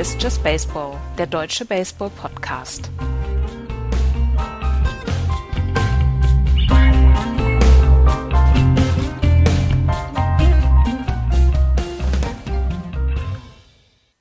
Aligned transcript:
Ist 0.00 0.22
Just 0.22 0.42
Baseball, 0.42 0.96
der 1.18 1.26
deutsche 1.26 1.66
Baseball-Podcast. 1.66 2.90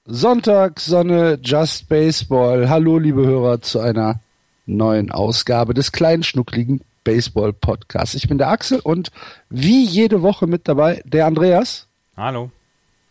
Sonntag, 0.05 0.81
Sonne, 0.81 1.39
Just 1.41 1.87
Baseball. 1.87 2.67
Hallo, 2.67 2.99
liebe 2.99 3.25
Hörer, 3.25 3.61
zu 3.61 3.79
einer 3.79 4.19
neuen 4.65 5.11
Ausgabe 5.11 5.73
des 5.73 5.93
kleinen, 5.93 6.23
schnuckligen 6.23 6.81
Baseball 7.05 7.53
Podcasts. 7.53 8.15
Ich 8.15 8.27
bin 8.27 8.37
der 8.37 8.49
Axel 8.49 8.81
und 8.81 9.13
wie 9.49 9.85
jede 9.85 10.21
Woche 10.23 10.45
mit 10.45 10.67
dabei 10.67 11.01
der 11.05 11.25
Andreas. 11.25 11.87
Hallo. 12.17 12.51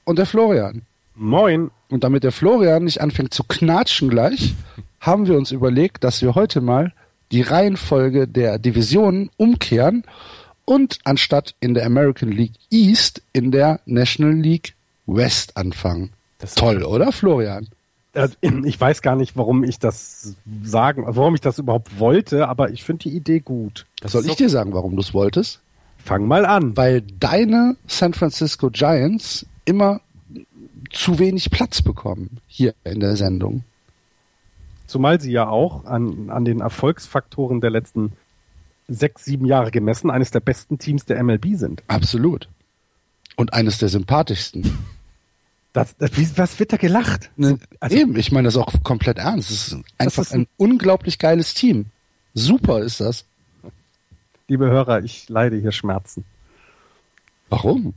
Und 0.05 0.19
der 0.19 0.27
Florian. 0.27 0.83
Moin. 1.19 1.71
Und 1.91 2.05
damit 2.05 2.23
der 2.23 2.33
Florian 2.33 2.85
nicht 2.85 3.01
anfängt 3.01 3.35
zu 3.35 3.43
knatschen 3.45 4.09
gleich, 4.09 4.55
haben 5.01 5.27
wir 5.27 5.37
uns 5.37 5.53
überlegt, 5.53 6.05
dass 6.05 6.23
wir 6.23 6.35
heute 6.35 6.61
mal 6.61 6.93
die 7.33 7.43
Reihenfolge 7.43 8.29
der 8.29 8.59
Divisionen 8.59 9.31
umkehren 9.37 10.05
und 10.65 10.99
anstatt 11.05 11.55
in 11.61 11.75
der 11.75 11.87
American 11.87 12.31
League 12.31 12.55
East 12.71 13.23
in 13.33 13.51
der 13.51 13.81
National 13.87 14.35
League 14.35 14.75
West 15.07 15.57
anfangen. 15.57 16.11
Toll, 16.55 16.85
oder 16.85 17.11
Florian? 17.11 17.69
Also, 18.15 18.35
ich 18.43 18.81
weiß 18.81 19.03
gar 19.03 19.17
nicht, 19.17 19.37
warum 19.37 19.65
ich 19.65 19.79
das 19.79 20.37
sagen, 20.63 21.05
warum 21.07 21.35
ich 21.35 21.41
das 21.41 21.59
überhaupt 21.59 21.99
wollte, 21.99 22.49
aber 22.49 22.71
ich 22.71 22.85
finde 22.85 23.05
die 23.05 23.17
Idee 23.17 23.41
gut. 23.41 23.87
Das 24.01 24.13
Soll 24.13 24.27
ich 24.27 24.37
dir 24.37 24.49
sagen, 24.49 24.73
warum 24.73 24.95
du 24.95 25.01
es 25.01 25.15
wolltest? 25.15 25.61
Fang 26.05 26.27
mal 26.27 26.47
an. 26.47 26.77
Weil 26.77 27.03
deine 27.03 27.77
San 27.87 28.15
Francisco 28.15 28.71
Giants 28.71 29.47
immer 29.65 30.01
zu 30.91 31.19
wenig 31.19 31.51
Platz 31.51 31.83
bekommen 31.83 32.41
hier 32.47 32.75
in 32.85 33.01
der 33.01 33.17
Sendung. 33.17 33.65
Zumal 34.87 35.21
sie 35.21 35.33
ja 35.33 35.49
auch 35.49 35.85
an, 35.85 36.31
an 36.31 36.45
den 36.45 36.61
Erfolgsfaktoren 36.61 37.61
der 37.61 37.71
letzten 37.71 38.13
sechs, 38.89 39.25
sieben 39.27 39.45
Jahre 39.45 39.71
gemessen 39.71 40.11
eines 40.11 40.31
der 40.31 40.41
besten 40.41 40.79
Teams 40.79 41.05
der 41.05 41.23
MLB 41.23 41.57
sind. 41.57 41.83
Absolut. 41.89 42.49
Und 43.37 43.53
eines 43.53 43.79
der 43.79 43.91
sympathischsten. 43.91 44.79
Das, 45.75 45.95
das, 45.99 46.11
was 46.39 46.59
wird 46.59 46.73
da 46.73 46.79
gelacht? 46.79 47.31
Ne, 47.37 47.59
also, 47.79 47.97
eben, 47.97 48.17
ich 48.17 48.33
meine 48.33 48.49
das 48.49 48.57
auch 48.57 48.73
komplett 48.83 49.19
ernst. 49.19 49.51
Es 49.51 49.69
ist 49.69 49.77
einfach 49.99 50.23
ist 50.23 50.33
ein, 50.33 50.43
ein 50.43 50.47
unglaublich 50.57 51.19
geiles 51.19 51.55
Team. 51.55 51.87
Super 52.33 52.81
ist 52.81 53.01
das. 53.01 53.27
Liebe 54.49 54.67
Hörer, 54.67 55.05
ich 55.05 55.29
leide 55.29 55.57
hier 55.57 55.73
Schmerzen. 55.73 56.25
Warum? 57.51 57.95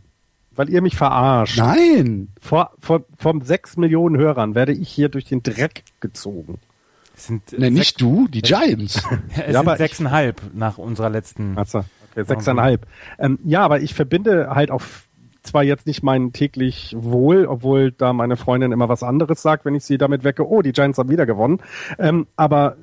Weil 0.56 0.70
ihr 0.70 0.82
mich 0.82 0.98
verarscht. 0.98 1.58
Nein! 1.58 2.30
Vor, 2.42 2.72
vor, 2.80 3.06
von 3.18 3.42
sechs 3.42 3.78
Millionen 3.78 4.18
Hörern 4.18 4.54
werde 4.54 4.74
ich 4.74 4.90
hier 4.90 5.10
durch 5.10 5.26
den 5.26 5.44
Dreck 5.44 5.84
gezogen. 6.02 6.60
Sind, 7.16 7.58
ne, 7.58 7.72
nicht 7.72 8.02
du, 8.02 8.28
die 8.28 8.42
Giants. 8.42 8.96
es 9.46 9.54
ja, 9.54 9.60
aber 9.60 9.78
sechseinhalb 9.78 10.42
nach 10.54 10.78
unserer 10.78 11.10
letzten. 11.10 11.58
Achso, 11.58 11.86
okay, 12.12 12.26
sechseinhalb. 12.26 12.86
Ähm, 13.20 13.40
ja, 13.46 13.62
aber 13.62 13.82
ich 13.82 13.94
verbinde 13.94 14.50
halt 14.50 14.72
auch 14.72 14.82
zwar 15.44 15.64
jetzt 15.64 15.88
nicht 15.88 16.04
mein 16.04 16.34
täglich 16.34 16.96
Wohl, 16.98 17.46
obwohl 17.46 17.92
da 17.92 18.14
meine 18.14 18.38
Freundin 18.38 18.72
immer 18.72 18.90
was 18.90 19.04
anderes 19.04 19.42
sagt, 19.42 19.66
wenn 19.66 19.76
ich 19.76 19.84
sie 19.84 19.98
damit 19.98 20.24
wecke, 20.24 20.48
oh, 20.48 20.62
die 20.62 20.72
Giants 20.72 21.00
haben 21.00 21.10
wieder 21.10 21.26
gewonnen. 21.26 21.60
Ähm, 21.98 22.28
aber 22.36 22.78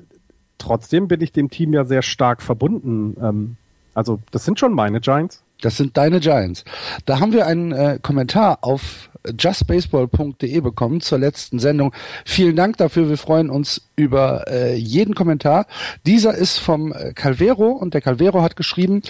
trotzdem 0.57 1.07
bin 1.07 1.21
ich 1.21 1.31
dem 1.31 1.49
Team 1.49 1.73
ja 1.73 1.85
sehr 1.85 2.01
stark 2.01 2.41
verbunden. 2.41 3.15
Ähm, 3.21 3.57
also 3.93 4.19
das 4.31 4.45
sind 4.45 4.59
schon 4.59 4.73
meine 4.73 4.99
Giants. 4.99 5.43
Das 5.61 5.77
sind 5.77 5.97
deine 5.97 6.19
Giants. 6.19 6.63
Da 7.05 7.19
haben 7.19 7.33
wir 7.33 7.45
einen 7.45 7.71
äh, 7.71 7.99
Kommentar 8.01 8.59
auf 8.61 9.09
justbaseball.de 9.37 10.61
bekommen 10.61 11.01
zur 11.01 11.19
letzten 11.19 11.59
Sendung. 11.59 11.93
Vielen 12.25 12.55
Dank 12.55 12.77
dafür. 12.77 13.09
Wir 13.09 13.17
freuen 13.17 13.49
uns 13.49 13.89
über 13.95 14.45
äh, 14.47 14.75
jeden 14.75 15.13
Kommentar. 15.13 15.67
Dieser 16.05 16.33
ist 16.33 16.57
vom 16.57 16.93
äh, 16.93 17.13
Calvero 17.13 17.67
und 17.69 17.93
der 17.93 18.01
Calvero 18.01 18.41
hat 18.41 18.55
geschrieben, 18.55 19.01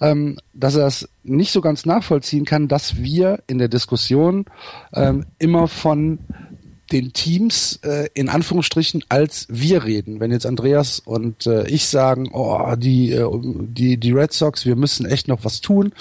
ähm, 0.00 0.38
dass 0.54 0.76
er 0.76 0.86
es 0.86 1.08
nicht 1.22 1.52
so 1.52 1.60
ganz 1.60 1.84
nachvollziehen 1.84 2.44
kann, 2.44 2.68
dass 2.68 2.96
wir 2.96 3.42
in 3.46 3.58
der 3.58 3.68
Diskussion 3.68 4.46
ähm, 4.94 5.26
immer 5.38 5.68
von 5.68 6.20
den 6.92 7.12
Teams 7.12 7.80
äh, 7.82 8.08
in 8.14 8.28
Anführungsstrichen 8.28 9.04
als 9.08 9.46
wir 9.48 9.84
reden. 9.84 10.20
Wenn 10.20 10.32
jetzt 10.32 10.46
Andreas 10.46 11.00
und 11.00 11.46
äh, 11.46 11.66
ich 11.68 11.86
sagen, 11.86 12.30
oh, 12.32 12.74
die, 12.76 13.12
äh, 13.12 13.28
die, 13.42 13.96
die 13.96 14.12
Red 14.12 14.32
Sox, 14.32 14.66
wir 14.66 14.76
müssen 14.76 15.06
echt 15.06 15.28
noch 15.28 15.44
was 15.44 15.60
tun, 15.60 15.92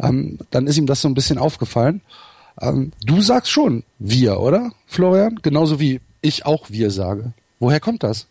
ähm, 0.00 0.38
dann 0.50 0.66
ist 0.66 0.76
ihm 0.76 0.86
das 0.86 1.00
so 1.00 1.08
ein 1.08 1.14
bisschen 1.14 1.38
aufgefallen. 1.38 2.00
Ähm, 2.60 2.92
du 3.04 3.20
sagst 3.20 3.50
schon 3.50 3.84
wir, 3.98 4.40
oder, 4.40 4.72
Florian? 4.86 5.40
Genauso 5.42 5.80
wie 5.80 6.00
ich 6.20 6.46
auch 6.46 6.70
wir 6.70 6.90
sage. 6.90 7.32
Woher 7.58 7.80
kommt 7.80 8.02
das? 8.02 8.26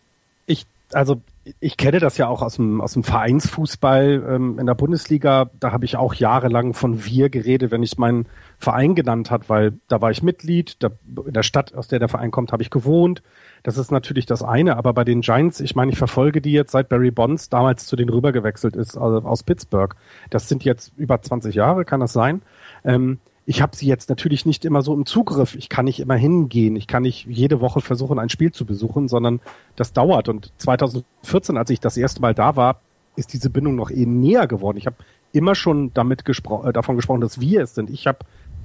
Ich, 0.46 0.66
also 0.92 1.20
ich 1.60 1.76
kenne 1.76 2.00
das 2.00 2.16
ja 2.16 2.28
auch 2.28 2.42
aus 2.42 2.56
dem, 2.56 2.80
aus 2.80 2.94
dem 2.94 3.04
Vereinsfußball 3.04 4.24
ähm, 4.28 4.58
in 4.58 4.66
der 4.66 4.74
Bundesliga. 4.74 5.50
Da 5.60 5.72
habe 5.72 5.84
ich 5.84 5.96
auch 5.96 6.14
jahrelang 6.14 6.72
von 6.72 7.04
wir 7.04 7.28
geredet, 7.28 7.70
wenn 7.70 7.82
ich 7.82 7.98
meinen 7.98 8.26
Verein 8.58 8.94
genannt 8.94 9.30
hat, 9.30 9.48
weil 9.50 9.74
da 9.88 10.00
war 10.00 10.10
ich 10.10 10.22
Mitglied, 10.22 10.82
da, 10.82 10.90
in 11.26 11.32
der 11.34 11.42
Stadt, 11.42 11.74
aus 11.74 11.88
der 11.88 11.98
der 11.98 12.08
Verein 12.08 12.30
kommt, 12.30 12.52
habe 12.52 12.62
ich 12.62 12.70
gewohnt. 12.70 13.22
Das 13.62 13.76
ist 13.76 13.90
natürlich 13.90 14.26
das 14.26 14.42
eine, 14.42 14.76
aber 14.76 14.94
bei 14.94 15.04
den 15.04 15.20
Giants, 15.20 15.60
ich 15.60 15.74
meine, 15.74 15.92
ich 15.92 15.98
verfolge 15.98 16.40
die 16.40 16.52
jetzt 16.52 16.72
seit 16.72 16.88
Barry 16.88 17.10
Bonds 17.10 17.48
damals 17.48 17.86
zu 17.86 17.96
denen 17.96 18.10
rübergewechselt 18.10 18.76
ist, 18.76 18.96
also 18.96 19.26
aus 19.26 19.42
Pittsburgh. 19.42 19.94
Das 20.30 20.48
sind 20.48 20.64
jetzt 20.64 20.92
über 20.96 21.20
20 21.20 21.54
Jahre, 21.54 21.84
kann 21.84 22.00
das 22.00 22.12
sein? 22.12 22.42
Ähm, 22.84 23.18
ich 23.46 23.60
habe 23.60 23.76
sie 23.76 23.86
jetzt 23.86 24.08
natürlich 24.08 24.46
nicht 24.46 24.64
immer 24.64 24.82
so 24.82 24.94
im 24.94 25.04
Zugriff. 25.04 25.54
Ich 25.54 25.68
kann 25.68 25.84
nicht 25.84 26.00
immer 26.00 26.14
hingehen. 26.14 26.76
Ich 26.76 26.86
kann 26.86 27.02
nicht 27.02 27.26
jede 27.26 27.60
Woche 27.60 27.80
versuchen, 27.80 28.18
ein 28.18 28.30
Spiel 28.30 28.52
zu 28.52 28.64
besuchen, 28.64 29.08
sondern 29.08 29.40
das 29.76 29.92
dauert. 29.92 30.28
Und 30.28 30.52
2014, 30.58 31.58
als 31.58 31.70
ich 31.70 31.80
das 31.80 31.96
erste 31.96 32.22
Mal 32.22 32.34
da 32.34 32.56
war, 32.56 32.80
ist 33.16 33.32
diese 33.32 33.50
Bindung 33.50 33.76
noch 33.76 33.90
eh 33.90 34.06
näher 34.06 34.46
geworden. 34.46 34.78
Ich 34.78 34.86
habe 34.86 34.96
immer 35.32 35.54
schon 35.54 35.92
damit 35.92 36.24
gespro 36.24 36.64
äh, 36.64 36.72
davon 36.72 36.96
gesprochen, 36.96 37.20
dass 37.20 37.40
wir 37.40 37.62
es 37.62 37.74
sind. 37.74 37.90
Ich 37.90 38.06
habe 38.06 38.20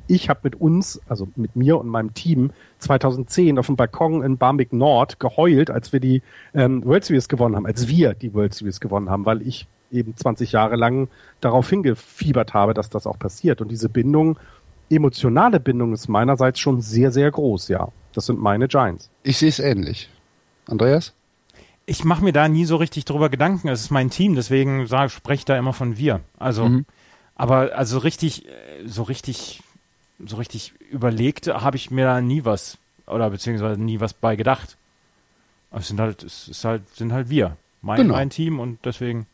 ich 0.07 0.28
habe 0.28 0.40
mit 0.44 0.56
uns, 0.56 1.00
also 1.07 1.28
mit 1.35 1.56
mir 1.56 1.78
und 1.78 1.88
meinem 1.88 2.16
Team, 2.16 2.51
2010 2.79 3.59
auf 3.59 3.67
dem 3.67 3.75
Balkon 3.75 4.23
in 4.23 4.38
Barmbek 4.38 4.73
Nord 4.73 5.19
geheult, 5.19 5.69
als 5.69 5.94
wir 5.94 6.00
die 6.00 6.23
ähm, 6.56 6.84
World 6.84 7.06
Series 7.06 7.29
gewonnen 7.29 7.56
haben, 7.56 7.67
als 7.67 7.88
wir 7.88 8.16
die 8.16 8.34
World 8.34 8.56
Series 8.56 8.79
gewonnen 8.79 9.11
haben, 9.11 9.25
weil 9.28 9.44
ich 9.44 9.67
eben 9.91 10.16
20 10.16 10.51
Jahre 10.51 10.75
lang 10.75 11.09
darauf 11.41 11.69
hingefiebert 11.69 12.56
habe, 12.56 12.73
dass 12.73 12.90
das 12.90 13.06
auch 13.06 13.19
passiert. 13.19 13.61
Und 13.61 13.69
diese 13.69 13.90
Bindung 13.90 14.40
emotionale 14.90 15.60
Bindung 15.60 15.94
ist 15.94 16.08
meinerseits 16.08 16.60
schon 16.60 16.82
sehr, 16.82 17.12
sehr 17.12 17.32
groß, 17.32 17.68
ja. 17.70 17.90
Das 18.14 18.26
sind 18.26 18.40
meine 18.40 18.68
Giants. 18.68 19.10
Ich 19.24 19.38
sehe 19.38 19.50
es 19.50 19.60
ähnlich. 19.60 20.10
Andreas? 20.68 21.14
Ich 21.86 22.04
mache 22.04 22.24
mir 22.24 22.34
da 22.34 22.48
nie 22.48 22.66
so 22.66 22.76
richtig 22.76 23.06
drüber 23.06 23.30
Gedanken. 23.30 23.68
Es 23.68 23.82
ist 23.82 23.92
mein 23.92 24.10
Team, 24.10 24.36
deswegen 24.36 24.86
sage, 24.88 25.10
spreche 25.10 25.40
ich 25.40 25.46
da 25.46 25.58
immer 25.58 25.74
von 25.74 25.98
wir. 25.98 26.22
Also, 26.38 26.66
mhm. 26.66 26.86
aber 27.36 27.76
also 27.76 27.98
richtig, 28.00 28.48
äh, 28.48 28.52
so 28.86 29.04
richtig, 29.04 29.64
so 30.24 30.38
richtig 30.38 30.74
überlegt 30.92 31.48
habe 31.48 31.78
ich 31.78 31.92
mir 31.92 32.06
da 32.06 32.22
nie 32.22 32.46
was 32.46 32.78
oder 33.08 33.30
beziehungsweise 33.30 33.82
nie 33.82 34.00
was 34.00 34.14
bei 34.14 34.36
gedacht. 34.36 34.78
Es 35.72 35.88
sind 35.88 36.00
halt, 36.00 36.24
es 36.24 36.48
ist 36.48 36.64
halt, 36.66 36.88
sind 36.96 37.12
halt 37.12 37.30
wir. 37.30 37.58
Mein, 37.82 37.98
genau. 37.98 38.16
mein 38.16 38.30
Team 38.30 38.60
und 38.60 38.80
deswegen. 38.86 39.26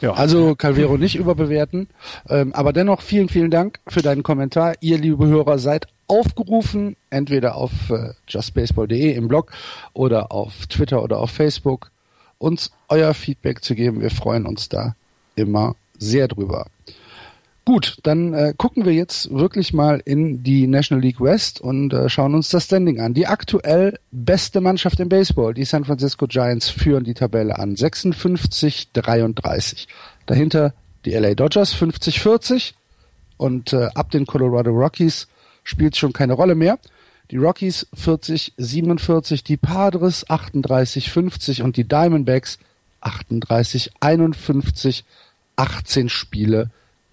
Ja. 0.00 0.12
Also 0.12 0.54
Calvero 0.54 0.96
nicht 0.96 1.16
überbewerten. 1.16 1.88
Ähm, 2.28 2.52
aber 2.54 2.72
dennoch 2.72 3.02
vielen, 3.02 3.28
vielen 3.28 3.50
Dank 3.50 3.80
für 3.86 4.02
deinen 4.02 4.22
Kommentar. 4.22 4.74
Ihr, 4.80 4.98
liebe 4.98 5.26
Hörer, 5.26 5.58
seid 5.58 5.86
aufgerufen, 6.06 6.96
entweder 7.10 7.54
auf 7.54 7.70
äh, 7.90 8.12
justbaseball.de 8.28 9.12
im 9.12 9.28
Blog 9.28 9.52
oder 9.92 10.32
auf 10.32 10.66
Twitter 10.66 11.02
oder 11.02 11.18
auf 11.18 11.30
Facebook, 11.30 11.90
uns 12.38 12.72
euer 12.88 13.14
Feedback 13.14 13.62
zu 13.62 13.74
geben. 13.74 14.00
Wir 14.00 14.10
freuen 14.10 14.46
uns 14.46 14.68
da 14.68 14.96
immer 15.36 15.76
sehr 15.98 16.26
drüber. 16.28 16.66
Gut, 17.64 17.98
dann 18.02 18.32
äh, 18.32 18.54
gucken 18.56 18.86
wir 18.86 18.92
jetzt 18.92 19.30
wirklich 19.30 19.72
mal 19.72 20.02
in 20.04 20.42
die 20.42 20.66
National 20.66 21.02
League 21.02 21.20
West 21.20 21.60
und 21.60 21.92
äh, 21.92 22.08
schauen 22.08 22.34
uns 22.34 22.48
das 22.48 22.64
Standing 22.64 23.00
an. 23.00 23.14
Die 23.14 23.26
aktuell 23.26 23.98
beste 24.10 24.60
Mannschaft 24.60 24.98
im 24.98 25.08
Baseball, 25.08 25.54
die 25.54 25.64
San 25.64 25.84
Francisco 25.84 26.26
Giants, 26.26 26.70
führen 26.70 27.04
die 27.04 27.14
Tabelle 27.14 27.58
an. 27.58 27.76
56-33. 27.76 29.86
Dahinter 30.26 30.74
die 31.04 31.12
LA 31.12 31.34
Dodgers 31.34 31.74
50-40 31.74 32.72
und 33.36 33.72
äh, 33.72 33.88
ab 33.94 34.10
den 34.10 34.26
Colorado 34.26 34.70
Rockies 34.70 35.28
spielt 35.62 35.96
schon 35.96 36.12
keine 36.12 36.32
Rolle 36.32 36.54
mehr. 36.54 36.78
Die 37.30 37.36
Rockies 37.36 37.86
40-47, 37.94 39.44
die 39.44 39.56
Padres 39.56 40.26
38-50 40.26 41.62
und 41.62 41.76
die 41.76 41.84
Diamondbacks 41.84 42.58
38-51. 43.02 45.04
18 45.60 46.08
Spiele 46.08 46.70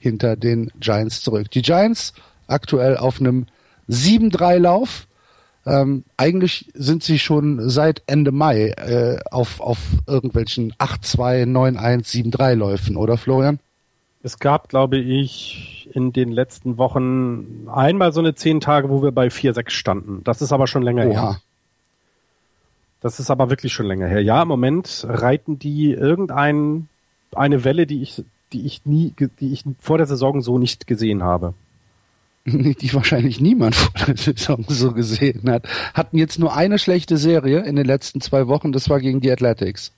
hinter 0.07 0.35
den 0.35 0.71
Giants 0.79 1.21
zurück. 1.21 1.51
Die 1.51 1.61
Giants 1.61 2.13
aktuell 2.47 2.97
auf 2.97 3.19
einem 3.19 3.45
7-3-Lauf. 3.89 5.07
Ähm, 5.65 6.03
eigentlich 6.15 6.71
sind 6.73 7.03
sie 7.03 7.19
schon 7.19 7.69
seit 7.69 8.01
Ende 8.07 8.31
Mai 8.31 8.69
äh, 8.69 9.19
auf, 9.31 9.59
auf 9.59 9.79
irgendwelchen 10.07 10.73
8-2, 10.73 11.45
9-1, 11.45 12.31
7-3 12.31 12.55
Läufen, 12.55 12.95
oder 12.95 13.17
Florian? 13.17 13.59
Es 14.23 14.39
gab, 14.39 14.69
glaube 14.69 14.97
ich, 14.97 15.89
in 15.93 16.13
den 16.13 16.31
letzten 16.31 16.77
Wochen 16.77 17.67
einmal 17.69 18.13
so 18.13 18.19
eine 18.19 18.35
zehn 18.35 18.59
Tage, 18.59 18.89
wo 18.89 19.03
wir 19.03 19.11
bei 19.11 19.27
4-6 19.27 19.69
standen. 19.69 20.23
Das 20.23 20.41
ist 20.41 20.51
aber 20.51 20.67
schon 20.67 20.83
länger 20.83 21.05
Oha. 21.07 21.21
her. 21.21 21.41
Das 23.01 23.19
ist 23.19 23.29
aber 23.29 23.49
wirklich 23.49 23.73
schon 23.73 23.85
länger 23.85 24.07
her. 24.07 24.21
Ja, 24.21 24.41
im 24.41 24.47
Moment 24.47 25.05
reiten 25.07 25.59
die 25.59 25.91
irgendein 25.91 26.89
eine 27.35 27.63
Welle, 27.63 27.85
die 27.85 28.01
ich, 28.01 28.23
die 28.53 28.65
ich 28.65 28.85
nie, 28.85 29.13
die 29.39 29.53
ich 29.53 29.63
vor 29.79 29.97
der 29.97 30.07
Saison 30.07 30.41
so 30.41 30.57
nicht 30.57 30.87
gesehen 30.87 31.23
habe. 31.23 31.53
Die 32.45 32.93
wahrscheinlich 32.93 33.41
niemand 33.41 33.75
vor 33.75 34.05
der 34.05 34.15
Saison 34.15 34.63
so 34.69 34.93
gesehen 34.93 35.49
hat. 35.49 35.67
Hatten 35.93 36.17
jetzt 36.17 36.39
nur 36.39 36.55
eine 36.55 36.79
schlechte 36.79 37.17
Serie 37.17 37.59
in 37.65 37.75
den 37.75 37.85
letzten 37.85 38.21
zwei 38.21 38.47
Wochen, 38.47 38.71
das 38.71 38.89
war 38.89 39.01
gegen 39.01 39.19
die 39.19 39.29
Athletics. 39.29 39.91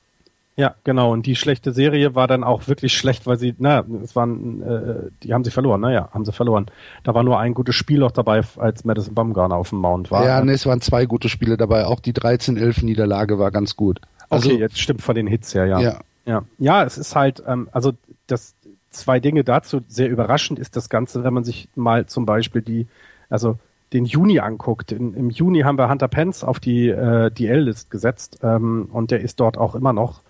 Ja, 0.59 0.75
genau. 0.83 1.13
Und 1.13 1.25
die 1.25 1.37
schlechte 1.37 1.71
Serie 1.71 2.15
war 2.15 2.27
dann 2.27 2.43
auch 2.43 2.67
wirklich 2.67 2.97
schlecht, 2.97 3.25
weil 3.25 3.37
sie, 3.37 3.55
na, 3.59 3.85
es 4.03 4.13
waren, 4.17 4.61
äh, 4.61 5.09
die 5.23 5.33
haben 5.33 5.45
sie 5.45 5.51
verloren, 5.51 5.79
naja, 5.79 6.09
haben 6.11 6.25
sie 6.25 6.33
verloren. 6.33 6.65
Da 7.05 7.13
war 7.13 7.23
nur 7.23 7.39
ein 7.39 7.53
gutes 7.53 7.75
Spiel 7.75 7.99
noch 7.99 8.11
dabei, 8.11 8.41
als 8.57 8.83
Madison 8.83 9.13
Bumgarner 9.13 9.55
auf 9.55 9.69
dem 9.69 9.79
Mount 9.79 10.11
war. 10.11 10.25
Ja, 10.25 10.43
nee, 10.43 10.51
es 10.51 10.65
waren 10.65 10.81
zwei 10.81 11.05
gute 11.05 11.29
Spiele 11.29 11.55
dabei. 11.55 11.85
Auch 11.85 12.01
die 12.01 12.11
13-11 12.11 12.83
Niederlage 12.83 13.39
war 13.39 13.51
ganz 13.51 13.77
gut. 13.77 14.01
Also, 14.29 14.49
okay, 14.49 14.59
jetzt 14.59 14.77
stimmt 14.79 15.01
von 15.01 15.15
den 15.15 15.27
Hits 15.27 15.55
her, 15.55 15.65
ja. 15.65 15.79
Ja, 15.79 15.99
ja. 16.25 16.43
ja 16.57 16.83
es 16.83 16.97
ist 16.97 17.15
halt, 17.15 17.41
ähm, 17.47 17.69
also 17.71 17.93
das 18.31 18.55
zwei 18.89 19.19
Dinge 19.19 19.43
dazu. 19.43 19.81
Sehr 19.87 20.09
überraschend 20.09 20.59
ist 20.59 20.75
das 20.75 20.89
Ganze, 20.89 21.23
wenn 21.23 21.33
man 21.33 21.43
sich 21.43 21.69
mal 21.75 22.05
zum 22.05 22.25
Beispiel 22.25 22.61
die, 22.61 22.87
also 23.29 23.57
den 23.93 24.05
Juni 24.05 24.39
anguckt. 24.39 24.91
In, 24.91 25.13
Im 25.13 25.29
Juni 25.29 25.61
haben 25.61 25.77
wir 25.77 25.89
Hunter 25.89 26.07
Pence 26.07 26.43
auf 26.43 26.59
die 26.59 26.89
äh, 26.89 27.31
DL-List 27.31 27.91
gesetzt 27.91 28.39
ähm, 28.43 28.89
und 28.91 29.11
der 29.11 29.21
ist 29.21 29.39
dort 29.39 29.57
auch 29.57 29.75
immer 29.75 29.93
noch. 29.93 30.21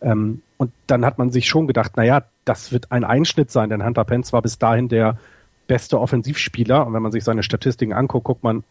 Ähm, 0.00 0.42
und 0.56 0.72
dann 0.86 1.04
hat 1.04 1.18
man 1.18 1.30
sich 1.30 1.48
schon 1.48 1.66
gedacht, 1.66 1.96
naja, 1.96 2.22
das 2.44 2.72
wird 2.72 2.92
ein 2.92 3.04
Einschnitt 3.04 3.50
sein, 3.50 3.70
denn 3.70 3.84
Hunter 3.84 4.04
Pence 4.04 4.32
war 4.32 4.42
bis 4.42 4.58
dahin 4.58 4.88
der 4.88 5.18
beste 5.66 6.00
Offensivspieler. 6.00 6.86
Und 6.86 6.94
wenn 6.94 7.02
man 7.02 7.12
sich 7.12 7.24
seine 7.24 7.42
Statistiken 7.42 7.92
anguckt, 7.92 8.24
guckt 8.24 8.44
man, 8.44 8.64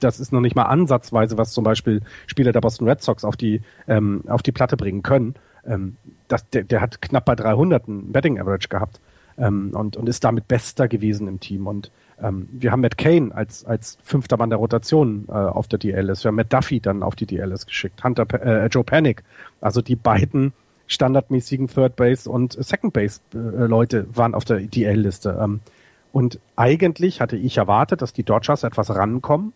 das 0.00 0.18
ist 0.18 0.32
noch 0.32 0.40
nicht 0.40 0.56
mal 0.56 0.64
ansatzweise, 0.64 1.38
was 1.38 1.52
zum 1.52 1.64
Beispiel 1.64 2.00
Spieler 2.26 2.52
der 2.52 2.60
Boston 2.60 2.88
Red 2.88 3.02
Sox 3.02 3.24
auf 3.24 3.36
die, 3.36 3.62
ähm, 3.86 4.24
auf 4.28 4.42
die 4.42 4.52
Platte 4.52 4.76
bringen 4.76 5.02
können. 5.02 5.34
Ähm, 5.66 5.96
das, 6.28 6.48
der, 6.50 6.64
der 6.64 6.80
hat 6.80 7.02
knapp 7.02 7.24
bei 7.24 7.34
300 7.34 7.88
ein 7.88 8.12
Betting 8.12 8.38
Average 8.38 8.68
gehabt 8.68 9.00
ähm, 9.38 9.72
und, 9.74 9.96
und 9.96 10.08
ist 10.08 10.24
damit 10.24 10.48
bester 10.48 10.88
gewesen 10.88 11.28
im 11.28 11.40
Team. 11.40 11.66
Und 11.66 11.90
ähm, 12.22 12.48
wir 12.52 12.72
haben 12.72 12.80
Matt 12.80 12.98
Kane 12.98 13.34
als, 13.34 13.64
als 13.64 13.98
fünfter 14.02 14.36
Mann 14.36 14.50
der 14.50 14.58
Rotation 14.58 15.26
äh, 15.28 15.32
auf 15.32 15.68
der 15.68 15.78
DLS. 15.78 16.24
Wir 16.24 16.28
haben 16.28 16.36
Matt 16.36 16.52
Duffy 16.52 16.80
dann 16.80 17.02
auf 17.02 17.16
die 17.16 17.26
DLS 17.26 17.66
geschickt. 17.66 18.02
Hunter, 18.04 18.26
äh, 18.42 18.66
Joe 18.66 18.84
Panic. 18.84 19.22
Also 19.60 19.82
die 19.82 19.96
beiden 19.96 20.52
standardmäßigen 20.86 21.68
Third 21.68 21.96
Base 21.96 22.28
und 22.28 22.52
Second 22.52 22.92
Base 22.92 23.20
äh, 23.34 23.38
Leute 23.38 24.06
waren 24.12 24.34
auf 24.34 24.44
der 24.44 24.60
DL-Liste. 24.60 25.38
Ähm, 25.40 25.60
und 26.12 26.40
eigentlich 26.56 27.20
hatte 27.20 27.36
ich 27.36 27.56
erwartet, 27.56 28.02
dass 28.02 28.12
die 28.12 28.24
Dodgers 28.24 28.64
etwas 28.64 28.90
rankommen. 28.90 29.52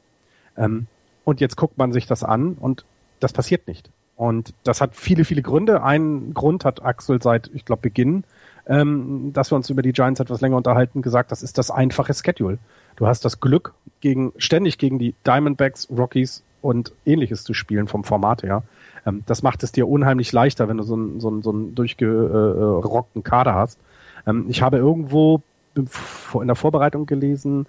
Ähm, 0.57 0.87
und 1.25 1.41
jetzt 1.41 1.57
guckt 1.57 1.77
man 1.77 1.93
sich 1.93 2.07
das 2.07 2.23
an 2.23 2.55
und 2.55 2.85
das 3.19 3.33
passiert 3.33 3.67
nicht. 3.67 3.91
Und 4.17 4.55
das 4.63 4.81
hat 4.81 4.95
viele, 4.95 5.25
viele 5.25 5.43
Gründe. 5.43 5.83
Ein 5.83 6.35
Grund 6.35 6.65
hat 6.65 6.85
Axel 6.85 7.21
seit, 7.21 7.51
ich 7.53 7.65
glaube, 7.65 7.83
Beginn 7.83 8.25
ähm, 8.67 9.33
dass 9.33 9.51
wir 9.51 9.57
uns 9.57 9.71
über 9.71 9.83
die 9.83 9.93
Giants 9.93 10.21
etwas 10.21 10.41
länger 10.41 10.57
unterhalten, 10.57 11.03
gesagt, 11.03 11.33
das 11.33 11.43
ist 11.43 11.59
das 11.59 11.71
einfache 11.71 12.15
Schedule. 12.15 12.59
Du 12.97 13.07
hast 13.07 13.25
das 13.25 13.41
Glück, 13.41 13.75
gegen, 14.01 14.33
ständig 14.37 14.79
gegen 14.79 14.99
die 14.99 15.15
Diamondbacks, 15.27 15.89
Rockies 15.91 16.43
und 16.63 16.93
ähnliches 17.05 17.45
zu 17.45 17.55
spielen 17.55 17.89
vom 17.89 18.05
Format 18.05 18.43
her. 18.43 18.63
Ähm, 19.07 19.23
das 19.27 19.43
macht 19.43 19.63
es 19.63 19.73
dir 19.73 19.89
unheimlich 19.89 20.33
leichter, 20.33 20.69
wenn 20.69 20.79
du 20.79 20.83
so 20.83 20.95
einen, 20.95 21.21
so 21.21 21.29
einen, 21.29 21.43
so 21.43 21.51
einen 21.51 21.75
durchgerockten 21.75 23.23
Kader 23.23 23.55
hast. 23.55 23.79
Ähm, 24.27 24.47
ich 24.49 24.63
habe 24.63 24.79
irgendwo 24.79 25.43
in 25.75 26.47
der 26.47 26.57
Vorbereitung 26.57 27.05
gelesen, 27.05 27.67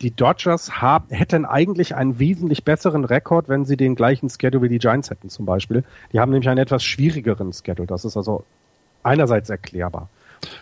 die 0.00 0.10
Dodgers 0.10 0.80
haben, 0.80 1.06
hätten 1.10 1.44
eigentlich 1.44 1.94
einen 1.94 2.18
wesentlich 2.18 2.64
besseren 2.64 3.04
Rekord, 3.04 3.48
wenn 3.48 3.64
sie 3.64 3.76
den 3.76 3.94
gleichen 3.94 4.28
Schedule 4.28 4.62
wie 4.62 4.68
die 4.68 4.78
Giants 4.78 5.10
hätten 5.10 5.28
zum 5.28 5.46
Beispiel. 5.46 5.84
Die 6.12 6.20
haben 6.20 6.30
nämlich 6.30 6.48
einen 6.48 6.58
etwas 6.58 6.84
schwierigeren 6.84 7.52
Schedule. 7.52 7.86
Das 7.86 8.04
ist 8.04 8.16
also 8.16 8.44
einerseits 9.02 9.50
erklärbar. 9.50 10.08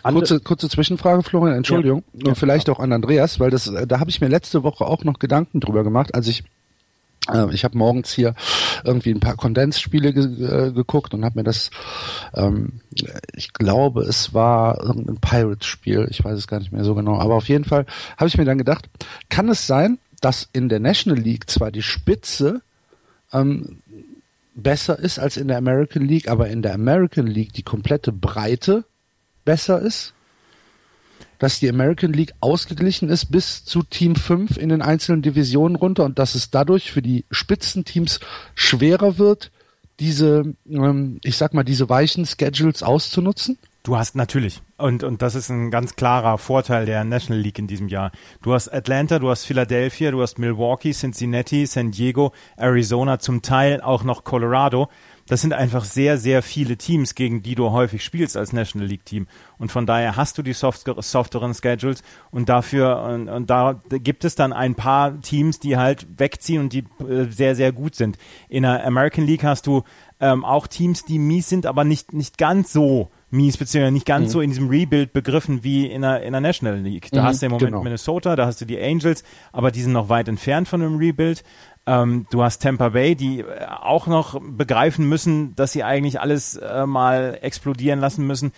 Kurze, 0.03 0.39
kurze 0.39 0.69
Zwischenfrage, 0.69 1.23
Florian, 1.23 1.57
Entschuldigung. 1.57 2.03
Ja. 2.13 2.29
Und 2.29 2.37
vielleicht 2.37 2.69
auch 2.69 2.79
an 2.79 2.93
Andreas, 2.93 3.39
weil 3.39 3.49
das, 3.49 3.71
da 3.87 3.99
habe 3.99 4.09
ich 4.09 4.21
mir 4.21 4.27
letzte 4.27 4.63
Woche 4.63 4.85
auch 4.85 5.03
noch 5.03 5.19
Gedanken 5.19 5.59
drüber 5.59 5.83
gemacht, 5.83 6.15
als 6.15 6.27
ich 6.27 6.41
äh, 6.41 6.45
ich 7.51 7.63
habe 7.63 7.77
morgens 7.77 8.11
hier 8.13 8.35
irgendwie 8.83 9.11
ein 9.11 9.19
paar 9.19 9.35
Kondensspiele 9.35 10.13
ge 10.13 10.23
äh, 10.23 10.71
geguckt 10.71 11.13
und 11.13 11.25
habe 11.25 11.39
mir 11.39 11.43
das, 11.43 11.71
ähm, 12.35 12.81
ich 13.33 13.53
glaube, 13.53 14.03
es 14.03 14.33
war 14.33 14.81
irgendein 14.83 15.17
Pirates-Spiel, 15.17 16.07
ich 16.09 16.23
weiß 16.23 16.37
es 16.37 16.47
gar 16.47 16.59
nicht 16.59 16.71
mehr 16.71 16.83
so 16.83 16.93
genau, 16.95 17.17
aber 17.19 17.35
auf 17.35 17.49
jeden 17.49 17.65
Fall 17.65 17.85
habe 18.17 18.27
ich 18.27 18.37
mir 18.37 18.45
dann 18.45 18.57
gedacht, 18.57 18.89
kann 19.29 19.49
es 19.49 19.65
sein, 19.65 19.97
dass 20.21 20.49
in 20.53 20.69
der 20.69 20.79
National 20.79 21.21
League 21.21 21.49
zwar 21.49 21.71
die 21.71 21.81
Spitze 21.81 22.61
ähm, 23.33 23.81
besser 24.55 24.97
ist 24.97 25.19
als 25.19 25.37
in 25.37 25.47
der 25.47 25.57
American 25.57 26.03
League, 26.03 26.29
aber 26.29 26.49
in 26.49 26.61
der 26.61 26.73
American 26.73 27.27
League 27.27 27.53
die 27.53 27.63
komplette 27.63 28.11
Breite 28.11 28.85
besser 29.43 29.79
ist? 29.79 30.14
Dass 31.39 31.59
die 31.59 31.69
American 31.69 32.13
League 32.13 32.33
ausgeglichen 32.39 33.09
ist 33.09 33.31
bis 33.31 33.65
zu 33.65 33.83
Team 33.83 34.15
5 34.15 34.57
in 34.57 34.69
den 34.69 34.81
einzelnen 34.81 35.21
Divisionen 35.21 35.75
runter 35.75 36.05
und 36.05 36.19
dass 36.19 36.35
es 36.35 36.49
dadurch 36.49 36.91
für 36.91 37.01
die 37.01 37.25
Spitzenteams 37.31 38.19
schwerer 38.55 39.17
wird, 39.17 39.51
diese, 39.99 40.55
ähm, 40.69 41.19
ich 41.23 41.37
sag 41.37 41.53
mal, 41.53 41.63
diese 41.63 41.89
weichen 41.89 42.25
Schedules 42.25 42.83
auszunutzen? 42.83 43.57
Du 43.83 43.97
hast 43.97 44.15
natürlich, 44.15 44.63
und, 44.77 45.03
und 45.03 45.21
das 45.21 45.35
ist 45.35 45.49
ein 45.49 45.69
ganz 45.69 45.95
klarer 45.95 46.39
Vorteil 46.39 46.87
der 46.87 47.03
National 47.03 47.39
League 47.39 47.59
in 47.59 47.67
diesem 47.67 47.87
Jahr. 47.87 48.11
Du 48.41 48.53
hast 48.53 48.67
Atlanta, 48.67 49.19
du 49.19 49.29
hast 49.29 49.45
Philadelphia, 49.45 50.09
du 50.09 50.23
hast 50.23 50.39
Milwaukee, 50.39 50.91
Cincinnati, 50.91 51.67
San 51.67 51.91
Diego, 51.91 52.33
Arizona, 52.57 53.19
zum 53.19 53.43
Teil 53.43 53.81
auch 53.81 54.03
noch 54.03 54.23
Colorado 54.23 54.89
das 55.27 55.41
sind 55.41 55.53
einfach 55.53 55.83
sehr, 55.85 56.17
sehr 56.17 56.43
viele 56.43 56.77
Teams, 56.77 57.15
gegen 57.15 57.41
die 57.41 57.55
du 57.55 57.71
häufig 57.71 58.03
spielst 58.03 58.37
als 58.37 58.53
National 58.53 58.87
League 58.87 59.05
Team. 59.05 59.27
Und 59.57 59.71
von 59.71 59.87
daher 59.87 60.15
hast 60.15 60.37
du 60.37 60.43
die 60.43 60.53
soft, 60.53 60.85
softeren 60.99 61.53
Schedules 61.55 62.03
und 62.29 62.47
dafür, 62.47 63.01
und, 63.01 63.29
und 63.29 63.49
da 63.49 63.81
gibt 63.89 64.23
es 64.23 64.35
dann 64.35 64.53
ein 64.53 64.75
paar 64.75 65.19
Teams, 65.21 65.59
die 65.59 65.77
halt 65.77 66.05
wegziehen 66.19 66.61
und 66.61 66.73
die 66.73 66.85
äh, 67.03 67.25
sehr, 67.29 67.55
sehr 67.55 67.71
gut 67.71 67.95
sind. 67.95 68.17
In 68.49 68.63
der 68.63 68.85
American 68.85 69.25
League 69.25 69.43
hast 69.43 69.65
du 69.65 69.83
ähm, 70.19 70.45
auch 70.45 70.67
Teams, 70.67 71.05
die 71.05 71.17
mies 71.17 71.49
sind, 71.49 71.65
aber 71.65 71.83
nicht, 71.83 72.13
nicht 72.13 72.37
ganz 72.37 72.71
so 72.71 73.09
mies, 73.31 73.57
beziehungsweise 73.57 73.93
nicht 73.93 74.05
ganz 74.05 74.27
mhm. 74.27 74.31
so 74.31 74.41
in 74.41 74.49
diesem 74.51 74.69
Rebuild 74.69 75.11
begriffen 75.11 75.63
wie 75.63 75.87
in 75.87 76.03
der, 76.03 76.21
in 76.23 76.31
der 76.31 76.41
National 76.41 76.79
League. 76.79 77.09
Da 77.11 77.21
mhm, 77.21 77.25
hast 77.25 77.41
du 77.41 77.47
im 77.47 77.51
Moment 77.51 77.71
genau. 77.71 77.83
Minnesota, 77.83 78.35
da 78.35 78.45
hast 78.45 78.61
du 78.61 78.65
die 78.65 78.79
Angels, 78.79 79.23
aber 79.51 79.71
die 79.71 79.81
sind 79.81 79.91
noch 79.91 80.09
weit 80.09 80.27
entfernt 80.27 80.67
von 80.67 80.81
einem 80.81 80.97
Rebuild. 80.97 81.43
Ähm, 81.87 82.25
du 82.31 82.41
hast 82.43 82.61
Tampa 82.61 82.89
Bay, 82.89 83.15
die 83.15 83.41
äh, 83.41 83.65
auch 83.67 84.07
noch 84.07 84.39
begreifen 84.41 85.07
müssen, 85.07 85.55
dass 85.55 85.71
sie 85.71 85.83
eigentlich 85.83 86.19
alles 86.19 86.55
äh, 86.55 86.85
mal 86.85 87.37
explodieren 87.41 87.99
lassen 87.99 88.25
müssen. 88.25 88.53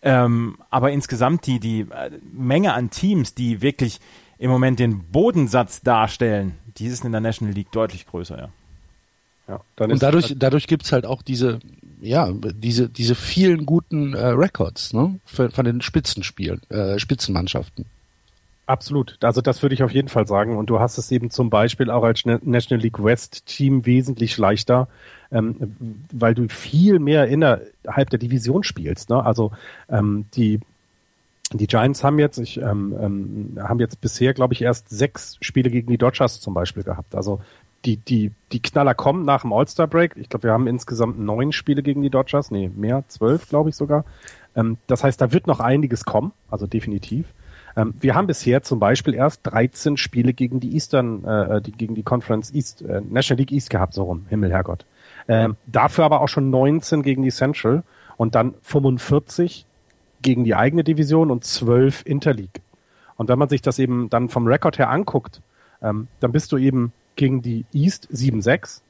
Ähm, 0.00 0.58
aber 0.70 0.92
insgesamt 0.92 1.46
die, 1.46 1.58
die 1.58 1.80
äh, 1.80 2.10
Menge 2.32 2.74
an 2.74 2.90
Teams, 2.90 3.34
die 3.34 3.62
wirklich 3.62 4.00
im 4.38 4.50
Moment 4.50 4.78
den 4.78 5.10
Bodensatz 5.10 5.82
darstellen, 5.82 6.54
die 6.76 6.86
ist 6.86 7.04
in 7.04 7.10
der 7.10 7.20
National 7.20 7.54
League 7.54 7.72
deutlich 7.72 8.06
größer, 8.06 8.38
ja. 8.38 8.48
Ja, 9.48 9.62
und 9.78 10.02
dadurch, 10.02 10.34
dadurch 10.36 10.66
gibt's 10.66 10.92
halt 10.92 11.06
auch 11.06 11.22
diese, 11.22 11.58
ja, 12.02 12.30
diese, 12.32 12.90
diese 12.90 13.14
vielen 13.14 13.64
guten 13.64 14.12
äh, 14.12 14.26
Records, 14.26 14.92
ne, 14.92 15.18
von, 15.24 15.50
von 15.50 15.64
den 15.64 15.80
Spitzenspielen, 15.80 16.60
äh, 16.68 16.98
Spitzenmannschaften. 16.98 17.86
Absolut. 18.68 19.16
Also 19.22 19.40
das 19.40 19.62
würde 19.62 19.74
ich 19.74 19.82
auf 19.82 19.92
jeden 19.92 20.08
Fall 20.08 20.26
sagen. 20.26 20.58
Und 20.58 20.68
du 20.68 20.78
hast 20.78 20.98
es 20.98 21.10
eben 21.10 21.30
zum 21.30 21.48
Beispiel 21.48 21.90
auch 21.90 22.02
als 22.02 22.26
National 22.26 22.82
League 22.82 23.02
West 23.02 23.46
Team 23.46 23.86
wesentlich 23.86 24.36
leichter, 24.36 24.88
ähm, 25.32 26.04
weil 26.12 26.34
du 26.34 26.48
viel 26.48 26.98
mehr 26.98 27.28
innerhalb 27.28 28.10
der 28.10 28.18
Division 28.18 28.64
spielst. 28.64 29.08
Ne? 29.08 29.24
Also 29.24 29.52
ähm, 29.88 30.26
die 30.34 30.60
die 31.54 31.66
Giants 31.66 32.04
haben 32.04 32.18
jetzt, 32.18 32.36
ich, 32.36 32.60
ähm, 32.60 32.94
ähm, 33.00 33.58
haben 33.58 33.80
jetzt 33.80 34.02
bisher, 34.02 34.34
glaube 34.34 34.52
ich, 34.52 34.60
erst 34.60 34.90
sechs 34.90 35.38
Spiele 35.40 35.70
gegen 35.70 35.90
die 35.90 35.96
Dodgers 35.96 36.38
zum 36.42 36.52
Beispiel 36.52 36.82
gehabt. 36.82 37.14
Also 37.14 37.40
die, 37.86 37.96
die, 37.96 38.32
die 38.52 38.60
Knaller 38.60 38.92
kommen 38.92 39.24
nach 39.24 39.40
dem 39.40 39.54
All-Star-Break. 39.54 40.18
Ich 40.18 40.28
glaube, 40.28 40.42
wir 40.42 40.52
haben 40.52 40.66
insgesamt 40.66 41.18
neun 41.18 41.52
Spiele 41.52 41.82
gegen 41.82 42.02
die 42.02 42.10
Dodgers. 42.10 42.50
Nee, 42.50 42.70
mehr, 42.76 43.02
zwölf, 43.08 43.48
glaube 43.48 43.70
ich 43.70 43.76
sogar. 43.76 44.04
Ähm, 44.54 44.76
das 44.88 45.04
heißt, 45.04 45.18
da 45.22 45.32
wird 45.32 45.46
noch 45.46 45.60
einiges 45.60 46.04
kommen, 46.04 46.32
also 46.50 46.66
definitiv. 46.66 47.32
Ähm, 47.76 47.94
wir 48.00 48.14
haben 48.14 48.26
bisher 48.26 48.62
zum 48.62 48.78
Beispiel 48.78 49.14
erst 49.14 49.40
13 49.44 49.96
Spiele 49.96 50.32
gegen 50.32 50.60
die 50.60 50.74
Eastern, 50.74 51.24
äh, 51.24 51.60
die, 51.62 51.72
gegen 51.72 51.94
die 51.94 52.02
Conference 52.02 52.52
East, 52.52 52.82
äh, 52.82 53.00
National 53.00 53.38
League 53.38 53.52
East 53.52 53.70
gehabt, 53.70 53.94
so 53.94 54.04
rum, 54.04 54.26
Himmel, 54.28 54.50
Herrgott. 54.50 54.86
Ähm, 55.28 55.56
dafür 55.66 56.04
aber 56.04 56.20
auch 56.20 56.28
schon 56.28 56.50
19 56.50 57.02
gegen 57.02 57.22
die 57.22 57.30
Central 57.30 57.82
und 58.16 58.34
dann 58.34 58.54
45 58.62 59.66
gegen 60.22 60.44
die 60.44 60.54
eigene 60.54 60.84
Division 60.84 61.30
und 61.30 61.44
12 61.44 62.02
Interleague. 62.06 62.62
Und 63.16 63.28
wenn 63.28 63.38
man 63.38 63.48
sich 63.48 63.62
das 63.62 63.78
eben 63.78 64.08
dann 64.10 64.28
vom 64.28 64.46
Rekord 64.46 64.78
her 64.78 64.90
anguckt, 64.90 65.42
ähm, 65.82 66.08
dann 66.20 66.32
bist 66.32 66.52
du 66.52 66.56
eben 66.56 66.92
gegen 67.16 67.42
die 67.42 67.66
East 67.72 68.08
7-6. 68.12 68.80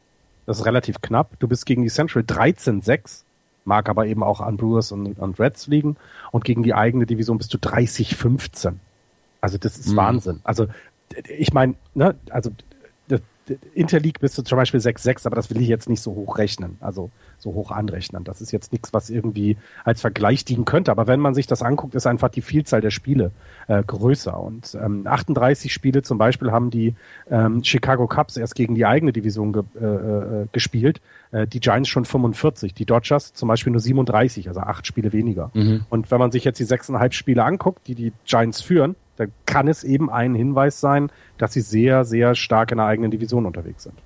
Das 0.47 0.61
ist 0.61 0.67
relativ 0.67 1.01
knapp. 1.01 1.39
Du 1.41 1.49
bist 1.49 1.67
gegen 1.67 1.83
die 1.83 1.91
Central 1.91 2.23
13-6 2.23 3.25
mag 3.69 3.89
aber 3.89 4.07
eben 4.07 4.25
auch 4.25 4.41
an 4.41 4.57
Brewers 4.57 4.91
und, 4.91 5.19
und 5.19 5.39
Reds 5.39 5.69
liegen. 5.69 5.97
Und 6.33 6.45
gegen 6.45 6.65
die 6.65 6.75
eigene 6.75 7.07
Division 7.07 7.39
bist 7.39 7.55
du 7.55 7.59
30-15. 7.59 8.75
Also 9.41 9.59
das 9.59 9.79
ist 9.79 9.93
mhm. 9.93 9.97
Wahnsinn. 9.97 10.41
Also 10.43 10.67
ich 11.29 11.53
meine, 11.53 11.75
ne, 11.95 12.17
also 12.31 12.51
Interleague 13.75 14.21
bist 14.21 14.37
du 14.39 14.43
zum 14.43 14.57
Beispiel 14.57 14.81
6-6, 14.81 15.27
aber 15.27 15.37
das 15.37 15.51
will 15.51 15.61
ich 15.61 15.69
jetzt 15.69 15.89
nicht 15.89 16.03
so 16.03 16.15
hoch 16.15 16.39
rechnen, 16.39 16.77
also 16.81 17.11
so 17.39 17.55
hoch 17.55 17.71
anrechnen. 17.71 18.25
Das 18.25 18.41
ist 18.41 18.53
jetzt 18.53 18.73
nichts, 18.73 18.93
was 18.93 19.11
irgendwie 19.11 19.57
als 19.85 20.01
Vergleich 20.01 20.45
dienen 20.45 20.65
könnte. 20.65 20.91
Aber 20.91 21.07
wenn 21.07 21.21
man 21.21 21.35
sich 21.35 21.47
das 21.47 21.63
anguckt, 21.63 21.95
ist 21.95 22.07
einfach 22.07 22.29
die 22.29 22.43
Vielzahl 22.43 22.81
der 22.81 22.91
Spiele 22.91 23.31
äh, 23.69 23.83
größer. 23.83 24.39
Und 24.39 24.77
ähm, 24.81 25.07
38 25.07 25.73
Spiele 25.73 26.03
zum 26.03 26.19
Beispiel 26.19 26.51
haben 26.51 26.71
die 26.71 26.95
ähm, 27.31 27.63
Chicago 27.63 28.07
Cubs 28.07 28.37
erst 28.37 28.55
gegen 28.55 28.75
die 28.75 28.87
eigene 28.87 29.13
Division 29.13 29.53
ge 29.53 29.63
äh, 29.81 29.85
äh, 29.85 30.47
gespielt. 30.53 31.01
Äh, 31.31 31.47
die 31.47 31.61
Giants 31.61 31.89
schon 31.89 32.05
45, 32.05 32.75
die 32.75 32.87
Dodgers 32.87 33.33
zum 33.33 33.49
Beispiel 33.49 33.73
nur 33.73 33.81
37, 33.81 34.49
also 34.49 34.61
acht 34.61 34.87
Spiele 34.87 35.13
weniger. 35.13 35.51
Mhm. 35.55 35.85
Und 35.91 36.11
wenn 36.11 36.19
man 36.19 36.31
sich 36.31 36.45
jetzt 36.45 36.59
die 36.59 36.65
sechseinhalb 36.65 37.15
Spiele 37.15 37.45
anguckt, 37.45 37.87
die 37.87 37.95
die 37.95 38.13
Giants 38.25 38.61
führen, 38.61 38.97
dann 39.19 39.33
kann 39.47 39.69
es 39.69 39.85
eben 39.85 40.11
ein 40.11 40.35
Hinweis 40.35 40.81
sein, 40.81 41.11
dass 41.39 41.53
sie 41.53 41.61
sehr, 41.61 42.05
sehr 42.05 42.35
stark 42.35 42.71
in 42.71 42.79
der 42.79 42.87
eigenen 42.87 43.11
Division 43.11 43.47
unterwegs 43.47 43.83
sind. 43.83 44.01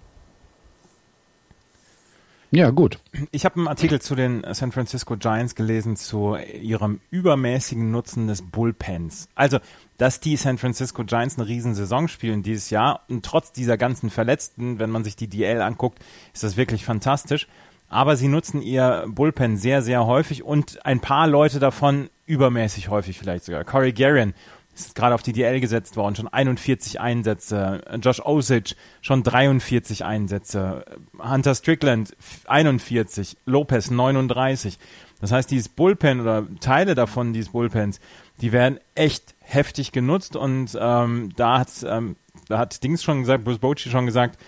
Ja, 2.54 2.69
gut. 2.69 2.99
Ich 3.31 3.47
habe 3.47 3.57
einen 3.57 3.69
Artikel 3.69 4.00
zu 4.02 4.14
den 4.14 4.45
San 4.52 4.73
Francisco 4.73 5.16
Giants 5.16 5.54
gelesen 5.54 5.97
zu 5.97 6.37
ihrem 6.37 7.00
übermäßigen 7.11 7.90
Nutzen 7.90 8.26
des 8.26 8.42
Bullpens. 8.42 9.31
Also, 9.35 9.59
dass 9.97 10.21
die 10.21 10.37
San 10.37 10.59
Francisco 10.59 11.02
Giants 11.04 11.38
eine 11.38 11.49
Riesensaison 11.49 12.09
spielen 12.09 12.42
dieses 12.42 12.69
Jahr 12.69 13.00
und 13.09 13.25
trotz 13.25 13.52
dieser 13.52 13.78
ganzen 13.78 14.11
Verletzten, 14.11 14.78
wenn 14.78 14.90
man 14.90 15.02
sich 15.02 15.16
die 15.16 15.28
DL 15.28 15.62
anguckt, 15.62 16.00
ist 16.35 16.42
das 16.42 16.59
wirklich 16.59 16.85
fantastisch. 16.85 17.49
Aber 17.88 18.16
sie 18.16 18.28
nutzen 18.28 18.61
ihr 18.61 19.07
Bullpen 19.09 19.57
sehr, 19.57 19.81
sehr 19.81 20.07
häufig 20.07 20.42
und 20.42 20.85
ein 20.85 21.00
paar 21.00 21.26
Leute 21.28 21.59
davon 21.59 22.11
übermäßig 22.26 22.90
häufig 22.90 23.19
vielleicht 23.19 23.45
sogar. 23.45 23.64
Corey 23.64 23.92
Guerin 23.95 24.35
ist 24.75 24.95
gerade 24.95 25.14
auf 25.14 25.23
die 25.23 25.33
DL 25.33 25.61
gesetzt 25.61 25.97
worden, 25.97 26.17
schon 26.17 26.29
41 26.29 27.00
Einsätze. 27.00 27.83
Josh 28.00 28.21
Osage 28.21 28.75
schon 29.00 29.23
43 29.23 30.05
Einsätze. 30.05 30.85
Hunter 31.19 31.55
Strickland 31.55 32.17
41. 32.47 33.37
Lopez 33.45 33.91
39. 33.91 34.79
Das 35.21 35.31
heißt, 35.31 35.50
dieses 35.50 35.69
Bullpen 35.69 36.21
oder 36.21 36.47
Teile 36.61 36.95
davon, 36.95 37.33
dieses 37.33 37.52
Bullpens, 37.52 38.00
die 38.41 38.52
werden 38.52 38.81
echt 38.95 39.35
heftig 39.41 39.93
genutzt 39.93 40.37
und 40.37 40.76
ähm, 40.81 41.33
da 41.37 41.61
hat 41.61 41.69
ähm, 41.87 42.17
da 42.49 42.59
hat 42.59 42.83
Dings 42.83 43.02
schon 43.02 43.21
gesagt, 43.21 43.45
Bruce 43.45 43.59
Bochy 43.59 43.91
schon 43.91 44.07
gesagt, 44.07 44.38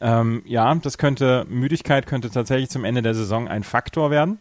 ähm, 0.00 0.42
ja, 0.44 0.74
das 0.74 0.98
könnte 0.98 1.46
Müdigkeit 1.48 2.06
könnte 2.06 2.30
tatsächlich 2.30 2.70
zum 2.70 2.84
Ende 2.84 3.02
der 3.02 3.14
Saison 3.14 3.48
ein 3.48 3.62
Faktor 3.62 4.10
werden. 4.10 4.38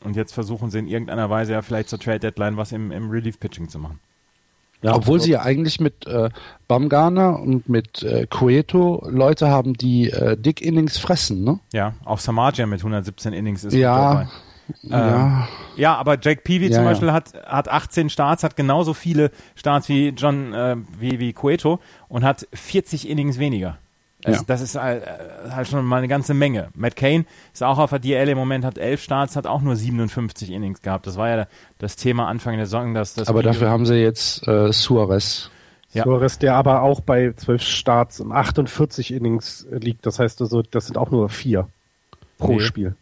Und 0.00 0.16
jetzt 0.16 0.34
versuchen 0.34 0.70
sie 0.70 0.78
in 0.78 0.86
irgendeiner 0.86 1.30
Weise 1.30 1.52
ja 1.52 1.62
vielleicht 1.62 1.88
zur 1.88 1.98
Trade 1.98 2.20
Deadline 2.20 2.56
was 2.56 2.72
im, 2.72 2.92
im 2.92 3.10
Relief 3.10 3.40
Pitching 3.40 3.68
zu 3.68 3.78
machen. 3.78 3.98
Ja, 4.82 4.94
Obwohl 4.94 5.18
sie 5.20 5.30
ja 5.30 5.40
eigentlich 5.40 5.80
mit 5.80 6.06
äh, 6.06 6.28
Bamgarner 6.68 7.40
und 7.40 7.68
mit 7.68 8.02
äh, 8.02 8.26
Cueto 8.26 9.06
Leute 9.08 9.48
haben, 9.48 9.74
die 9.74 10.10
äh, 10.10 10.36
Dick 10.36 10.60
Innings 10.60 10.98
fressen, 10.98 11.42
ne? 11.42 11.58
Ja, 11.72 11.94
auch 12.04 12.18
Samaja 12.18 12.66
mit 12.66 12.80
117 12.80 13.32
Innings 13.32 13.64
ist 13.64 13.72
ja, 13.72 14.22
ja. 14.22 14.28
Ähm, 14.90 15.44
ja, 15.76 15.94
aber 15.94 16.18
Jake 16.20 16.42
Peavy 16.42 16.68
ja, 16.68 16.72
zum 16.72 16.84
Beispiel 16.84 17.08
ja. 17.08 17.14
hat, 17.14 17.34
hat 17.46 17.68
18 17.68 18.10
Starts, 18.10 18.42
hat 18.42 18.56
genauso 18.56 18.94
viele 18.94 19.30
Starts 19.54 19.88
wie 19.88 20.08
John, 20.08 20.52
äh, 20.52 20.76
wie, 20.98 21.18
wie 21.18 21.32
Cueto 21.32 21.80
und 22.08 22.24
hat 22.24 22.46
40 22.52 23.08
Innings 23.08 23.38
weniger. 23.38 23.78
Das, 24.24 24.38
ja. 24.38 24.42
das 24.46 24.60
ist 24.62 24.74
halt, 24.74 25.04
halt, 25.50 25.68
schon 25.68 25.84
mal 25.84 25.98
eine 25.98 26.08
ganze 26.08 26.32
Menge. 26.32 26.68
Matt 26.74 26.96
Kane 26.96 27.26
ist 27.52 27.62
auch 27.62 27.78
auf 27.78 27.90
der 27.90 27.98
DL 27.98 28.30
im 28.30 28.38
Moment, 28.38 28.64
hat 28.64 28.78
elf 28.78 29.02
Starts, 29.02 29.36
hat 29.36 29.46
auch 29.46 29.60
nur 29.60 29.76
57 29.76 30.50
Innings 30.50 30.80
gehabt. 30.80 31.06
Das 31.06 31.18
war 31.18 31.28
ja 31.28 31.46
das 31.78 31.96
Thema 31.96 32.26
Anfang 32.26 32.56
der 32.56 32.64
Saison. 32.64 32.94
Dass 32.94 33.14
das 33.14 33.28
aber 33.28 33.42
dafür 33.42 33.68
haben 33.68 33.84
sie 33.84 33.96
jetzt 33.96 34.48
äh, 34.48 34.72
Suarez. 34.72 35.50
Ja. 35.92 36.04
Suarez, 36.04 36.38
der 36.38 36.54
aber 36.54 36.82
auch 36.82 37.00
bei 37.00 37.34
zwölf 37.36 37.62
Starts 37.62 38.18
und 38.20 38.32
48 38.32 39.12
Innings 39.12 39.66
liegt. 39.70 40.06
Das 40.06 40.18
heißt 40.18 40.40
also, 40.40 40.62
das 40.62 40.86
sind 40.86 40.96
auch 40.96 41.10
nur 41.10 41.28
vier 41.28 41.68
pro 42.38 42.54
nee. 42.54 42.60
Spiel. 42.60 42.96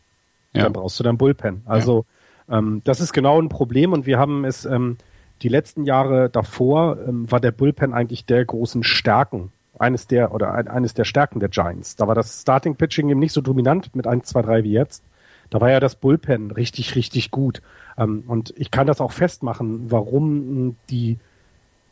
Ja. 0.52 0.64
Dann 0.64 0.72
brauchst 0.72 0.98
du 0.98 1.04
dann 1.04 1.18
Bullpen. 1.18 1.62
Also 1.66 2.04
ja. 2.48 2.58
ähm, 2.58 2.82
das 2.84 3.00
ist 3.00 3.12
genau 3.12 3.40
ein 3.40 3.48
Problem 3.48 3.92
und 3.92 4.06
wir 4.06 4.18
haben 4.18 4.44
es 4.44 4.64
ähm, 4.64 4.98
die 5.42 5.48
letzten 5.48 5.84
Jahre 5.84 6.30
davor 6.30 6.98
ähm, 7.06 7.30
war 7.30 7.40
der 7.40 7.52
Bullpen 7.52 7.94
eigentlich 7.94 8.26
der 8.26 8.44
großen 8.44 8.82
Stärken 8.82 9.52
eines 9.78 10.06
der 10.06 10.34
oder 10.34 10.52
ein, 10.52 10.68
eines 10.68 10.94
der 10.94 11.04
Stärken 11.04 11.40
der 11.40 11.48
Giants. 11.48 11.96
Da 11.96 12.06
war 12.06 12.14
das 12.14 12.42
Starting 12.42 12.76
Pitching 12.76 13.08
eben 13.08 13.20
nicht 13.20 13.32
so 13.32 13.40
dominant 13.40 13.94
mit 13.94 14.06
1, 14.06 14.26
2, 14.28 14.42
3 14.42 14.64
wie 14.64 14.72
jetzt. 14.72 15.02
Da 15.50 15.60
war 15.60 15.70
ja 15.70 15.80
das 15.80 15.96
Bullpen 15.96 16.50
richtig, 16.50 16.94
richtig 16.94 17.30
gut. 17.30 17.62
Ähm, 17.98 18.24
und 18.26 18.54
ich 18.56 18.70
kann 18.70 18.86
das 18.86 19.00
auch 19.00 19.12
festmachen, 19.12 19.90
warum 19.90 20.76
die 20.90 21.18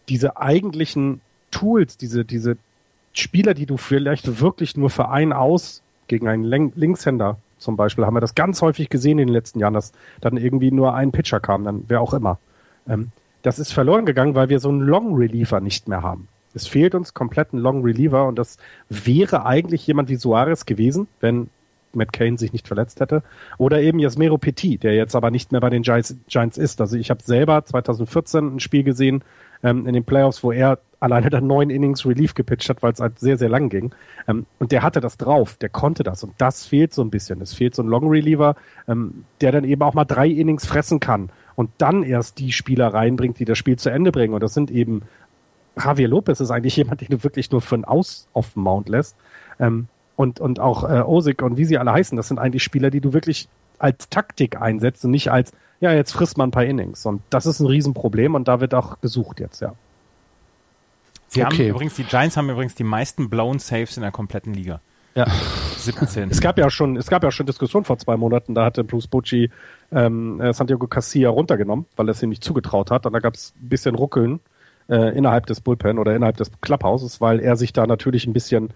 diese 0.09 0.37
eigentlichen 0.37 1.21
Tools, 1.51 1.97
diese, 1.97 2.25
diese 2.25 2.57
Spieler, 3.13 3.55
die 3.55 3.67
du 3.67 3.77
vielleicht 3.77 4.41
wirklich 4.41 4.77
nur 4.77 4.91
für 4.91 5.09
einen 5.09 5.33
aus 5.33 5.83
gegen 6.09 6.27
einen 6.29 6.45
Linkshänder 6.45 7.39
zum 7.59 7.77
Beispiel, 7.77 8.07
haben 8.07 8.17
wir 8.17 8.21
das 8.21 8.35
ganz 8.35 8.63
häufig 8.63 8.89
gesehen 8.89 9.19
in 9.19 9.29
den 9.29 9.35
letzten 9.35 9.61
Jahren, 9.61 9.75
dass 9.75 9.93
dann 10.21 10.37
irgendwie 10.37 10.71
nur 10.71 10.95
ein 10.95 11.13
Pitcher 11.13 11.41
kam, 11.41 11.65
dann 11.65 11.85
wer 11.89 12.01
auch 12.01 12.15
immer. 12.15 12.39
Ähm, 12.89 13.11
das 13.43 13.59
ist 13.59 13.73
verloren 13.73 14.07
gegangen, 14.07 14.35
weil 14.35 14.49
wir 14.49 14.61
so 14.61 14.69
einen 14.69 14.81
Long 14.81 15.15
Reliever 15.15 15.61
nicht 15.61 15.89
mehr 15.89 16.03
haben. 16.03 16.29
Es 16.55 16.67
fehlt 16.67 16.95
uns 16.95 17.15
komplett 17.15 17.53
ein 17.53 17.59
Long 17.59 17.83
Reliever 17.83 18.27
und 18.27 18.39
das 18.39 18.59
wäre 18.89 19.47
eigentlich 19.47 19.87
jemand 19.87 20.09
wie 20.09 20.17
Suarez 20.17 20.67
gewesen, 20.67 21.09
wenn 21.21 21.49
Matt 21.93 22.13
Kane 22.13 22.39
sich 22.39 22.53
nicht 22.53 22.69
verletzt 22.69 23.01
hätte. 23.01 23.23
Oder 23.59 23.81
eben 23.81 23.99
Jasmero 23.99 24.39
Petit, 24.39 24.83
der 24.83 24.95
jetzt 24.95 25.17
aber 25.17 25.31
nicht 25.31 25.53
mehr 25.53 25.61
bei 25.61 25.71
den 25.71 25.83
Giants, 25.83 26.17
Giants 26.29 26.59
ist. 26.59 26.81
Also 26.81 26.97
ich 26.97 27.11
habe 27.11 27.23
selber 27.23 27.65
2014 27.65 28.57
ein 28.57 28.61
Spiel 28.61 28.85
gesehen 28.85 29.25
ähm, 29.63 29.87
in 29.87 29.95
den 29.95 30.05
Playoffs, 30.05 30.43
wo 30.43 30.53
er 30.53 30.79
alleine 31.01 31.31
dann 31.31 31.47
neun 31.47 31.71
Innings 31.71 32.05
Relief 32.07 32.35
gepitcht 32.35 32.69
hat, 32.69 32.83
weil 32.83 32.93
es 32.93 33.01
halt 33.01 33.19
sehr, 33.19 33.39
sehr 33.39 33.49
lang 33.49 33.71
ging. 33.71 33.93
Ähm, 34.29 34.47
und 34.59 34.73
der 34.73 34.83
hatte 34.83 35.01
das 35.01 35.17
drauf, 35.17 35.57
der 35.57 35.71
konnte 35.71 36.03
das. 36.03 36.23
Und 36.23 36.35
das 36.39 36.67
fehlt 36.67 36.93
so 36.93 37.03
ein 37.03 37.11
bisschen. 37.11 37.41
Es 37.41 37.55
fehlt 37.55 37.75
so 37.75 37.83
ein 37.83 37.89
Long 37.89 38.09
Reliever, 38.09 38.55
ähm, 38.87 39.25
der 39.41 39.53
dann 39.53 39.65
eben 39.65 39.83
auch 39.83 39.95
mal 39.95 40.05
drei 40.05 40.29
Innings 40.29 40.67
fressen 40.67 41.01
kann 41.01 41.31
und 41.57 41.71
dann 41.79 42.03
erst 42.03 42.39
die 42.39 42.53
Spieler 42.53 42.89
reinbringt, 42.89 43.39
die 43.39 43.45
das 43.45 43.59
Spiel 43.59 43.79
zu 43.79 43.91
Ende 43.91 44.13
bringen. 44.13 44.35
Und 44.35 44.43
das 44.43 44.55
sind 44.55 44.71
eben 44.71 45.03
Javier 45.77 46.09
Lopez 46.09 46.41
ist 46.41 46.51
eigentlich 46.51 46.77
jemand, 46.77 47.01
den 47.01 47.09
du 47.09 47.23
wirklich 47.23 47.51
nur 47.51 47.61
für 47.61 47.77
ein 47.77 47.85
Aus 47.85 48.29
auf 48.33 48.55
dem 48.55 48.63
Mount 48.63 48.89
lässt. 48.89 49.17
Ähm, 49.59 49.89
und, 50.17 50.39
und 50.39 50.61
auch 50.61 50.85
äh, 50.85 51.01
Osik 51.01 51.41
und 51.43 51.57
wie 51.57 51.65
sie 51.65 51.79
alle 51.79 51.93
heißen, 51.93 52.15
das 52.17 52.29
sind 52.29 52.39
eigentlich 52.39 52.63
Spieler, 52.63 52.91
die 52.91 53.01
du 53.01 53.15
wirklich 53.15 53.49
als 53.79 54.11
Taktik 54.11 54.61
einsetzt 54.61 55.05
und 55.07 55.13
nicht 55.13 55.31
als, 55.31 55.53
ja, 55.81 55.93
jetzt 55.93 56.13
frisst 56.13 56.37
man 56.37 56.49
ein 56.49 56.53
paar 56.53 56.67
Innings. 56.67 57.07
Und 57.07 57.23
das 57.31 57.47
ist 57.47 57.61
ein 57.61 57.67
Riesenproblem 57.67 58.35
und 58.35 58.47
da 58.47 58.61
wird 58.61 58.75
auch 58.75 59.01
gesucht 59.01 59.41
jetzt, 59.41 59.61
ja. 59.61 59.75
Sie 61.29 61.43
okay. 61.45 61.63
haben 61.65 61.71
übrigens, 61.71 61.95
die 61.95 62.05
Giants 62.05 62.37
haben 62.37 62.51
übrigens 62.51 62.75
die 62.75 62.85
meisten 62.85 63.31
blown 63.31 63.61
Saves 63.61 63.97
in 63.97 64.03
der 64.03 64.11
kompletten 64.11 64.53
Liga. 64.53 64.81
Ja. 65.15 65.27
17. 65.81 66.31
Es 66.31 66.41
gab 66.41 66.59
ja 66.59 66.69
schon, 66.71 66.97
es 66.97 67.07
gab 67.07 67.23
ja 67.23 67.31
schon 67.31 67.47
Diskussion 67.47 67.85
vor 67.85 67.97
zwei 67.99 68.17
Monaten, 68.17 68.55
da 68.55 68.67
hatte 68.67 68.85
Bruce 68.85 69.07
Bocci 69.07 69.51
ähm, 69.93 70.41
äh, 70.41 70.53
Santiago 70.53 70.87
Casilla 70.87 71.31
runtergenommen, 71.31 71.87
weil 71.97 72.09
er 72.09 72.13
es 72.13 72.23
ihm 72.23 72.29
nicht 72.29 72.45
zugetraut 72.45 72.91
hat. 72.91 73.07
Und 73.07 73.15
da 73.15 73.21
gab 73.21 73.35
es 73.35 73.55
ein 73.61 73.69
bisschen 73.69 73.95
Ruckeln 73.95 74.41
äh, 74.91 75.17
innerhalb 75.17 75.47
des 75.47 75.61
Bullpen 75.61 75.99
oder 75.99 76.15
innerhalb 76.15 76.37
des 76.37 76.51
Clubhouses, 76.61 77.21
weil 77.21 77.41
er 77.41 77.57
sich 77.57 77.73
da 77.73 77.87
natürlich 77.87 78.27
ein 78.27 78.33
bisschen 78.33 78.71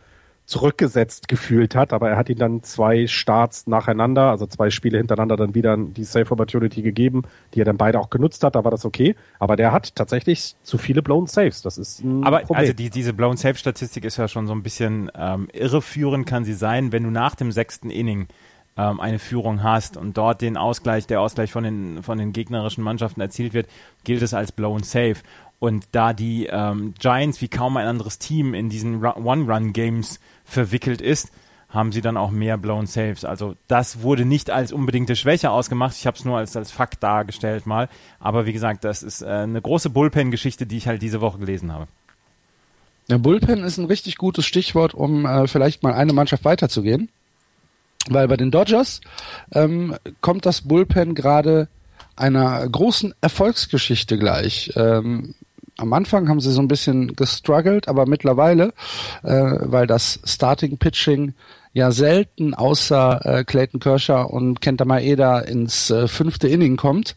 zurückgesetzt 0.46 1.28
gefühlt 1.28 1.74
hat, 1.74 1.94
aber 1.94 2.10
er 2.10 2.16
hat 2.18 2.28
ihm 2.28 2.36
dann 2.36 2.62
zwei 2.62 3.06
Starts 3.06 3.66
nacheinander, 3.66 4.30
also 4.30 4.46
zwei 4.46 4.68
Spiele 4.68 4.98
hintereinander 4.98 5.36
dann 5.36 5.54
wieder 5.54 5.76
die 5.76 6.04
Safe 6.04 6.30
Opportunity 6.30 6.82
gegeben, 6.82 7.22
die 7.54 7.62
er 7.62 7.64
dann 7.64 7.78
beide 7.78 7.98
auch 7.98 8.10
genutzt 8.10 8.44
hat, 8.44 8.54
da 8.54 8.62
war 8.62 8.70
das 8.70 8.84
okay. 8.84 9.16
Aber 9.38 9.56
der 9.56 9.72
hat 9.72 9.94
tatsächlich 9.94 10.54
zu 10.62 10.76
viele 10.76 11.02
Blown 11.02 11.26
Saves. 11.26 11.62
Das 11.62 11.78
ist 11.78 12.04
ein 12.04 12.24
Aber 12.24 12.40
Problem. 12.40 12.58
also 12.58 12.72
die, 12.74 12.90
diese 12.90 13.14
Blown 13.14 13.38
Save 13.38 13.54
Statistik 13.54 14.04
ist 14.04 14.18
ja 14.18 14.28
schon 14.28 14.46
so 14.46 14.52
ein 14.52 14.62
bisschen 14.62 15.10
ähm, 15.16 15.48
irreführend 15.54 16.26
kann 16.26 16.44
sie 16.44 16.54
sein, 16.54 16.92
wenn 16.92 17.04
du 17.04 17.10
nach 17.10 17.34
dem 17.36 17.50
sechsten 17.50 17.88
Inning 17.88 18.28
ähm, 18.76 19.00
eine 19.00 19.18
Führung 19.18 19.62
hast 19.62 19.96
und 19.96 20.16
dort 20.16 20.40
den 20.40 20.56
Ausgleich, 20.56 21.06
der 21.06 21.20
Ausgleich 21.20 21.52
von 21.52 21.64
den, 21.64 22.02
von 22.02 22.18
den 22.18 22.32
gegnerischen 22.32 22.82
Mannschaften 22.82 23.20
erzielt 23.20 23.54
wird, 23.54 23.68
gilt 24.04 24.22
es 24.22 24.34
als 24.34 24.52
Blown 24.52 24.82
Save. 24.82 25.16
Und 25.64 25.86
da 25.92 26.12
die 26.12 26.44
ähm, 26.44 26.92
Giants 26.98 27.40
wie 27.40 27.48
kaum 27.48 27.78
ein 27.78 27.86
anderes 27.86 28.18
Team 28.18 28.52
in 28.52 28.68
diesen 28.68 29.02
One-Run-Games 29.02 30.20
verwickelt 30.44 31.00
ist, 31.00 31.30
haben 31.70 31.90
sie 31.90 32.02
dann 32.02 32.18
auch 32.18 32.30
mehr 32.30 32.58
blown 32.58 32.84
Saves. 32.84 33.24
Also 33.24 33.56
das 33.66 34.02
wurde 34.02 34.26
nicht 34.26 34.50
als 34.50 34.74
unbedingte 34.74 35.16
Schwäche 35.16 35.50
ausgemacht. 35.50 35.96
Ich 35.96 36.06
habe 36.06 36.18
es 36.18 36.26
nur 36.26 36.36
als, 36.36 36.54
als 36.54 36.70
Fakt 36.70 37.02
dargestellt 37.02 37.64
mal. 37.64 37.88
Aber 38.20 38.44
wie 38.44 38.52
gesagt, 38.52 38.84
das 38.84 39.02
ist 39.02 39.22
äh, 39.22 39.24
eine 39.24 39.62
große 39.62 39.88
Bullpen-Geschichte, 39.88 40.66
die 40.66 40.76
ich 40.76 40.86
halt 40.86 41.00
diese 41.00 41.22
Woche 41.22 41.38
gelesen 41.38 41.72
habe. 41.72 41.86
Der 43.08 43.16
Bullpen 43.16 43.64
ist 43.64 43.78
ein 43.78 43.86
richtig 43.86 44.18
gutes 44.18 44.44
Stichwort, 44.44 44.92
um 44.92 45.24
äh, 45.24 45.46
vielleicht 45.46 45.82
mal 45.82 45.94
eine 45.94 46.12
Mannschaft 46.12 46.44
weiterzugehen. 46.44 47.08
Weil 48.10 48.28
bei 48.28 48.36
den 48.36 48.50
Dodgers 48.50 49.00
ähm, 49.50 49.96
kommt 50.20 50.44
das 50.44 50.60
Bullpen 50.60 51.14
gerade 51.14 51.68
einer 52.16 52.68
großen 52.68 53.14
Erfolgsgeschichte 53.22 54.18
gleich. 54.18 54.70
Ähm, 54.76 55.34
am 55.76 55.92
Anfang 55.92 56.28
haben 56.28 56.40
sie 56.40 56.52
so 56.52 56.60
ein 56.60 56.68
bisschen 56.68 57.14
gestruggelt, 57.16 57.88
aber 57.88 58.06
mittlerweile, 58.06 58.72
äh, 59.22 59.56
weil 59.60 59.86
das 59.86 60.20
Starting 60.24 60.78
Pitching 60.78 61.34
ja 61.74 61.90
selten 61.90 62.54
außer 62.54 63.20
äh, 63.26 63.44
Clayton 63.44 63.80
Kershaw 63.80 64.22
und 64.22 64.60
Kenta 64.60 64.84
Maeda 64.84 65.40
ins 65.40 65.90
äh, 65.90 66.06
fünfte 66.08 66.48
Inning 66.48 66.76
kommt, 66.76 67.16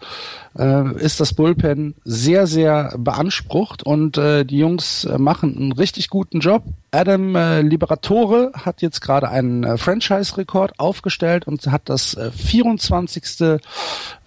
äh, 0.57 0.95
ist 0.95 1.19
das 1.19 1.33
Bullpen 1.33 1.93
sehr, 2.03 2.47
sehr 2.47 2.95
beansprucht 2.97 3.83
und 3.83 4.17
äh, 4.17 4.43
die 4.45 4.57
Jungs 4.57 5.05
äh, 5.05 5.19
machen 5.19 5.55
einen 5.55 5.71
richtig 5.73 6.09
guten 6.09 6.39
Job. 6.39 6.63
Adam 6.89 7.35
äh, 7.35 7.61
Liberatore 7.61 8.51
hat 8.53 8.81
jetzt 8.81 9.01
gerade 9.01 9.29
einen 9.29 9.63
äh, 9.63 9.77
Franchise-Rekord 9.77 10.79
aufgestellt 10.79 11.45
und 11.45 11.67
hat 11.67 11.83
das 11.85 12.15
äh, 12.15 12.31
24. 12.31 13.59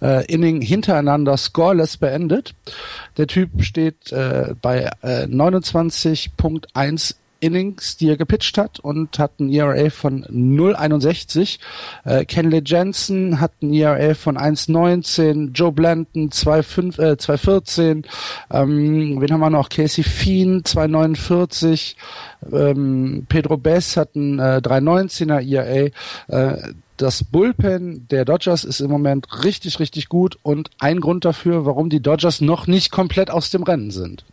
Äh, 0.01 0.25
Inning 0.27 0.61
hintereinander 0.61 1.35
scoreless 1.35 1.97
beendet. 1.97 2.55
Der 3.17 3.27
Typ 3.27 3.63
steht 3.63 4.13
äh, 4.13 4.55
bei 4.61 4.89
äh, 5.01 5.25
29.1 5.25 7.15
Innings, 7.41 7.97
die 7.97 8.07
er 8.07 8.17
gepitcht 8.17 8.57
hat 8.57 8.79
und 8.79 9.19
hat 9.19 9.39
ein 9.39 9.51
ERA 9.51 9.89
von 9.89 10.23
0,61. 10.25 11.59
Äh, 12.05 12.23
Kenley 12.25 12.61
Jensen 12.65 13.41
hat 13.41 13.51
ein 13.61 13.73
ERA 13.73 14.13
von 14.13 14.37
1,19. 14.37 15.51
Joe 15.51 15.71
Blanton 15.71 16.29
2,5, 16.29 16.99
äh, 16.99 17.17
2,14. 17.17 18.05
Ähm, 18.51 19.19
wen 19.19 19.31
haben 19.31 19.39
wir 19.39 19.49
noch? 19.49 19.69
Casey 19.69 20.03
Fien 20.03 20.63
2,49. 20.63 21.95
Ähm, 22.53 23.25
Pedro 23.27 23.57
Bess 23.57 23.97
hat 23.97 24.15
ein 24.15 24.39
äh, 24.39 24.61
3,19er 24.63 25.41
ERA. 25.41 25.89
Äh, 26.27 26.73
das 26.97 27.23
Bullpen 27.23 28.07
der 28.09 28.25
Dodgers 28.25 28.63
ist 28.63 28.79
im 28.79 28.91
Moment 28.91 29.43
richtig, 29.43 29.79
richtig 29.79 30.07
gut 30.07 30.37
und 30.43 30.69
ein 30.79 30.99
Grund 30.99 31.25
dafür, 31.25 31.65
warum 31.65 31.89
die 31.89 32.01
Dodgers 32.01 32.41
noch 32.41 32.67
nicht 32.67 32.91
komplett 32.91 33.31
aus 33.31 33.49
dem 33.49 33.63
Rennen 33.63 33.89
sind. 33.89 34.23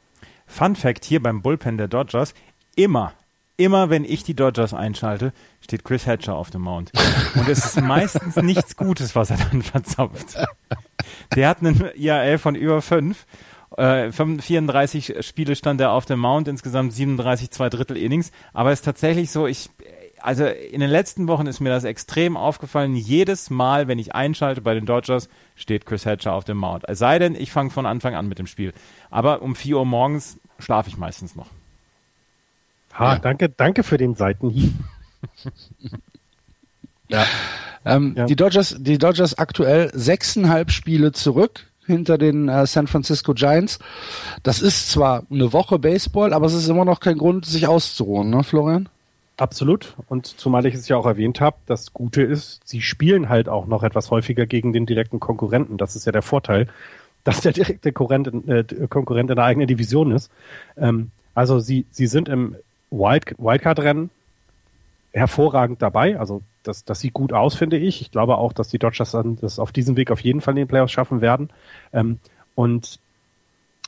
Fun 0.46 0.76
Fact 0.76 1.04
hier 1.04 1.22
beim 1.22 1.42
Bullpen 1.42 1.78
der 1.78 1.88
Dodgers 1.88 2.34
immer, 2.78 3.12
immer 3.56 3.90
wenn 3.90 4.04
ich 4.04 4.22
die 4.22 4.34
Dodgers 4.34 4.72
einschalte, 4.72 5.32
steht 5.60 5.84
Chris 5.84 6.06
Hatcher 6.06 6.36
auf 6.36 6.50
dem 6.50 6.62
Mount. 6.62 6.92
Und 7.34 7.48
es 7.48 7.64
ist 7.64 7.80
meistens 7.80 8.36
nichts 8.42 8.76
Gutes, 8.76 9.14
was 9.16 9.30
er 9.30 9.38
dann 9.38 9.62
verzapft. 9.62 10.36
Der 11.34 11.48
hat 11.48 11.58
einen 11.58 11.90
IAL 11.96 12.38
von 12.38 12.54
über 12.54 12.80
fünf. 12.80 13.26
Äh, 13.76 14.12
34 14.12 15.26
Spiele 15.26 15.56
stand 15.56 15.80
er 15.80 15.90
auf 15.90 16.06
dem 16.06 16.20
Mount, 16.20 16.48
insgesamt 16.48 16.92
37 16.92 17.50
zwei 17.50 17.68
Drittel 17.68 17.96
Innings. 17.96 18.30
Aber 18.52 18.70
es 18.70 18.78
ist 18.78 18.84
tatsächlich 18.84 19.30
so, 19.30 19.46
ich, 19.46 19.70
also 20.20 20.46
in 20.46 20.80
den 20.80 20.88
letzten 20.88 21.26
Wochen 21.26 21.48
ist 21.48 21.58
mir 21.60 21.70
das 21.70 21.84
extrem 21.84 22.36
aufgefallen. 22.36 22.94
Jedes 22.94 23.50
Mal, 23.50 23.88
wenn 23.88 23.98
ich 23.98 24.14
einschalte 24.14 24.60
bei 24.60 24.74
den 24.74 24.86
Dodgers, 24.86 25.28
steht 25.56 25.84
Chris 25.84 26.06
Hatcher 26.06 26.32
auf 26.32 26.44
dem 26.44 26.58
Mount. 26.58 26.84
Es 26.86 27.00
sei 27.00 27.18
denn, 27.18 27.34
ich 27.34 27.50
fange 27.50 27.70
von 27.70 27.86
Anfang 27.86 28.14
an 28.14 28.28
mit 28.28 28.38
dem 28.38 28.46
Spiel. 28.46 28.72
Aber 29.10 29.42
um 29.42 29.56
4 29.56 29.78
Uhr 29.78 29.84
morgens 29.84 30.38
schlafe 30.60 30.88
ich 30.88 30.96
meistens 30.96 31.34
noch. 31.34 31.48
Ha, 32.94 33.14
ja. 33.14 33.18
danke, 33.18 33.48
danke 33.48 33.82
für 33.82 33.96
den 33.96 34.14
Seitenhieb. 34.14 34.72
ja. 37.08 37.24
Ähm, 37.84 38.14
ja. 38.16 38.26
Die 38.26 38.36
Dodgers, 38.36 38.76
die 38.78 38.98
Dodgers 38.98 39.38
aktuell 39.38 39.90
sechseinhalb 39.94 40.70
Spiele 40.70 41.12
zurück 41.12 41.66
hinter 41.86 42.18
den 42.18 42.48
äh, 42.48 42.66
San 42.66 42.86
Francisco 42.86 43.34
Giants. 43.34 43.78
Das 44.42 44.60
ist 44.60 44.90
zwar 44.90 45.24
eine 45.30 45.52
Woche 45.52 45.78
Baseball, 45.78 46.32
aber 46.32 46.46
es 46.46 46.54
ist 46.54 46.68
immer 46.68 46.84
noch 46.84 47.00
kein 47.00 47.18
Grund, 47.18 47.46
sich 47.46 47.66
auszuruhen, 47.66 48.30
ne, 48.30 48.44
Florian? 48.44 48.88
Absolut. 49.38 49.94
Und 50.08 50.26
zumal 50.26 50.66
ich 50.66 50.74
es 50.74 50.88
ja 50.88 50.96
auch 50.96 51.06
erwähnt 51.06 51.40
habe, 51.40 51.56
das 51.66 51.92
Gute 51.92 52.22
ist, 52.22 52.60
sie 52.64 52.82
spielen 52.82 53.28
halt 53.28 53.48
auch 53.48 53.66
noch 53.66 53.84
etwas 53.84 54.10
häufiger 54.10 54.46
gegen 54.46 54.72
den 54.72 54.84
direkten 54.84 55.20
Konkurrenten. 55.20 55.78
Das 55.78 55.96
ist 55.96 56.04
ja 56.06 56.12
der 56.12 56.22
Vorteil, 56.22 56.66
dass 57.24 57.40
der 57.40 57.52
direkte 57.52 57.92
Konkurrent, 57.92 58.48
äh, 58.48 58.64
Konkurrent 58.88 59.30
in 59.30 59.36
der 59.36 59.44
eigenen 59.44 59.68
Division 59.68 60.10
ist. 60.10 60.30
Ähm, 60.76 61.10
also 61.34 61.60
sie, 61.60 61.86
sie 61.90 62.08
sind 62.08 62.28
im 62.28 62.56
Wild, 62.90 63.34
Wildcard-Rennen 63.38 64.10
hervorragend 65.12 65.82
dabei. 65.82 66.18
Also 66.18 66.42
das, 66.62 66.84
das 66.84 67.00
sieht 67.00 67.14
gut 67.14 67.32
aus, 67.32 67.54
finde 67.54 67.78
ich. 67.78 68.00
Ich 68.00 68.10
glaube 68.10 68.38
auch, 68.38 68.52
dass 68.52 68.68
die 68.68 68.78
Dodgers 68.78 69.16
das 69.40 69.58
auf 69.58 69.72
diesem 69.72 69.96
Weg 69.96 70.10
auf 70.10 70.20
jeden 70.20 70.40
Fall 70.40 70.52
in 70.52 70.58
den 70.58 70.68
Playoffs 70.68 70.92
schaffen 70.92 71.20
werden. 71.20 71.50
Ähm, 71.92 72.18
und 72.54 73.00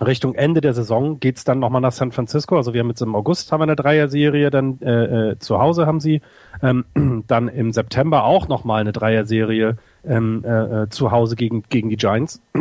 Richtung 0.00 0.34
Ende 0.34 0.62
der 0.62 0.72
Saison 0.72 1.20
geht's 1.20 1.44
dann 1.44 1.58
nochmal 1.58 1.82
nach 1.82 1.92
San 1.92 2.12
Francisco. 2.12 2.56
Also 2.56 2.72
wir 2.72 2.80
haben 2.80 2.88
jetzt 2.88 3.02
im 3.02 3.14
August 3.14 3.52
haben 3.52 3.60
wir 3.60 3.64
eine 3.64 3.76
Dreier-Serie, 3.76 4.50
dann 4.50 4.80
äh, 4.80 5.32
äh, 5.32 5.38
zu 5.38 5.58
Hause 5.58 5.86
haben 5.86 6.00
sie. 6.00 6.22
Ähm, 6.62 6.84
dann 7.26 7.48
im 7.48 7.72
September 7.72 8.24
auch 8.24 8.48
nochmal 8.48 8.80
eine 8.80 8.92
Dreier-Serie 8.92 9.76
ähm, 10.06 10.42
äh, 10.44 10.82
äh, 10.82 10.88
zu 10.88 11.10
Hause 11.10 11.36
gegen, 11.36 11.64
gegen 11.68 11.90
die 11.90 11.96
Giants. 11.96 12.40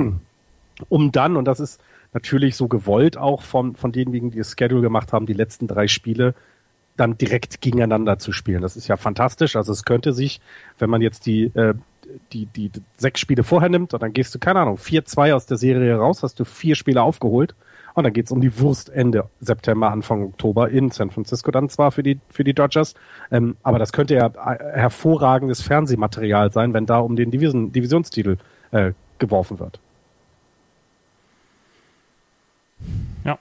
Um 0.88 1.12
dann, 1.12 1.36
und 1.36 1.44
das 1.44 1.60
ist 1.60 1.82
natürlich 2.14 2.56
so 2.56 2.68
gewollt 2.68 3.18
auch 3.18 3.44
von, 3.44 3.76
von 3.76 3.92
denjenigen, 3.92 4.32
die 4.32 4.38
das 4.40 4.56
Schedule 4.58 4.82
gemacht 4.82 5.14
haben, 5.14 5.26
die 5.26 5.34
letzten 5.34 5.68
drei 5.68 5.88
Spiele 5.88 6.34
dann 6.98 7.18
direkt 7.18 7.62
gegeneinander 7.62 8.20
zu 8.20 8.32
spielen. 8.32 8.62
Das 8.62 8.76
ist 8.76 8.88
ja 8.88 8.98
fantastisch. 8.98 9.56
Also 9.56 9.72
es 9.72 9.86
könnte 9.86 10.14
sich, 10.14 10.42
wenn 10.80 10.90
man 10.90 11.02
jetzt 11.02 11.26
die, 11.26 11.46
äh, 11.56 11.74
die, 12.34 12.46
die, 12.46 12.72
sechs 12.98 13.20
Spiele 13.20 13.44
vorher 13.44 13.70
nimmt 13.70 13.94
und 13.94 14.04
dann 14.04 14.14
gehst 14.14 14.36
du, 14.36 14.40
keine 14.40 14.60
Ahnung, 14.60 14.78
4-2 14.78 15.34
aus 15.34 15.46
der 15.46 15.58
Serie 15.58 15.96
raus, 15.96 16.24
hast 16.24 16.40
du 16.40 16.46
vier 16.46 16.76
Spiele 16.76 17.02
aufgeholt 17.02 17.56
und 17.94 18.04
dann 18.04 18.14
geht's 18.14 18.32
um 18.32 18.42
die 18.42 18.60
Wurst 18.60 18.90
Ende 18.90 19.30
September, 19.40 19.92
Anfang 19.92 20.24
Oktober 20.24 20.70
in 20.70 20.92
San 20.92 21.10
Francisco 21.10 21.52
dann 21.52 21.70
zwar 21.70 21.92
für 21.92 22.04
die, 22.04 22.20
für 22.30 22.44
die 22.44 22.54
Dodgers. 22.54 22.96
Ähm, 23.32 23.56
aber 23.64 23.80
das 23.80 23.94
könnte 23.94 24.16
ja 24.16 24.28
äh, 24.28 24.58
hervorragendes 24.74 25.62
Fernsehmaterial 25.62 26.52
sein, 26.52 26.74
wenn 26.74 26.86
da 26.86 27.00
um 27.00 27.16
den 27.16 27.32
Division, 27.32 27.72
Divisionstitel 27.72 28.38
äh, 28.72 28.94
geworfen 29.20 29.60
wird. 29.60 29.80
Ja. 33.24 33.40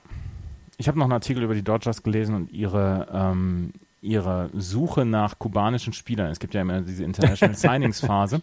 Ich 0.76 0.88
habe 0.88 0.98
noch 0.98 1.06
einen 1.06 1.12
Artikel 1.12 1.42
über 1.42 1.54
die 1.54 1.62
Dodgers 1.62 2.02
gelesen 2.02 2.34
und 2.34 2.52
ihre, 2.52 3.08
ähm, 3.12 3.72
ihre 4.00 4.50
Suche 4.54 5.04
nach 5.04 5.38
kubanischen 5.38 5.92
Spielern. 5.92 6.30
Es 6.30 6.38
gibt 6.38 6.54
ja 6.54 6.60
immer 6.60 6.82
diese 6.82 7.04
International 7.04 7.54
Signings 7.56 8.00
Phase. 8.00 8.42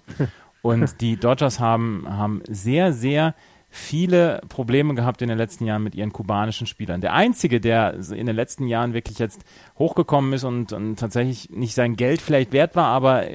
Und 0.61 0.99
die 1.01 1.17
Dodgers 1.17 1.59
haben, 1.59 2.05
haben 2.09 2.41
sehr, 2.47 2.91
sehr 2.91 3.35
viele 3.75 4.41
Probleme 4.47 4.95
gehabt 4.95 5.21
in 5.21 5.27
den 5.27 5.37
letzten 5.37 5.65
Jahren 5.65 5.83
mit 5.83 5.95
ihren 5.95 6.13
kubanischen 6.13 6.65
Spielern. 6.65 7.01
Der 7.01 7.13
einzige, 7.13 7.59
der 7.59 7.95
in 8.11 8.25
den 8.25 8.35
letzten 8.35 8.67
Jahren 8.67 8.93
wirklich 8.93 9.19
jetzt 9.19 9.43
hochgekommen 9.77 10.31
ist 10.33 10.45
und, 10.45 10.71
und 10.71 10.97
tatsächlich 10.97 11.49
nicht 11.49 11.75
sein 11.75 11.97
Geld 11.97 12.21
vielleicht 12.21 12.53
wert 12.53 12.75
war, 12.75 12.87
aber 12.87 13.25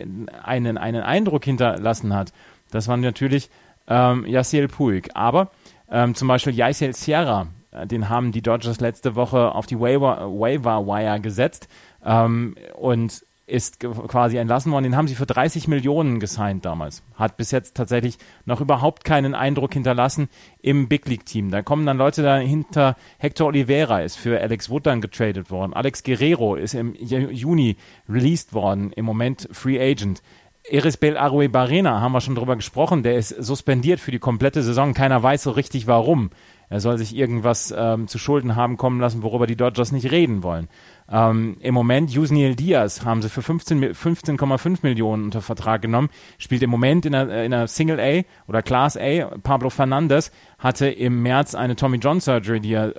einen, 0.43 0.79
einen 0.79 1.03
Eindruck 1.03 1.45
hinterlassen 1.45 2.15
hat, 2.15 2.33
das 2.71 2.89
war 2.89 2.97
natürlich 2.97 3.51
ähm, 3.87 4.25
Yasiel 4.27 4.69
Puig. 4.69 5.11
Aber 5.15 5.51
ähm, 5.91 6.15
zum 6.15 6.29
Beispiel 6.29 6.55
Yaisiel 6.55 6.95
Sierra, 6.95 7.49
äh, 7.73 7.87
den 7.87 8.09
haben 8.09 8.33
die 8.33 8.43
Dodgers 8.43 8.81
letzte 8.81 9.15
Woche 9.15 9.55
auf 9.55 9.67
die 9.67 9.79
Waiver, 9.79 10.29
Waiver 10.29 10.87
Wire 10.87 11.21
gesetzt 11.21 11.69
ähm, 12.05 12.57
und 12.77 13.23
ist 13.51 13.81
quasi 13.81 14.37
entlassen 14.37 14.73
worden. 14.73 14.85
Den 14.85 14.97
haben 14.97 15.09
sie 15.09 15.15
für 15.15 15.27
30 15.27 15.69
Millionen 15.69 16.21
gesigned 16.21 16.65
damals. 16.65 17.03
Hat 17.17 17.37
bis 17.37 17.51
jetzt 17.51 17.77
tatsächlich 17.77 18.17
noch 18.45 18.61
überhaupt 18.61 19.05
keinen 19.05 19.35
Eindruck 19.35 19.75
hinterlassen 19.75 20.29
im 20.63 20.89
Big 20.89 21.09
League 21.09 21.27
Team. 21.27 21.51
Da 21.51 21.63
kommen 21.63 21.85
dann 21.85 21.99
Leute 21.99 22.23
dahinter. 22.23 22.97
Hector 23.19 23.49
Oliveira 23.49 24.03
ist 24.03 24.17
für 24.17 24.41
Alex 24.41 24.71
Wood 24.71 24.87
dann 24.87 25.01
getradet 25.01 25.51
worden. 25.51 25.75
Alex 25.75 26.03
Guerrero 26.05 26.55
ist 26.55 26.75
im 26.75 26.95
Juni 26.95 27.77
released 28.09 28.55
worden. 28.55 28.93
Im 28.93 29.05
Moment 29.05 29.49
Free 29.51 29.81
Agent. 29.81 30.23
Erisbel 30.71 31.17
Arue 31.17 31.49
Barrena 31.49 32.01
haben 32.01 32.13
wir 32.13 32.21
schon 32.21 32.37
drüber 32.37 32.55
gesprochen. 32.55 33.03
Der 33.03 33.17
ist 33.17 33.31
suspendiert 33.31 33.99
für 33.99 34.13
die 34.13 34.21
komplette 34.21 34.63
Saison. 34.63 34.95
Keiner 34.95 35.21
weiß 35.21 35.43
so 35.43 35.51
richtig 35.51 35.89
warum. 35.89 36.31
Er 36.69 36.79
soll 36.79 36.97
sich 36.97 37.17
irgendwas 37.17 37.75
ähm, 37.77 38.07
zu 38.07 38.19
Schulden 38.19 38.55
haben 38.55 38.77
kommen 38.77 39.01
lassen, 39.01 39.25
worüber 39.25 39.49
die 39.49 39.57
Dodgers 39.57 39.91
nicht 39.91 40.13
reden 40.13 40.45
wollen. 40.45 40.69
Ähm, 41.13 41.57
Im 41.61 41.75
Moment, 41.75 42.11
Yusniel 42.11 42.55
Diaz 42.55 43.05
haben 43.05 43.21
sie 43.21 43.29
für 43.29 43.41
15,5 43.41 43.95
15, 43.95 44.79
Millionen 44.83 45.25
unter 45.25 45.43
Vertrag 45.43 45.83
genommen, 45.83 46.09
spielt 46.39 46.63
im 46.63 46.71
Moment 46.71 47.05
in 47.05 47.15
einer, 47.15 47.43
in 47.43 47.53
einer 47.53 47.67
Single 47.67 47.99
A 47.99 48.23
oder 48.49 48.63
Class 48.63 48.97
A. 48.97 49.27
Pablo 49.43 49.71
Fernandez 49.71 50.31
hatte 50.59 50.87
im 50.87 51.23
März 51.23 51.57
eine 51.57 51.75
Tommy 51.75 51.99
John 51.99 52.21
Surgery, 52.21 52.61
die 52.61 52.75
er, 52.75 52.95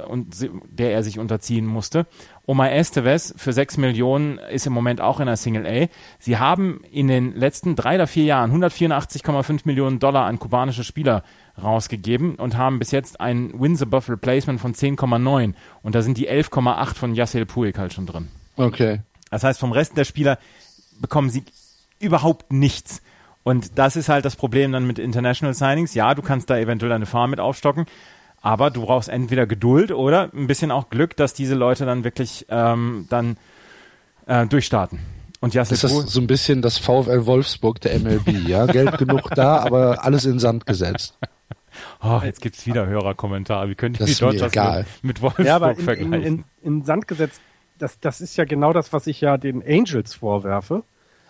der 0.70 0.92
er 0.92 1.04
sich 1.04 1.20
unterziehen 1.20 1.66
musste. 1.66 2.06
Omar 2.46 2.74
Esteves 2.74 3.34
für 3.38 3.54
6 3.54 3.78
Millionen 3.78 4.40
ist 4.40 4.68
im 4.68 4.74
Moment 4.74 5.00
auch 5.00 5.20
in 5.22 5.28
einer 5.28 5.38
Single 5.38 5.66
A. 5.66 5.88
Sie 6.20 6.38
haben 6.38 6.82
in 6.92 7.08
den 7.08 7.34
letzten 7.34 7.76
drei 7.78 7.96
oder 7.96 8.08
vier 8.08 8.26
Jahren 8.26 8.52
184,5 8.52 9.62
Millionen 9.64 10.00
Dollar 10.00 10.26
an 10.26 10.38
kubanische 10.38 10.84
Spieler 10.84 11.24
rausgegeben 11.62 12.36
und 12.36 12.58
haben 12.58 12.80
bis 12.80 12.92
jetzt 12.92 13.20
ein 13.20 13.52
Wins 13.60 13.82
above 13.82 14.12
Replacement 14.12 14.60
von 14.60 14.74
10,9 14.74 15.54
und 15.84 15.96
da 15.96 16.02
sind 16.02 16.18
die 16.18 16.30
11,8 16.30 16.96
von 16.96 17.16
Yassel 17.16 17.46
Puig 17.46 17.78
halt 17.78 17.94
schon 17.94 18.06
drin. 18.06 18.30
Okay. 18.58 19.02
Das 19.30 19.44
heißt, 19.44 19.60
vom 19.60 19.72
Rest 19.72 19.98
der 19.98 20.06
Spieler 20.06 20.38
bekommen 21.00 21.30
sie 21.30 21.44
überhaupt 22.00 22.52
nichts. 22.52 23.02
Und 23.44 23.78
das 23.80 23.96
ist 23.96 24.10
halt 24.10 24.26
das 24.26 24.36
Problem 24.36 24.72
dann 24.72 24.86
mit 24.86 25.00
International 25.00 25.54
Signings. 25.54 25.94
Ja, 25.96 26.14
du 26.14 26.22
kannst 26.22 26.50
da 26.50 26.58
eventuell 26.58 26.92
eine 26.92 27.06
Farm 27.06 27.32
mit 27.32 27.40
aufstocken, 27.40 27.86
aber 28.42 28.70
du 28.70 28.82
brauchst 28.82 29.10
entweder 29.10 29.48
Geduld 29.48 29.92
oder 29.92 30.30
ein 30.34 30.48
bisschen 30.48 30.72
auch 30.72 30.90
Glück, 30.90 31.16
dass 31.16 31.34
diese 31.34 31.56
Leute 31.56 31.86
dann 31.86 32.04
wirklich 32.04 32.46
ähm, 32.50 33.08
dann 33.10 33.38
äh, 34.28 34.46
durchstarten. 34.46 35.00
Und 35.40 35.56
Yassel 35.56 35.74
ist 35.74 35.84
das 35.84 35.92
so 35.92 36.22
ein 36.22 36.28
bisschen 36.28 36.62
das 36.62 36.78
VfL 36.78 37.26
Wolfsburg 37.26 37.82
der 37.82 37.98
MLB, 38.00 38.48
ja? 38.48 38.68
Geld 38.68 39.00
genug 39.00 39.32
da, 39.34 39.58
aber 39.58 40.04
alles 40.06 40.26
in 40.26 40.38
Sand 40.38 40.68
gesetzt. 40.68 41.18
Oh, 42.04 42.22
jetzt 42.24 42.42
gibt's 42.42 42.66
wieder 42.66 42.88
Hörerkommentare. 42.88 43.70
Wie 43.70 43.76
könnte 43.76 44.04
ich 44.04 44.18
die 44.18 44.20
Dodgers 44.20 44.54
mit, 44.56 45.04
mit 45.04 45.22
Wolfsburg 45.22 45.46
ja, 45.46 45.56
aber 45.56 45.72
in, 45.72 45.78
vergleichen? 45.78 46.14
In, 46.14 46.24
in, 46.24 46.44
in 46.62 46.84
Sand 46.84 47.08
gesetzt, 47.08 47.42
das, 47.78 48.00
das 48.00 48.22
ist 48.22 48.38
ja 48.38 48.46
genau 48.46 48.74
das, 48.74 48.94
was 48.94 49.08
ich 49.08 49.22
ja 49.22 49.38
den 49.38 49.64
Angels 49.66 50.14
vorwerfe. 50.14 50.84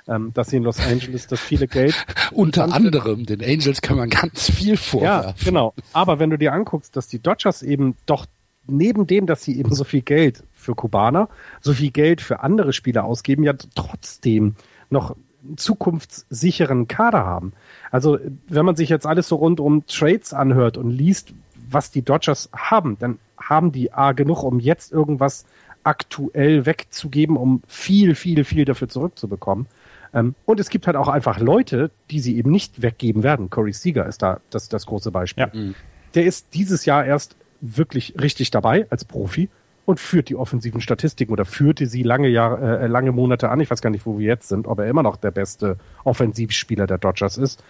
ähm, 0.08 0.34
dass 0.34 0.50
sie 0.50 0.58
in 0.58 0.64
Los 0.64 0.80
Angeles 0.80 1.28
das 1.28 1.40
viele 1.40 1.68
Geld 1.68 1.96
unter 2.32 2.74
anderem 2.74 3.26
den 3.26 3.44
Angels 3.44 3.82
kann 3.82 3.98
man 3.98 4.10
ganz 4.10 4.50
viel 4.50 4.78
vorwerfen. 4.78 5.30
Ja, 5.30 5.36
genau. 5.44 5.74
Aber 5.94 6.20
wenn 6.20 6.30
du 6.30 6.38
dir 6.38 6.54
anguckst, 6.54 6.96
dass 6.96 7.08
die 7.08 7.20
Dodgers 7.20 7.62
eben 7.62 7.96
doch 8.06 8.26
neben 8.68 9.08
dem, 9.08 9.26
dass 9.26 9.44
sie 9.44 9.58
eben 9.58 9.74
so 9.74 9.84
viel 9.84 10.02
Geld 10.02 10.44
für 10.54 10.76
Kubaner, 10.76 11.30
so 11.62 11.74
viel 11.74 11.92
Geld 11.92 12.22
für 12.22 12.42
andere 12.42 12.74
Spieler 12.74 13.04
ausgeben, 13.06 13.44
ja 13.44 13.54
trotzdem 13.76 14.56
noch 14.90 15.16
einen 15.44 15.58
zukunftssicheren 15.58 16.88
Kader 16.88 17.26
haben. 17.26 17.54
Also 17.92 18.18
wenn 18.48 18.66
man 18.66 18.76
sich 18.76 18.90
jetzt 18.90 19.06
alles 19.06 19.28
so 19.28 19.36
rund 19.36 19.60
um 19.60 19.86
Trades 19.86 20.34
anhört 20.34 20.78
und 20.78 20.90
liest, 20.90 21.34
was 21.70 21.92
die 21.92 22.02
Dodgers 22.02 22.50
haben, 22.56 22.98
dann 23.00 23.20
haben 23.38 23.72
die 23.72 23.94
A 23.94 24.14
genug, 24.14 24.44
um 24.44 24.60
jetzt 24.60 24.92
irgendwas 24.92 25.46
aktuell 25.84 26.66
wegzugeben, 26.66 27.38
um 27.38 27.62
viel, 27.68 28.16
viel, 28.16 28.44
viel 28.44 28.66
dafür 28.66 28.88
zurückzubekommen. 28.88 29.68
Ähm, 30.14 30.36
und 30.46 30.60
es 30.60 30.70
gibt 30.70 30.88
halt 30.88 30.96
auch 30.96 31.08
einfach 31.08 31.40
Leute, 31.40 31.92
die 32.10 32.20
sie 32.20 32.38
eben 32.38 32.52
nicht 32.52 32.82
weggeben 32.82 33.24
werden. 33.24 33.50
Corey 33.50 33.74
Seager 33.74 34.06
ist 34.06 34.22
da 34.22 34.40
das, 34.50 34.70
das 34.70 34.86
große 34.86 35.12
Beispiel. 35.12 35.50
Ja. 35.54 35.74
Der 36.14 36.26
ist 36.26 36.54
dieses 36.54 36.86
Jahr 36.86 37.06
erst 37.06 37.36
wirklich 37.62 38.16
richtig 38.20 38.52
dabei 38.52 38.88
als 38.90 39.06
Profi 39.06 39.50
und 39.86 40.00
führt 40.00 40.30
die 40.30 40.36
offensiven 40.36 40.82
Statistiken 40.82 41.32
oder 41.32 41.46
führte 41.46 41.88
sie 41.88 42.04
lange 42.04 42.28
Jahre, 42.28 42.80
äh, 42.80 42.88
lange 42.88 43.12
Monate 43.12 43.50
an. 43.50 43.60
Ich 43.60 43.72
weiß 43.72 43.82
gar 43.82 43.90
nicht, 43.90 44.06
wo 44.06 44.20
wir 44.20 44.28
jetzt 44.28 44.50
sind, 44.50 44.68
ob 44.68 44.80
er 44.80 44.88
immer 44.88 45.04
noch 45.04 45.18
der 45.18 45.32
beste 45.32 45.78
Offensivspieler 46.04 46.88
der 46.88 46.98
Dodgers 46.98 47.38
ist. 47.38 47.64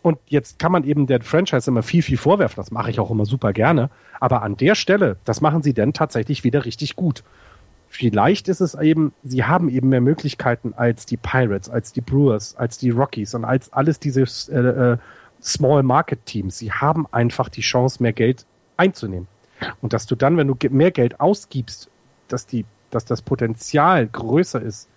Und 0.00 0.18
jetzt 0.26 0.58
kann 0.58 0.72
man 0.72 0.84
eben 0.84 1.06
der 1.06 1.20
Franchise 1.22 1.70
immer 1.70 1.82
viel, 1.82 2.02
viel 2.02 2.16
vorwerfen. 2.16 2.56
Das 2.56 2.70
mache 2.70 2.90
ich 2.90 3.00
auch 3.00 3.10
immer 3.10 3.26
super 3.26 3.52
gerne. 3.52 3.90
Aber 4.20 4.42
an 4.42 4.56
der 4.56 4.74
Stelle, 4.74 5.16
das 5.24 5.40
machen 5.40 5.62
sie 5.62 5.74
denn 5.74 5.92
tatsächlich 5.92 6.44
wieder 6.44 6.64
richtig 6.64 6.96
gut. 6.96 7.24
Vielleicht 7.88 8.48
ist 8.48 8.60
es 8.60 8.74
eben, 8.74 9.12
sie 9.24 9.44
haben 9.44 9.68
eben 9.68 9.88
mehr 9.88 10.00
Möglichkeiten 10.00 10.74
als 10.76 11.06
die 11.06 11.16
Pirates, 11.16 11.68
als 11.70 11.92
die 11.92 12.00
Brewers, 12.00 12.54
als 12.56 12.78
die 12.78 12.90
Rockies 12.90 13.34
und 13.34 13.44
als 13.44 13.72
alles 13.72 13.98
diese 13.98 14.22
äh, 14.52 14.92
äh, 14.92 14.98
Small 15.42 15.82
Market 15.82 16.24
Teams. 16.26 16.58
Sie 16.58 16.70
haben 16.70 17.06
einfach 17.10 17.48
die 17.48 17.62
Chance, 17.62 18.02
mehr 18.02 18.12
Geld 18.12 18.46
einzunehmen. 18.76 19.26
Und 19.80 19.92
dass 19.92 20.06
du 20.06 20.14
dann, 20.14 20.36
wenn 20.36 20.48
du 20.48 20.56
mehr 20.70 20.90
Geld 20.90 21.20
ausgibst, 21.20 21.90
dass 22.28 22.46
die, 22.46 22.64
dass 22.90 23.04
das 23.04 23.22
Potenzial 23.22 24.06
größer 24.06 24.60
ist, 24.60 24.88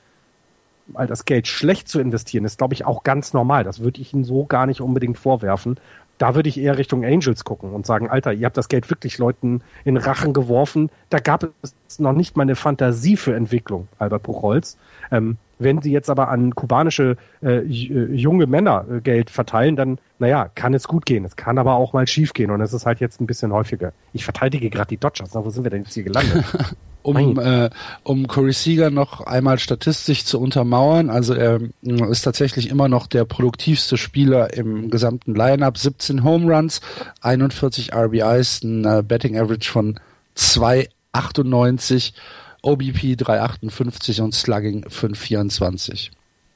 all 0.93 1.07
das 1.07 1.25
Geld 1.25 1.47
schlecht 1.47 1.87
zu 1.87 1.99
investieren, 1.99 2.45
ist, 2.45 2.57
glaube 2.57 2.73
ich, 2.73 2.85
auch 2.85 3.03
ganz 3.03 3.33
normal. 3.33 3.63
Das 3.63 3.79
würde 3.79 4.01
ich 4.01 4.13
ihnen 4.13 4.23
so 4.23 4.45
gar 4.45 4.65
nicht 4.65 4.81
unbedingt 4.81 5.17
vorwerfen. 5.17 5.79
Da 6.17 6.35
würde 6.35 6.49
ich 6.49 6.59
eher 6.59 6.77
Richtung 6.77 7.03
Angels 7.03 7.43
gucken 7.43 7.73
und 7.73 7.85
sagen, 7.85 8.09
Alter, 8.09 8.33
ihr 8.33 8.45
habt 8.45 8.57
das 8.57 8.67
Geld 8.67 8.89
wirklich 8.89 9.17
Leuten 9.17 9.61
in 9.83 9.97
Rachen 9.97 10.33
geworfen. 10.33 10.89
Da 11.09 11.19
gab 11.19 11.49
es 11.61 11.99
noch 11.99 12.13
nicht 12.13 12.37
mal 12.37 12.43
eine 12.43 12.55
Fantasie 12.55 13.17
für 13.17 13.35
Entwicklung, 13.35 13.87
Albert 13.97 14.23
Buchholz. 14.23 14.77
Ähm, 15.11 15.37
wenn 15.59 15.81
sie 15.81 15.91
jetzt 15.91 16.09
aber 16.09 16.29
an 16.29 16.55
kubanische 16.55 17.17
äh, 17.43 17.59
äh, 17.59 18.15
junge 18.15 18.47
Männer 18.47 18.85
äh, 18.89 19.01
Geld 19.01 19.29
verteilen, 19.29 19.75
dann, 19.75 19.99
naja, 20.17 20.49
kann 20.55 20.73
es 20.73 20.87
gut 20.87 21.05
gehen. 21.05 21.23
Es 21.23 21.35
kann 21.35 21.57
aber 21.57 21.75
auch 21.75 21.93
mal 21.93 22.07
schief 22.07 22.33
gehen 22.33 22.49
und 22.49 22.61
es 22.61 22.73
ist 22.73 22.85
halt 22.85 22.99
jetzt 22.99 23.21
ein 23.21 23.27
bisschen 23.27 23.53
häufiger. 23.53 23.93
Ich 24.13 24.23
verteidige 24.23 24.69
gerade 24.69 24.89
die 24.89 24.97
Dodgers. 24.97 25.31
Na, 25.33 25.45
wo 25.45 25.49
sind 25.49 25.63
wir 25.63 25.69
denn 25.69 25.83
jetzt 25.83 25.93
hier 25.93 26.03
gelandet? 26.03 26.43
um, 27.03 27.39
äh, 27.39 27.69
um 28.03 28.27
Corey 28.27 28.53
Seager 28.53 28.89
noch 28.89 29.21
einmal 29.21 29.59
statistisch 29.59 30.25
zu 30.25 30.39
untermauern, 30.39 31.09
also 31.09 31.33
er 31.33 31.59
äh, 31.83 32.09
ist 32.09 32.23
tatsächlich 32.23 32.69
immer 32.69 32.87
noch 32.87 33.05
der 33.07 33.25
produktivste 33.25 33.97
Spieler 33.97 34.53
im 34.53 34.89
gesamten 34.89 35.35
Lineup. 35.35 35.77
17 35.77 36.23
Home 36.23 36.51
Runs, 36.51 36.81
41 37.21 37.93
RBIs, 37.93 38.63
ein 38.63 38.85
äh, 38.85 39.03
Betting 39.07 39.37
Average 39.37 39.71
von 39.71 39.99
2,98 40.35 42.13
OBP 42.61 43.17
358 43.17 44.21
und 44.21 44.33
Slugging 44.33 44.83
524. 44.87 46.11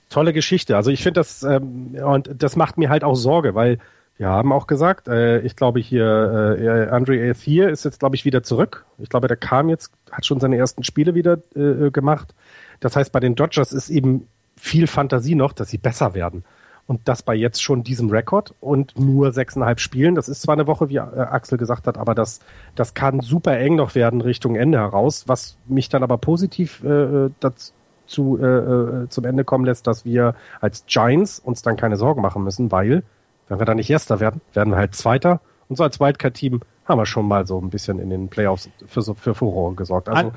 Tolle 0.10 0.34
Geschichte. 0.34 0.76
Also 0.76 0.92
ich 0.92 1.02
finde 1.02 1.20
das, 1.20 1.44
ähm, 1.44 1.96
und 1.96 2.30
das 2.38 2.56
macht 2.56 2.78
mir 2.78 2.90
halt 2.90 3.04
auch 3.04 3.16
Sorge, 3.16 3.56
weil 3.56 3.80
wir 4.18 4.28
haben 4.28 4.54
auch 4.54 4.68
gesagt, 4.68 5.08
äh, 5.08 5.40
ich 5.42 5.56
glaube 5.56 5.80
hier, 5.80 6.58
äh, 6.60 6.90
Andre 6.90 7.30
Athier 7.30 7.70
ist 7.70 7.84
jetzt, 7.84 8.00
glaube 8.00 8.16
ich, 8.16 8.24
wieder 8.24 8.44
zurück. 8.44 8.86
Ich 8.98 9.10
glaube, 9.10 9.28
der 9.28 9.38
kam 9.38 9.68
jetzt, 9.68 9.92
hat 10.12 10.26
schon 10.26 10.40
seine 10.40 10.58
ersten 10.58 10.84
Spiele 10.84 11.16
wieder 11.16 11.40
äh, 11.56 11.92
gemacht. 11.92 12.34
Das 12.80 12.96
heißt, 12.96 13.12
bei 13.12 13.20
den 13.20 13.36
Dodgers 13.36 13.74
ist 13.74 13.90
eben 13.90 14.28
viel 14.56 14.88
Fantasie 14.88 15.36
noch, 15.36 15.52
dass 15.52 15.70
sie 15.70 15.78
besser 15.78 16.14
werden. 16.14 16.46
Und 16.88 17.08
das 17.08 17.24
bei 17.24 17.34
jetzt 17.34 17.64
schon 17.64 17.84
diesem 17.84 18.10
Rekord 18.10 18.54
und 18.60 19.00
nur 19.00 19.32
sechseinhalb 19.32 19.80
Spielen. 19.80 20.14
Das 20.14 20.30
ist 20.30 20.44
zwar 20.44 20.54
eine 20.54 20.68
Woche, 20.68 20.90
wie 20.90 20.98
äh, 20.98 21.00
Axel 21.00 21.58
gesagt 21.58 21.88
hat, 21.88 21.98
aber 21.98 22.14
das, 22.14 22.42
das 22.76 22.94
kann 22.94 23.22
super 23.22 23.58
eng 23.58 23.76
noch 23.76 23.96
werden 23.96 24.22
Richtung 24.22 24.56
Ende 24.56 24.78
heraus, 24.78 25.24
was 25.28 25.58
mich 25.66 25.90
dann 25.90 26.04
aber 26.04 26.20
positiv 26.20 26.84
äh, 26.84 27.32
dazu 27.40 28.38
äh, 28.38 28.46
äh, 28.46 29.10
zum 29.10 29.26
Ende 29.26 29.44
kommen 29.44 29.66
lässt, 29.66 29.88
dass 29.88 30.06
wir 30.06 30.36
als 30.62 30.86
Giants 30.86 31.40
uns 31.40 31.64
dann 31.64 31.76
keine 31.76 31.98
Sorgen 31.98 32.22
machen 32.22 32.44
müssen, 32.44 32.72
weil, 32.72 33.02
wenn 33.48 33.58
wir 33.58 33.66
dann 33.66 33.78
nicht 33.78 33.90
Erster 33.90 34.20
werden, 34.20 34.42
werden 34.54 34.72
wir 34.72 34.78
halt 34.78 34.94
Zweiter. 34.94 35.42
Und 35.68 35.78
so 35.78 35.84
als 35.84 36.00
Wildcard-Team 36.00 36.62
haben 36.86 37.00
wir 37.00 37.08
schon 37.08 37.28
mal 37.28 37.48
so 37.48 37.60
ein 37.60 37.72
bisschen 37.72 37.98
in 37.98 38.12
den 38.12 38.30
Playoffs 38.30 38.70
für, 38.86 39.02
für 39.16 39.34
Furore 39.34 39.74
gesorgt. 39.74 40.08
Also, 40.08 40.32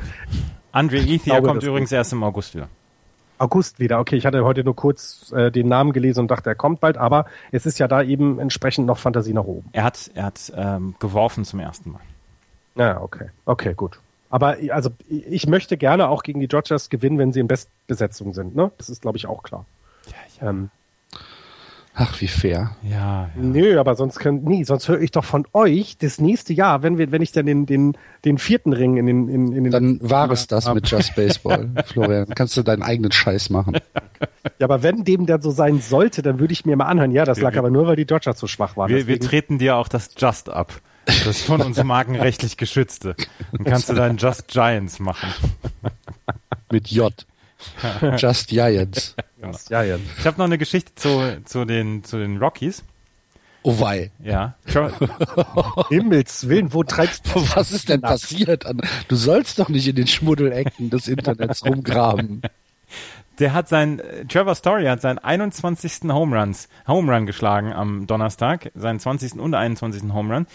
Andre 0.72 0.98
Ethier 0.98 1.42
kommt 1.42 1.62
übrigens 1.62 1.92
erst 1.92 2.14
im 2.14 2.22
August 2.22 2.54
wieder. 2.54 2.68
August 3.38 3.78
wieder. 3.78 3.98
Okay, 4.00 4.16
ich 4.16 4.26
hatte 4.26 4.44
heute 4.44 4.64
nur 4.64 4.76
kurz 4.76 5.32
äh, 5.32 5.50
den 5.50 5.68
Namen 5.68 5.92
gelesen 5.92 6.20
und 6.20 6.30
dachte, 6.30 6.50
er 6.50 6.54
kommt 6.54 6.80
bald, 6.80 6.98
aber 6.98 7.26
es 7.52 7.66
ist 7.66 7.78
ja 7.78 7.88
da 7.88 8.02
eben 8.02 8.38
entsprechend 8.38 8.86
noch 8.86 8.98
Fantasie 8.98 9.32
nach 9.32 9.44
oben. 9.44 9.68
Er 9.72 9.84
hat, 9.84 10.10
er 10.14 10.24
hat 10.24 10.52
ähm, 10.56 10.94
geworfen 10.98 11.44
zum 11.44 11.60
ersten 11.60 11.92
Mal. 11.92 12.00
Ja, 12.76 13.00
okay. 13.00 13.30
Okay, 13.44 13.74
gut. 13.74 14.00
Aber 14.30 14.56
also 14.70 14.90
ich 15.08 15.46
möchte 15.46 15.76
gerne 15.76 16.08
auch 16.08 16.22
gegen 16.22 16.40
die 16.40 16.48
Dodgers 16.48 16.90
gewinnen, 16.90 17.18
wenn 17.18 17.32
sie 17.32 17.40
in 17.40 17.48
Bestbesetzung 17.48 18.34
sind. 18.34 18.54
Ne? 18.54 18.70
Das 18.76 18.90
ist, 18.90 19.02
glaube 19.02 19.16
ich, 19.16 19.26
auch 19.26 19.42
klar. 19.42 19.64
Ja, 20.06 20.12
ja. 20.40 20.50
Ähm, 20.50 20.70
Ach, 22.00 22.20
wie 22.20 22.28
fair. 22.28 22.76
Ja. 22.88 22.90
ja. 22.90 23.30
Nö, 23.34 23.80
aber 23.80 23.96
sonst 23.96 24.20
können, 24.20 24.44
nee, 24.44 24.62
sonst 24.62 24.86
höre 24.86 25.00
ich 25.00 25.10
doch 25.10 25.24
von 25.24 25.46
euch 25.52 25.98
das 25.98 26.20
nächste 26.20 26.52
Jahr, 26.52 26.84
wenn 26.84 26.96
wir, 26.96 27.10
wenn 27.10 27.22
ich 27.22 27.32
dann 27.32 27.44
den, 27.44 27.66
den, 27.66 27.96
den 28.24 28.38
vierten 28.38 28.72
Ring 28.72 28.96
in 28.96 29.06
den, 29.06 29.28
in, 29.28 29.52
in 29.52 29.64
den. 29.64 29.72
Dann 29.72 29.98
war 30.00 30.30
es 30.30 30.46
das 30.46 30.72
mit 30.72 30.88
Just 30.88 31.14
Baseball, 31.16 31.68
Florian. 31.86 32.28
Kannst 32.36 32.56
du 32.56 32.62
deinen 32.62 32.84
eigenen 32.84 33.10
Scheiß 33.10 33.50
machen. 33.50 33.78
Ja, 34.60 34.66
aber 34.66 34.84
wenn 34.84 35.02
dem 35.02 35.26
dann 35.26 35.42
so 35.42 35.50
sein 35.50 35.80
sollte, 35.80 36.22
dann 36.22 36.38
würde 36.38 36.52
ich 36.52 36.64
mir 36.64 36.76
mal 36.76 36.86
anhören. 36.86 37.10
Ja, 37.10 37.24
das 37.24 37.40
lag 37.40 37.54
wir, 37.54 37.58
aber 37.58 37.70
nur, 37.70 37.88
weil 37.88 37.96
die 37.96 38.06
Dodgers 38.06 38.38
so 38.38 38.46
schwach 38.46 38.76
waren. 38.76 38.90
Wir, 38.90 39.08
wir 39.08 39.18
treten 39.18 39.58
dir 39.58 39.74
auch 39.74 39.88
das 39.88 40.10
Just 40.16 40.50
ab. 40.50 40.80
Das 41.04 41.42
von 41.42 41.62
uns 41.62 41.82
markenrechtlich 41.82 42.56
geschützte. 42.56 43.16
Dann 43.50 43.64
kannst 43.64 43.88
du 43.88 43.94
deinen 43.94 44.18
Just 44.18 44.46
Giants 44.46 45.00
machen. 45.00 45.30
Mit 46.70 46.88
J. 46.88 47.12
Just 48.18 48.50
Giants. 48.50 49.16
Just 49.40 49.68
Giants. 49.68 50.04
Ich 50.18 50.26
habe 50.26 50.38
noch 50.38 50.46
eine 50.46 50.58
Geschichte 50.58 50.94
zu, 50.94 51.42
zu, 51.44 51.64
den, 51.64 52.04
zu 52.04 52.18
den 52.18 52.38
Rockies. 52.38 52.82
Oh 53.62 53.80
wei. 53.80 54.10
Ja. 54.22 54.54
Himmels 55.88 56.48
Willen, 56.48 56.72
wo 56.72 56.84
treibst 56.84 57.26
du? 57.26 57.34
Was 57.54 57.72
ist 57.72 57.88
denn 57.88 58.00
passiert? 58.00 58.64
Du 59.08 59.16
sollst 59.16 59.58
doch 59.58 59.68
nicht 59.68 59.86
in 59.86 59.96
den 59.96 60.06
Schmuddelecken 60.06 60.90
des 60.90 61.08
Internets 61.08 61.64
rumgraben. 61.64 62.42
Der 63.38 63.52
hat 63.52 63.68
sein, 63.68 64.00
Trevor 64.28 64.54
Story 64.54 64.86
hat 64.86 65.00
seinen 65.00 65.18
21. 65.18 66.08
Home 66.08 66.38
Runs, 66.38 66.68
Home 66.86 67.12
Run 67.12 67.26
geschlagen 67.26 67.72
am 67.72 68.06
Donnerstag, 68.06 68.72
seinen 68.74 68.98
20. 68.98 69.34
und 69.34 69.54
21. 69.54 70.12
Home 70.12 70.34
Run. 70.34 70.46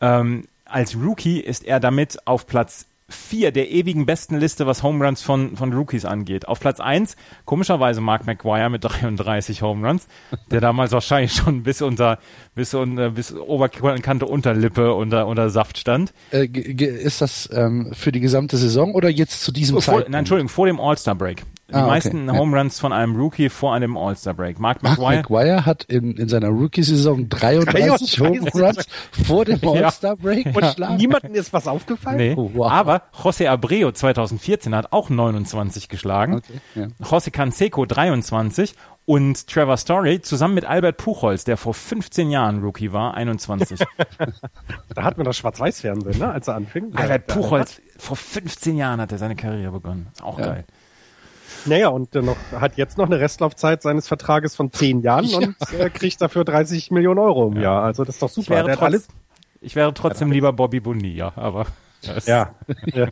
Ähm, 0.00 0.44
als 0.64 0.96
Rookie 0.96 1.40
ist 1.40 1.64
er 1.64 1.78
damit 1.78 2.26
auf 2.26 2.46
Platz 2.46 2.86
vier 3.12 3.52
der 3.52 3.70
ewigen 3.70 4.06
besten 4.06 4.36
Liste, 4.38 4.66
was 4.66 4.82
Home 4.82 5.04
Runs 5.04 5.22
von, 5.22 5.56
von 5.56 5.72
Rookies 5.72 6.04
angeht. 6.04 6.48
Auf 6.48 6.60
Platz 6.60 6.80
eins 6.80 7.16
komischerweise 7.44 8.00
Mark 8.00 8.26
McGuire 8.26 8.70
mit 8.70 8.84
33 8.84 9.62
Home 9.62 9.86
Runs, 9.86 10.08
der 10.50 10.60
damals 10.60 10.92
wahrscheinlich 10.92 11.32
schon 11.32 11.62
bis 11.62 11.82
unter, 11.82 12.18
bis, 12.54 12.74
unter, 12.74 13.10
bis 13.10 13.32
Oberkante 13.32 14.26
Unterlippe 14.26 14.94
unter, 14.94 15.26
unter 15.26 15.50
Saft 15.50 15.78
stand. 15.78 16.12
Äh, 16.30 16.46
ist 16.46 17.20
das 17.20 17.48
ähm, 17.52 17.92
für 17.92 18.12
die 18.12 18.20
gesamte 18.20 18.56
Saison 18.56 18.94
oder 18.94 19.08
jetzt 19.08 19.42
zu 19.42 19.52
diesem 19.52 19.80
vor, 19.80 20.00
Nein, 20.00 20.14
Entschuldigung, 20.20 20.48
vor 20.48 20.66
dem 20.66 20.80
All-Star-Break. 20.80 21.44
Die 21.72 21.78
ah, 21.78 21.86
meisten 21.86 22.28
okay. 22.28 22.38
Home 22.38 22.58
Runs 22.58 22.78
von 22.78 22.92
einem 22.92 23.16
Rookie 23.16 23.48
vor 23.48 23.74
einem 23.74 23.96
All-Star-Break. 23.96 24.60
Mark 24.60 24.82
McGuire, 24.82 25.00
Mark 25.00 25.30
McGuire 25.30 25.66
hat 25.66 25.84
in, 25.84 26.16
in 26.16 26.28
seiner 26.28 26.48
Rookie-Saison 26.48 27.28
33 27.30 28.20
Home 28.20 28.50
Runs 28.54 28.86
vor 29.26 29.46
dem 29.46 29.58
All-Star-Break 29.66 30.46
ja. 30.46 30.52
geschlagen. 30.52 30.96
Niemandem 30.96 31.34
ist 31.34 31.52
was 31.52 31.66
aufgefallen? 31.66 32.16
Nee. 32.18 32.34
Oh, 32.36 32.50
wow. 32.52 32.70
Aber 32.70 33.02
José 33.22 33.48
Abreu 33.48 33.90
2014 33.90 34.74
hat 34.74 34.92
auch 34.92 35.08
29 35.08 35.88
geschlagen. 35.88 36.36
Okay, 36.36 36.60
ja. 36.74 36.86
José 37.06 37.30
Canseco 37.30 37.86
23 37.86 38.74
und 39.04 39.48
Trevor 39.48 39.76
Story 39.76 40.20
zusammen 40.20 40.54
mit 40.54 40.64
Albert 40.64 40.96
Puchholz, 40.96 41.44
der 41.44 41.56
vor 41.56 41.74
15 41.74 42.30
Jahren 42.30 42.62
Rookie 42.62 42.92
war, 42.92 43.14
21. 43.14 43.80
da 44.94 45.02
hatten 45.02 45.18
wir 45.18 45.24
das 45.24 45.36
Schwarz-Weiß-Fernsehen, 45.38 46.18
ne, 46.18 46.30
als 46.30 46.48
er 46.48 46.54
anfing. 46.54 46.94
Albert 46.94 47.26
Puchholz, 47.26 47.80
vor 47.96 48.16
15 48.16 48.76
Jahren 48.76 49.00
hat 49.00 49.10
er 49.10 49.18
seine 49.18 49.36
Karriere 49.36 49.72
begonnen. 49.72 50.08
Auch 50.22 50.38
ja. 50.38 50.46
geil. 50.46 50.64
Naja, 51.66 51.88
und 51.88 52.14
noch, 52.14 52.36
hat 52.52 52.76
jetzt 52.76 52.98
noch 52.98 53.06
eine 53.06 53.20
Restlaufzeit 53.20 53.82
seines 53.82 54.08
Vertrages 54.08 54.56
von 54.56 54.72
zehn 54.72 55.00
Jahren 55.02 55.24
ja. 55.26 55.38
und 55.38 55.56
äh, 55.78 55.90
kriegt 55.90 56.20
dafür 56.20 56.44
30 56.44 56.90
Millionen 56.90 57.18
Euro 57.18 57.48
im 57.48 57.56
ja. 57.56 57.62
Jahr. 57.62 57.82
Also 57.82 58.04
das 58.04 58.16
ist 58.16 58.22
doch 58.22 58.28
super. 58.28 58.42
Ich 58.42 58.50
wäre, 58.50 58.68
trotz, 58.72 58.82
alles, 58.82 59.08
ich 59.60 59.76
wäre 59.76 59.94
trotzdem 59.94 60.32
lieber 60.32 60.52
Bobby 60.52 60.80
Bonilla, 60.80 61.32
aber 61.36 61.66
ja. 62.26 62.54
ja. 62.86 63.08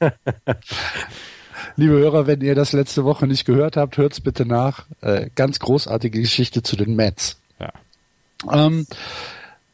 Liebe 1.76 1.94
Hörer, 1.94 2.26
wenn 2.26 2.40
ihr 2.40 2.54
das 2.54 2.72
letzte 2.72 3.04
Woche 3.04 3.26
nicht 3.26 3.44
gehört 3.44 3.76
habt, 3.76 3.96
hört's 3.96 4.20
bitte 4.20 4.46
nach. 4.46 4.86
Äh, 5.00 5.30
ganz 5.34 5.58
großartige 5.58 6.20
Geschichte 6.20 6.62
zu 6.62 6.76
den 6.76 6.94
Mets. 6.94 7.40
Ja. 7.58 7.72
Ähm, 8.52 8.86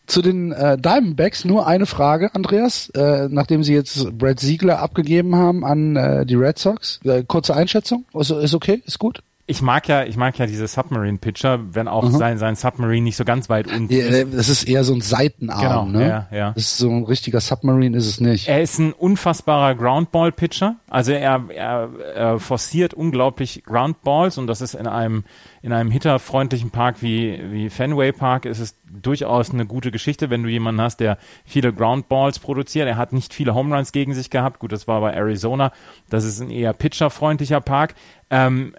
zu 0.06 0.22
den 0.22 0.52
äh, 0.52 0.76
Diamondbacks 0.78 1.44
nur 1.44 1.66
eine 1.66 1.86
Frage, 1.86 2.34
Andreas, 2.34 2.90
äh, 2.90 3.28
nachdem 3.30 3.62
Sie 3.62 3.74
jetzt 3.74 4.16
Brad 4.18 4.40
Siegler 4.40 4.80
abgegeben 4.80 5.36
haben 5.36 5.64
an 5.64 5.96
äh, 5.96 6.26
die 6.26 6.34
Red 6.34 6.58
Sox. 6.58 7.00
Äh, 7.04 7.24
kurze 7.26 7.54
Einschätzung? 7.54 8.04
Ist, 8.14 8.30
ist 8.30 8.54
okay? 8.54 8.82
Ist 8.86 8.98
gut? 8.98 9.22
Ich 9.46 9.60
mag 9.60 9.86
ja, 9.88 10.04
ich 10.04 10.16
mag 10.16 10.38
ja 10.38 10.46
diese 10.46 10.66
Submarine-Pitcher, 10.66 11.74
wenn 11.74 11.86
auch 11.86 12.10
sein, 12.10 12.38
sein 12.38 12.54
Submarine 12.56 13.02
nicht 13.04 13.16
so 13.16 13.26
ganz 13.26 13.50
weit 13.50 13.66
unten 13.66 13.92
Ja, 13.92 14.06
ist. 14.06 14.32
das 14.34 14.48
ist 14.48 14.64
eher 14.66 14.84
so 14.84 14.94
ein 14.94 15.02
Seitenarm, 15.02 15.60
Genau, 15.92 15.98
ne? 15.98 16.08
ja, 16.08 16.28
ja. 16.34 16.52
Das 16.52 16.62
ist 16.64 16.78
so 16.78 16.88
ein 16.88 17.04
richtiger 17.04 17.40
Submarine, 17.40 17.94
ist 17.98 18.06
es 18.06 18.20
nicht. 18.20 18.48
Er 18.48 18.62
ist 18.62 18.78
ein 18.78 18.94
unfassbarer 18.94 19.74
Groundball-Pitcher. 19.74 20.76
Also 20.88 21.12
er, 21.12 21.44
er, 21.54 21.90
er 22.14 22.38
forciert 22.38 22.94
unglaublich 22.94 23.64
Groundballs 23.64 24.38
und 24.38 24.46
das 24.46 24.62
ist 24.62 24.72
in 24.74 24.86
einem, 24.86 25.24
in 25.60 25.74
einem 25.74 25.90
hitterfreundlichen 25.90 26.70
Park 26.70 27.02
wie, 27.02 27.38
wie 27.52 27.68
Fenway 27.68 28.12
Park 28.12 28.46
ist 28.46 28.60
es 28.60 28.76
durchaus 28.90 29.50
eine 29.50 29.66
gute 29.66 29.90
Geschichte, 29.90 30.30
wenn 30.30 30.42
du 30.42 30.48
jemanden 30.48 30.80
hast, 30.80 31.00
der 31.00 31.18
viele 31.44 31.70
Groundballs 31.70 32.38
produziert. 32.38 32.88
Er 32.88 32.96
hat 32.96 33.12
nicht 33.12 33.34
viele 33.34 33.54
Home 33.54 33.76
Runs 33.76 33.92
gegen 33.92 34.14
sich 34.14 34.30
gehabt. 34.30 34.58
Gut, 34.58 34.72
das 34.72 34.88
war 34.88 35.02
bei 35.02 35.12
Arizona. 35.12 35.70
Das 36.08 36.24
ist 36.24 36.40
ein 36.40 36.48
eher 36.48 36.72
pitcherfreundlicher 36.72 37.60
Park. 37.60 37.94
Ähm, 38.30 38.74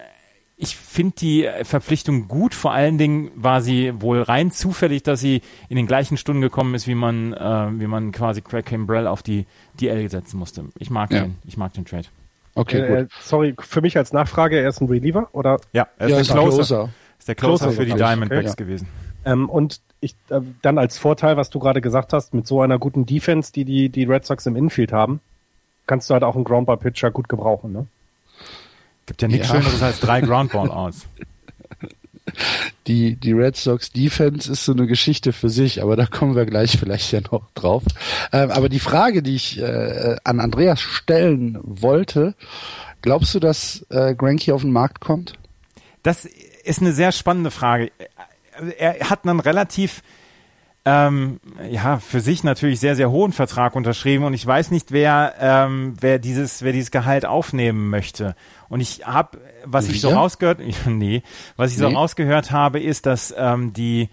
ich 0.57 0.75
finde 0.77 1.15
die 1.19 1.49
Verpflichtung 1.63 2.27
gut. 2.27 2.53
Vor 2.55 2.71
allen 2.71 2.97
Dingen 2.97 3.31
war 3.35 3.61
sie 3.61 3.93
wohl 4.01 4.21
rein 4.21 4.51
zufällig, 4.51 5.03
dass 5.03 5.19
sie 5.19 5.41
in 5.69 5.75
den 5.75 5.85
gleichen 5.87 6.15
Stunden 6.17 6.41
gekommen 6.41 6.73
ist, 6.75 6.87
wie 6.87 6.95
man, 6.95 7.33
äh, 7.33 7.67
wie 7.79 7.87
man 7.87 8.11
quasi 8.11 8.41
Craig 8.41 8.65
Kimbrell 8.65 9.07
auf 9.07 9.21
die 9.21 9.45
DL 9.81 10.09
setzen 10.09 10.37
musste. 10.37 10.65
Ich 10.79 10.89
mag 10.89 11.11
Ja. 11.11 11.23
den, 11.23 11.35
ich 11.45 11.57
mag 11.57 11.73
den 11.73 11.83
Trade. 11.85 12.05
Okay, 12.55 12.79
Äh, 12.79 13.01
gut. 13.01 13.11
sorry, 13.21 13.53
für 13.59 13.81
mich 13.81 13.97
als 13.97 14.13
Nachfrage, 14.13 14.57
er 14.57 14.69
ist 14.69 14.79
ein 14.81 14.87
Reliever 14.87 15.27
oder 15.33 15.59
Ja, 15.73 15.87
er 15.97 16.07
Ja, 16.07 16.15
ist 16.15 16.21
ist 16.21 16.29
der 16.29 16.35
ein 16.37 16.41
Closer. 16.43 16.55
Closer. 16.55 16.89
Ist 17.19 17.27
der 17.27 17.35
Closer 17.35 17.65
Closer 17.65 17.81
für 17.81 17.85
die 17.85 17.93
Diamondbacks 17.93 18.51
okay. 18.53 18.63
gewesen. 18.63 18.87
Ähm, 19.25 19.49
und 19.49 19.81
ich 19.99 20.15
äh, 20.29 20.39
dann 20.61 20.77
als 20.77 20.97
Vorteil, 20.97 21.35
was 21.35 21.49
du 21.49 21.59
gerade 21.59 21.81
gesagt 21.81 22.13
hast, 22.13 22.33
mit 22.33 22.47
so 22.47 22.61
einer 22.61 22.79
guten 22.79 23.05
Defense, 23.05 23.51
die 23.51 23.65
die, 23.65 23.89
die 23.89 24.03
Red 24.05 24.23
Sox 24.25 24.45
im 24.45 24.55
Infield 24.55 24.93
haben, 24.93 25.19
kannst 25.87 26.09
du 26.09 26.13
halt 26.13 26.23
auch 26.23 26.35
einen 26.35 26.45
Groundball-Pitcher 26.45 27.11
gut 27.11 27.27
gebrauchen. 27.27 27.73
Ne? 27.73 27.87
Gibt 29.05 29.21
ja 29.21 29.27
nichts 29.27 29.49
Ja. 29.49 29.55
Schöneres 29.55 29.81
als 29.81 29.99
drei 29.99 30.21
Groundball 30.21 30.69
aus. 30.69 31.05
Die, 32.87 33.15
die 33.15 33.31
Red 33.33 33.55
Sox 33.55 33.91
Defense 33.91 34.51
ist 34.51 34.65
so 34.65 34.71
eine 34.71 34.87
Geschichte 34.87 35.31
für 35.31 35.49
sich, 35.49 35.81
aber 35.81 35.95
da 35.95 36.05
kommen 36.05 36.35
wir 36.35 36.45
gleich 36.45 36.77
vielleicht 36.77 37.11
ja 37.11 37.21
noch 37.31 37.49
drauf. 37.53 37.83
Ähm, 38.31 38.51
aber 38.51 38.69
die 38.69 38.79
Frage, 38.79 39.23
die 39.23 39.35
ich 39.35 39.59
äh, 39.59 40.15
an 40.23 40.39
Andreas 40.39 40.81
stellen 40.81 41.57
wollte, 41.63 42.35
glaubst 43.01 43.33
du, 43.35 43.39
dass 43.39 43.85
äh, 43.89 44.15
Granky 44.15 44.51
auf 44.51 44.61
den 44.61 44.71
Markt 44.71 45.01
kommt? 45.01 45.33
Das 46.03 46.25
ist 46.25 46.81
eine 46.81 46.93
sehr 46.93 47.11
spannende 47.11 47.51
Frage. 47.51 47.91
Er 48.77 49.09
hat 49.09 49.25
einen 49.27 49.39
relativ, 49.39 50.01
ähm, 50.83 51.39
ja, 51.69 51.97
für 51.99 52.21
sich 52.21 52.43
natürlich 52.43 52.79
sehr, 52.79 52.95
sehr 52.95 53.09
hohen 53.09 53.31
Vertrag 53.33 53.75
unterschrieben 53.75 54.23
und 54.25 54.33
ich 54.33 54.45
weiß 54.45 54.71
nicht, 54.71 54.91
wer, 54.91 55.33
ähm, 55.39 55.95
wer 55.99 56.19
dieses, 56.19 56.61
wer 56.61 56.71
dieses 56.71 56.91
Gehalt 56.91 57.25
aufnehmen 57.25 57.89
möchte. 57.89 58.35
Und 58.69 58.79
ich 58.81 59.05
habe, 59.05 59.39
was 59.63 59.87
ich 59.89 60.01
so 60.01 60.09
rausgehört, 60.09 60.59
nee, 60.87 61.21
was 61.57 61.71
ich 61.71 61.77
so 61.77 61.87
Nee. 61.89 61.95
rausgehört 61.95 62.51
habe, 62.51 62.79
ist, 62.79 63.05
dass 63.05 63.33
ähm, 63.37 63.73
die 63.73 64.09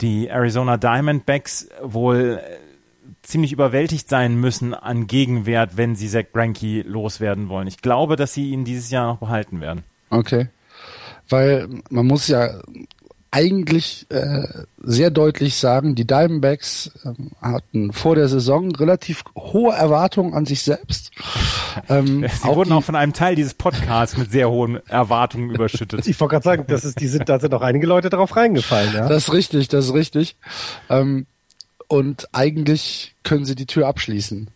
die 0.00 0.28
Arizona 0.28 0.76
Diamondbacks 0.76 1.68
wohl 1.82 2.40
äh, 2.42 2.56
ziemlich 3.22 3.52
überwältigt 3.52 4.08
sein 4.08 4.36
müssen 4.36 4.74
an 4.74 5.06
Gegenwert, 5.08 5.76
wenn 5.76 5.96
sie 5.96 6.08
Zach 6.08 6.26
Greinke 6.32 6.82
loswerden 6.82 7.48
wollen. 7.48 7.66
Ich 7.66 7.78
glaube, 7.78 8.14
dass 8.16 8.32
sie 8.32 8.50
ihn 8.50 8.64
dieses 8.64 8.90
Jahr 8.90 9.06
noch 9.08 9.18
behalten 9.18 9.60
werden. 9.60 9.82
Okay. 10.10 10.48
Weil 11.28 11.68
man 11.90 12.06
muss 12.06 12.28
ja 12.28 12.48
eigentlich 13.30 14.06
äh, 14.10 14.46
sehr 14.78 15.10
deutlich 15.10 15.56
sagen, 15.56 15.94
die 15.94 16.06
Diamondbacks 16.06 16.90
ähm, 17.04 17.32
hatten 17.42 17.92
vor 17.92 18.14
der 18.14 18.28
Saison 18.28 18.74
relativ 18.74 19.22
hohe 19.36 19.74
Erwartungen 19.74 20.32
an 20.34 20.46
sich 20.46 20.62
selbst. 20.62 21.10
Ähm, 21.88 22.26
Sie 22.42 22.48
wurden 22.48 22.70
die- 22.70 22.74
auch 22.74 22.84
von 22.84 22.96
einem 22.96 23.12
Teil 23.12 23.34
dieses 23.34 23.52
Podcasts 23.54 24.16
mit 24.16 24.30
sehr 24.30 24.48
hohen 24.50 24.76
Erwartungen 24.88 25.50
überschüttet. 25.50 26.06
Ich 26.08 26.18
wollte 26.20 26.32
gerade 26.32 26.44
sagen, 26.44 26.64
das 26.68 26.84
ist, 26.84 27.00
die 27.00 27.08
sind, 27.08 27.28
da 27.28 27.38
sind 27.38 27.52
auch 27.54 27.60
einige 27.62 27.86
Leute 27.86 28.08
drauf 28.08 28.34
reingefallen. 28.34 28.94
Ja? 28.94 29.08
Das 29.08 29.24
ist 29.28 29.32
richtig, 29.34 29.68
das 29.68 29.86
ist 29.86 29.94
richtig. 29.94 30.36
Ähm, 30.88 31.26
und 31.86 32.28
eigentlich 32.32 33.14
können 33.24 33.44
sie 33.44 33.54
die 33.54 33.66
Tür 33.66 33.88
abschließen. 33.88 34.48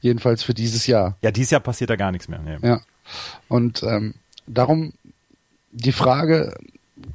Jedenfalls 0.00 0.42
für 0.44 0.54
dieses 0.54 0.86
Jahr. 0.86 1.16
Ja, 1.22 1.30
dieses 1.32 1.50
Jahr 1.50 1.60
passiert 1.60 1.90
da 1.90 1.96
gar 1.96 2.12
nichts 2.12 2.28
mehr. 2.28 2.38
Nee. 2.38 2.58
Ja. 2.66 2.80
Und 3.48 3.82
ähm, 3.82 4.14
darum 4.46 4.92
die 5.72 5.92
Frage, 5.92 6.54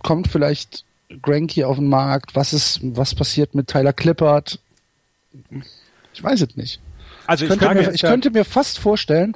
kommt 0.04 0.28
vielleicht 0.28 0.86
Granky 1.22 1.63
auf 1.63 1.78
den 1.78 1.88
Markt? 1.89 2.36
Was 2.36 2.54
ist, 2.54 2.80
was 2.84 3.15
passiert 3.15 3.56
mit 3.56 3.67
Tyler 3.67 3.94
Clippard? 3.94 4.60
Ich 6.13 6.24
weiß 6.24 6.41
es 6.41 6.56
nicht. 6.56 6.80
Also 7.28 7.46
Ich 7.46 7.52
ich, 7.52 7.60
könnte, 7.60 7.76
mir, 7.84 7.94
ich 7.94 8.02
könnte 8.02 8.32
mir 8.32 8.46
fast 8.46 8.80
vorstellen, 8.80 9.36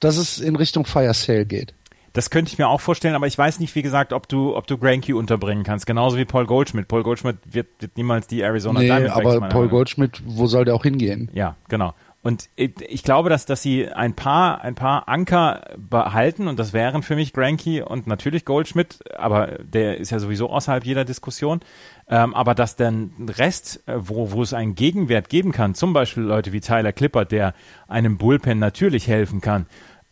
dass 0.00 0.16
es 0.16 0.38
in 0.38 0.56
Richtung 0.56 0.84
Fire 0.86 1.12
Sale 1.14 1.46
geht. 1.46 1.74
das 2.14 2.30
könnte 2.30 2.50
ich 2.50 2.58
mir 2.58 2.66
auch 2.68 2.80
vorstellen, 2.80 3.14
aber 3.14 3.26
ich 3.26 3.36
weiß 3.36 3.60
nicht, 3.60 3.74
wie 3.74 3.82
gesagt, 3.82 4.12
ob 4.12 4.28
du, 4.28 4.56
ob 4.56 4.66
du 4.66 4.78
Granky 4.78 5.12
unterbringen 5.12 5.62
kannst. 5.64 5.86
Genauso 5.86 6.16
wie 6.16 6.24
Paul 6.24 6.46
Goldschmidt. 6.46 6.88
Paul 6.88 7.02
Goldschmidt 7.02 7.36
wird, 7.44 7.68
wird 7.78 7.96
niemals 7.96 8.26
die 8.26 8.40
Arizona 8.40 8.80
Nee, 8.80 8.86
Diamondbacks. 8.86 9.26
aber 9.36 9.48
Paul. 9.48 9.68
Goldschmidt, 9.68 10.22
wo 10.24 10.46
soll 10.46 10.64
der 10.64 10.74
auch 10.74 10.82
hingehen? 10.82 11.28
Ja, 11.34 11.56
genau. 11.68 11.94
Und 12.26 12.50
ich 12.56 13.04
glaube, 13.04 13.30
dass, 13.30 13.46
dass 13.46 13.62
sie 13.62 13.88
ein 13.88 14.14
paar, 14.14 14.60
ein 14.60 14.74
paar 14.74 15.08
Anker 15.08 15.60
behalten 15.76 16.48
und 16.48 16.58
das 16.58 16.72
wären 16.72 17.04
für 17.04 17.14
mich 17.14 17.32
Granky 17.32 17.82
und 17.82 18.08
natürlich 18.08 18.44
Goldschmidt, 18.44 18.98
aber 19.16 19.58
der 19.62 19.98
ist 19.98 20.10
ja 20.10 20.18
sowieso 20.18 20.50
außerhalb 20.50 20.84
jeder 20.84 21.04
Diskussion. 21.04 21.60
Ähm, 22.08 22.34
aber 22.34 22.56
dass 22.56 22.74
dann 22.74 23.12
Rest, 23.38 23.86
äh, 23.86 23.94
wo, 23.98 24.32
wo 24.32 24.42
es 24.42 24.54
einen 24.54 24.74
Gegenwert 24.74 25.28
geben 25.28 25.52
kann, 25.52 25.76
zum 25.76 25.92
Beispiel 25.92 26.24
Leute 26.24 26.52
wie 26.52 26.58
Tyler 26.58 26.92
Clippert, 26.92 27.30
der 27.30 27.54
einem 27.86 28.18
Bullpen 28.18 28.58
natürlich 28.58 29.06
helfen 29.06 29.40
kann, 29.40 29.66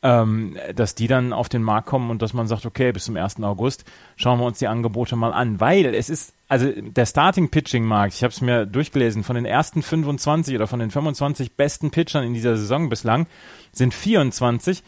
ähm, 0.05 0.59
dass 0.77 0.95
die 0.95 1.09
dann 1.09 1.33
auf 1.33 1.49
den 1.49 1.63
Markt 1.63 1.89
kommen 1.89 2.11
und 2.11 2.21
dass 2.21 2.35
man 2.35 2.47
sagt, 2.47 2.67
okay, 2.67 2.93
bis 2.93 3.07
zum 3.07 3.17
1. 3.17 3.43
August 3.43 3.87
schauen 4.17 4.39
wir 4.39 4.45
uns 4.45 4.59
die 4.59 4.69
Angebote 4.69 5.17
mal 5.17 5.33
an, 5.33 5.61
weil 5.61 5.95
es 5.95 6.11
ist, 6.11 6.35
also 6.47 6.71
der 6.71 7.07
Starting-Pitching-Markt, 7.07 8.13
ich 8.13 8.23
habe 8.23 8.31
es 8.31 8.43
mir 8.43 8.67
durchgelesen, 8.67 9.25
von 9.25 9.35
den 9.35 9.47
ersten 9.47 9.83
25 9.83 10.55
oder 10.55 10.67
von 10.67 10.79
den 10.79 10.91
25 10.91 11.57
besten 11.57 11.91
Pitchern 11.91 12.23
in 12.23 12.35
dieser 12.35 12.59
Saison 12.59 12.91
bislang 12.91 13.27
sind 13.73 13.95
24 13.95 14.85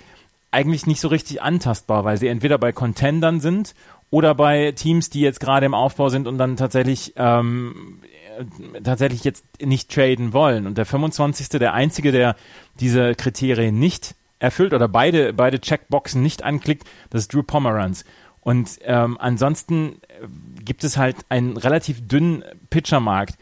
eigentlich 0.50 0.86
nicht 0.86 1.00
so 1.00 1.08
richtig 1.08 1.40
antastbar, 1.40 2.04
weil 2.04 2.18
sie 2.18 2.28
entweder 2.28 2.58
bei 2.58 2.72
Contendern 2.72 3.40
sind 3.40 3.74
oder 4.10 4.34
bei 4.34 4.72
Teams, 4.72 5.08
die 5.08 5.20
jetzt 5.20 5.40
gerade 5.40 5.64
im 5.64 5.74
Aufbau 5.74 6.10
sind 6.10 6.26
und 6.26 6.36
dann 6.36 6.56
tatsächlich 6.56 7.14
ähm, 7.16 8.02
äh, 8.38 8.80
tatsächlich 8.82 9.24
jetzt 9.24 9.44
nicht 9.62 9.90
traden 9.90 10.34
wollen. 10.34 10.66
Und 10.66 10.76
der 10.76 10.84
25. 10.84 11.48
der 11.48 11.72
einzige, 11.72 12.12
der 12.12 12.36
diese 12.78 13.14
Kriterien 13.14 13.78
nicht 13.78 14.14
erfüllt 14.38 14.74
oder 14.74 14.88
beide 14.88 15.32
beide 15.32 15.60
Checkboxen 15.60 16.22
nicht 16.22 16.42
anklickt, 16.42 16.86
das 17.10 17.22
ist 17.22 17.34
Drew 17.34 17.42
Pomeranz. 17.42 18.04
Und 18.40 18.78
ähm, 18.84 19.16
ansonsten 19.20 20.00
äh, 20.08 20.26
gibt 20.64 20.84
es 20.84 20.96
halt 20.96 21.16
einen 21.28 21.56
relativ 21.56 22.06
dünnen 22.06 22.44
Pitchermarkt. 22.70 23.36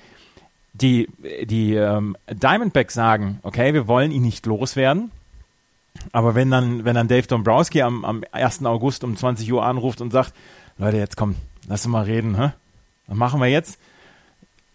Die, 0.72 1.08
die 1.44 1.74
ähm, 1.74 2.16
Diamondbacks 2.28 2.94
sagen, 2.94 3.38
okay, 3.42 3.74
wir 3.74 3.86
wollen 3.86 4.10
ihn 4.10 4.22
nicht 4.22 4.44
loswerden. 4.46 5.10
Aber 6.10 6.34
wenn 6.34 6.50
dann, 6.50 6.84
wenn 6.84 6.94
dann 6.96 7.06
Dave 7.06 7.26
Dombrowski 7.28 7.82
am, 7.82 8.04
am 8.04 8.24
1. 8.32 8.64
August 8.64 9.04
um 9.04 9.16
20 9.16 9.52
Uhr 9.52 9.64
anruft 9.64 10.00
und 10.00 10.10
sagt, 10.10 10.32
Leute, 10.78 10.96
jetzt 10.96 11.16
komm, 11.16 11.36
lass 11.68 11.84
uns 11.86 11.92
mal 11.92 12.02
reden, 12.04 12.36
hä? 12.36 12.52
Was 13.06 13.16
machen 13.16 13.40
wir 13.40 13.48
jetzt? 13.48 13.78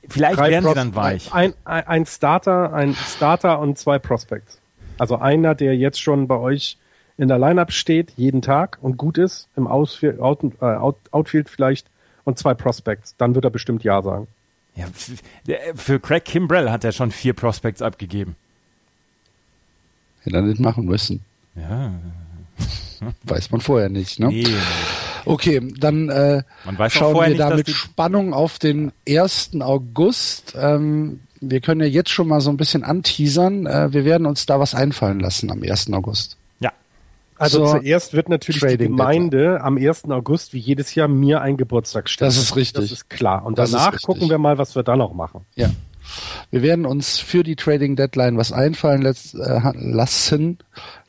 Vielleicht 0.08 0.39
Drei 0.39 0.51
werden 0.51 0.63
sie 0.63 0.67
Pros- 0.67 0.75
dann 0.75 0.95
weich. 0.95 1.34
Ein, 1.34 1.53
ein, 1.65 1.88
ein 1.88 2.05
Starter, 2.05 2.71
ein 2.73 2.95
Starter 2.95 3.60
und 3.60 3.77
zwei 3.77 3.99
Prospects. 3.99 4.58
Also 4.99 5.17
einer, 5.17 5.55
der 5.55 5.75
jetzt 5.75 6.01
schon 6.01 6.27
bei 6.27 6.38
euch 6.38 6.77
in 7.17 7.27
der 7.27 7.39
Lineup 7.39 7.71
steht, 7.71 8.13
jeden 8.15 8.41
Tag 8.41 8.77
und 8.81 8.97
gut 8.97 9.17
ist, 9.17 9.49
im 9.55 9.67
Ausfield, 9.67 10.19
Out, 10.19 10.39
äh, 10.62 10.65
Out, 10.65 10.97
Outfield 11.12 11.49
vielleicht 11.49 11.88
und 12.23 12.38
zwei 12.38 12.53
Prospects. 12.53 13.15
Dann 13.17 13.35
wird 13.35 13.45
er 13.45 13.51
bestimmt 13.51 13.83
Ja 13.83 14.01
sagen. 14.01 14.27
Ja, 14.75 14.85
für 15.75 15.99
Craig 15.99 16.23
Kimbrell 16.23 16.69
hat 16.69 16.83
er 16.83 16.91
schon 16.91 17.12
vier 17.12 17.33
Prospects 17.33 17.81
abgegeben. 17.81 18.35
Hätte 20.21 20.38
er 20.38 20.41
nicht 20.43 20.59
machen 20.59 20.85
müssen. 20.85 21.25
Ja, 21.55 21.91
Weiß 23.23 23.51
man 23.51 23.62
vorher 23.62 23.89
nicht, 23.89 24.19
ne? 24.19 24.27
nee. 24.27 24.45
Okay, 25.25 25.62
dann 25.77 26.09
äh, 26.09 26.43
Man 26.65 26.77
weiß 26.77 26.93
auch 26.93 26.99
schauen 26.99 27.15
wir 27.15 27.27
nicht, 27.27 27.39
da 27.39 27.55
mit 27.55 27.69
Spannung 27.69 28.33
auf 28.33 28.59
den 28.59 28.91
1. 29.07 29.51
August. 29.62 30.55
Ähm, 30.57 31.19
wir 31.41 31.62
können 31.62 31.82
ja 31.82 31.88
jetzt 31.88 32.10
schon 32.10 32.28
mal 32.28 32.41
so 32.41 32.49
ein 32.49 32.58
bisschen 32.58 32.84
anteasern. 32.84 33.65
Äh, 33.65 33.93
wir 33.93 34.06
werden 34.06 34.25
uns 34.28 34.45
da 34.45 34.60
was 34.60 34.75
einfallen 34.75 35.19
lassen 35.19 35.52
am 35.52 35.62
1. 35.63 35.91
August. 35.93 36.38
Ja, 36.60 36.71
Also 37.38 37.65
So, 37.65 37.80
zuerst 37.80 38.13
wird 38.13 38.30
natürlich 38.30 38.60
die 38.62 38.67
Trading 38.67 38.95
Gemeinde 38.97 39.62
am 39.62 39.78
1. 39.78 40.06
August 40.12 40.54
wie 40.54 40.60
jedes 40.60 40.95
Jahr 40.95 41.08
mir 41.08 41.41
ein 41.41 41.58
Geburtstag 41.58 42.10
stellen. 42.10 42.28
Das 42.30 42.38
ist 42.38 42.56
richtig. 42.56 42.84
Das 42.84 42.91
ist 42.91 43.10
klar. 43.10 43.45
Und 43.45 43.58
Das 43.58 43.71
danach 43.71 43.99
gucken 44.02 44.30
wir 44.30 44.38
mal, 44.38 44.58
was 44.58 44.75
wir 44.75 44.84
da 44.84 44.95
noch 44.95 45.13
machen. 45.13 45.41
Ja. 45.56 45.69
Wir 46.49 46.63
werden 46.63 46.88
uns 46.88 47.19
für 47.19 47.43
die 47.43 47.56
Trading 47.56 47.95
Deadline 47.95 48.36
was 48.38 48.52
einfallen 48.52 49.04
letzt, 49.04 49.36
äh, 49.36 49.60
lassen. 49.75 50.58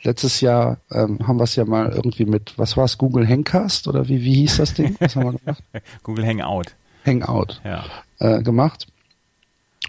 Letztes 0.03 0.43
Jahr 0.43 0.77
ähm, 0.93 1.19
haben 1.27 1.39
wir 1.39 1.45
es 1.45 1.57
ja 1.57 1.65
mal 1.65 1.91
irgendwie 1.91 2.27
mit, 2.27 2.53
was 2.59 2.77
war 2.77 2.85
es, 2.85 2.99
Google 2.99 3.27
Hangcast 3.27 3.89
oder 3.89 4.09
wie, 4.09 4.21
wie 4.23 4.35
hieß 4.35 4.59
das 4.59 4.75
Ding? 4.75 4.97
Was 5.01 5.17
haben 5.17 5.33
wir 5.33 5.39
gemacht? 5.39 5.63
Google 6.03 6.27
Hangout. 6.27 6.75
Hangout 7.07 7.61
Ja. 7.65 7.85
äh, 8.19 8.43
gemacht. 8.43 8.89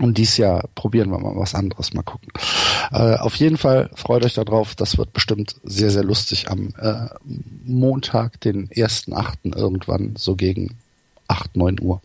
Und 0.02 0.18
dies 0.18 0.38
Jahr 0.38 0.68
probieren 0.74 1.12
wir 1.12 1.20
mal 1.20 1.36
was 1.36 1.54
anderes, 1.54 1.94
mal 1.94 2.02
gucken. 2.02 2.30
Äh, 2.92 3.18
auf 3.18 3.36
jeden 3.36 3.58
Fall 3.58 3.90
freut 3.96 4.26
euch 4.26 4.34
darauf, 4.34 4.74
das 4.76 4.98
wird 4.98 5.14
bestimmt 5.14 5.56
sehr, 5.64 5.92
sehr 5.92 6.04
lustig 6.04 6.50
am 6.50 6.74
äh, 6.80 7.08
Montag, 7.64 8.42
den 8.42 8.68
1.8. 8.70 9.56
irgendwann, 9.56 10.16
so 10.18 10.36
gegen 10.36 10.78
8, 11.28 11.56
9 11.56 11.80
Uhr. 11.82 12.02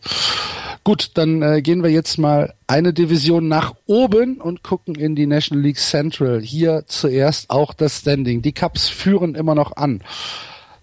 Gut, 0.83 1.11
dann 1.15 1.41
äh, 1.41 1.61
gehen 1.61 1.83
wir 1.83 1.89
jetzt 1.89 2.17
mal 2.17 2.53
eine 2.67 2.93
Division 2.93 3.47
nach 3.47 3.73
oben 3.87 4.39
und 4.39 4.63
gucken 4.63 4.95
in 4.95 5.15
die 5.15 5.27
National 5.27 5.63
League 5.63 5.79
Central. 5.79 6.39
Hier 6.39 6.83
zuerst 6.87 7.49
auch 7.49 7.73
das 7.73 7.99
Standing. 7.99 8.41
Die 8.41 8.53
Cubs 8.53 8.87
führen 8.87 9.35
immer 9.35 9.53
noch 9.53 9.75
an. 9.75 10.01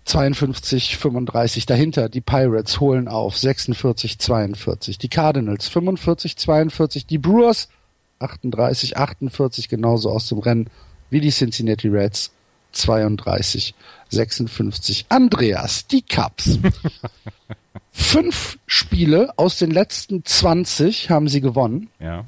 52, 0.05 0.97
35. 0.97 1.67
Dahinter 1.67 2.09
die 2.09 2.21
Pirates 2.21 2.81
holen 2.81 3.09
auf 3.09 3.37
46, 3.39 4.19
42. 4.19 4.99
Die 4.99 5.09
Cardinals 5.09 5.69
45, 5.69 6.37
42. 6.37 7.07
Die 7.07 7.19
Brewers 7.19 7.69
38, 8.19 8.97
48 8.97 9.69
genauso 9.69 10.11
aus 10.11 10.29
dem 10.29 10.39
Rennen 10.39 10.71
wie 11.11 11.21
die 11.21 11.31
Cincinnati 11.31 11.89
Reds 11.89 12.33
32, 12.73 13.75
56. 14.11 15.07
Andreas, 15.09 15.87
die 15.87 16.03
Cubs. 16.03 16.59
Fünf 17.93 18.59
Spiele 18.67 19.33
aus 19.37 19.59
den 19.59 19.71
letzten 19.71 20.25
20 20.25 21.11
haben 21.11 21.29
sie 21.29 21.41
gewonnen. 21.41 21.91
Ja. 22.01 22.25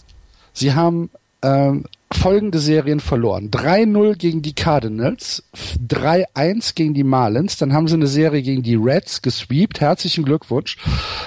Sie 0.53 0.75
haben 0.75 1.11
ähm, 1.43 1.85
folgende 2.13 2.61
Serien 2.61 3.01
verloren. 3.01 3.51
3-0 3.51 4.17
gegen 4.17 4.41
die 4.41 4.55
Cardinals, 4.55 5.43
3-1 5.89 6.75
gegen 6.77 6.95
die 6.95 7.03
Marlins, 7.03 7.57
dann 7.57 7.73
haben 7.73 7.89
sie 7.89 7.95
eine 7.95 8.07
Serie 8.07 8.43
gegen 8.43 8.63
die 8.63 8.77
Reds 8.77 9.23
gesweept, 9.23 9.81
herzlichen 9.81 10.25
Glückwunsch. 10.25 10.77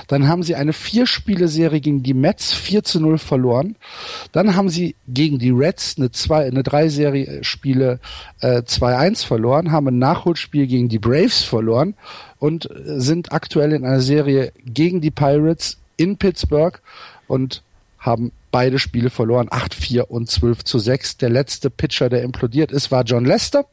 Dann 0.08 0.28
haben 0.28 0.42
sie 0.42 0.56
eine 0.56 0.72
Vier-Spiele-Serie 0.72 1.82
gegen 1.82 2.02
die 2.02 2.14
Mets 2.14 2.54
4-0 2.54 3.18
verloren. 3.18 3.76
Dann 4.32 4.56
haben 4.56 4.70
sie 4.70 4.96
gegen 5.08 5.38
die 5.38 5.52
Reds 5.52 5.96
eine, 5.98 6.12
zwei, 6.12 6.46
eine 6.46 6.64
Drei-Serie 6.64 7.44
Spiele 7.44 8.00
äh, 8.40 8.62
2-1 8.62 9.26
verloren, 9.26 9.72
haben 9.72 9.90
ein 9.90 10.00
Nachholspiel 10.00 10.66
gegen 10.66 10.88
die 10.88 11.00
Braves 11.00 11.44
verloren 11.44 11.96
und 12.40 12.72
äh, 12.72 13.00
sind 13.00 13.34
aktuell 13.34 13.74
in 13.74 13.86
einer 13.86 14.02
Serie 14.02 14.54
gegen 14.66 15.02
die 15.02 15.12
Pirates 15.12 15.78
in 15.98 16.16
Pittsburgh 16.16 16.82
und 17.28 17.64
haben 18.00 18.32
beide 18.52 18.80
Spiele 18.80 19.10
verloren, 19.10 19.50
8-4 19.50 20.02
und 20.02 20.30
12 20.30 20.64
zu 20.64 20.80
6. 20.80 21.18
Der 21.18 21.30
letzte 21.30 21.70
Pitcher, 21.70 22.10
der 22.10 22.24
implodiert 22.24 22.72
ist, 22.72 22.92
war 22.92 23.04
John 23.04 23.26
Lester. 23.26 23.66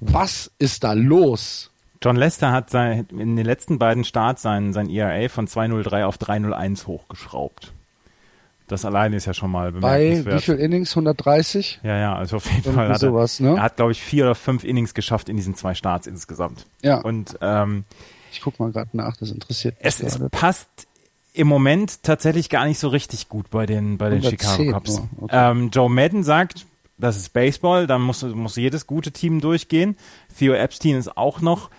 Was 0.00 0.50
ist 0.58 0.84
da 0.84 0.92
los? 0.94 1.70
John 2.02 2.16
Lester 2.16 2.50
hat 2.50 2.70
sein, 2.70 3.06
in 3.10 3.36
den 3.36 3.46
letzten 3.46 3.78
beiden 3.78 4.04
Starts 4.04 4.42
sein, 4.42 4.72
sein 4.72 4.90
ERA 4.90 5.28
von 5.28 5.46
203 5.46 6.04
auf 6.04 6.18
301 6.18 6.86
hochgeschraubt. 6.88 7.72
Das 8.66 8.84
alleine 8.84 9.16
ist 9.16 9.26
ja 9.26 9.34
schon 9.34 9.50
mal 9.50 9.70
Bei 9.72 9.98
bemerkenswert. 9.98 10.36
wie 10.36 10.42
viel 10.42 10.54
Innings? 10.56 10.90
130? 10.92 11.80
Ja, 11.82 11.98
ja, 11.98 12.14
also 12.16 12.36
auf 12.36 12.50
jeden 12.50 12.72
Fall 12.72 12.86
hat 12.88 12.94
er, 12.94 12.98
sowas, 12.98 13.38
ne? 13.38 13.56
er 13.56 13.62
hat, 13.62 13.76
glaube 13.76 13.92
ich, 13.92 14.02
vier 14.02 14.24
oder 14.24 14.34
fünf 14.34 14.64
Innings 14.64 14.94
geschafft 14.94 15.28
in 15.28 15.36
diesen 15.36 15.54
zwei 15.54 15.74
Starts 15.74 16.06
insgesamt. 16.06 16.66
Ja. 16.82 17.00
Und 17.00 17.36
ähm, 17.40 17.84
Ich 18.32 18.40
guck 18.40 18.58
mal 18.58 18.72
gerade 18.72 18.90
nach, 18.96 19.16
das 19.16 19.30
interessiert 19.30 19.76
mich 19.76 19.86
es, 19.86 20.00
es 20.00 20.18
passt 20.30 20.68
im 21.32 21.46
Moment 21.46 22.02
tatsächlich 22.02 22.48
gar 22.50 22.66
nicht 22.66 22.78
so 22.78 22.88
richtig 22.88 23.28
gut 23.28 23.50
bei 23.50 23.66
den, 23.66 23.98
bei 23.98 24.10
den 24.10 24.18
110 24.18 24.38
Chicago 24.38 24.72
Cubs. 24.72 24.96
nur, 24.96 25.08
okay. 25.22 25.50
Ähm, 25.50 25.70
Joe 25.72 25.88
Madden 25.88 26.24
sagt, 26.24 26.66
das 26.98 27.16
ist 27.16 27.32
Baseball, 27.32 27.86
da 27.86 27.98
muss, 27.98 28.22
muss 28.22 28.56
jedes 28.56 28.86
gute 28.86 29.12
Team 29.12 29.40
durchgehen. 29.40 29.96
Theo 30.38 30.52
Epstein 30.52 30.96
ist 30.96 31.16
auch 31.16 31.40
noch 31.40 31.70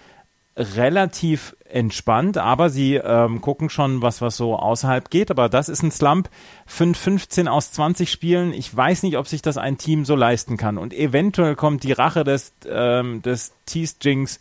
relativ 0.55 1.55
entspannt, 1.67 2.37
aber 2.37 2.69
sie 2.69 2.95
ähm, 2.95 3.41
gucken 3.41 3.69
schon, 3.69 4.01
was, 4.01 4.21
was 4.21 4.37
so 4.37 4.55
außerhalb 4.55 5.09
geht. 5.09 5.31
Aber 5.31 5.49
das 5.49 5.69
ist 5.69 5.81
ein 5.81 5.91
Slump. 5.91 6.29
5, 6.67 6.97
15 6.97 7.47
aus 7.47 7.71
20 7.71 8.11
Spielen. 8.11 8.53
Ich 8.53 8.75
weiß 8.75 9.03
nicht, 9.03 9.17
ob 9.17 9.27
sich 9.27 9.41
das 9.41 9.57
ein 9.57 9.77
Team 9.77 10.05
so 10.05 10.15
leisten 10.15 10.57
kann. 10.57 10.77
Und 10.77 10.93
eventuell 10.93 11.55
kommt 11.55 11.83
die 11.83 11.91
Rache 11.91 12.23
des, 12.23 12.53
ähm, 12.69 13.21
des 13.23 13.53
Tease 13.65 13.95
Jinx 14.01 14.39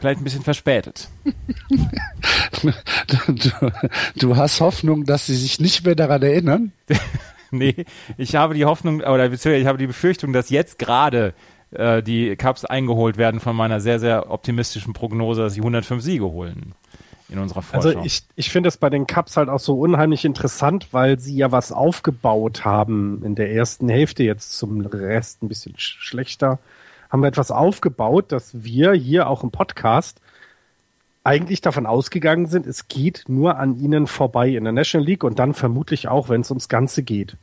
vielleicht 0.00 0.20
ein 0.20 0.24
bisschen 0.24 0.42
verspätet. 0.42 1.08
Du, 2.62 3.70
du 4.16 4.36
hast 4.36 4.60
Hoffnung, 4.60 5.04
dass 5.04 5.26
sie 5.26 5.36
sich 5.36 5.60
nicht 5.60 5.86
mehr 5.86 5.94
daran 5.94 6.22
erinnern? 6.22 6.72
nee, 7.50 7.86
ich 8.18 8.36
habe 8.36 8.54
die 8.54 8.66
Hoffnung, 8.66 9.00
oder 9.00 9.28
beziehungsweise 9.28 9.62
ich 9.62 9.66
habe 9.66 9.78
die 9.78 9.86
Befürchtung, 9.86 10.32
dass 10.34 10.50
jetzt 10.50 10.78
gerade 10.78 11.32
äh, 11.70 12.02
die 12.02 12.36
Cups 12.36 12.64
eingeholt 12.64 13.16
werden 13.16 13.40
von 13.40 13.56
meiner 13.56 13.80
sehr, 13.80 13.98
sehr 13.98 14.30
optimistischen 14.30 14.92
Prognose, 14.92 15.42
dass 15.42 15.54
sie 15.54 15.60
105 15.60 16.02
Siege 16.02 16.24
holen 16.24 16.74
in 17.30 17.38
unserer 17.38 17.62
Vorschau. 17.62 17.88
Also 17.88 18.02
ich, 18.04 18.22
ich 18.36 18.50
finde 18.50 18.68
es 18.68 18.76
bei 18.76 18.90
den 18.90 19.06
Cups 19.06 19.36
halt 19.36 19.48
auch 19.48 19.60
so 19.60 19.78
unheimlich 19.78 20.24
interessant, 20.24 20.88
weil 20.92 21.18
sie 21.18 21.36
ja 21.36 21.52
was 21.52 21.72
aufgebaut 21.72 22.64
haben 22.64 23.22
in 23.24 23.34
der 23.34 23.52
ersten 23.52 23.88
Hälfte, 23.88 24.24
jetzt 24.24 24.58
zum 24.58 24.80
Rest 24.80 25.42
ein 25.42 25.48
bisschen 25.48 25.78
sch 25.78 25.96
schlechter, 26.00 26.58
haben 27.10 27.22
wir 27.22 27.28
etwas 27.28 27.50
aufgebaut, 27.50 28.32
dass 28.32 28.64
wir 28.64 28.92
hier 28.92 29.28
auch 29.28 29.42
im 29.42 29.50
Podcast 29.50 30.20
eigentlich 31.22 31.60
davon 31.60 31.86
ausgegangen 31.86 32.46
sind, 32.46 32.66
es 32.66 32.88
geht 32.88 33.24
nur 33.28 33.58
an 33.58 33.78
ihnen 33.78 34.06
vorbei 34.06 34.48
in 34.48 34.64
der 34.64 34.72
National 34.72 35.06
League 35.06 35.24
und 35.24 35.38
dann 35.38 35.52
vermutlich 35.52 36.08
auch, 36.08 36.28
wenn 36.28 36.40
es 36.40 36.50
ums 36.50 36.68
Ganze 36.68 37.02
geht. 37.02 37.36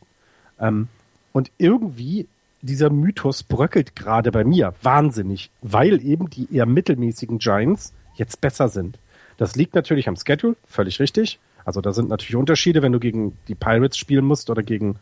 Ähm, 0.60 0.88
und 1.32 1.52
irgendwie 1.58 2.28
dieser 2.62 2.90
Mythos 2.90 3.44
bröckelt 3.44 3.96
gerade 3.96 4.32
bei 4.32 4.44
mir 4.44 4.74
wahnsinnig, 4.82 5.52
weil 5.62 6.04
eben 6.04 6.30
die 6.30 6.54
eher 6.54 6.66
mittelmäßigen 6.66 7.38
Giants 7.38 7.94
jetzt 8.16 8.42
besser 8.42 8.68
sind. 8.70 8.98
Das 9.38 9.56
liegt 9.56 9.76
natürlich 9.76 10.08
am 10.08 10.16
Schedule, 10.16 10.56
völlig 10.66 11.00
richtig. 11.00 11.40
Also 11.64 11.82
da 11.82 11.94
sind 11.94 12.10
natürlich 12.10 12.36
Unterschiede, 12.36 12.82
wenn 12.82 12.94
du 12.94 13.00
gegen 13.00 13.38
die 13.48 13.54
Pirates 13.54 13.98
spielen 13.98 14.26
musst 14.26 14.50
oder 14.50 14.64
gegen 14.64 14.96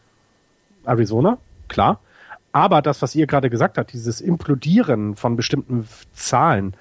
Arizona, 0.84 1.38
klar. 1.70 2.00
Aber 2.56 2.82
das, 2.82 3.02
was 3.02 3.14
ihr 3.16 3.28
gerade 3.28 3.50
gesagt 3.50 3.78
habt, 3.78 3.92
dieses 3.92 4.22
Implodieren 4.22 5.18
von 5.18 5.36
bestimmten 5.36 5.90
Zahlen, 6.14 6.74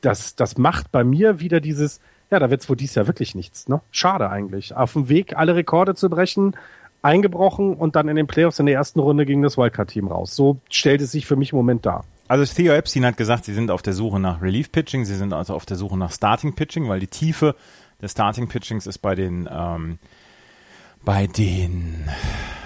das, 0.00 0.34
das 0.34 0.58
macht 0.58 0.90
bei 0.90 1.04
mir 1.04 1.38
wieder 1.38 1.60
dieses, 1.60 2.00
ja, 2.32 2.40
da 2.40 2.50
wird's 2.50 2.68
wohl 2.68 2.74
dies 2.74 2.96
Jahr 2.96 3.06
wirklich 3.06 3.36
nichts, 3.36 3.68
ne? 3.68 3.80
Schade 3.92 4.30
eigentlich. 4.30 4.74
Auf 4.74 4.94
dem 4.94 5.08
Weg, 5.08 5.36
alle 5.36 5.54
Rekorde 5.54 5.94
zu 5.94 6.10
brechen, 6.10 6.56
eingebrochen 7.02 7.74
und 7.74 7.94
dann 7.94 8.08
in 8.08 8.16
den 8.16 8.26
Playoffs 8.26 8.58
in 8.58 8.66
der 8.66 8.74
ersten 8.74 8.98
Runde 8.98 9.24
gegen 9.24 9.42
das 9.42 9.56
Wildcard-Team 9.56 10.08
raus. 10.08 10.34
So 10.34 10.58
stellt 10.68 11.00
es 11.00 11.12
sich 11.12 11.24
für 11.24 11.36
mich 11.36 11.52
im 11.52 11.58
Moment 11.58 11.86
dar. 11.86 12.04
Also 12.26 12.44
Theo 12.52 12.72
Epstein 12.72 13.06
hat 13.06 13.16
gesagt, 13.16 13.44
sie 13.44 13.54
sind 13.54 13.70
auf 13.70 13.82
der 13.82 13.92
Suche 13.92 14.18
nach 14.18 14.42
Relief 14.42 14.72
Pitching, 14.72 15.04
sie 15.04 15.14
sind 15.14 15.32
also 15.32 15.54
auf 15.54 15.66
der 15.66 15.76
Suche 15.76 15.96
nach 15.96 16.10
Starting 16.10 16.56
Pitching, 16.56 16.88
weil 16.88 16.98
die 16.98 17.06
Tiefe 17.06 17.54
des 18.02 18.10
Starting 18.10 18.48
Pitchings 18.48 18.88
ist 18.88 18.98
bei 18.98 19.14
den 19.14 19.48
ähm, 19.48 20.00
bei 21.04 21.28
den 21.28 22.10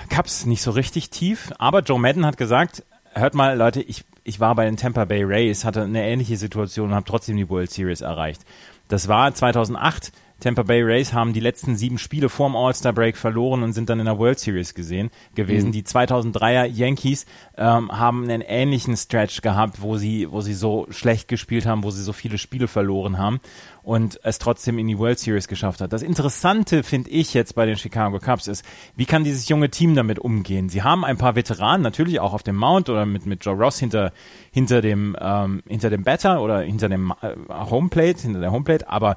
Cups 0.06 0.46
nicht 0.46 0.62
so 0.62 0.70
richtig 0.70 1.10
tief. 1.10 1.52
Aber 1.58 1.80
Joe 1.80 1.98
Madden 1.98 2.26
hat 2.26 2.36
gesagt, 2.36 2.84
hört 3.12 3.34
mal 3.34 3.56
Leute, 3.56 3.82
ich, 3.82 4.04
ich 4.24 4.40
war 4.40 4.54
bei 4.54 4.64
den 4.64 4.76
Tampa 4.76 5.04
Bay 5.04 5.24
Rays, 5.24 5.64
hatte 5.64 5.82
eine 5.82 6.04
ähnliche 6.04 6.36
Situation 6.36 6.90
und 6.90 6.94
habe 6.94 7.06
trotzdem 7.06 7.36
die 7.36 7.48
World 7.48 7.70
Series 7.70 8.00
erreicht. 8.00 8.42
Das 8.88 9.08
war 9.08 9.34
2008. 9.34 10.12
Tampa 10.40 10.64
Bay 10.64 10.82
Rays 10.82 11.14
haben 11.14 11.32
die 11.32 11.40
letzten 11.40 11.76
sieben 11.76 11.96
Spiele 11.96 12.28
vorm 12.28 12.56
All-Star 12.56 12.92
Break 12.92 13.16
verloren 13.16 13.62
und 13.62 13.72
sind 13.72 13.88
dann 13.88 14.00
in 14.00 14.04
der 14.04 14.18
World 14.18 14.38
Series 14.38 14.74
gesehen 14.74 15.10
gewesen. 15.34 15.72
Die 15.72 15.82
2003er 15.82 16.66
Yankees 16.66 17.24
ähm, 17.56 17.90
haben 17.90 18.24
einen 18.24 18.42
ähnlichen 18.42 18.96
Stretch 18.96 19.40
gehabt, 19.40 19.80
wo 19.80 19.96
sie 19.96 20.30
wo 20.30 20.42
sie 20.42 20.52
so 20.52 20.86
schlecht 20.90 21.28
gespielt 21.28 21.64
haben, 21.64 21.84
wo 21.84 21.90
sie 21.90 22.02
so 22.02 22.12
viele 22.12 22.36
Spiele 22.36 22.68
verloren 22.68 23.16
haben 23.16 23.40
und 23.82 24.20
es 24.24 24.38
trotzdem 24.38 24.78
in 24.78 24.88
die 24.88 24.98
World 24.98 25.18
Series 25.18 25.48
geschafft 25.48 25.80
hat. 25.80 25.92
Das 25.92 26.02
Interessante 26.02 26.82
finde 26.82 27.08
ich 27.10 27.32
jetzt 27.32 27.54
bei 27.54 27.64
den 27.64 27.76
Chicago 27.76 28.18
Cubs 28.18 28.46
ist, 28.46 28.64
wie 28.94 29.06
kann 29.06 29.24
dieses 29.24 29.48
junge 29.48 29.70
Team 29.70 29.94
damit 29.94 30.18
umgehen? 30.18 30.68
Sie 30.68 30.82
haben 30.82 31.04
ein 31.04 31.16
paar 31.16 31.34
Veteranen 31.34 31.82
natürlich 31.82 32.20
auch 32.20 32.34
auf 32.34 32.42
dem 32.42 32.56
Mount 32.56 32.90
oder 32.90 33.06
mit 33.06 33.24
mit 33.24 33.42
Joe 33.42 33.54
Ross 33.54 33.78
hinter 33.78 34.12
hinter 34.50 34.82
dem 34.82 35.16
ähm, 35.18 35.62
hinter 35.66 35.88
dem 35.88 36.04
Batter 36.04 36.42
oder 36.42 36.60
hinter 36.60 36.90
dem 36.90 37.14
äh, 37.22 37.34
Homeplate 37.48 38.20
hinter 38.20 38.40
der 38.40 38.52
Homeplate, 38.52 38.86
aber 38.90 39.16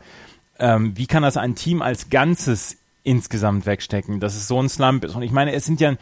ähm, 0.60 0.97
wie 0.97 1.07
kann 1.07 1.24
das 1.24 1.38
ein 1.38 1.55
Team 1.55 1.82
als 1.82 2.10
Ganzes 2.10 2.78
insgesamt 3.03 3.66
wegstecken, 3.66 4.20
dass 4.20 4.36
es 4.36 4.47
so 4.47 4.62
ein 4.62 4.70
Slump 4.70 5.05
ist? 5.05 5.16
Und 5.16 5.22
ich 5.22 5.32
meine, 5.32 5.53
es 5.53 5.66
sind 5.66 5.82
ja 5.82 5.95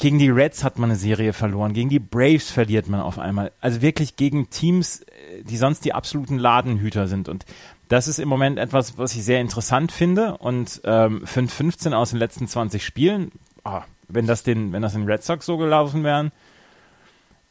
gegen 0.00 0.18
die 0.18 0.30
Reds 0.30 0.64
hat 0.64 0.78
man 0.78 0.90
eine 0.90 0.98
Serie 0.98 1.34
verloren, 1.34 1.74
gegen 1.74 1.90
die 1.90 1.98
Braves 1.98 2.50
verliert 2.50 2.88
man 2.88 3.00
auf 3.00 3.18
einmal. 3.18 3.52
Also 3.60 3.82
wirklich 3.82 4.16
gegen 4.16 4.48
Teams, 4.48 5.02
äh, 5.02 5.42
die 5.42 5.58
sonst 5.58 5.84
die 5.84 5.92
absoluten 5.92 6.38
Ladenhüter 6.38 7.06
sind. 7.06 7.28
Und 7.28 7.44
das 7.88 8.08
ist 8.08 8.18
im 8.18 8.28
Moment 8.28 8.58
etwas, 8.58 8.96
was 8.96 9.14
ich 9.14 9.24
sehr 9.24 9.40
interessant 9.40 9.92
finde. 9.92 10.38
Und 10.38 10.80
ähm, 10.84 11.24
5-15 11.24 11.92
aus 11.92 12.10
den 12.10 12.18
letzten 12.18 12.48
20 12.48 12.84
Spielen, 12.84 13.32
ah, 13.64 13.82
wenn 14.08 14.26
das 14.26 14.42
den, 14.42 14.72
wenn 14.72 14.82
das 14.82 14.94
den 14.94 15.04
Red 15.04 15.22
Sox 15.22 15.44
so 15.44 15.58
gelaufen 15.58 16.02
wären, 16.02 16.32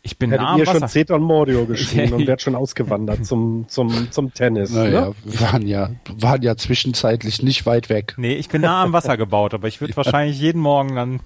Ich 0.02 0.18
bin 0.18 0.30
Hättet 0.32 0.46
nah 0.46 0.54
am 0.54 0.60
ihr 0.60 0.66
schon 0.66 0.76
Wasser. 0.76 0.88
Zeton 0.88 1.22
Mordio 1.22 1.66
geschrieben 1.68 2.14
und 2.14 2.28
wärt 2.28 2.42
schon 2.42 2.56
ausgewandert 2.56 3.26
zum, 3.26 3.66
zum, 3.68 4.12
zum 4.12 4.34
Tennis. 4.34 4.72
Naja, 4.72 5.08
Ne? 5.08 5.16
wir 5.26 5.42
waren 5.42 5.68
ja, 5.68 5.92
waren 6.18 6.42
ja 6.42 6.56
zwischenzeitlich 6.56 7.44
nicht 7.44 7.66
weit 7.66 7.90
weg. 7.90 8.14
Nee, 8.18 8.36
ich 8.36 8.50
bin 8.50 8.62
nah 8.62 8.84
am 8.84 8.94
Wasser 8.94 9.18
gebaut, 9.18 9.54
aber 9.54 9.68
ich 9.68 9.82
würde 9.82 9.96
wahrscheinlich 9.98 10.40
jeden 10.40 10.62
Morgen 10.62 10.96
dann 10.96 11.20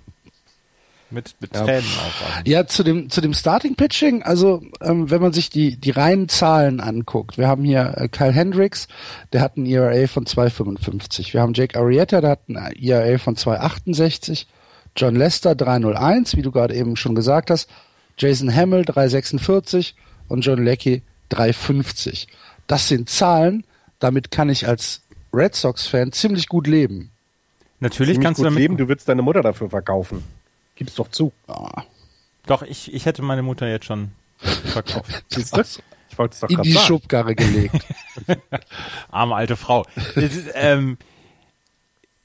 mit, 1.12 1.36
mit 1.40 1.54
Tränen 1.54 1.86
aufwachen. 1.86 2.44
Ja, 2.46 2.66
zu 2.66 2.84
dem, 2.84 3.12
zu 3.12 3.22
dem 3.22 3.36
Starting 3.36 3.76
Pitching, 3.76 4.24
also 4.24 4.64
ähm, 4.82 5.12
wenn 5.12 5.22
man 5.22 5.32
sich 5.32 5.52
die, 5.52 5.78
die 5.80 5.92
reinen 5.92 6.28
Zahlen 6.28 6.80
anguckt, 6.80 7.38
wir 7.38 7.48
haben 7.48 7.64
hier 7.64 7.94
äh, 7.98 8.08
Kyle 8.08 8.32
Hendricks, 8.32 8.88
der 9.32 9.42
hat 9.42 9.56
ein 9.56 9.68
ERA 9.68 10.08
von 10.08 10.26
2,55. 10.26 11.34
Wir 11.34 11.42
haben 11.42 11.54
Jake 11.54 11.78
Arrieta, 11.80 12.20
der 12.22 12.32
hat 12.32 12.50
ein 12.50 12.56
ERA 12.76 13.20
von 13.20 13.36
2,68. 13.36 14.48
John 14.96 15.16
Lester 15.16 15.52
3,01, 15.52 16.36
wie 16.36 16.42
du 16.42 16.52
gerade 16.52 16.74
eben 16.74 16.96
schon 16.96 17.14
gesagt 17.16 17.52
hast. 17.52 17.70
Jason 18.18 18.54
Hamill 18.54 18.82
3,46 18.82 19.94
und 20.28 20.42
John 20.42 20.64
Leckie 20.64 21.02
3,50. 21.32 22.28
Das 22.68 22.88
sind 22.88 23.10
Zahlen, 23.10 23.66
damit 24.00 24.32
kann 24.32 24.50
ich 24.50 24.68
als 24.68 25.02
Red 25.34 25.56
Sox-Fan 25.56 26.12
ziemlich 26.12 26.48
gut 26.48 26.68
leben. 26.68 27.12
Natürlich 27.80 28.14
Ziemlich 28.14 28.26
kannst 28.26 28.40
du 28.40 28.44
damit 28.46 28.60
leben, 28.60 28.78
du 28.78 28.88
würdest 28.88 29.10
deine 29.10 29.22
Mutter 29.22 29.42
dafür 29.42 29.70
verkaufen. 29.70 30.24
Gib's 30.76 30.96
doch 30.96 31.10
zu. 31.10 31.34
Ah, 31.48 31.84
Doch, 32.46 32.62
ich, 32.64 32.94
ich 32.94 33.06
hätte 33.06 33.22
meine 33.22 33.44
Mutter 33.44 33.68
jetzt 33.68 33.86
schon 33.86 34.12
verkauft. 34.38 35.26
Siehst 35.30 35.56
du? 35.56 35.62
Ich 36.10 36.18
wollte 36.18 36.34
es 36.34 36.40
doch 36.42 36.50
in 36.50 36.62
die 36.62 36.72
sagen. 36.72 36.86
Schubkarre 36.86 37.36
gelegt. 37.36 37.76
Arme 39.12 39.36
alte 39.36 39.56
Frau. 39.56 39.86
Ist, 40.16 40.52
ähm, 40.54 40.98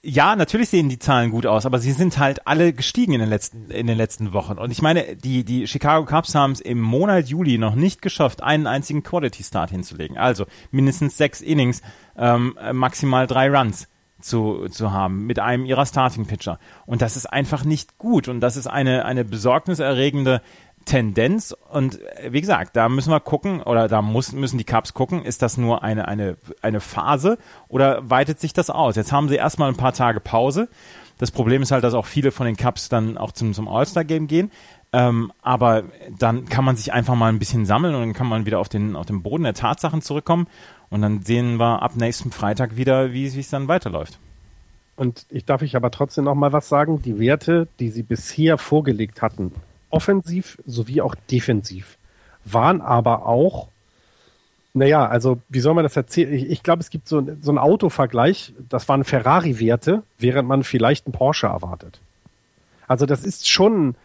ja, 0.03 0.37
natürlich 0.37 0.69
sehen 0.69 0.89
die 0.89 0.99
Zahlen 0.99 1.31
gut 1.31 1.45
aus, 1.45 1.67
aber 1.67 1.81
sie 1.81 1.91
sind 1.91 2.19
halt 2.19 2.47
alle 2.47 2.73
gestiegen 2.73 3.15
in 3.15 3.21
den 3.21 3.29
letzten, 3.29 3.71
in 3.71 3.89
den 3.89 3.97
letzten 3.97 4.33
Wochen. 4.33 4.53
Und 4.53 4.71
ich 4.71 4.81
meine, 4.81 5.17
die, 5.17 5.45
die 5.45 5.67
Chicago 5.67 6.07
Cubs 6.07 6.35
haben 6.35 6.53
es 6.53 6.61
im 6.61 6.81
Monat 6.81 7.29
Juli 7.29 7.59
noch 7.59 7.75
nicht 7.75 8.01
geschafft, 8.01 8.43
einen 8.43 8.69
einzigen 8.69 9.03
Quality 9.03 9.43
Start 9.43 9.71
hinzulegen. 9.71 10.17
Also 10.17 10.47
mindestens 10.71 11.17
sechs 11.17 11.41
Innings, 11.41 11.83
ähm, 12.17 12.57
maximal 12.73 13.27
drei 13.27 13.51
Runs 13.51 13.89
zu, 14.21 14.69
zu 14.69 14.93
haben 14.93 15.27
mit 15.27 15.39
einem 15.41 15.65
ihrer 15.65 15.87
Starting 15.87 16.27
Pitcher. 16.27 16.59
Und 16.87 17.03
das 17.03 17.17
ist 17.17 17.27
einfach 17.27 17.65
nicht 17.65 17.99
gut. 17.99 18.29
Und 18.29 18.41
das 18.41 18.57
ist 18.57 18.67
eine, 18.67 19.05
eine 19.05 19.25
besorgniserregende 19.25 20.43
Tendenz 20.89 21.55
und 21.71 22.01
äh, 22.01 22.33
wie 22.33 22.41
gesagt, 22.41 22.75
da 22.75 22.89
müssen 22.89 23.11
wir 23.11 23.21
gucken 23.21 23.63
oder 23.63 23.89
da 23.89 24.01
muss, 24.01 24.33
müssen 24.33 24.57
die 24.59 24.65
Cubs 24.65 24.95
gucken, 24.95 25.23
ist 25.23 25.43
das 25.43 25.59
nur 25.59 25.83
eine, 25.83 26.09
eine, 26.09 26.37
eine 26.63 26.81
Phase 26.81 27.39
oder 27.69 28.09
weitet 28.09 28.41
sich 28.41 28.55
das 28.55 28.71
aus? 28.71 28.97
Jetzt 28.97 29.13
haben 29.13 29.29
sie 29.29 29.37
erstmal 29.37 29.69
ein 29.69 29.77
paar 29.77 29.93
Tage 29.93 30.19
Pause. 30.19 30.69
Das 31.19 31.31
Problem 31.31 31.63
ist 31.63 31.73
halt, 31.73 31.85
dass 31.85 31.95
auch 31.95 32.07
viele 32.07 32.31
von 32.31 32.47
den 32.47 32.57
Cubs 32.57 32.89
dann 32.89 33.19
auch 33.19 33.33
zum, 33.33 33.53
zum 33.53 33.69
All-Star-Game 33.69 34.29
gehen. 34.29 34.51
Ähm, 34.93 35.31
aber 35.43 35.85
dann 36.19 36.47
kann 36.47 36.65
man 36.65 36.77
sich 36.77 36.93
einfach 36.93 37.15
mal 37.15 37.29
ein 37.29 37.39
bisschen 37.39 37.67
sammeln 37.67 37.95
und 37.95 38.01
dann 38.01 38.13
kann 38.15 38.27
man 38.27 38.47
wieder 38.47 38.59
auf 38.59 38.71
den, 38.71 38.97
auf 38.97 39.05
den 39.05 39.23
Boden 39.23 39.43
der 39.43 39.53
Tatsachen 39.53 40.01
zurückkommen 40.01 40.47
und 40.89 41.03
dann 41.03 41.21
sehen 41.21 41.59
wir 41.59 41.83
ab 41.83 41.97
nächsten 41.97 42.31
Freitag 42.31 42.77
wieder, 42.77 43.13
wie 43.13 43.27
es 43.27 43.51
dann 43.51 43.69
weiterläuft. 43.69 44.19
Und 44.97 45.27
ich 45.29 45.45
darf 45.45 45.61
ich 45.61 45.77
aber 45.77 45.91
trotzdem 45.91 46.25
noch 46.25 46.35
mal 46.35 46.53
was 46.53 46.69
sagen. 46.69 47.03
Die 47.03 47.19
Werte, 47.19 47.69
die 47.79 47.91
sie 47.91 48.03
bisher 48.03 48.57
vorgelegt 48.57 49.21
hatten, 49.21 49.53
offensiv 49.91 50.59
sowie 50.67 51.01
auch 51.01 51.15
defensiv, 51.31 51.99
waren 52.45 52.81
aber 52.81 53.27
auch, 53.27 53.69
naja, 54.75 55.07
also 55.07 55.41
wie 55.49 55.61
soll 55.61 55.75
man 55.75 55.85
das 55.85 55.97
erzählen? 55.97 56.33
Ich, 56.33 56.49
ich 56.49 56.63
glaube, 56.63 56.81
es 56.81 56.91
gibt 56.91 57.09
so, 57.09 57.27
so 57.41 57.51
einen 57.51 57.59
Autovergleich, 57.59 58.55
das 58.69 58.89
waren 58.89 59.05
Ferrari-Werte, 59.05 60.03
während 60.19 60.49
man 60.49 60.63
vielleicht 60.63 61.07
einen 61.07 61.13
Porsche 61.13 61.47
erwartet. 61.47 62.01
Also 62.87 63.07
das 63.07 63.25
ist 63.25 63.49
schon 63.49 63.97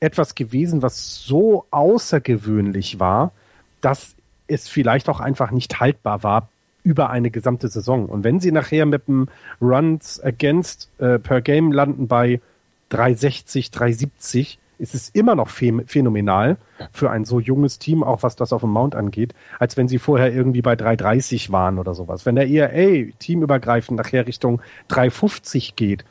etwas 0.00 0.34
gewesen, 0.34 0.82
was 0.82 1.24
so 1.24 1.64
außergewöhnlich 1.70 2.98
war, 2.98 3.32
dass 3.80 4.14
es 4.48 4.68
vielleicht 4.68 5.08
auch 5.08 5.20
einfach 5.20 5.50
nicht 5.50 5.80
haltbar 5.80 6.22
war 6.22 6.48
über 6.84 7.10
eine 7.10 7.30
gesamte 7.30 7.68
Saison. 7.68 8.06
Und 8.06 8.24
wenn 8.24 8.40
sie 8.40 8.50
nachher 8.50 8.86
mit 8.86 9.06
dem 9.06 9.28
Runs 9.60 10.20
against 10.20 10.90
äh, 10.98 11.18
per 11.18 11.40
Game 11.40 11.70
landen 11.70 12.08
bei 12.08 12.40
360, 12.88 13.70
370, 13.70 14.58
ist 14.82 14.94
es 14.96 15.10
immer 15.10 15.36
noch 15.36 15.48
phän- 15.48 15.86
phänomenal 15.86 16.56
für 16.92 17.10
ein 17.10 17.24
so 17.24 17.38
junges 17.38 17.78
Team, 17.78 18.02
auch 18.02 18.22
was 18.24 18.34
das 18.34 18.52
auf 18.52 18.62
dem 18.62 18.70
Mount 18.70 18.96
angeht, 18.96 19.32
als 19.60 19.76
wenn 19.76 19.86
sie 19.86 19.98
vorher 19.98 20.32
irgendwie 20.32 20.60
bei 20.60 20.74
330 20.74 21.52
waren 21.52 21.78
oder 21.78 21.94
sowas. 21.94 22.26
Wenn 22.26 22.34
der 22.34 22.48
ERA 22.48 23.10
teamübergreifend 23.20 23.96
nachher 23.96 24.26
Richtung 24.26 24.60
350 24.88 25.76
geht, 25.76 26.04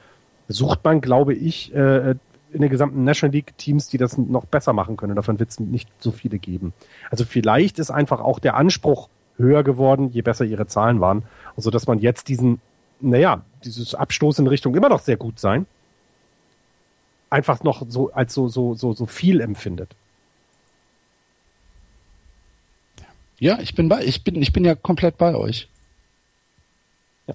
sucht 0.47 0.83
man, 0.83 1.01
glaube 1.01 1.33
ich, 1.33 1.73
äh, 1.75 2.15
in 2.53 2.61
den 2.61 2.69
gesamten 2.69 3.03
National 3.03 3.33
League 3.33 3.57
Teams, 3.57 3.87
die 3.89 3.97
das 3.97 4.17
noch 4.17 4.45
besser 4.45 4.73
machen 4.73 4.97
können. 4.97 5.15
Davon 5.15 5.39
wird 5.39 5.49
es 5.49 5.59
nicht 5.59 5.89
so 5.99 6.11
viele 6.11 6.39
geben. 6.39 6.73
Also 7.09 7.23
vielleicht 7.25 7.79
ist 7.79 7.91
einfach 7.91 8.19
auch 8.19 8.39
der 8.39 8.55
Anspruch 8.55 9.09
höher 9.37 9.63
geworden, 9.63 10.09
je 10.11 10.21
besser 10.21 10.45
ihre 10.45 10.67
Zahlen 10.67 10.99
waren. 11.01 11.23
Also 11.55 11.71
dass 11.71 11.87
man 11.87 11.99
jetzt 11.99 12.27
diesen, 12.27 12.59
naja, 12.99 13.41
dieses 13.63 13.95
Abstoß 13.95 14.39
in 14.39 14.47
Richtung 14.47 14.75
immer 14.75 14.89
noch 14.89 14.99
sehr 14.99 15.17
gut 15.17 15.39
sein, 15.39 15.65
einfach 17.31 17.63
noch 17.63 17.83
so 17.87 18.11
als 18.11 18.33
so, 18.33 18.47
so, 18.47 18.75
so, 18.75 18.93
so 18.93 19.05
viel 19.07 19.41
empfindet. 19.41 19.95
Ja, 23.39 23.59
ich 23.59 23.73
bin 23.73 23.89
bei, 23.89 24.03
ich 24.03 24.23
bin, 24.23 24.39
ich 24.39 24.53
bin 24.53 24.63
ja 24.63 24.75
komplett 24.75 25.17
bei 25.17 25.33
euch. 25.33 25.67
Ja. 27.25 27.33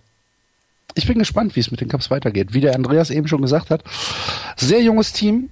Ich 0.94 1.06
bin 1.06 1.18
gespannt, 1.18 1.56
wie 1.56 1.60
es 1.60 1.72
mit 1.72 1.80
den 1.80 1.88
Cups 1.88 2.12
weitergeht. 2.12 2.54
Wie 2.54 2.60
der 2.60 2.76
Andreas 2.76 3.10
eben 3.10 3.26
schon 3.26 3.42
gesagt 3.42 3.70
hat, 3.70 3.82
sehr 4.56 4.82
junges 4.82 5.12
Team. 5.12 5.50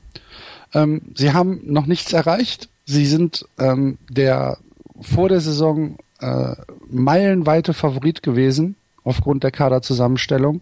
Ähm, 0.73 1.03
sie 1.17 1.33
haben 1.33 1.61
noch 1.65 1.87
nichts 1.87 2.13
erreicht. 2.13 2.69
Sie 2.85 3.07
sind 3.07 3.47
ähm, 3.59 3.99
der 4.09 4.59
vor 5.01 5.29
der 5.29 5.41
Saison 5.41 5.97
äh, 6.21 6.55
meilenweite 6.89 7.75
Favorit 7.75 8.23
gewesen 8.23 8.77
aufgrund 9.03 9.43
der 9.43 9.51
Kaderzusammenstellung. 9.51 10.61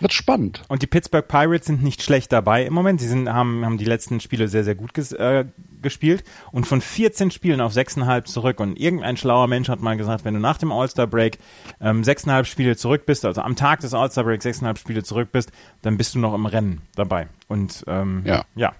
Wird 0.00 0.12
spannend. 0.12 0.62
Und 0.68 0.82
die 0.82 0.86
Pittsburgh 0.86 1.26
Pirates 1.26 1.66
sind 1.66 1.82
nicht 1.82 2.02
schlecht 2.02 2.32
dabei 2.32 2.64
im 2.64 2.72
Moment. 2.72 3.00
Sie 3.00 3.08
sind, 3.08 3.28
haben, 3.28 3.64
haben 3.64 3.78
die 3.78 3.84
letzten 3.84 4.20
Spiele 4.20 4.46
sehr, 4.48 4.62
sehr 4.62 4.76
gut 4.76 4.94
ges, 4.94 5.12
äh, 5.12 5.44
gespielt 5.82 6.22
und 6.52 6.66
von 6.66 6.80
14 6.80 7.30
Spielen 7.30 7.60
auf 7.60 7.72
6,5 7.72 8.24
zurück. 8.24 8.60
Und 8.60 8.78
irgendein 8.78 9.16
schlauer 9.16 9.48
Mensch 9.48 9.68
hat 9.68 9.80
mal 9.80 9.96
gesagt, 9.96 10.24
wenn 10.24 10.34
du 10.34 10.40
nach 10.40 10.58
dem 10.58 10.70
All-Star-Break 10.70 11.38
ähm, 11.80 12.02
6,5 12.02 12.44
Spiele 12.44 12.76
zurück 12.76 13.06
bist, 13.06 13.24
also 13.24 13.40
am 13.42 13.56
Tag 13.56 13.80
des 13.80 13.92
All-Star-Breaks 13.94 14.46
6,5 14.46 14.78
Spiele 14.78 15.02
zurück 15.02 15.30
bist, 15.32 15.50
dann 15.82 15.96
bist 15.96 16.14
du 16.14 16.20
noch 16.20 16.34
im 16.34 16.46
Rennen 16.46 16.82
dabei. 16.94 17.26
Und 17.48 17.84
ähm, 17.88 18.22
Ja. 18.24 18.44
ja, 18.54 18.72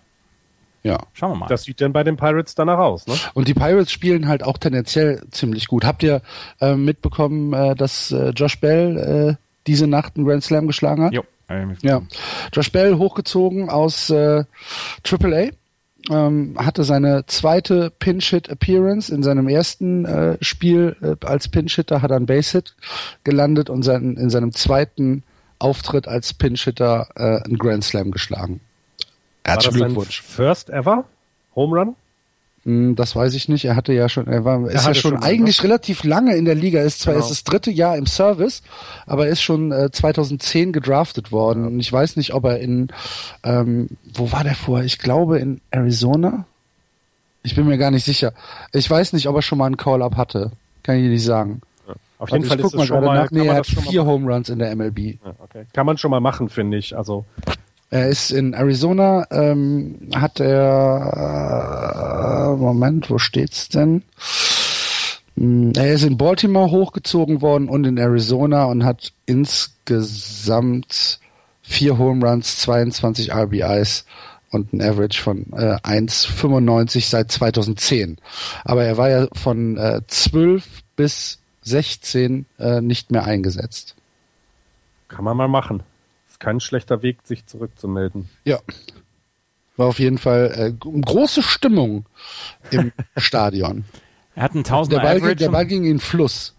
Ja. 0.84 0.98
schauen 1.14 1.32
wir 1.32 1.36
mal. 1.36 1.46
Das 1.48 1.64
sieht 1.64 1.80
dann 1.80 1.92
bei 1.92 2.04
den 2.04 2.16
Pirates 2.16 2.54
danach 2.54 2.78
aus, 2.78 3.06
ne? 3.08 3.14
Und 3.34 3.48
die 3.48 3.54
Pirates 3.54 3.90
spielen 3.90 4.28
halt 4.28 4.44
auch 4.44 4.58
tendenziell 4.58 5.22
ziemlich 5.32 5.66
gut. 5.66 5.84
Habt 5.84 6.02
ihr 6.04 6.22
äh, 6.60 6.74
mitbekommen, 6.76 7.52
äh, 7.52 7.74
dass 7.74 8.12
äh, 8.12 8.30
Josh 8.30 8.60
Bell 8.60 9.36
äh, 9.36 9.47
diese 9.68 9.86
Nacht 9.86 10.16
einen 10.16 10.26
Grand 10.26 10.42
Slam 10.42 10.66
geschlagen 10.66 11.04
hat? 11.04 11.12
jo. 11.12 11.22
Ja. 11.82 12.02
Josh 12.52 12.72
Bell 12.72 12.96
hochgezogen 12.96 13.70
aus 13.70 14.10
äh, 14.10 14.44
AAA. 15.08 15.50
Ähm, 16.10 16.56
hatte 16.58 16.84
seine 16.84 17.26
zweite 17.26 17.90
Pinch-Hit-Appearance. 17.98 19.12
In 19.14 19.22
seinem 19.22 19.48
ersten 19.48 20.04
äh, 20.04 20.38
Spiel 20.40 20.96
äh, 21.02 21.26
als 21.26 21.48
Pinch-Hitter 21.48 22.02
hat 22.02 22.10
er 22.10 22.16
einen 22.16 22.26
Base-Hit 22.26 22.74
gelandet 23.24 23.68
und 23.68 23.82
sein, 23.82 24.16
in 24.16 24.30
seinem 24.30 24.52
zweiten 24.52 25.22
Auftritt 25.58 26.06
als 26.06 26.34
Pinch-Hitter 26.34 27.08
äh, 27.16 27.44
einen 27.44 27.58
Grand 27.58 27.84
Slam 27.84 28.10
geschlagen. 28.10 28.60
War 29.44 29.56
das 29.56 29.64
Herzlichen 29.64 29.78
sein 29.78 29.88
Glückwunsch. 29.88 30.22
First 30.22 30.70
ever 30.70 31.04
Home 31.54 31.78
Run? 31.78 31.96
Hm, 32.68 32.96
Das 32.96 33.16
weiß 33.16 33.32
ich 33.32 33.48
nicht. 33.48 33.64
Er 33.64 33.74
hatte 33.76 33.94
ja 33.94 34.10
schon, 34.10 34.26
er 34.26 34.44
war, 34.44 34.68
ist 34.68 34.74
ja 34.86 34.92
schon, 34.92 35.12
schon 35.12 35.20
mal, 35.20 35.26
eigentlich 35.26 35.62
relativ 35.64 36.04
lange 36.04 36.36
in 36.36 36.44
der 36.44 36.54
Liga. 36.54 36.82
Ist 36.82 37.00
zwar 37.00 37.14
Genau. 37.14 37.24
erst 37.24 37.30
das 37.32 37.44
dritte 37.44 37.70
Jahr 37.70 37.96
im 37.96 38.04
Service, 38.06 38.62
aber 39.06 39.24
er 39.26 39.32
ist 39.32 39.40
schon 39.40 39.72
äh, 39.72 39.90
2010 39.90 40.72
gedraftet 40.72 41.32
worden. 41.32 41.66
Und 41.66 41.80
ich 41.80 41.90
weiß 41.90 42.16
nicht, 42.16 42.34
ob 42.34 42.44
er 42.44 42.60
in, 42.60 42.88
ähm, 43.42 43.88
wo 44.14 44.30
war 44.32 44.44
der 44.44 44.54
vorher? 44.54 44.84
Ich 44.84 44.98
glaube 44.98 45.38
in 45.38 45.62
Arizona. 45.70 46.44
Ich 47.42 47.54
bin 47.54 47.66
mir 47.66 47.78
gar 47.78 47.90
nicht 47.90 48.04
sicher. 48.04 48.34
Ich 48.72 48.90
weiß 48.90 49.14
nicht, 49.14 49.28
ob 49.28 49.36
er 49.36 49.42
schon 49.42 49.56
mal 49.58 49.66
einen 49.66 49.78
Call-Up 49.78 50.16
hatte. 50.16 50.50
Kann 50.82 50.96
ich 50.96 51.04
dir 51.04 51.08
nicht 51.10 51.24
sagen. 51.24 51.62
Auf 52.18 52.32
Warte, 52.32 52.34
jeden 52.36 52.48
Fall 52.48 52.58
ich 52.58 52.66
ist 52.66 52.74
es 52.74 52.84
schon 52.86 53.04
mal, 53.04 53.14
nach. 53.22 53.30
Nee, 53.30 53.46
er 53.46 53.54
hat 53.54 53.66
vier. 53.66 54.04
Home 54.04 54.30
Runs 54.30 54.48
in 54.50 54.58
der 54.58 54.74
MLB. 54.76 54.98
Ja, 55.24 55.34
okay. 55.38 55.64
Kann 55.72 55.86
man 55.86 55.96
schon 55.96 56.10
mal 56.10 56.20
machen, 56.20 56.48
finde 56.50 56.76
ich. 56.76 56.96
Also 56.96 57.24
Er 57.90 58.08
ist 58.08 58.30
in 58.30 58.52
Arizona, 58.54 59.26
ähm, 59.30 59.98
hat 60.14 60.40
er, 60.40 62.52
äh, 62.54 62.56
Moment, 62.56 63.08
wo 63.10 63.18
steht's 63.18 63.68
denn? 63.70 64.02
Hm, 65.36 65.72
Er 65.74 65.94
ist 65.94 66.02
in 66.04 66.18
Baltimore 66.18 66.70
hochgezogen 66.70 67.40
worden 67.40 67.68
und 67.68 67.84
in 67.84 67.96
Arizona 67.96 68.64
und 68.64 68.84
hat 68.84 69.12
insgesamt 69.26 71.20
vier 71.62 71.96
Home 71.98 72.26
Runs, 72.26 72.58
22 72.58 73.32
RBIs 73.32 74.04
und 74.50 74.72
ein 74.72 74.82
Average 74.82 75.22
von 75.22 75.46
äh, 75.52 75.76
1,95 75.82 77.08
seit 77.08 77.30
2010. 77.32 78.18
Aber 78.64 78.84
er 78.84 78.96
war 78.96 79.10
ja 79.10 79.26
von 79.34 79.76
äh, 79.76 80.00
12 80.06 80.64
bis 80.96 81.38
16 81.62 82.46
äh, 82.58 82.80
nicht 82.80 83.10
mehr 83.10 83.24
eingesetzt. 83.24 83.94
kann 85.08 85.24
man 85.24 85.36
mal 85.36 85.48
machen. 85.48 85.82
Kein 86.38 86.60
schlechter 86.60 87.02
Weg, 87.02 87.18
sich 87.24 87.46
zurückzumelden. 87.46 88.28
Ja. 88.44 88.58
War 89.76 89.86
auf 89.86 89.98
jeden 89.98 90.18
Fall 90.18 90.52
äh, 90.56 90.72
große 90.72 91.42
Stimmung 91.42 92.06
im 92.70 92.92
Stadion. 93.16 93.84
Er 94.34 94.42
hat 94.44 94.54
einen 94.54 94.64
Tausender 94.64 95.00
der 95.00 95.06
Ball, 95.06 95.16
Average. 95.18 95.36
Der 95.36 95.50
Ball 95.50 95.66
ging 95.66 95.84
in 95.84 95.94
den 95.94 96.00
Fluss. 96.00 96.54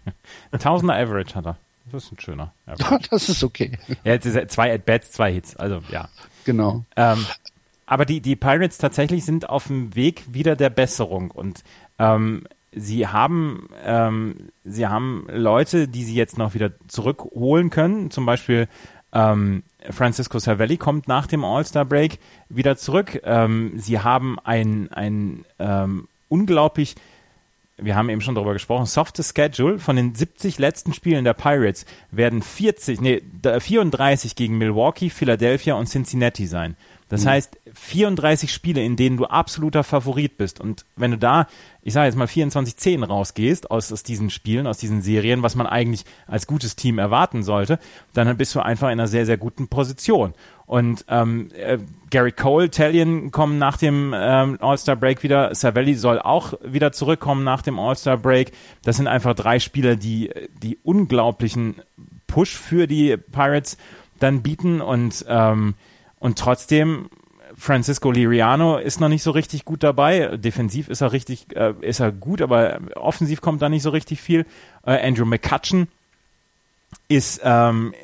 ein 0.50 0.58
Tausender 0.58 0.94
Average 0.94 1.34
hat 1.34 1.46
er. 1.46 1.56
Das 1.90 2.04
ist 2.04 2.12
ein 2.12 2.20
schöner. 2.20 2.52
Average. 2.66 3.08
das 3.10 3.28
ist 3.28 3.44
okay. 3.44 3.78
Ja, 4.04 4.12
jetzt 4.12 4.26
ist 4.26 4.50
zwei 4.50 4.74
At-Bats, 4.74 5.12
zwei 5.12 5.32
Hits. 5.32 5.56
Also, 5.56 5.80
ja. 5.90 6.08
Genau. 6.44 6.84
Ähm, 6.96 7.24
aber 7.86 8.04
die, 8.04 8.20
die 8.20 8.36
Pirates 8.36 8.78
tatsächlich 8.78 9.24
sind 9.24 9.48
auf 9.48 9.66
dem 9.66 9.94
Weg 9.94 10.24
wieder 10.32 10.56
der 10.56 10.70
Besserung 10.70 11.30
und 11.30 11.62
ähm, 11.98 12.46
sie 12.72 13.06
haben 13.06 13.68
ähm, 13.84 14.50
sie 14.64 14.86
haben 14.86 15.26
Leute, 15.30 15.86
die 15.88 16.04
sie 16.04 16.14
jetzt 16.14 16.38
noch 16.38 16.54
wieder 16.54 16.72
zurückholen 16.88 17.70
können. 17.70 18.10
Zum 18.10 18.26
Beispiel 18.26 18.68
ähm, 19.14 19.62
Francisco 19.90 20.38
Savelli 20.38 20.76
kommt 20.76 21.08
nach 21.08 21.26
dem 21.26 21.44
All-Star 21.44 21.84
Break 21.84 22.18
wieder 22.48 22.76
zurück. 22.76 23.20
Ähm, 23.24 23.72
sie 23.76 24.00
haben 24.00 24.38
ein 24.40 24.90
ein 24.92 25.44
ähm, 25.58 26.08
unglaublich 26.28 26.96
wir 27.76 27.96
haben 27.96 28.08
eben 28.08 28.20
schon 28.20 28.36
darüber 28.36 28.52
gesprochen, 28.52 28.86
softes 28.86 29.34
Schedule. 29.36 29.78
Von 29.78 29.96
den 29.96 30.14
70 30.14 30.58
letzten 30.58 30.92
Spielen 30.92 31.24
der 31.24 31.34
Pirates 31.34 31.86
werden 32.10 32.40
40, 32.42 33.00
nee, 33.00 33.22
34 33.42 34.36
gegen 34.36 34.58
Milwaukee, 34.58 35.10
Philadelphia 35.10 35.74
und 35.74 35.88
Cincinnati 35.88 36.46
sein. 36.46 36.76
Das 37.14 37.24
mhm. 37.26 37.28
heißt, 37.28 37.58
34 37.74 38.52
Spiele, 38.52 38.82
in 38.82 38.96
denen 38.96 39.16
du 39.16 39.26
absoluter 39.26 39.84
Favorit 39.84 40.36
bist. 40.36 40.60
Und 40.60 40.84
wenn 40.96 41.12
du 41.12 41.16
da, 41.16 41.46
ich 41.80 41.92
sage 41.92 42.06
jetzt 42.06 42.16
mal 42.16 42.26
24-10 42.26 43.04
rausgehst 43.04 43.70
aus, 43.70 43.92
aus 43.92 44.02
diesen 44.02 44.30
Spielen, 44.30 44.66
aus 44.66 44.78
diesen 44.78 45.00
Serien, 45.00 45.44
was 45.44 45.54
man 45.54 45.68
eigentlich 45.68 46.04
als 46.26 46.48
gutes 46.48 46.74
Team 46.74 46.98
erwarten 46.98 47.44
sollte, 47.44 47.78
dann 48.14 48.36
bist 48.36 48.52
du 48.56 48.60
einfach 48.60 48.88
in 48.88 48.94
einer 48.94 49.06
sehr, 49.06 49.26
sehr 49.26 49.36
guten 49.36 49.68
Position. 49.68 50.34
Und 50.66 51.04
ähm, 51.08 51.50
äh, 51.54 51.78
Gary 52.10 52.32
Cole, 52.32 52.68
Talion 52.68 53.30
kommen 53.30 53.58
nach 53.58 53.76
dem 53.76 54.12
ähm, 54.12 54.58
All-Star-Break 54.60 55.22
wieder. 55.22 55.54
Savelli 55.54 55.94
soll 55.94 56.18
auch 56.18 56.54
wieder 56.64 56.90
zurückkommen 56.90 57.44
nach 57.44 57.62
dem 57.62 57.78
All-Star-Break. 57.78 58.50
Das 58.82 58.96
sind 58.96 59.06
einfach 59.06 59.34
drei 59.34 59.60
Spieler, 59.60 59.94
die 59.94 60.30
die 60.60 60.78
unglaublichen 60.82 61.76
Push 62.26 62.56
für 62.56 62.88
die 62.88 63.16
Pirates 63.16 63.76
dann 64.18 64.42
bieten 64.42 64.80
und 64.80 65.24
ähm, 65.28 65.74
und 66.18 66.38
trotzdem 66.38 67.08
Francisco 67.56 68.10
Liriano 68.10 68.78
ist 68.78 69.00
noch 69.00 69.08
nicht 69.08 69.22
so 69.22 69.30
richtig 69.30 69.64
gut 69.64 69.82
dabei. 69.82 70.36
Defensiv 70.36 70.88
ist 70.88 71.00
er 71.00 71.12
richtig, 71.12 71.54
äh, 71.54 71.74
ist 71.80 72.00
er 72.00 72.10
gut, 72.10 72.42
aber 72.42 72.80
offensiv 72.96 73.40
kommt 73.40 73.62
da 73.62 73.68
nicht 73.68 73.82
so 73.82 73.90
richtig 73.90 74.20
viel. 74.20 74.46
Äh, 74.84 75.06
Andrew 75.06 75.24
McCutcheon 75.24 75.88
ist 77.08 77.40
ähm, 77.44 77.94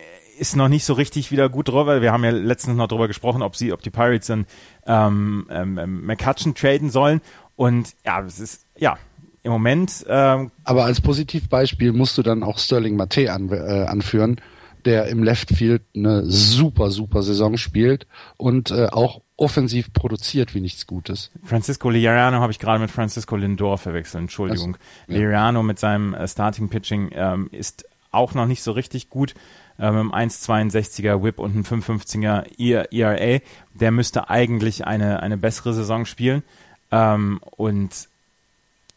ist 0.41 0.57
noch 0.57 0.69
nicht 0.69 0.87
so 0.87 0.95
richtig 0.95 1.31
wieder 1.31 1.51
gut 1.51 1.69
drauf, 1.69 1.87
weil 1.87 2.01
wir 2.01 2.13
haben 2.13 2.25
ja 2.25 2.31
letztens 2.31 2.75
noch 2.75 2.89
darüber 2.89 3.09
gesprochen, 3.09 3.43
ob 3.43 3.57
sie, 3.57 3.75
ob 3.75 3.83
die 3.83 3.91
Pirates 3.91 4.29
dann 4.29 4.47
ähm, 4.87 5.47
ähm, 5.51 5.77
ähm, 5.77 6.07
McCutcheon 6.07 6.55
traden 6.55 6.89
sollen. 6.89 7.21
Und 7.57 7.95
ja, 8.07 8.23
es 8.23 8.41
ist, 8.41 8.65
ja, 8.79 8.97
im 9.43 9.53
Moment. 9.53 10.07
Ähm, 10.09 10.51
Aber 10.65 10.87
als 10.87 11.03
Positivbeispiel 11.03 11.93
musst 11.93 12.17
du 12.17 12.23
dann 12.23 12.43
auch 12.43 12.59
Sterling 12.59 12.97
Mate 12.97 13.31
an, 13.31 13.51
äh, 13.51 13.85
anführen, 13.87 14.41
der 14.85 15.07
im 15.07 15.23
Left 15.23 15.51
Field 15.51 15.83
eine 15.95 16.25
super, 16.25 16.91
super 16.91 17.23
Saison 17.23 17.57
spielt 17.57 18.07
und 18.37 18.71
äh, 18.71 18.87
auch 18.87 19.21
offensiv 19.37 19.93
produziert 19.93 20.55
wie 20.55 20.61
nichts 20.61 20.87
Gutes. 20.87 21.31
Francisco 21.45 21.89
Liriano 21.89 22.41
habe 22.41 22.53
ich 22.53 22.59
gerade 22.59 22.79
mit 22.79 22.91
Francisco 22.91 23.37
Lindor 23.37 23.79
verwechselt, 23.79 24.23
Entschuldigung. 24.23 24.75
Also, 24.75 25.13
ja. 25.13 25.19
Liriano 25.19 25.63
mit 25.63 25.79
seinem 25.79 26.15
äh, 26.15 26.29
Starting 26.29 26.69
Pitching 26.69 27.11
ähm, 27.15 27.49
ist 27.51 27.87
auch 28.13 28.35
noch 28.35 28.47
nicht 28.47 28.63
so 28.63 28.73
richtig 28.73 29.09
gut 29.09 29.35
äh, 29.79 29.91
mit 29.91 30.13
einem 30.13 30.13
1,62er 30.13 31.23
Whip 31.23 31.39
und 31.39 31.53
einem 31.53 31.63
5,50er 31.63 32.91
ERA. 32.93 33.41
Der 33.75 33.91
müsste 33.91 34.29
eigentlich 34.29 34.87
eine, 34.87 35.23
eine 35.23 35.39
bessere 35.39 35.73
Saison 35.73 36.05
spielen. 36.05 36.43
Ähm, 36.91 37.41
und 37.57 38.09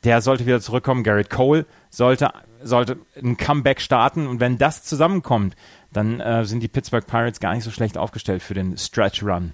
der 0.03 0.21
sollte 0.21 0.45
wieder 0.45 0.59
zurückkommen. 0.59 1.03
Garrett 1.03 1.29
Cole 1.29 1.65
sollte, 1.89 2.31
sollte 2.63 2.97
ein 3.21 3.37
Comeback 3.37 3.81
starten. 3.81 4.27
Und 4.27 4.39
wenn 4.39 4.57
das 4.57 4.83
zusammenkommt, 4.83 5.55
dann 5.91 6.19
äh, 6.19 6.45
sind 6.45 6.61
die 6.61 6.67
Pittsburgh 6.67 7.05
Pirates 7.05 7.39
gar 7.39 7.53
nicht 7.53 7.63
so 7.63 7.71
schlecht 7.71 7.97
aufgestellt 7.97 8.41
für 8.41 8.53
den 8.53 8.77
Stretch 8.77 9.23
Run. 9.23 9.51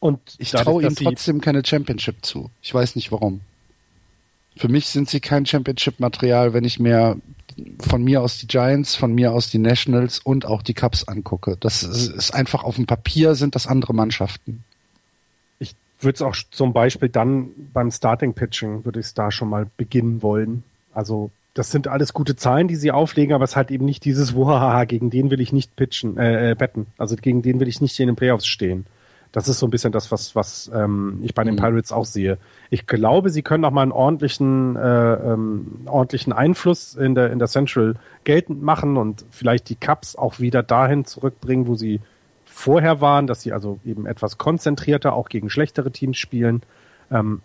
Und 0.00 0.20
ich 0.38 0.50
traue 0.50 0.82
ihm 0.82 0.94
trotzdem 0.94 1.40
keine 1.40 1.64
Championship 1.64 2.24
zu. 2.24 2.50
Ich 2.60 2.74
weiß 2.74 2.94
nicht 2.94 3.10
warum. 3.10 3.40
Für 4.56 4.68
mich 4.68 4.86
sind 4.86 5.08
sie 5.08 5.20
kein 5.20 5.46
Championship-Material, 5.46 6.52
wenn 6.52 6.64
ich 6.64 6.78
mir 6.78 7.16
von 7.80 8.02
mir 8.02 8.22
aus 8.22 8.38
die 8.38 8.46
Giants, 8.46 8.96
von 8.96 9.14
mir 9.14 9.32
aus 9.32 9.50
die 9.50 9.58
Nationals 9.58 10.18
und 10.18 10.44
auch 10.44 10.62
die 10.62 10.74
Cubs 10.74 11.08
angucke. 11.08 11.56
Das 11.58 11.82
ist 11.82 12.32
einfach 12.32 12.64
auf 12.64 12.76
dem 12.76 12.86
Papier 12.86 13.34
sind 13.34 13.54
das 13.54 13.66
andere 13.66 13.94
Mannschaften. 13.94 14.64
Ich 15.58 15.74
würde 16.00 16.16
es 16.16 16.22
auch 16.22 16.36
zum 16.50 16.72
Beispiel 16.72 17.08
dann 17.08 17.50
beim 17.72 17.90
Starting 17.90 18.34
Pitching 18.34 18.84
würde 18.84 19.00
ich 19.00 19.06
es 19.06 19.14
da 19.14 19.30
schon 19.30 19.48
mal 19.48 19.66
beginnen 19.76 20.22
wollen. 20.22 20.64
Also 20.94 21.30
das 21.54 21.70
sind 21.70 21.86
alles 21.86 22.12
gute 22.12 22.34
Zahlen, 22.34 22.66
die 22.66 22.76
sie 22.76 22.90
auflegen, 22.90 23.34
aber 23.34 23.44
es 23.44 23.54
hat 23.54 23.70
eben 23.70 23.84
nicht 23.84 24.04
dieses 24.04 24.34
Wuhaha, 24.34 24.84
gegen 24.84 25.10
den 25.10 25.30
will 25.30 25.40
ich 25.40 25.52
nicht 25.52 25.76
pitchen, 25.76 26.18
äh, 26.18 26.50
äh, 26.50 26.54
betten. 26.54 26.86
Also 26.98 27.14
gegen 27.16 27.42
den 27.42 27.60
will 27.60 27.68
ich 27.68 27.80
nicht 27.80 27.98
in 28.00 28.08
den 28.08 28.16
Playoffs 28.16 28.46
stehen. 28.46 28.86
Das 29.30 29.48
ist 29.48 29.58
so 29.58 29.66
ein 29.66 29.70
bisschen 29.70 29.90
das, 29.90 30.12
was, 30.12 30.36
was 30.36 30.70
ähm, 30.72 31.18
ich 31.22 31.34
bei 31.34 31.42
den 31.42 31.54
mhm. 31.54 31.58
Pirates 31.58 31.90
auch 31.90 32.04
sehe. 32.04 32.38
Ich 32.70 32.86
glaube, 32.86 33.30
sie 33.30 33.42
können 33.42 33.64
auch 33.64 33.72
mal 33.72 33.82
einen 33.82 33.92
ordentlichen, 33.92 34.76
äh, 34.76 35.14
ähm, 35.14 35.82
ordentlichen 35.86 36.32
Einfluss 36.32 36.94
in 36.94 37.16
der, 37.16 37.32
in 37.32 37.40
der 37.40 37.48
Central 37.48 37.94
geltend 38.22 38.62
machen 38.62 38.96
und 38.96 39.24
vielleicht 39.30 39.68
die 39.68 39.74
Cups 39.74 40.14
auch 40.14 40.38
wieder 40.38 40.62
dahin 40.62 41.04
zurückbringen, 41.04 41.66
wo 41.66 41.74
sie 41.74 42.00
vorher 42.44 43.00
waren, 43.00 43.26
dass 43.26 43.42
sie 43.42 43.52
also 43.52 43.80
eben 43.84 44.06
etwas 44.06 44.38
konzentrierter 44.38 45.14
auch 45.14 45.28
gegen 45.28 45.50
schlechtere 45.50 45.90
Teams 45.90 46.16
spielen. 46.16 46.62
Ähm, 47.10 47.42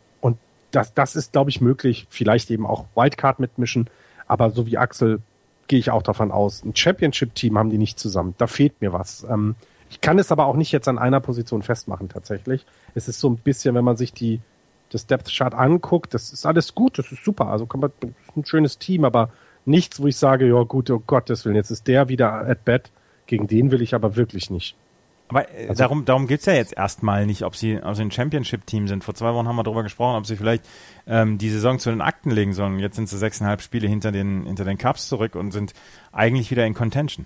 das, 0.72 0.94
das 0.94 1.16
ist, 1.16 1.34
glaube 1.34 1.50
ich, 1.50 1.62
möglich. 1.62 2.08
Vielleicht 2.10 2.52
eben 2.52 2.66
auch 2.66 2.86
Wildcard 2.96 3.40
mitmischen. 3.40 3.90
Aber 4.28 4.52
so 4.52 4.66
wie 4.66 4.78
Axel 4.78 5.22
gehe 5.68 5.80
ich 5.80 5.92
auch 5.92 6.04
davon 6.04 6.32
aus. 6.32 6.64
Ein 6.64 6.76
Championship-Team 6.76 7.58
haben 7.58 7.70
die 7.70 7.78
nicht 7.78 8.00
zusammen. 8.00 8.36
Da 8.38 8.48
fehlt 8.48 8.82
mir 8.82 8.94
was. 8.94 9.26
Ähm, 9.30 9.56
ich 9.90 10.02
kann 10.02 10.20
es 10.20 10.32
aber 10.32 10.46
auch 10.46 10.56
nicht 10.56 10.72
jetzt 10.72 10.88
an 10.88 11.00
einer 11.00 11.20
Position 11.20 11.62
festmachen 11.64 12.10
tatsächlich. 12.10 12.66
Es 12.94 13.08
ist 13.08 13.20
so 13.20 13.30
ein 13.30 13.38
bisschen, 13.38 13.76
wenn 13.76 13.84
man 13.84 13.98
sich 13.98 14.14
die 14.14 14.42
das 14.92 15.06
Depth 15.06 15.32
Chart 15.32 15.54
anguckt, 15.54 16.14
das 16.14 16.32
ist 16.32 16.46
alles 16.46 16.74
gut, 16.74 16.98
das 16.98 17.12
ist 17.12 17.24
super. 17.24 17.48
Also 17.48 17.68
kann 17.68 17.80
man, 17.80 17.92
ist 18.02 18.38
ein 18.38 18.46
schönes 18.46 18.80
Team, 18.80 19.06
aber 19.06 19.32
nichts, 19.66 20.02
wo 20.02 20.08
ich 20.08 20.18
sage, 20.18 20.48
ja 20.48 20.64
gut, 20.64 20.90
oh 20.90 21.00
Gottes 21.00 21.46
Willen, 21.46 21.56
jetzt 21.56 21.70
ist 21.70 21.88
der 21.88 22.10
wieder 22.10 22.48
at 22.48 22.66
bat. 22.66 22.92
Gegen 23.28 23.46
den 23.46 23.70
will 23.70 23.82
ich 23.84 23.94
aber 23.94 24.16
wirklich 24.16 24.50
nicht. 24.50 24.76
Aber 25.30 25.50
äh, 25.54 25.70
also, 25.70 25.76
darum, 25.76 26.06
darum 26.06 26.28
geht's 26.28 26.46
ja 26.46 26.54
jetzt 26.54 26.76
erstmal 26.76 27.26
nicht, 27.26 27.44
ob 27.44 27.56
sie, 27.56 27.82
ob 27.82 27.96
sie 27.96 28.02
ein 28.02 28.12
Championship-Team 28.12 28.88
sind. 28.88 29.04
Vor 29.04 29.14
zwei 29.14 29.34
Wochen 29.34 29.48
haben 29.48 29.56
wir 29.56 29.64
darüber 29.64 29.84
gesprochen, 29.84 30.18
ob 30.18 30.26
sie 30.26 30.36
vielleicht 30.36 30.68
ähm, 31.08 31.38
die 31.38 31.50
Saison 31.50 31.80
zu 31.80 31.92
den 31.92 32.02
Akten 32.02 32.32
legen 32.32 32.54
sollen. 32.54 32.80
Jetzt 32.80 32.96
sind 32.96 33.08
sie 33.08 33.18
sechseinhalb 33.18 33.62
Spiele 33.62 33.88
hinter 33.88 34.12
den, 34.12 34.46
hinter 34.46 34.66
den 34.66 34.78
Cups 34.78 35.08
zurück 35.08 35.36
und 35.36 35.52
sind 35.52 35.74
eigentlich 36.12 36.52
wieder 36.52 36.66
in 36.66 36.74
Contention. 36.74 37.26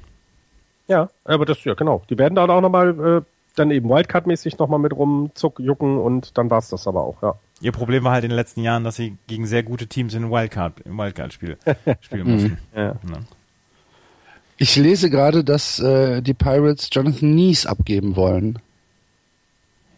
Ja, 0.87 1.09
aber 1.23 1.45
das, 1.45 1.63
ja 1.63 1.73
genau. 1.73 2.03
Die 2.09 2.17
werden 2.17 2.35
da 2.35 2.45
auch 2.45 2.61
nochmal, 2.61 2.89
äh, 2.99 3.21
dann 3.55 3.71
eben 3.71 3.89
Wildcard-mäßig 3.89 4.59
nochmal 4.59 4.79
mit 4.79 4.93
rumzucken 4.93 5.97
und 5.97 6.37
dann 6.37 6.49
war's 6.49 6.69
das 6.69 6.87
aber 6.87 7.03
auch, 7.03 7.21
ja. 7.21 7.35
Ihr 7.61 7.71
Problem 7.71 8.03
war 8.03 8.11
halt 8.11 8.25
in 8.25 8.31
den 8.31 8.35
letzten 8.35 8.61
Jahren, 8.61 8.83
dass 8.83 8.97
sie 8.97 9.15
gegen 9.27 9.45
sehr 9.45 9.63
gute 9.63 9.87
Teams 9.87 10.13
in 10.13 10.29
Wildcard, 10.29 10.81
im 10.81 10.97
Wildcard-Spiel 10.97 11.57
spielen 12.01 12.29
mussten. 12.33 12.57
ja. 12.75 12.83
ja. 12.83 12.95
Ich 14.63 14.77
lese 14.77 15.09
gerade, 15.09 15.43
dass 15.43 15.79
äh, 15.79 16.21
die 16.21 16.33
Pirates 16.33 16.87
Jonathan 16.89 17.35
Nies 17.35 17.65
abgeben 17.65 18.15
wollen. 18.15 18.59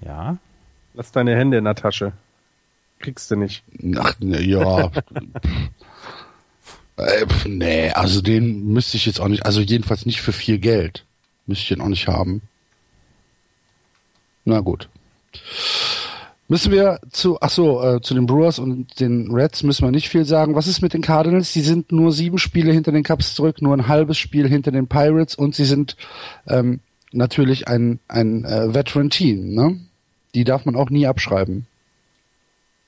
Ja. 0.01 0.39
Lass 0.95 1.11
deine 1.11 1.35
Hände 1.35 1.59
in 1.59 1.65
der 1.65 1.75
Tasche. 1.75 2.13
Kriegst 2.97 3.29
du 3.29 3.35
nicht. 3.35 3.63
Ach, 3.95 4.19
ne, 4.19 4.41
ja. 4.41 4.91
Äh, 6.97 7.25
nee, 7.45 7.91
also 7.91 8.21
den 8.21 8.71
müsste 8.71 8.95
ich 8.95 9.05
jetzt 9.05 9.19
auch 9.19 9.27
nicht, 9.27 9.45
also 9.45 9.59
jedenfalls 9.59 10.05
nicht 10.05 10.21
für 10.21 10.31
viel 10.31 10.59
Geld. 10.59 11.03
Müsste 11.45 11.63
ich 11.63 11.67
den 11.67 11.81
auch 11.81 11.89
nicht 11.89 12.07
haben. 12.07 12.41
Na 14.45 14.61
gut. 14.61 14.87
Müssen 16.47 16.71
wir 16.71 16.99
zu, 17.09 17.39
ach 17.41 17.49
so, 17.49 17.81
äh, 17.81 18.01
zu 18.01 18.13
den 18.13 18.27
Brewers 18.27 18.59
und 18.59 18.99
den 18.99 19.31
Reds 19.31 19.63
müssen 19.63 19.83
wir 19.83 19.91
nicht 19.91 20.09
viel 20.09 20.25
sagen. 20.25 20.53
Was 20.53 20.67
ist 20.67 20.81
mit 20.81 20.93
den 20.93 21.01
Cardinals? 21.01 21.53
Die 21.53 21.61
sind 21.61 21.91
nur 21.91 22.11
sieben 22.11 22.37
Spiele 22.37 22.71
hinter 22.71 22.91
den 22.91 23.03
Cubs 23.03 23.33
zurück, 23.33 23.63
nur 23.63 23.73
ein 23.73 23.87
halbes 23.87 24.19
Spiel 24.19 24.47
hinter 24.47 24.71
den 24.71 24.87
Pirates 24.87 25.33
und 25.33 25.55
sie 25.55 25.65
sind 25.65 25.97
ähm, 26.47 26.81
natürlich 27.11 27.67
ein, 27.67 27.99
ein 28.07 28.45
äh, 28.45 28.73
Veteran-Team. 28.75 29.55
Ne? 29.55 29.79
Die 30.35 30.43
darf 30.43 30.65
man 30.65 30.75
auch 30.75 30.91
nie 30.91 31.07
abschreiben. 31.07 31.65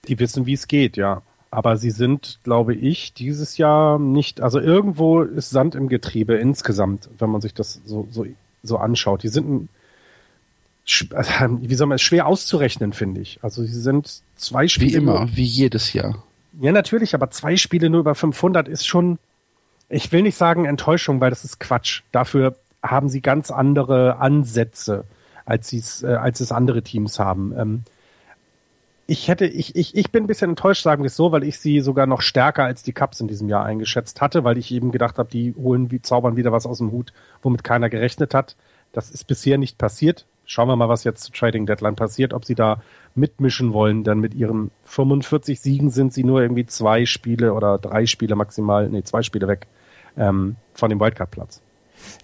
Die 0.08 0.20
wissen, 0.20 0.46
wie 0.46 0.54
es 0.54 0.68
geht, 0.68 0.96
ja. 0.96 1.24
Aber 1.50 1.78
sie 1.78 1.92
sind, 1.92 2.40
glaube 2.44 2.76
ich, 2.76 3.14
dieses 3.14 3.58
Jahr 3.58 3.98
nicht, 3.98 4.42
also 4.42 4.60
irgendwo 4.60 5.22
ist 5.22 5.50
Sand 5.50 5.74
im 5.74 5.88
Getriebe 5.88 6.36
insgesamt, 6.36 7.10
wenn 7.18 7.30
man 7.32 7.42
sich 7.42 7.54
das 7.56 7.82
so, 7.86 8.08
so, 8.12 8.28
so 8.62 8.78
anschaut. 8.78 9.24
Die 9.24 9.30
sind, 9.30 9.50
ein, 9.50 9.70
wie 10.88 11.76
soll 11.76 11.88
man 11.88 11.96
es, 11.96 12.02
schwer 12.02 12.28
auszurechnen, 12.28 12.94
finde 12.94 13.22
ich. 13.22 13.40
Also 13.42 13.64
sie 13.64 13.80
sind 13.80 14.22
zwei 14.36 14.68
Spiele. 14.68 14.92
Wie 14.92 14.96
immer, 14.96 15.28
wie 15.34 15.44
jedes 15.44 15.94
Jahr. 15.94 16.24
Ja, 16.60 16.72
natürlich, 16.72 17.14
aber 17.14 17.30
zwei 17.30 17.58
Spiele 17.58 17.90
nur 17.90 18.00
über 18.00 18.16
500 18.16 18.68
ist 18.68 18.88
schon, 18.88 19.20
ich 19.90 20.12
will 20.12 20.22
nicht 20.22 20.38
sagen 20.38 20.66
Enttäuschung, 20.66 21.22
weil 21.22 21.30
das 21.30 21.44
ist 21.44 21.60
Quatsch. 21.60 22.02
Dafür 22.12 22.56
haben 22.82 23.10
sie 23.10 23.22
ganz 23.22 23.52
andere 23.52 24.18
Ansätze. 24.18 25.04
als, 25.46 25.70
sie's, 25.70 26.04
äh, 26.04 26.08
als 26.08 26.40
es 26.42 26.52
andere 26.52 26.82
Teams 26.82 27.20
haben. 27.20 27.54
Ähm, 27.58 27.84
ich 29.08 29.30
hätte, 29.30 29.46
ich, 29.46 29.76
ich, 29.76 29.96
ich 29.96 30.12
bin 30.12 30.26
ein 30.26 30.28
bisschen 30.28 30.52
enttäuscht, 30.52 30.84
sagen 30.84 31.04
wir 31.04 31.08
es 31.08 31.16
so, 31.16 31.32
weil 31.32 31.44
ich 31.44 31.60
sie 31.60 31.80
sogar 31.80 32.06
noch 32.06 32.22
stärker 32.22 32.66
als 32.66 32.84
die 32.84 32.92
Cups 32.92 33.22
in 33.22 33.30
diesem 33.30 33.48
Jahr 33.48 33.66
eingeschätzt 33.66 34.20
hatte, 34.20 34.44
weil 34.44 34.58
ich 34.58 34.72
eben 34.72 34.92
gedacht 34.92 35.18
habe, 35.18 35.30
die 35.30 35.56
holen 35.56 35.90
wie 35.92 36.02
zaubern 36.02 36.36
wieder 36.36 36.52
was 36.52 36.66
aus 36.66 36.80
dem 36.80 36.92
Hut, 36.92 37.14
womit 37.42 37.64
keiner 37.64 37.90
gerechnet 37.90 38.34
hat. 38.34 38.58
Das 38.92 39.10
ist 39.10 39.26
bisher 39.26 39.58
nicht 39.58 39.78
passiert. 39.78 40.26
Schauen 40.50 40.70
wir 40.70 40.78
mal, 40.78 40.88
was 40.88 41.04
jetzt 41.04 41.24
zu 41.24 41.32
Trading 41.34 41.66
Deadline 41.66 41.98
passiert, 41.98 42.34
ob 42.34 42.46
sie 42.46 42.56
da 42.56 42.82
mitmischen 43.16 43.74
wollen. 43.74 44.06
Dann 44.06 44.20
mit 44.20 44.34
ihren 44.34 44.72
45 44.86 45.60
Siegen 45.60 45.90
sind 45.90 46.14
sie 46.14 46.24
nur 46.24 46.42
irgendwie 46.42 46.66
zwei 46.66 47.06
Spiele 47.06 47.54
oder 47.54 47.78
drei 47.78 48.06
Spiele 48.06 48.36
maximal, 48.36 48.90
nee, 48.90 49.04
zwei 49.04 49.24
Spiele 49.24 49.50
weg 49.50 49.68
ähm, 50.16 50.56
von 50.74 50.90
dem 50.90 51.02
Wildcard-Platz. 51.02 51.62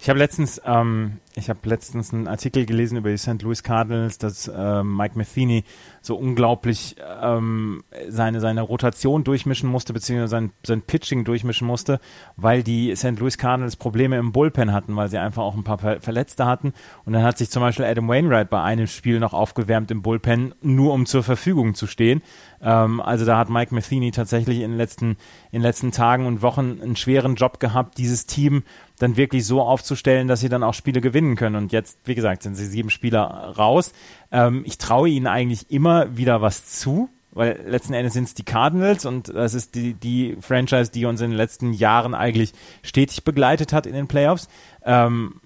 Ich 0.00 0.08
habe 0.08 0.18
letztens, 0.18 0.60
ähm, 0.64 1.18
ich 1.34 1.48
habe 1.48 1.60
letztens 1.64 2.12
einen 2.12 2.28
Artikel 2.28 2.66
gelesen 2.66 2.98
über 2.98 3.10
die 3.10 3.16
St. 3.16 3.42
Louis 3.42 3.62
Cardinals, 3.62 4.18
dass 4.18 4.48
äh, 4.48 4.82
Mike 4.82 5.16
Matheny 5.16 5.64
so 6.02 6.16
unglaublich 6.16 6.96
ähm, 7.22 7.82
seine 8.08 8.40
seine 8.40 8.62
Rotation 8.62 9.24
durchmischen 9.24 9.68
musste 9.70 9.92
beziehungsweise 9.92 10.30
sein 10.30 10.52
sein 10.64 10.82
Pitching 10.82 11.24
durchmischen 11.24 11.66
musste, 11.66 12.00
weil 12.36 12.62
die 12.62 12.94
St. 12.94 13.18
Louis 13.18 13.38
Cardinals 13.38 13.76
Probleme 13.76 14.18
im 14.18 14.32
Bullpen 14.32 14.72
hatten, 14.72 14.94
weil 14.96 15.08
sie 15.08 15.18
einfach 15.18 15.42
auch 15.42 15.54
ein 15.54 15.64
paar 15.64 15.78
Verletzte 15.78 16.46
hatten 16.46 16.72
und 17.04 17.14
dann 17.14 17.22
hat 17.22 17.38
sich 17.38 17.50
zum 17.50 17.62
Beispiel 17.62 17.86
Adam 17.86 18.08
Wainwright 18.08 18.50
bei 18.50 18.62
einem 18.62 18.86
Spiel 18.86 19.18
noch 19.18 19.32
aufgewärmt 19.32 19.90
im 19.90 20.02
Bullpen, 20.02 20.54
nur 20.60 20.92
um 20.92 21.06
zur 21.06 21.22
Verfügung 21.22 21.74
zu 21.74 21.86
stehen. 21.86 22.22
Ähm, 22.62 23.00
also 23.00 23.24
da 23.24 23.38
hat 23.38 23.48
Mike 23.48 23.74
Matheny 23.74 24.10
tatsächlich 24.10 24.60
in 24.60 24.72
den 24.72 24.78
letzten 24.78 25.16
in 25.50 25.60
den 25.60 25.62
letzten 25.62 25.92
Tagen 25.92 26.26
und 26.26 26.42
Wochen 26.42 26.80
einen 26.82 26.96
schweren 26.96 27.36
Job 27.36 27.60
gehabt, 27.60 27.98
dieses 27.98 28.26
Team 28.26 28.62
dann 28.98 29.16
wirklich 29.16 29.46
so 29.46 29.60
aufzustellen, 29.60 30.28
dass 30.28 30.40
sie 30.40 30.48
dann 30.48 30.62
auch 30.62 30.74
Spiele 30.74 31.00
gewinnen 31.00 31.36
können. 31.36 31.56
Und 31.56 31.72
jetzt, 31.72 31.98
wie 32.04 32.14
gesagt, 32.14 32.42
sind 32.42 32.54
sie 32.54 32.66
sieben 32.66 32.90
Spieler 32.90 33.54
raus. 33.56 33.92
Ähm, 34.30 34.62
ich 34.66 34.78
traue 34.78 35.08
ihnen 35.08 35.26
eigentlich 35.26 35.70
immer 35.70 36.16
wieder 36.16 36.42
was 36.42 36.66
zu, 36.66 37.08
weil 37.32 37.60
letzten 37.66 37.94
Endes 37.94 38.12
sind 38.12 38.24
es 38.24 38.34
die 38.34 38.44
Cardinals 38.44 39.04
und 39.04 39.28
das 39.28 39.54
ist 39.54 39.74
die, 39.74 39.94
die 39.94 40.36
Franchise, 40.40 40.92
die 40.92 41.06
uns 41.06 41.20
in 41.20 41.30
den 41.30 41.36
letzten 41.36 41.72
Jahren 41.72 42.14
eigentlich 42.14 42.52
stetig 42.82 43.24
begleitet 43.24 43.72
hat 43.72 43.86
in 43.86 43.94
den 43.94 44.06
Playoffs. 44.06 44.48
Ähm, 44.84 45.40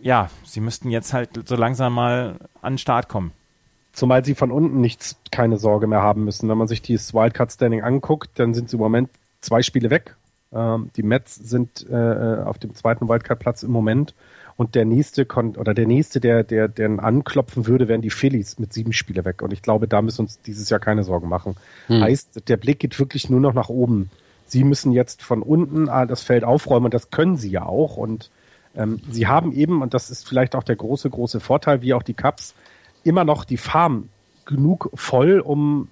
ja, 0.00 0.30
sie 0.44 0.60
müssten 0.60 0.90
jetzt 0.90 1.12
halt 1.12 1.48
so 1.48 1.54
langsam 1.54 1.94
mal 1.94 2.40
an 2.60 2.72
den 2.72 2.78
Start 2.78 3.08
kommen. 3.08 3.30
Zumal 3.92 4.24
sie 4.24 4.34
von 4.34 4.50
unten 4.50 4.80
nichts, 4.80 5.16
keine 5.30 5.58
Sorge 5.58 5.86
mehr 5.86 6.02
haben 6.02 6.24
müssen. 6.24 6.48
Wenn 6.48 6.58
man 6.58 6.66
sich 6.66 6.82
dieses 6.82 7.14
Wildcard 7.14 7.52
Standing 7.52 7.82
anguckt, 7.82 8.30
dann 8.40 8.54
sind 8.54 8.68
sie 8.68 8.76
im 8.76 8.82
Moment 8.82 9.10
zwei 9.40 9.62
Spiele 9.62 9.90
weg 9.90 10.16
ähm, 10.54 10.90
die 10.96 11.02
Mets 11.02 11.36
sind 11.36 11.86
äh, 11.88 11.94
äh, 11.94 12.42
auf 12.42 12.58
dem 12.58 12.74
zweiten 12.74 13.08
Wildcard-Platz 13.08 13.62
im 13.62 13.70
Moment. 13.70 14.14
Und 14.56 14.74
der 14.74 14.84
nächste 14.84 15.24
kon 15.24 15.56
oder 15.56 15.72
der 15.72 15.86
nächste, 15.86 16.20
der, 16.20 16.44
der, 16.44 16.68
der 16.68 17.02
anklopfen 17.02 17.66
würde, 17.66 17.88
wären 17.88 18.02
die 18.02 18.10
Phillies 18.10 18.58
mit 18.58 18.72
sieben 18.72 18.92
Spiele 18.92 19.24
weg. 19.24 19.40
Und 19.42 19.52
ich 19.52 19.62
glaube, 19.62 19.88
da 19.88 20.02
müssen 20.02 20.22
uns 20.22 20.40
dieses 20.42 20.68
Jahr 20.68 20.78
keine 20.78 21.04
Sorgen 21.04 21.28
machen. 21.28 21.56
Hm. 21.86 22.02
Heißt, 22.02 22.48
der 22.48 22.58
Blick 22.58 22.78
geht 22.78 22.98
wirklich 22.98 23.30
nur 23.30 23.40
noch 23.40 23.54
nach 23.54 23.70
oben. 23.70 24.10
Sie 24.46 24.64
müssen 24.64 24.92
jetzt 24.92 25.22
von 25.22 25.42
unten 25.42 25.88
ah, 25.88 26.04
das 26.04 26.22
Feld 26.22 26.44
aufräumen 26.44 26.86
und 26.86 26.94
das 26.94 27.10
können 27.10 27.36
sie 27.36 27.50
ja 27.50 27.64
auch. 27.64 27.96
Und 27.96 28.30
ähm, 28.76 29.00
sie 29.10 29.26
haben 29.26 29.52
eben, 29.52 29.80
und 29.80 29.94
das 29.94 30.10
ist 30.10 30.28
vielleicht 30.28 30.54
auch 30.54 30.64
der 30.64 30.76
große, 30.76 31.08
große 31.08 31.40
Vorteil, 31.40 31.80
wie 31.80 31.94
auch 31.94 32.02
die 32.02 32.14
Cubs, 32.14 32.54
immer 33.04 33.24
noch 33.24 33.44
die 33.44 33.56
Farm 33.56 34.10
genug 34.44 34.90
voll, 34.94 35.40
um 35.40 35.88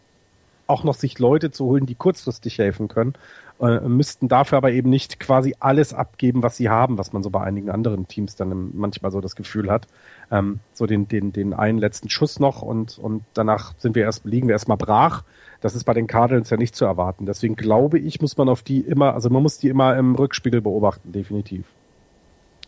auch 0.67 0.85
noch 0.85 0.95
sich 0.95 1.19
Leute 1.19 1.51
zu 1.51 1.65
holen, 1.65 1.87
die 1.87 1.95
kurzfristig 1.95 2.59
helfen 2.59 2.89
können 2.89 3.15
äh, 3.61 3.81
müssten 3.81 4.29
dafür 4.29 4.59
aber 4.59 4.73
eben 4.73 4.89
nicht 4.89 5.21
quasi 5.21 5.55
alles 5.61 5.93
abgeben, 5.93 6.43
was 6.43 6.57
sie 6.57 6.69
haben, 6.69 6.99
was 6.99 7.13
man 7.13 7.23
so 7.23 7.31
bei 7.31 7.43
einigen 7.43 7.71
anderen 7.71 8.09
Teams 8.09 8.35
dann 8.37 8.71
manchmal 8.75 9.13
so 9.13 9.21
das 9.21 9.37
Gefühl 9.37 9.71
hat. 9.71 9.87
Ähm, 10.31 10.61
so 10.73 10.87
den, 10.87 11.09
den, 11.09 11.33
den 11.33 11.53
einen 11.53 11.79
letzten 11.79 12.09
Schuss 12.09 12.41
noch 12.41 12.63
und, 12.63 12.99
und 12.99 13.23
danach 13.35 13.75
sind 13.79 13.95
wir 13.95 14.05
erst, 14.05 14.25
liegen 14.25 14.49
wir 14.49 14.55
erstmal 14.55 14.79
brach. 14.79 15.25
Das 15.61 15.75
ist 15.75 15.85
bei 15.85 15.93
den 15.93 16.07
Cardinals 16.07 16.49
ja 16.49 16.57
nicht 16.57 16.75
zu 16.75 16.87
erwarten. 16.87 17.27
Deswegen 17.27 17.55
glaube 17.55 17.99
ich, 17.99 18.21
muss 18.21 18.37
man 18.39 18.49
auf 18.49 18.63
die 18.63 18.81
immer, 18.81 19.15
also 19.15 19.29
man 19.29 19.43
muss 19.43 19.59
die 19.59 19.69
immer 19.69 19.97
im 19.97 20.15
Rückspiegel 20.15 20.63
beobachten, 20.63 21.13
definitiv. 21.13 21.67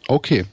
Okay. 0.08 0.44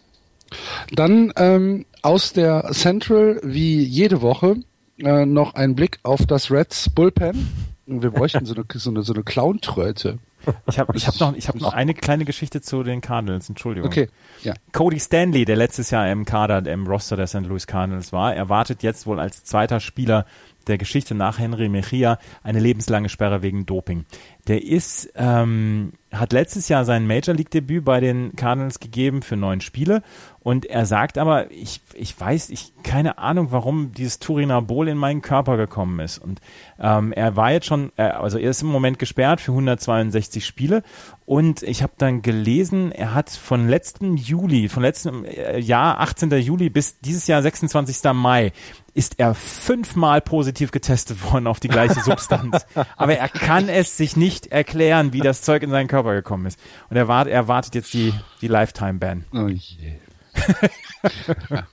Dann 0.94 1.34
ähm, 1.36 1.86
aus 2.02 2.34
der 2.34 2.72
Central 2.72 3.42
wie 3.44 3.84
jede 3.84 4.22
Woche 4.22 4.56
äh, 5.00 5.26
noch 5.26 5.56
ein 5.56 5.76
Blick 5.76 6.00
auf 6.04 6.26
das 6.26 6.50
Reds 6.50 6.90
Bullpen. 6.90 7.50
Wir 7.86 8.12
bräuchten 8.12 8.46
so 8.46 8.56
eine, 8.56 8.66
so 8.74 8.90
eine, 8.90 9.02
so 9.02 9.14
eine 9.14 9.24
Clown-Tröte. 9.24 10.20
Ich 10.68 10.80
habe 10.80 10.96
ich 10.96 11.08
hab 11.08 11.20
noch, 11.20 11.36
ich 11.36 11.48
hab 11.48 11.56
noch 11.56 11.74
eine 11.74 11.94
kleine 11.96 12.26
Geschichte 12.26 12.62
zu 12.62 12.84
den 12.84 13.02
Cardinals, 13.02 13.50
Entschuldigung. 13.50 13.90
Okay, 13.90 14.10
ja. 14.44 14.54
Cody 14.72 15.00
Stanley, 15.00 15.46
der 15.46 15.56
letztes 15.56 15.92
Jahr 15.92 16.10
im 16.10 16.26
Kader, 16.26 16.66
im 16.66 16.88
Roster 16.88 17.16
der 17.16 17.28
St. 17.28 17.46
Louis 17.46 17.68
Cardinals 17.68 18.14
war, 18.14 18.36
erwartet 18.36 18.84
jetzt 18.84 19.06
wohl 19.06 19.20
als 19.20 19.44
zweiter 19.44 19.80
Spieler 19.80 20.26
der 20.70 20.78
Geschichte 20.78 21.15
nach 21.15 21.39
Henry 21.39 21.67
Mejia 21.67 22.17
eine 22.43 22.59
lebenslange 22.59 23.09
Sperre 23.09 23.41
wegen 23.41 23.65
Doping. 23.65 24.05
Der 24.47 24.63
ist, 24.63 25.11
ähm, 25.15 25.93
hat 26.11 26.34
letztes 26.34 26.70
Jahr 26.70 26.86
sein 26.86 27.05
Major 27.05 27.36
League 27.36 27.51
Debüt 27.51 27.86
bei 27.86 27.99
den 27.99 28.36
Cardinals 28.36 28.80
gegeben 28.80 29.22
für 29.22 29.36
neun 29.36 29.61
Spiele 29.61 30.01
und 30.39 30.65
er 30.65 30.86
sagt 30.86 31.17
aber, 31.17 31.51
ich, 31.51 31.82
ich 31.93 32.20
weiß, 32.20 32.49
ich 32.49 32.74
keine 32.82 33.17
Ahnung, 33.17 33.51
warum 33.51 33.91
dieses 33.91 34.20
Turinabol 34.20 34.88
in 34.88 34.97
meinen 34.97 35.22
Körper 35.22 35.57
gekommen 35.57 35.99
ist. 35.99 36.17
Und 36.17 36.39
ähm, 36.80 37.11
er 37.11 37.36
war 37.36 37.51
jetzt 37.51 37.67
schon, 37.67 37.91
äh, 37.97 38.03
also 38.03 38.39
er 38.39 38.49
ist 38.49 38.61
im 38.61 38.70
Moment 38.70 38.97
gesperrt 38.97 39.41
für 39.41 39.51
162 39.51 40.45
Spiele 40.45 40.82
und 41.26 41.61
ich 41.61 41.84
habe 41.84 41.93
dann 41.97 42.24
gelesen, 42.24 42.91
er 42.91 43.13
hat 43.13 43.30
von 43.30 43.67
letzten 43.67 44.17
Juli, 44.17 44.70
von 44.70 44.82
letztem 44.82 45.26
äh, 45.26 45.59
Jahr 45.59 45.99
18. 45.99 46.32
Juli 46.32 46.70
bis 46.70 46.99
dieses 46.99 47.28
Jahr 47.28 47.43
26. 47.43 48.11
Mai 48.13 48.51
ist 49.00 49.18
er 49.18 49.34
fünfmal 49.34 50.20
positiv 50.20 50.72
getestet 50.72 51.24
worden 51.24 51.47
auf 51.47 51.62
die 51.62 51.70
gleiche 51.70 52.02
Substanz. 52.04 52.66
Aber 52.97 53.16
er 53.16 53.30
kann 53.30 53.70
es 53.70 53.95
sich 53.95 54.18
nicht 54.18 54.47
erklären, 54.47 55.14
wie 55.14 55.22
das 55.22 55.41
Zeug 55.41 55.64
in 55.64 55.70
seinen 55.70 55.88
Körper 55.88 56.14
gekommen 56.16 56.45
ist. 56.47 56.60
Und 56.89 56.97
er, 56.97 57.08
wart, 57.08 57.30
er 57.30 57.47
wartet 57.47 57.76
jetzt 57.76 57.93
die, 57.93 58.14
die 58.41 58.50
Lifetime-Ban. 58.50 59.24
Oh 59.32 59.47
je. 59.47 59.93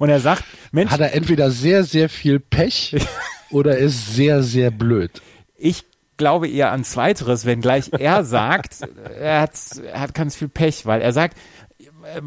und 0.00 0.08
er 0.08 0.18
sagt, 0.18 0.42
Mensch. 0.72 0.90
Hat 0.90 0.98
er 0.98 1.14
entweder 1.14 1.52
sehr, 1.52 1.84
sehr 1.84 2.08
viel 2.08 2.40
Pech 2.40 2.96
oder 3.50 3.78
ist 3.78 4.16
sehr, 4.16 4.42
sehr 4.42 4.72
blöd? 4.72 5.22
Ich 5.56 5.84
glaube 6.16 6.48
eher 6.48 6.72
an 6.72 6.82
Zweiteres, 6.82 7.44
wenn 7.44 7.60
gleich 7.60 7.90
er 7.92 8.24
sagt, 8.24 8.80
er 9.16 9.42
hat, 9.42 9.52
er 9.84 10.00
hat 10.00 10.14
ganz 10.14 10.34
viel 10.34 10.48
Pech, 10.48 10.86
weil 10.86 11.02
er 11.02 11.12
sagt, 11.12 11.38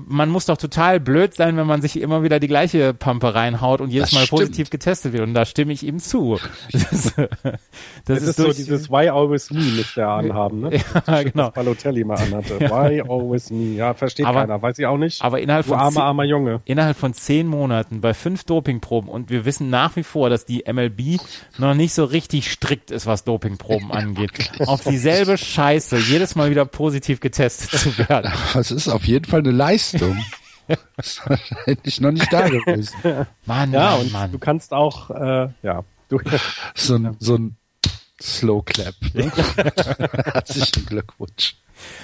man 0.07 0.29
muss 0.29 0.45
doch 0.45 0.57
total 0.57 0.99
blöd 0.99 1.33
sein, 1.33 1.57
wenn 1.57 1.67
man 1.67 1.81
sich 1.81 1.99
immer 1.99 2.23
wieder 2.23 2.39
die 2.39 2.47
gleiche 2.47 2.93
Pampe 2.93 3.35
reinhaut 3.35 3.81
und 3.81 3.89
jedes 3.89 4.09
das 4.09 4.19
Mal 4.19 4.25
stimmt. 4.25 4.41
positiv 4.41 4.69
getestet 4.69 5.13
wird. 5.13 5.23
Und 5.23 5.33
da 5.33 5.45
stimme 5.45 5.73
ich 5.73 5.83
ihm 5.83 5.99
zu. 5.99 6.37
Das, 6.77 7.13
das, 7.15 7.27
das 8.05 8.21
ist, 8.21 8.27
ist 8.29 8.35
so 8.37 8.53
dieses 8.53 8.89
Why 8.89 9.09
always 9.09 9.49
me 9.51 9.61
mit 9.61 9.85
der 9.95 10.07
anhaben, 10.09 10.61
ne? 10.61 10.79
ja, 11.07 11.23
genau. 11.23 11.47
Was 11.47 11.53
Balotelli 11.53 12.03
mal 12.03 12.17
anhatte. 12.17 12.59
Why 12.59 13.01
always 13.01 13.49
me? 13.49 13.75
Ja, 13.75 13.93
versteht 13.93 14.25
aber, 14.25 14.41
keiner, 14.41 14.61
weiß 14.61 14.77
ich 14.79 14.85
auch 14.85 14.97
nicht. 14.97 15.21
Aber 15.21 15.39
innerhalb 15.39 15.65
du 15.65 15.71
von 15.71 15.79
armer, 15.79 16.03
armer 16.03 16.23
Junge. 16.23 16.61
Innerhalb 16.65 16.97
von 16.97 17.13
zehn 17.13 17.47
Monaten 17.47 18.01
bei 18.01 18.13
fünf 18.13 18.43
Dopingproben 18.43 19.09
und 19.09 19.29
wir 19.29 19.45
wissen 19.45 19.69
nach 19.69 19.95
wie 19.95 20.03
vor, 20.03 20.29
dass 20.29 20.45
die 20.45 20.63
MLB 20.71 21.19
noch 21.57 21.73
nicht 21.73 21.93
so 21.93 22.05
richtig 22.05 22.51
strikt 22.51 22.91
ist, 22.91 23.05
was 23.05 23.23
Dopingproben 23.23 23.91
angeht. 23.91 24.31
auf 24.65 24.83
dieselbe 24.83 25.37
Scheiße 25.37 25.97
jedes 25.97 26.35
Mal 26.35 26.49
wieder 26.49 26.65
positiv 26.65 27.19
getestet 27.19 27.79
zu 27.79 27.97
werden. 27.97 28.31
Das 28.53 28.71
ist 28.71 28.87
auf 28.87 29.05
jeden 29.05 29.25
Fall 29.25 29.39
eine 29.39 29.51
Leistung. 29.67 30.17
ist 30.97 31.29
wahrscheinlich 31.29 32.01
noch 32.01 32.11
nicht 32.11 32.31
da 32.31 32.47
gewesen. 32.47 32.95
Mann, 33.45 33.73
ja, 33.73 33.91
Mann, 33.91 33.99
und 34.01 34.11
Mann. 34.13 34.31
du 34.31 34.39
kannst 34.39 34.73
auch, 34.73 35.09
äh, 35.09 35.49
ja. 35.61 35.83
Du, 36.07 36.19
so 36.75 36.95
ein, 36.95 37.17
so 37.19 37.35
ein 37.35 37.57
Slow 38.21 38.63
Clap. 38.63 38.95
Herzlichen 39.13 40.85
Glückwunsch. 40.85 41.55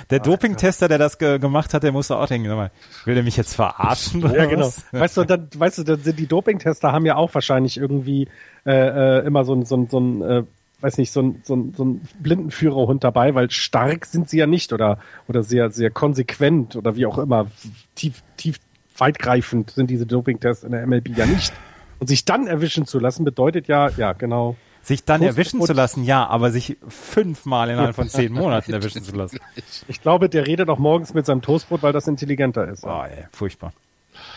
Der 0.10 0.20
Dopingtester, 0.20 0.88
der 0.88 0.98
das 0.98 1.18
ge 1.18 1.40
gemacht 1.40 1.74
hat, 1.74 1.84
der 1.84 1.92
musste 1.92 2.18
auch 2.18 2.28
denken, 2.28 2.50
mal, 2.50 2.70
will 3.06 3.16
der 3.16 3.24
mich 3.24 3.38
jetzt 3.38 3.56
verarschen? 3.56 4.22
ja, 4.22 4.46
genau. 4.46 4.72
Weißt 4.92 5.18
du, 5.18 5.24
dann, 5.24 5.50
weißt 5.56 5.80
du, 5.80 5.84
dann 5.84 6.02
sind 6.04 6.20
die 6.20 6.28
Dopingtester 6.28 6.92
haben 6.92 7.06
ja 7.06 7.16
auch 7.16 7.34
wahrscheinlich 7.34 7.78
irgendwie 7.78 8.28
äh, 8.66 9.20
äh, 9.20 9.26
immer 9.26 9.46
so 9.46 9.56
ein, 9.56 9.66
so 9.66 9.78
ein, 9.78 9.90
so 9.90 10.00
ein 10.00 10.22
äh, 10.22 10.44
weiß 10.84 10.98
nicht, 10.98 11.14
so 11.14 11.22
ein, 11.22 11.42
so 11.44 11.56
ein, 11.56 11.74
so 11.76 11.86
ein 11.86 12.02
Blindenführerhund 12.20 13.06
dabei, 13.06 13.34
weil 13.36 13.50
stark 13.50 14.06
sind 14.06 14.30
sie 14.30 14.38
ja 14.38 14.48
nicht 14.48 14.74
oder, 14.74 15.00
oder 15.30 15.42
sehr, 15.42 15.72
sehr 15.72 15.90
konsequent 15.90 16.76
oder 16.76 16.98
wie 16.98 17.06
auch 17.06 17.18
immer, 17.18 17.48
tief, 17.96 18.22
tief 18.36 18.60
weitgreifend 18.98 19.72
sind 19.72 19.90
diese 19.90 20.06
Dopingtests 20.06 20.66
in 20.66 20.72
der 20.72 20.86
MLB 20.86 21.18
ja 21.18 21.26
nicht. 21.26 21.54
Und 22.00 22.08
sich 22.08 22.26
dann 22.26 22.48
erwischen 22.48 22.86
zu 22.86 23.00
lassen, 23.00 23.24
bedeutet 23.24 23.70
ja, 23.70 23.90
ja, 23.96 24.12
genau. 24.12 24.58
Sich 24.82 25.06
dann 25.06 25.22
erwischen 25.22 25.62
zu 25.62 25.72
lassen, 25.72 26.04
ja, 26.04 26.28
aber 26.28 26.52
sich 26.52 26.76
fünfmal 26.90 27.70
innerhalb 27.70 27.96
von 27.96 28.10
zehn 28.10 28.34
Monaten 28.34 28.74
erwischen 28.74 29.04
zu 29.04 29.16
lassen. 29.16 29.40
Ich 29.88 30.02
glaube, 30.02 30.28
der 30.28 30.46
redet 30.46 30.68
auch 30.68 30.80
morgens 30.80 31.14
mit 31.14 31.26
seinem 31.26 31.42
Toastbrot, 31.42 31.82
weil 31.82 31.94
das 31.94 32.10
intelligenter 32.10 32.68
ist. 32.68 32.84
Oh, 32.84 33.04
ey, 33.04 33.26
furchtbar. 33.32 33.72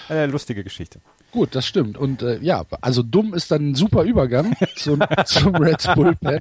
Äh, 0.09 0.27
lustige 0.27 0.63
Geschichte. 0.63 1.01
Gut, 1.37 1.55
das 1.55 1.67
stimmt. 1.67 1.99
Und 1.99 2.23
äh, 2.23 2.39
ja, 2.41 2.65
also 2.81 3.03
dumm 3.03 3.35
ist 3.35 3.51
dann 3.51 3.73
ein 3.73 3.75
super 3.75 4.05
Übergang 4.05 4.57
zum, 4.75 5.05
zum 5.27 5.55
Red 5.55 5.87
Bull 5.95 6.17
Pen. 6.17 6.41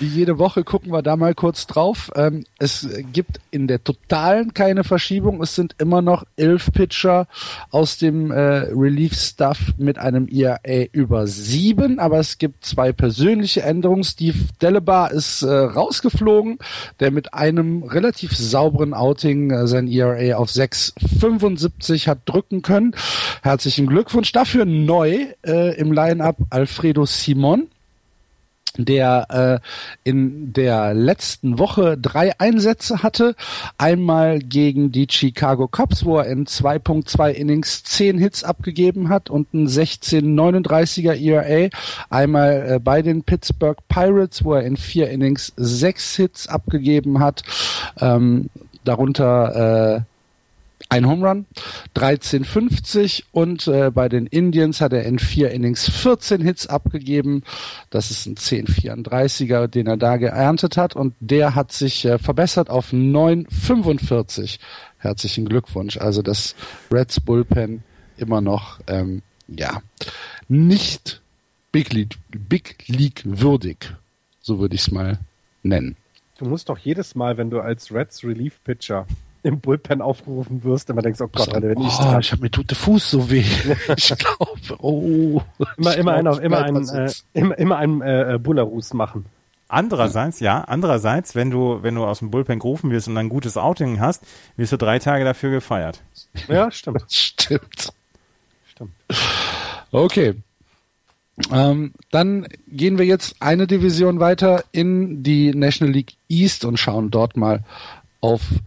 Wie 0.00 0.06
jede 0.06 0.38
Woche 0.38 0.64
gucken 0.64 0.92
wir 0.92 1.02
da 1.02 1.16
mal 1.16 1.34
kurz 1.34 1.66
drauf. 1.66 2.10
Ähm, 2.16 2.44
es 2.58 2.88
gibt 3.12 3.40
in 3.50 3.68
der 3.68 3.82
totalen 3.84 4.54
keine 4.54 4.82
Verschiebung. 4.82 5.40
Es 5.40 5.54
sind 5.54 5.76
immer 5.78 6.02
noch 6.02 6.24
elf 6.36 6.72
Pitcher 6.72 7.28
aus 7.70 7.96
dem 7.96 8.32
äh, 8.32 8.38
Relief-Stuff 8.38 9.74
mit 9.78 9.98
einem 9.98 10.26
ERA 10.28 10.86
über 10.90 11.28
sieben, 11.28 12.00
aber 12.00 12.18
es 12.18 12.38
gibt 12.38 12.64
zwei 12.64 12.92
persönliche 12.92 13.62
Änderungen. 13.62 14.02
Steve 14.02 14.38
Delabar 14.60 15.12
ist 15.12 15.42
äh, 15.42 15.50
rausgeflogen, 15.50 16.58
der 16.98 17.12
mit 17.12 17.32
einem 17.32 17.84
relativ 17.84 18.36
sauberen 18.36 18.94
Outing 18.94 19.52
äh, 19.52 19.66
sein 19.68 19.86
ERA 19.86 20.36
auf 20.36 20.50
6,75 20.50 22.08
hat 22.08 22.18
drücken 22.26 22.62
können. 22.62 22.96
Herzlichen 23.42 23.86
Glückwunsch. 23.86 24.32
Dafür 24.32 24.64
neu 24.64 25.26
äh, 25.46 25.76
im 25.76 25.92
Line-Up 25.92 26.38
Alfredo 26.50 27.06
Simon 27.06 27.68
der 28.84 29.60
äh, 29.62 30.08
in 30.08 30.52
der 30.52 30.94
letzten 30.94 31.58
Woche 31.58 31.96
drei 31.96 32.38
Einsätze 32.38 33.02
hatte. 33.02 33.34
Einmal 33.78 34.38
gegen 34.40 34.92
die 34.92 35.06
Chicago 35.10 35.68
Cubs, 35.68 36.04
wo 36.04 36.18
er 36.18 36.26
in 36.26 36.46
2.2 36.46 37.30
Innings 37.30 37.82
zehn 37.84 38.18
Hits 38.18 38.44
abgegeben 38.44 39.08
hat 39.08 39.30
und 39.30 39.54
ein 39.54 39.66
16,39er 39.66 41.14
ERA. 41.14 41.68
Einmal 42.10 42.72
äh, 42.74 42.78
bei 42.78 43.02
den 43.02 43.22
Pittsburgh 43.22 43.78
Pirates, 43.88 44.44
wo 44.44 44.54
er 44.54 44.62
in 44.62 44.76
vier 44.76 45.10
Innings 45.10 45.52
sechs 45.56 46.16
Hits 46.16 46.48
abgegeben 46.48 47.20
hat. 47.20 47.42
Ähm, 48.00 48.50
darunter 48.84 49.96
äh, 49.96 50.15
ein 50.88 51.06
Home 51.06 51.26
Run, 51.26 51.46
13,50 51.96 53.24
und 53.32 53.66
äh, 53.66 53.90
bei 53.90 54.08
den 54.08 54.26
Indians 54.26 54.80
hat 54.80 54.92
er 54.92 55.04
in 55.04 55.18
vier 55.18 55.50
Innings 55.50 55.88
14 55.90 56.40
Hits 56.40 56.66
abgegeben. 56.66 57.42
Das 57.90 58.10
ist 58.10 58.26
ein 58.26 58.36
10,34er, 58.36 59.66
den 59.66 59.86
er 59.86 59.96
da 59.96 60.16
geerntet 60.16 60.76
hat 60.76 60.94
und 60.94 61.14
der 61.20 61.54
hat 61.54 61.72
sich 61.72 62.04
äh, 62.04 62.18
verbessert 62.18 62.70
auf 62.70 62.92
9,45. 62.92 64.58
Herzlichen 64.98 65.48
Glückwunsch. 65.48 65.96
Also 65.96 66.22
das 66.22 66.54
Reds 66.92 67.20
Bullpen 67.20 67.82
immer 68.16 68.40
noch, 68.40 68.80
ähm, 68.86 69.22
ja, 69.48 69.82
nicht 70.48 71.20
Big 71.72 71.92
League, 71.92 72.16
Big 72.30 72.84
League 72.86 73.22
würdig. 73.24 73.94
So 74.40 74.58
würde 74.58 74.76
ich 74.76 74.82
es 74.82 74.90
mal 74.90 75.18
nennen. 75.62 75.96
Du 76.38 76.44
musst 76.44 76.68
doch 76.68 76.78
jedes 76.78 77.14
Mal, 77.14 77.36
wenn 77.38 77.50
du 77.50 77.60
als 77.60 77.92
Reds 77.92 78.22
Relief 78.22 78.62
Pitcher 78.62 79.06
im 79.42 79.60
Bullpen 79.60 80.02
aufgerufen 80.02 80.64
wirst, 80.64 80.90
immer 80.90 81.02
denkst, 81.02 81.20
oh 81.20 81.28
Gott, 81.28 81.54
Alter, 81.54 81.68
wenn 81.68 81.80
ich 81.80 81.98
oh, 82.00 82.18
ich 82.18 82.32
habe 82.32 82.42
mir 82.42 82.50
tut 82.50 82.70
der 82.70 82.76
Fuß 82.76 83.10
so 83.10 83.30
weh. 83.30 83.44
ich 83.96 84.16
glaube, 84.16 84.78
oh. 84.78 85.40
Immer, 85.76 85.96
immer, 85.96 86.14
ein, 86.14 86.26
immer, 86.26 86.64
ein, 86.64 86.88
äh, 86.88 87.12
immer, 87.32 87.58
immer 87.58 87.76
einen 87.76 88.00
äh, 88.02 88.38
Bullerus 88.42 88.92
machen. 88.94 89.26
Andererseits, 89.68 90.38
ja, 90.40 90.60
andererseits, 90.60 91.34
wenn 91.34 91.50
du, 91.50 91.82
wenn 91.82 91.96
du 91.96 92.04
aus 92.04 92.20
dem 92.20 92.30
Bullpen 92.30 92.60
gerufen 92.60 92.90
wirst 92.90 93.08
und 93.08 93.16
ein 93.16 93.28
gutes 93.28 93.56
Outing 93.56 93.98
hast, 93.98 94.24
wirst 94.56 94.72
du 94.72 94.76
drei 94.76 95.00
Tage 95.00 95.24
dafür 95.24 95.50
gefeiert. 95.50 96.02
Ja, 96.48 96.70
stimmt. 96.70 97.04
stimmt. 97.08 97.92
Stimmt. 98.68 98.92
Okay. 99.90 100.34
Ähm, 101.50 101.92
dann 102.12 102.46
gehen 102.68 102.96
wir 102.98 103.04
jetzt 103.04 103.36
eine 103.40 103.66
Division 103.66 104.20
weiter 104.20 104.64
in 104.72 105.22
die 105.22 105.52
National 105.54 105.92
League 105.92 106.14
East 106.28 106.64
und 106.64 106.78
schauen 106.78 107.10
dort 107.10 107.36
mal 107.36 107.62
auf 108.20 108.40
äh, 108.52 108.58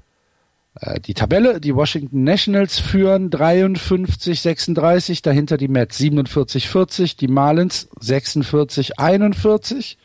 die 1.05 1.13
Tabelle, 1.13 1.59
die 1.59 1.75
Washington 1.75 2.23
Nationals 2.23 2.79
führen 2.79 3.29
53-36, 3.29 5.21
dahinter 5.23 5.57
die 5.57 5.67
Mets 5.67 5.99
47-40, 5.99 7.17
die 7.17 7.27
Marlins 7.27 7.89
46-41, 7.99 9.97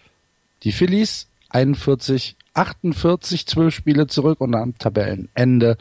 die 0.65 0.73
Phillies 0.73 1.29
41 1.51 2.37
48, 2.55 3.47
zwölf 3.47 3.75
Spiele 3.75 4.07
zurück 4.07 4.41
und 4.41 4.55
am 4.55 4.79
Tabellenende 4.79 5.77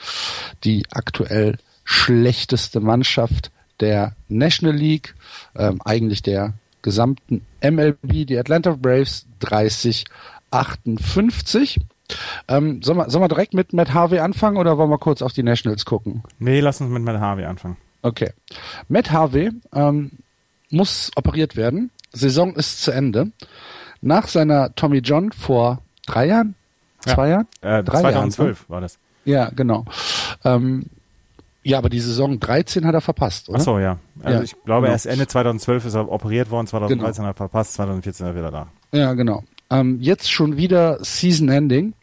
die 0.63 0.83
aktuell 0.91 1.57
schlechteste 1.83 2.79
Mannschaft 2.79 3.51
der 3.79 4.15
National 4.27 4.75
League, 4.75 5.15
ähm, 5.55 5.81
eigentlich 5.83 6.21
der 6.21 6.53
gesamten 6.81 7.41
MLB, 7.61 8.25
die 8.25 8.37
Atlanta 8.37 8.75
Braves 8.79 9.25
30 9.39 10.05
58. 10.51 11.79
Ähm, 12.47 12.81
sollen, 12.81 12.97
wir, 12.97 13.09
sollen 13.09 13.23
wir 13.23 13.29
direkt 13.29 13.53
mit 13.53 13.73
Matt 13.73 13.93
Harvey 13.93 14.19
anfangen 14.19 14.57
oder 14.57 14.77
wollen 14.77 14.89
wir 14.89 14.97
kurz 14.97 15.21
auf 15.21 15.33
die 15.33 15.43
Nationals 15.43 15.85
gucken? 15.85 16.23
Nee, 16.39 16.59
lass 16.59 16.81
uns 16.81 16.89
mit 16.89 17.03
Matt 17.03 17.19
Harvey 17.19 17.45
anfangen. 17.45 17.77
Okay. 18.01 18.31
Matt 18.89 19.11
Harvey 19.11 19.51
ähm, 19.73 20.11
muss 20.69 21.11
operiert 21.15 21.55
werden. 21.55 21.91
Saison 22.11 22.55
ist 22.55 22.83
zu 22.83 22.91
Ende. 22.91 23.31
Nach 24.01 24.27
seiner 24.27 24.75
Tommy 24.75 24.99
John 24.99 25.31
vor 25.31 25.81
drei 26.05 26.27
Jahren? 26.27 26.55
Zwei 26.99 27.29
ja. 27.29 27.31
Jahren? 27.35 27.47
Äh, 27.61 27.83
drei 27.83 28.01
2012 28.01 28.47
Jahren, 28.47 28.69
war 28.69 28.81
das. 28.81 28.99
Ja, 29.25 29.49
genau. 29.49 29.85
Ähm, 30.43 30.85
ja, 31.63 31.77
aber 31.77 31.89
die 31.89 31.99
Saison 31.99 32.39
13 32.39 32.85
hat 32.85 32.93
er 32.93 33.01
verpasst, 33.01 33.47
oder? 33.47 33.59
Ach 33.59 33.63
so, 33.63 33.79
ja. 33.79 33.97
Also 34.21 34.37
ja, 34.37 34.43
ich 34.43 34.51
glaube, 34.65 34.81
genau. 34.81 34.93
erst 34.93 35.05
Ende 35.05 35.27
2012 35.27 35.85
ist 35.85 35.93
er 35.93 36.11
operiert 36.11 36.51
worden, 36.51 36.67
2013 36.67 37.15
genau. 37.15 37.27
hat 37.29 37.35
er 37.35 37.37
verpasst, 37.37 37.73
2014 37.73 38.25
ist 38.25 38.31
er 38.31 38.35
wieder 38.35 38.51
da. 38.51 38.67
Ja, 38.91 39.13
genau. 39.13 39.43
Ähm, 39.69 39.99
jetzt 40.01 40.29
schon 40.29 40.57
wieder 40.57 41.03
Season 41.03 41.47
Ending. 41.49 41.93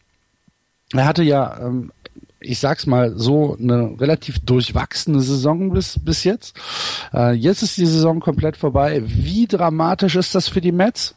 Er 0.93 1.05
hatte 1.05 1.23
ja, 1.23 1.59
ähm, 1.59 1.91
ich 2.39 2.59
sag's 2.59 2.85
mal 2.85 3.17
so, 3.17 3.55
eine 3.59 3.99
relativ 3.99 4.39
durchwachsene 4.39 5.21
Saison 5.21 5.71
bis, 5.71 5.99
bis 5.99 6.23
jetzt. 6.23 6.55
Äh, 7.13 7.33
jetzt 7.33 7.61
ist 7.61 7.77
die 7.77 7.85
Saison 7.85 8.19
komplett 8.19 8.57
vorbei. 8.57 9.01
Wie 9.05 9.47
dramatisch 9.47 10.15
ist 10.15 10.35
das 10.35 10.47
für 10.47 10.61
die 10.61 10.71
Mets? 10.71 11.15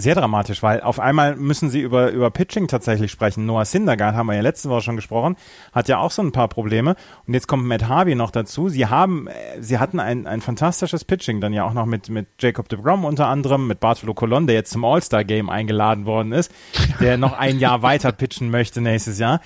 Sehr 0.00 0.14
dramatisch, 0.14 0.62
weil 0.62 0.80
auf 0.80 1.00
einmal 1.00 1.36
müssen 1.36 1.70
sie 1.70 1.80
über, 1.80 2.10
über 2.10 2.30
Pitching 2.30 2.68
tatsächlich 2.68 3.10
sprechen. 3.10 3.46
Noah 3.46 3.64
Syndergaard 3.64 4.14
haben 4.14 4.26
wir 4.26 4.34
ja 4.34 4.42
letzte 4.42 4.70
Woche 4.70 4.82
schon 4.82 4.96
gesprochen, 4.96 5.36
hat 5.72 5.88
ja 5.88 5.98
auch 5.98 6.10
so 6.10 6.22
ein 6.22 6.32
paar 6.32 6.48
Probleme. 6.48 6.94
Und 7.26 7.34
jetzt 7.34 7.48
kommt 7.48 7.64
Matt 7.64 7.88
Harvey 7.88 8.14
noch 8.14 8.30
dazu. 8.30 8.68
Sie 8.68 8.86
haben, 8.86 9.26
äh, 9.26 9.32
sie 9.60 9.78
hatten 9.78 9.98
ein, 9.98 10.26
ein 10.26 10.40
fantastisches 10.40 11.04
Pitching, 11.04 11.40
dann 11.40 11.52
ja 11.52 11.64
auch 11.64 11.72
noch 11.72 11.86
mit, 11.86 12.08
mit 12.08 12.28
Jacob 12.38 12.68
de 12.68 12.80
Grom 12.80 13.04
unter 13.04 13.26
anderem, 13.26 13.66
mit 13.66 13.80
Bartolo 13.80 14.14
Colon, 14.14 14.46
der 14.46 14.54
jetzt 14.54 14.70
zum 14.70 14.84
All-Star-Game 14.84 15.50
eingeladen 15.50 16.06
worden 16.06 16.32
ist, 16.32 16.52
der 17.00 17.16
noch 17.16 17.32
ein 17.32 17.58
Jahr 17.58 17.82
weiter 17.88 18.12
pitchen 18.12 18.50
möchte 18.50 18.80
nächstes 18.80 19.18
Jahr. 19.18 19.40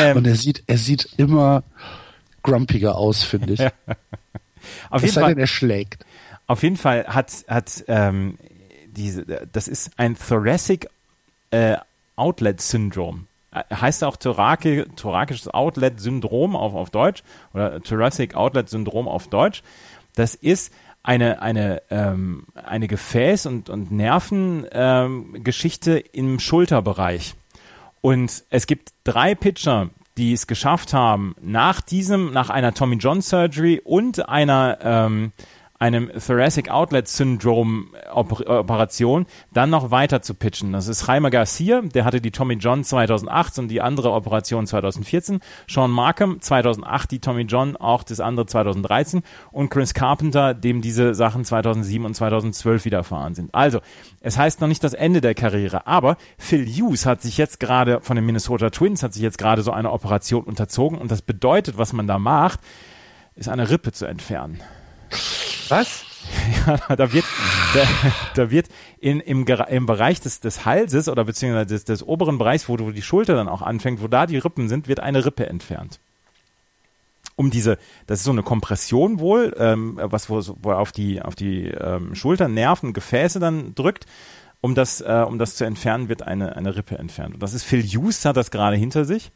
Ähm, 0.00 0.18
Und 0.18 0.26
er 0.26 0.36
sieht, 0.36 0.64
er 0.66 0.76
sieht 0.76 1.08
immer 1.16 1.64
grumpiger 2.42 2.96
aus, 2.96 3.22
finde 3.22 3.54
ich. 3.54 3.60
auf 4.90 5.02
jeden 5.02 5.14
Fall, 5.14 5.30
denn, 5.30 5.38
er 5.38 5.46
schlägt. 5.46 6.04
Auf 6.46 6.62
jeden 6.62 6.76
Fall 6.76 7.06
hat, 7.06 7.32
hat 7.48 7.84
ähm, 7.88 8.36
diese, 8.96 9.24
das 9.24 9.68
ist 9.68 9.90
ein 9.96 10.16
Thoracic 10.16 10.88
äh, 11.50 11.76
Outlet 12.16 12.60
Syndrom. 12.60 13.26
Äh, 13.50 13.62
heißt 13.74 14.04
auch 14.04 14.16
Thorake, 14.16 14.86
thorakisches 14.96 15.48
Outlet 15.48 16.00
Syndrom 16.00 16.56
auf, 16.56 16.74
auf 16.74 16.90
Deutsch 16.90 17.22
oder 17.52 17.80
Thoracic 17.82 18.34
Outlet 18.34 18.68
Syndrom 18.68 19.08
auf 19.08 19.28
Deutsch. 19.28 19.62
Das 20.14 20.34
ist 20.34 20.72
eine, 21.02 21.42
eine, 21.42 21.82
ähm, 21.90 22.46
eine 22.54 22.86
Gefäß- 22.86 23.46
und, 23.46 23.68
und 23.68 23.92
Nervengeschichte 23.92 25.98
ähm, 25.98 26.08
im 26.12 26.40
Schulterbereich. 26.40 27.34
Und 28.00 28.44
es 28.50 28.66
gibt 28.66 28.92
drei 29.04 29.34
Pitcher, 29.34 29.90
die 30.16 30.32
es 30.32 30.46
geschafft 30.46 30.94
haben, 30.94 31.34
nach 31.40 31.80
diesem, 31.80 32.32
nach 32.32 32.50
einer 32.50 32.74
Tommy 32.74 32.96
John 32.96 33.20
Surgery 33.20 33.80
und 33.84 34.28
einer 34.28 34.78
ähm, 34.82 35.32
einem 35.84 36.10
Thoracic 36.12 36.70
Outlet 36.70 37.06
Syndrome 37.08 37.88
Operation 38.10 39.26
dann 39.52 39.68
noch 39.68 39.90
weiter 39.90 40.22
zu 40.22 40.32
pitchen. 40.32 40.72
Das 40.72 40.88
ist 40.88 41.06
Jaime 41.06 41.28
Garcia, 41.28 41.82
der 41.82 42.06
hatte 42.06 42.22
die 42.22 42.30
Tommy 42.30 42.54
John 42.54 42.84
2008 42.84 43.58
und 43.58 43.68
die 43.68 43.82
andere 43.82 44.12
Operation 44.12 44.66
2014. 44.66 45.40
Sean 45.68 45.90
Markham 45.90 46.40
2008 46.40 47.10
die 47.10 47.18
Tommy 47.18 47.42
John, 47.42 47.76
auch 47.76 48.02
das 48.02 48.20
andere 48.20 48.46
2013 48.46 49.22
und 49.52 49.68
Chris 49.68 49.92
Carpenter, 49.92 50.54
dem 50.54 50.80
diese 50.80 51.14
Sachen 51.14 51.44
2007 51.44 52.06
und 52.06 52.14
2012 52.14 52.86
widerfahren 52.86 53.34
sind. 53.34 53.54
Also, 53.54 53.80
es 54.20 54.38
heißt 54.38 54.62
noch 54.62 54.68
nicht 54.68 54.82
das 54.82 54.94
Ende 54.94 55.20
der 55.20 55.34
Karriere, 55.34 55.86
aber 55.86 56.16
Phil 56.38 56.66
Hughes 56.66 57.04
hat 57.04 57.20
sich 57.20 57.36
jetzt 57.36 57.60
gerade 57.60 58.00
von 58.00 58.16
den 58.16 58.24
Minnesota 58.24 58.70
Twins 58.70 59.02
hat 59.02 59.12
sich 59.12 59.22
jetzt 59.22 59.36
gerade 59.36 59.60
so 59.60 59.70
eine 59.70 59.92
Operation 59.92 60.44
unterzogen 60.44 60.96
und 60.96 61.10
das 61.10 61.20
bedeutet, 61.20 61.76
was 61.76 61.92
man 61.92 62.06
da 62.06 62.18
macht, 62.18 62.60
ist 63.34 63.50
eine 63.50 63.68
Rippe 63.68 63.92
zu 63.92 64.06
entfernen. 64.06 64.62
Was? 65.68 66.04
Ja, 66.66 66.96
da 66.96 67.12
wird, 67.12 67.24
da, 67.74 67.82
da 68.34 68.50
wird 68.50 68.68
in, 68.98 69.20
im, 69.20 69.44
im 69.46 69.86
Bereich 69.86 70.20
des, 70.20 70.40
des 70.40 70.64
Halses 70.64 71.08
oder 71.08 71.24
beziehungsweise 71.24 71.66
des, 71.66 71.84
des 71.84 72.02
oberen 72.02 72.38
Bereichs, 72.38 72.68
wo 72.68 72.78
du 72.78 72.90
die 72.92 73.02
Schulter 73.02 73.34
dann 73.34 73.48
auch 73.48 73.60
anfängt, 73.60 74.02
wo 74.02 74.08
da 74.08 74.26
die 74.26 74.38
Rippen 74.38 74.68
sind, 74.68 74.88
wird 74.88 75.00
eine 75.00 75.24
Rippe 75.26 75.46
entfernt. 75.46 76.00
Um 77.36 77.50
diese, 77.50 77.78
das 78.06 78.20
ist 78.20 78.24
so 78.24 78.30
eine 78.30 78.42
Kompression 78.42 79.18
wohl, 79.18 79.54
ähm, 79.58 79.98
was 80.00 80.30
wo, 80.30 80.40
wo 80.62 80.72
auf 80.72 80.92
die, 80.92 81.20
auf 81.20 81.34
die 81.34 81.66
ähm, 81.68 82.14
Schultern, 82.14 82.54
Nerven, 82.54 82.92
Gefäße 82.94 83.38
dann 83.38 83.74
drückt. 83.74 84.06
Um 84.60 84.74
das, 84.74 85.02
äh, 85.02 85.24
um 85.28 85.38
das 85.38 85.56
zu 85.56 85.64
entfernen, 85.64 86.08
wird 86.08 86.22
eine, 86.22 86.56
eine 86.56 86.74
Rippe 86.74 86.96
entfernt. 86.96 87.34
Und 87.34 87.42
das 87.42 87.52
ist 87.52 87.64
Phil 87.64 87.82
Hughes 87.82 88.24
hat 88.24 88.36
das 88.36 88.50
gerade 88.50 88.76
hinter 88.76 89.04
sich 89.04 89.30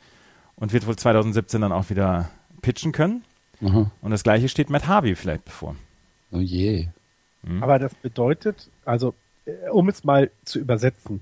und 0.55 0.73
wird 0.73 0.87
wohl 0.87 0.97
2017 0.97 1.61
dann 1.61 1.73
auch 1.73 1.91
wieder 1.91 2.31
pitchen 2.63 2.93
können. 2.93 3.25
Mhm. 3.61 3.91
Und 4.01 4.11
das 4.11 4.23
gleiche 4.23 4.49
steht 4.49 4.71
Matt 4.71 4.87
Harvey 4.87 5.15
vielleicht 5.15 5.45
bevor. 5.45 5.77
Oh 6.33 6.39
je. 6.39 6.89
Mhm. 7.43 7.63
Aber 7.63 7.79
das 7.79 7.95
bedeutet, 7.95 8.71
also, 8.85 9.15
äh, 9.45 9.71
um 9.71 9.89
es 9.89 10.05
mal 10.05 10.31
zu 10.45 10.59
übersetzen, 10.59 11.21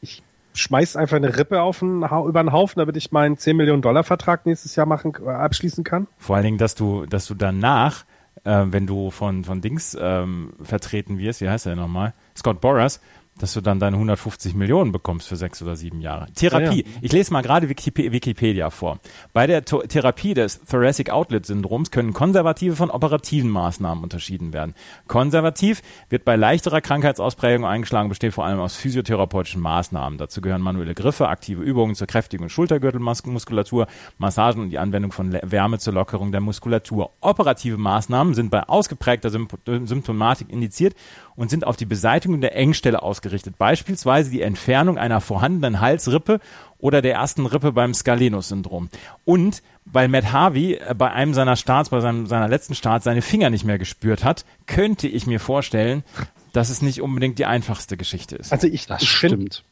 ich 0.00 0.22
schmeiß 0.54 0.96
einfach 0.96 1.16
eine 1.16 1.36
Rippe 1.36 1.60
auf 1.60 1.80
den, 1.80 2.02
über 2.02 2.42
den 2.42 2.52
Haufen, 2.52 2.78
damit 2.78 2.96
ich 2.96 3.12
meinen 3.12 3.36
10 3.36 3.56
Millionen 3.56 3.82
Dollar 3.82 4.04
Vertrag 4.04 4.46
nächstes 4.46 4.76
Jahr 4.76 4.86
machen, 4.86 5.12
äh, 5.24 5.28
abschließen 5.28 5.84
kann. 5.84 6.06
Vor 6.18 6.36
allen 6.36 6.44
Dingen, 6.44 6.58
dass 6.58 6.74
du, 6.74 7.06
dass 7.06 7.26
du 7.26 7.34
danach, 7.34 8.04
äh, 8.44 8.64
wenn 8.66 8.86
du 8.86 9.10
von, 9.10 9.44
von 9.44 9.60
Dings 9.60 9.96
ähm, 10.00 10.52
vertreten 10.62 11.18
wirst, 11.18 11.40
wie 11.40 11.48
heißt 11.48 11.66
er 11.66 11.76
nochmal? 11.76 12.14
Scott 12.36 12.60
Boras, 12.60 13.00
dass 13.38 13.52
du 13.52 13.60
dann 13.60 13.80
deine 13.80 13.96
150 13.96 14.54
Millionen 14.54 14.92
bekommst 14.92 15.28
für 15.28 15.36
sechs 15.36 15.60
oder 15.60 15.76
sieben 15.76 16.00
Jahre. 16.00 16.26
Therapie. 16.34 16.82
Ja, 16.82 16.88
ja. 16.88 16.98
Ich 17.02 17.12
lese 17.12 17.32
mal 17.32 17.42
gerade 17.42 17.68
Wikipedia 17.68 18.70
vor. 18.70 19.00
Bei 19.32 19.46
der 19.46 19.64
to 19.64 19.82
Therapie 19.82 20.34
des 20.34 20.60
Thoracic 20.64 21.10
Outlet 21.10 21.44
Syndroms 21.44 21.90
können 21.90 22.12
konservative 22.12 22.76
von 22.76 22.90
operativen 22.90 23.50
Maßnahmen 23.50 24.04
unterschieden 24.04 24.52
werden. 24.52 24.74
Konservativ 25.08 25.82
wird 26.08 26.24
bei 26.24 26.36
leichterer 26.36 26.80
Krankheitsausprägung 26.80 27.66
eingeschlagen, 27.66 28.08
besteht 28.08 28.34
vor 28.34 28.44
allem 28.44 28.60
aus 28.60 28.76
physiotherapeutischen 28.76 29.60
Maßnahmen. 29.60 30.18
Dazu 30.18 30.40
gehören 30.40 30.62
manuelle 30.62 30.94
Griffe, 30.94 31.28
aktive 31.28 31.62
Übungen 31.62 31.94
zur 31.94 32.06
Kräftigung 32.06 32.48
Schultergürtelmuskulatur, 32.48 33.88
Massagen 34.18 34.62
und 34.62 34.70
die 34.70 34.78
Anwendung 34.78 35.10
von 35.10 35.32
Wärme 35.32 35.78
zur 35.78 35.92
Lockerung 35.92 36.30
der 36.30 36.40
Muskulatur. 36.40 37.10
Operative 37.20 37.78
Maßnahmen 37.78 38.34
sind 38.34 38.50
bei 38.50 38.62
ausgeprägter 38.62 39.30
Symptomatik 39.30 40.50
indiziert 40.50 40.94
und 41.36 41.50
sind 41.50 41.66
auf 41.66 41.76
die 41.76 41.84
Beseitigung 41.84 42.40
der 42.40 42.56
Engstelle 42.56 43.02
ausgerichtet, 43.02 43.58
beispielsweise 43.58 44.30
die 44.30 44.42
Entfernung 44.42 44.98
einer 44.98 45.20
vorhandenen 45.20 45.80
Halsrippe 45.80 46.40
oder 46.78 47.02
der 47.02 47.14
ersten 47.14 47.46
Rippe 47.46 47.72
beim 47.72 47.94
Scalenus-Syndrom. 47.94 48.90
Und 49.24 49.62
weil 49.84 50.08
Matt 50.08 50.32
Harvey 50.32 50.74
äh, 50.74 50.94
bei 50.94 51.10
einem 51.10 51.34
seiner 51.34 51.56
Starts, 51.56 51.90
bei 51.90 52.00
seinem, 52.00 52.26
seiner 52.26 52.48
letzten 52.48 52.74
Starts 52.74 53.04
seine 53.04 53.22
Finger 53.22 53.50
nicht 53.50 53.64
mehr 53.64 53.78
gespürt 53.78 54.24
hat, 54.24 54.44
könnte 54.66 55.08
ich 55.08 55.26
mir 55.26 55.40
vorstellen, 55.40 56.04
dass 56.52 56.70
es 56.70 56.82
nicht 56.82 57.02
unbedingt 57.02 57.38
die 57.38 57.46
einfachste 57.46 57.96
Geschichte 57.96 58.36
ist. 58.36 58.52
Also 58.52 58.66
ich, 58.66 58.86
das 58.86 59.02
ich 59.02 59.10
stimmt. 59.10 59.64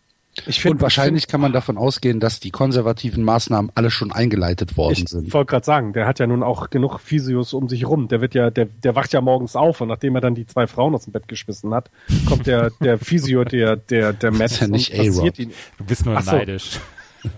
Ich 0.46 0.62
find, 0.62 0.76
und 0.76 0.80
wahrscheinlich 0.80 1.28
kann 1.28 1.42
man 1.42 1.52
davon 1.52 1.76
ausgehen, 1.76 2.18
dass 2.18 2.40
die 2.40 2.50
konservativen 2.50 3.22
Maßnahmen 3.22 3.70
alle 3.74 3.90
schon 3.90 4.12
eingeleitet 4.12 4.78
worden 4.78 4.94
ich 4.94 5.08
sind. 5.08 5.26
Ich 5.26 5.34
wollte 5.34 5.50
gerade 5.50 5.66
sagen, 5.66 5.92
der 5.92 6.06
hat 6.06 6.20
ja 6.20 6.26
nun 6.26 6.42
auch 6.42 6.70
genug 6.70 7.00
Physios 7.00 7.52
um 7.52 7.68
sich 7.68 7.86
rum. 7.86 8.08
Der 8.08 8.22
wird 8.22 8.34
ja, 8.34 8.48
der, 8.48 8.64
der 8.64 8.96
wacht 8.96 9.12
ja 9.12 9.20
morgens 9.20 9.56
auf 9.56 9.82
und 9.82 9.88
nachdem 9.88 10.14
er 10.14 10.22
dann 10.22 10.34
die 10.34 10.46
zwei 10.46 10.66
Frauen 10.66 10.94
aus 10.94 11.04
dem 11.04 11.12
Bett 11.12 11.28
geschmissen 11.28 11.74
hat, 11.74 11.90
kommt 12.26 12.46
der, 12.46 12.70
der 12.80 12.98
Physio, 12.98 13.44
der, 13.44 13.76
der, 13.76 14.14
der 14.14 14.30
Metz 14.32 14.60
ja 14.60 14.68
nicht 14.68 14.98
und 14.98 15.38
ihn. 15.38 15.52
Du 15.76 15.84
bist 15.84 16.06
nur 16.06 16.20
so. 16.22 16.32
neidisch. 16.32 16.80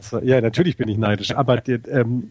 So, 0.01 0.21
ja, 0.21 0.41
natürlich 0.41 0.77
bin 0.77 0.89
ich 0.89 0.97
neidisch. 0.97 1.35
Aber 1.35 1.57
der, 1.57 1.81
ähm, 1.89 2.31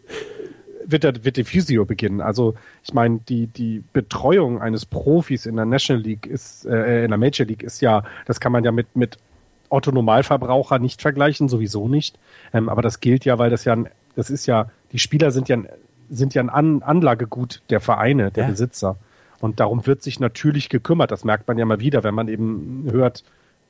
wird 0.86 1.04
der, 1.04 1.26
wird 1.26 1.38
der 1.38 1.46
Physio 1.46 1.86
beginnen. 1.86 2.22
Also 2.22 2.56
ich 2.84 2.94
meine, 2.94 3.20
die, 3.28 3.48
die 3.48 3.84
Betreuung 3.92 4.62
eines 4.62 4.86
Profis 4.86 5.46
in 5.46 5.58
der 5.58 5.66
National 5.66 6.02
League 6.02 6.26
ist, 6.26 6.66
äh, 6.66 7.04
in 7.04 7.10
der 7.10 7.18
Major 7.18 7.46
League 7.46 7.64
ist 7.64 7.82
ja, 7.82 8.04
das 8.26 8.40
kann 8.40 8.52
man 8.52 8.64
ja 8.64 8.72
mit, 8.72 8.96
mit 8.96 9.18
Otto 9.70 9.92
Normalverbraucher 9.92 10.80
nicht 10.80 11.02
vergleichen, 11.02 11.50
sowieso 11.50 11.88
nicht. 11.88 12.20
Ähm, 12.54 12.70
aber 12.70 12.82
das 12.82 13.00
gilt 13.00 13.26
ja, 13.26 13.40
weil 13.40 13.50
das 13.50 13.66
ja, 13.66 13.78
das 14.16 14.30
ist 14.30 14.46
ja, 14.46 14.70
die 14.92 15.00
Spieler 15.00 15.32
sind 15.32 15.50
ja, 15.50 15.58
sind 16.10 16.34
ja 16.34 16.44
ein 16.44 16.50
An 16.50 16.84
Anlagegut 16.84 17.62
der 17.70 17.80
Vereine, 17.80 18.32
der 18.32 18.44
ja. 18.44 18.50
Besitzer. 18.50 18.98
Und 19.40 19.60
darum 19.60 19.86
wird 19.86 20.02
sich 20.04 20.20
natürlich 20.20 20.70
gekümmert. 20.70 21.12
Das 21.12 21.24
merkt 21.24 21.48
man 21.48 21.58
ja 21.58 21.66
mal 21.66 21.80
wieder, 21.80 22.04
wenn 22.04 22.16
man 22.16 22.28
eben 22.28 22.88
hört, 22.90 23.24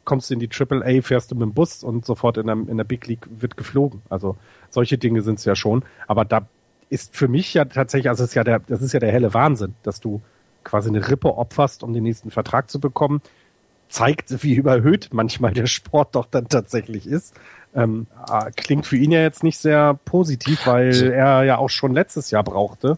kommst 0.06 0.30
du 0.30 0.36
in 0.36 0.40
die 0.40 0.48
Triple 0.48 0.86
A, 0.86 1.02
fährst 1.02 1.32
du 1.32 1.36
mit 1.36 1.44
dem 1.44 1.54
Bus 1.54 1.84
und 1.84 2.06
sofort 2.06 2.38
in 2.38 2.48
der, 2.48 2.56
in 2.56 2.78
der 2.78 2.84
Big 2.84 3.08
League 3.08 3.28
wird 3.30 3.58
geflogen. 3.58 4.02
Also 4.10 4.38
solche 4.70 4.98
Dinge 4.98 5.22
sind 5.22 5.40
es 5.40 5.46
ja 5.46 5.56
schon. 5.56 5.84
Aber 6.08 6.26
da 6.26 6.48
ist 6.90 7.16
für 7.16 7.28
mich 7.28 7.54
ja 7.54 7.66
tatsächlich, 7.66 8.10
also 8.10 8.24
das 8.24 8.32
ist 8.32 8.36
ja 8.36 8.44
der, 8.44 8.60
das 8.60 8.82
ist 8.82 8.94
ja 8.94 9.00
der 9.00 9.12
helle 9.12 9.34
Wahnsinn, 9.34 9.74
dass 9.84 10.00
du 10.00 10.22
quasi 10.64 10.90
eine 10.90 11.10
Rippe 11.10 11.36
opferst, 11.36 11.84
um 11.84 11.94
den 11.94 12.04
nächsten 12.04 12.32
Vertrag 12.32 12.70
zu 12.70 12.80
bekommen 12.80 13.22
zeigt, 13.94 14.44
wie 14.44 14.56
überhöht 14.56 15.10
manchmal 15.12 15.54
der 15.54 15.68
Sport 15.68 16.16
doch 16.16 16.26
dann 16.26 16.50
tatsächlich 16.50 17.06
ist. 17.06 17.36
Ähm, 17.76 18.08
ah, 18.26 18.50
klingt 18.56 18.88
für 18.88 18.98
ihn 18.98 19.12
ja 19.12 19.22
jetzt 19.22 19.44
nicht 19.44 19.60
sehr 19.60 19.94
positiv, 20.06 20.66
weil 20.66 21.12
er 21.12 21.44
ja 21.44 21.58
auch 21.58 21.70
schon 21.70 21.94
letztes 21.94 22.32
Jahr 22.32 22.44
brauchte, 22.44 22.98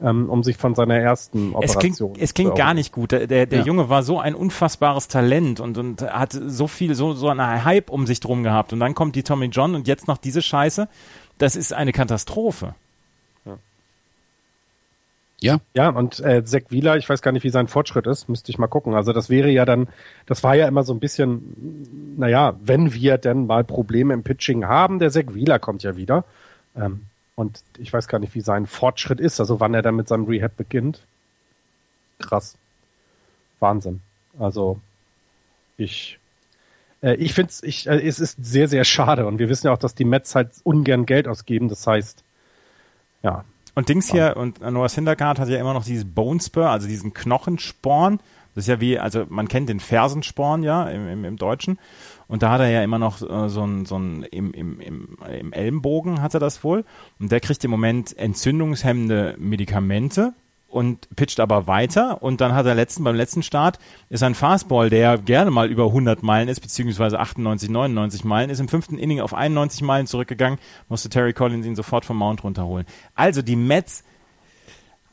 ähm, 0.00 0.30
um 0.30 0.44
sich 0.44 0.56
von 0.56 0.74
seiner 0.74 0.98
ersten 0.98 1.54
Operation. 1.54 1.90
Es 1.90 1.98
klingt, 1.98 2.22
es 2.22 2.34
klingt 2.34 2.54
gar 2.54 2.74
nicht 2.74 2.92
gut. 2.92 3.12
Der, 3.12 3.26
der, 3.26 3.46
der 3.46 3.60
ja. 3.60 3.64
Junge 3.64 3.88
war 3.88 4.04
so 4.04 4.20
ein 4.20 4.34
unfassbares 4.34 5.08
Talent 5.08 5.58
und, 5.58 5.78
und 5.78 6.02
hat 6.02 6.32
so 6.32 6.68
viel, 6.68 6.94
so, 6.94 7.12
so 7.12 7.28
einen 7.28 7.64
Hype 7.64 7.90
um 7.90 8.06
sich 8.06 8.20
drum 8.20 8.42
gehabt. 8.44 8.72
Und 8.72 8.80
dann 8.80 8.94
kommt 8.94 9.16
die 9.16 9.24
Tommy 9.24 9.46
John 9.46 9.74
und 9.74 9.88
jetzt 9.88 10.06
noch 10.06 10.18
diese 10.18 10.42
Scheiße. 10.42 10.88
Das 11.38 11.56
ist 11.56 11.72
eine 11.72 11.92
Katastrophe. 11.92 12.74
Ja. 15.40 15.60
Ja, 15.74 15.90
und 15.90 16.20
äh, 16.20 16.44
Zach 16.44 16.62
Wieler, 16.70 16.96
ich 16.96 17.08
weiß 17.08 17.20
gar 17.20 17.32
nicht, 17.32 17.44
wie 17.44 17.50
sein 17.50 17.68
Fortschritt 17.68 18.06
ist, 18.06 18.28
müsste 18.28 18.50
ich 18.50 18.58
mal 18.58 18.68
gucken. 18.68 18.94
Also 18.94 19.12
das 19.12 19.28
wäre 19.28 19.50
ja 19.50 19.64
dann, 19.64 19.88
das 20.24 20.42
war 20.42 20.54
ja 20.54 20.66
immer 20.66 20.82
so 20.82 20.94
ein 20.94 21.00
bisschen, 21.00 22.16
naja, 22.16 22.56
wenn 22.62 22.94
wir 22.94 23.18
denn 23.18 23.46
mal 23.46 23.64
Probleme 23.64 24.14
im 24.14 24.22
Pitching 24.22 24.64
haben, 24.64 24.98
der 24.98 25.10
Zach 25.10 25.24
Wieler 25.28 25.58
kommt 25.58 25.82
ja 25.82 25.96
wieder. 25.96 26.24
Ähm, 26.74 27.02
und 27.34 27.62
ich 27.76 27.92
weiß 27.92 28.08
gar 28.08 28.18
nicht, 28.18 28.34
wie 28.34 28.40
sein 28.40 28.66
Fortschritt 28.66 29.20
ist, 29.20 29.40
also 29.40 29.60
wann 29.60 29.74
er 29.74 29.82
dann 29.82 29.96
mit 29.96 30.08
seinem 30.08 30.24
Rehab 30.24 30.56
beginnt. 30.56 31.02
Krass. 32.18 32.56
Wahnsinn. 33.60 34.00
Also 34.38 34.80
ich 35.76 36.18
äh, 37.02 37.14
ich 37.16 37.34
finde 37.34 37.52
ich, 37.62 37.86
äh, 37.86 38.00
es 38.06 38.20
ist 38.20 38.38
sehr, 38.42 38.68
sehr 38.68 38.84
schade 38.84 39.26
und 39.26 39.38
wir 39.38 39.48
wissen 39.48 39.66
ja 39.66 39.72
auch, 39.72 39.78
dass 39.78 39.94
die 39.94 40.04
Mets 40.04 40.34
halt 40.34 40.50
ungern 40.64 41.06
Geld 41.06 41.28
ausgeben. 41.28 41.68
Das 41.68 41.86
heißt, 41.86 42.22
ja, 43.22 43.44
und 43.76 43.90
Dings 43.90 44.10
hier, 44.10 44.36
und 44.38 44.60
Noah 44.60 44.88
Syndergaard 44.88 45.38
hat 45.38 45.50
ja 45.50 45.58
immer 45.58 45.74
noch 45.74 45.84
dieses 45.84 46.06
Bone 46.06 46.40
Spur, 46.40 46.68
also 46.68 46.88
diesen 46.88 47.12
Knochensporn. 47.12 48.20
Das 48.54 48.64
ist 48.64 48.68
ja 48.68 48.80
wie, 48.80 48.98
also 48.98 49.26
man 49.28 49.48
kennt 49.48 49.68
den 49.68 49.80
Fersensporn 49.80 50.62
ja 50.62 50.88
im, 50.88 51.06
im, 51.08 51.24
im 51.26 51.36
Deutschen. 51.36 51.78
Und 52.26 52.42
da 52.42 52.52
hat 52.52 52.60
er 52.62 52.70
ja 52.70 52.82
immer 52.82 52.98
noch 52.98 53.20
äh, 53.20 53.50
so 53.50 53.62
ein, 53.64 53.84
so 53.84 53.98
ein 53.98 54.22
im, 54.22 54.52
im, 54.52 54.80
im, 54.80 55.18
im 55.30 55.52
Ellenbogen 55.52 56.22
hat 56.22 56.32
er 56.32 56.40
das 56.40 56.64
wohl. 56.64 56.86
Und 57.20 57.30
der 57.30 57.40
kriegt 57.40 57.62
im 57.64 57.70
Moment 57.70 58.16
entzündungshemmende 58.16 59.36
Medikamente, 59.38 60.32
und 60.76 61.08
pitcht 61.16 61.40
aber 61.40 61.66
weiter 61.66 62.22
und 62.22 62.42
dann 62.42 62.52
hat 62.52 62.66
er 62.66 62.74
letzten, 62.74 63.02
beim 63.02 63.16
letzten 63.16 63.42
Start 63.42 63.78
ist 64.10 64.22
ein 64.22 64.34
Fastball, 64.34 64.90
der 64.90 65.16
gerne 65.16 65.50
mal 65.50 65.70
über 65.70 65.86
100 65.86 66.22
Meilen 66.22 66.48
ist, 66.48 66.60
beziehungsweise 66.60 67.18
98, 67.18 67.70
99 67.70 68.24
Meilen, 68.24 68.50
ist 68.50 68.60
im 68.60 68.68
fünften 68.68 68.98
Inning 68.98 69.20
auf 69.20 69.32
91 69.32 69.80
Meilen 69.80 70.06
zurückgegangen, 70.06 70.58
musste 70.90 71.08
Terry 71.08 71.32
Collins 71.32 71.64
ihn 71.64 71.76
sofort 71.76 72.04
vom 72.04 72.18
Mount 72.18 72.44
runterholen. 72.44 72.84
Also 73.14 73.40
die 73.40 73.56
Mets 73.56 74.04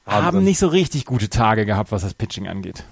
Wahnsinn. 0.04 0.26
haben 0.26 0.44
nicht 0.44 0.60
so 0.60 0.68
richtig 0.68 1.06
gute 1.06 1.30
Tage 1.30 1.66
gehabt, 1.66 1.94
was 1.94 2.02
das 2.02 2.14
Pitching 2.14 2.50
angeht. 2.50 2.84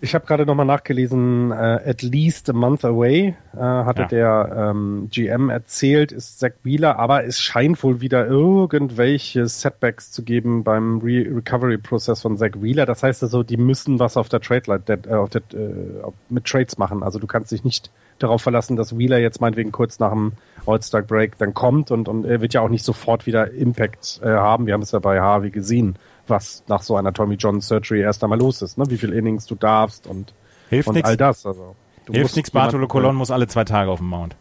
Ich 0.00 0.14
habe 0.14 0.26
gerade 0.26 0.46
nochmal 0.46 0.64
nachgelesen, 0.64 1.50
äh, 1.50 1.54
at 1.54 2.02
least 2.02 2.48
a 2.48 2.52
month 2.52 2.84
away, 2.84 3.34
äh, 3.52 3.58
hatte 3.58 4.02
ja. 4.02 4.06
der 4.06 4.70
ähm, 4.70 5.08
GM 5.10 5.50
erzählt, 5.50 6.12
ist 6.12 6.38
Zach 6.38 6.52
Wheeler, 6.62 7.00
aber 7.00 7.24
es 7.24 7.40
scheint 7.40 7.82
wohl 7.82 8.00
wieder 8.00 8.24
irgendwelche 8.24 9.48
Setbacks 9.48 10.12
zu 10.12 10.22
geben 10.22 10.62
beim 10.62 10.98
Re 10.98 11.26
Recovery-Prozess 11.28 12.22
von 12.22 12.36
Zach 12.36 12.52
Wheeler. 12.60 12.86
Das 12.86 13.02
heißt 13.02 13.24
also, 13.24 13.42
die 13.42 13.56
müssen 13.56 13.98
was 13.98 14.16
auf 14.16 14.28
der 14.28 14.40
Trade 14.40 14.80
äh, 14.86 15.14
auf 15.14 15.30
der, 15.30 15.42
äh, 15.52 16.12
mit 16.28 16.44
Trades 16.44 16.78
machen. 16.78 17.02
Also 17.02 17.18
du 17.18 17.26
kannst 17.26 17.50
dich 17.50 17.64
nicht 17.64 17.90
darauf 18.20 18.40
verlassen, 18.40 18.76
dass 18.76 18.96
Wheeler 18.96 19.18
jetzt 19.18 19.40
meinetwegen 19.40 19.72
kurz 19.72 19.98
nach 19.98 20.12
dem 20.12 20.32
All-Star-Break 20.64 21.38
dann 21.38 21.54
kommt 21.54 21.90
und, 21.90 22.08
und 22.08 22.24
er 22.24 22.40
wird 22.40 22.54
ja 22.54 22.60
auch 22.60 22.68
nicht 22.68 22.84
sofort 22.84 23.26
wieder 23.26 23.50
Impact 23.50 24.20
äh, 24.22 24.28
haben. 24.28 24.66
Wir 24.66 24.74
haben 24.74 24.82
es 24.82 24.92
ja 24.92 25.00
bei 25.00 25.20
Harvey 25.20 25.50
gesehen 25.50 25.96
was 26.30 26.64
nach 26.68 26.82
so 26.82 26.96
einer 26.96 27.12
Tommy 27.12 27.34
John 27.34 27.60
Surgery 27.60 28.00
erst 28.00 28.22
einmal 28.22 28.38
los 28.38 28.62
ist, 28.62 28.78
ne? 28.78 28.84
Wie 28.88 28.98
viel 28.98 29.12
Innings 29.12 29.46
du 29.46 29.54
darfst 29.54 30.06
und, 30.06 30.34
Hilft 30.70 30.88
und 30.88 30.94
nix. 30.94 31.08
all 31.08 31.16
das. 31.16 31.46
Also, 31.46 31.74
Hilft 32.10 32.36
nichts, 32.36 32.50
Bartolo 32.50 32.86
Colon 32.86 33.16
muss 33.16 33.30
alle 33.30 33.46
zwei 33.46 33.64
Tage 33.64 33.90
auf 33.90 33.98
dem 33.98 34.08
Mount. 34.08 34.36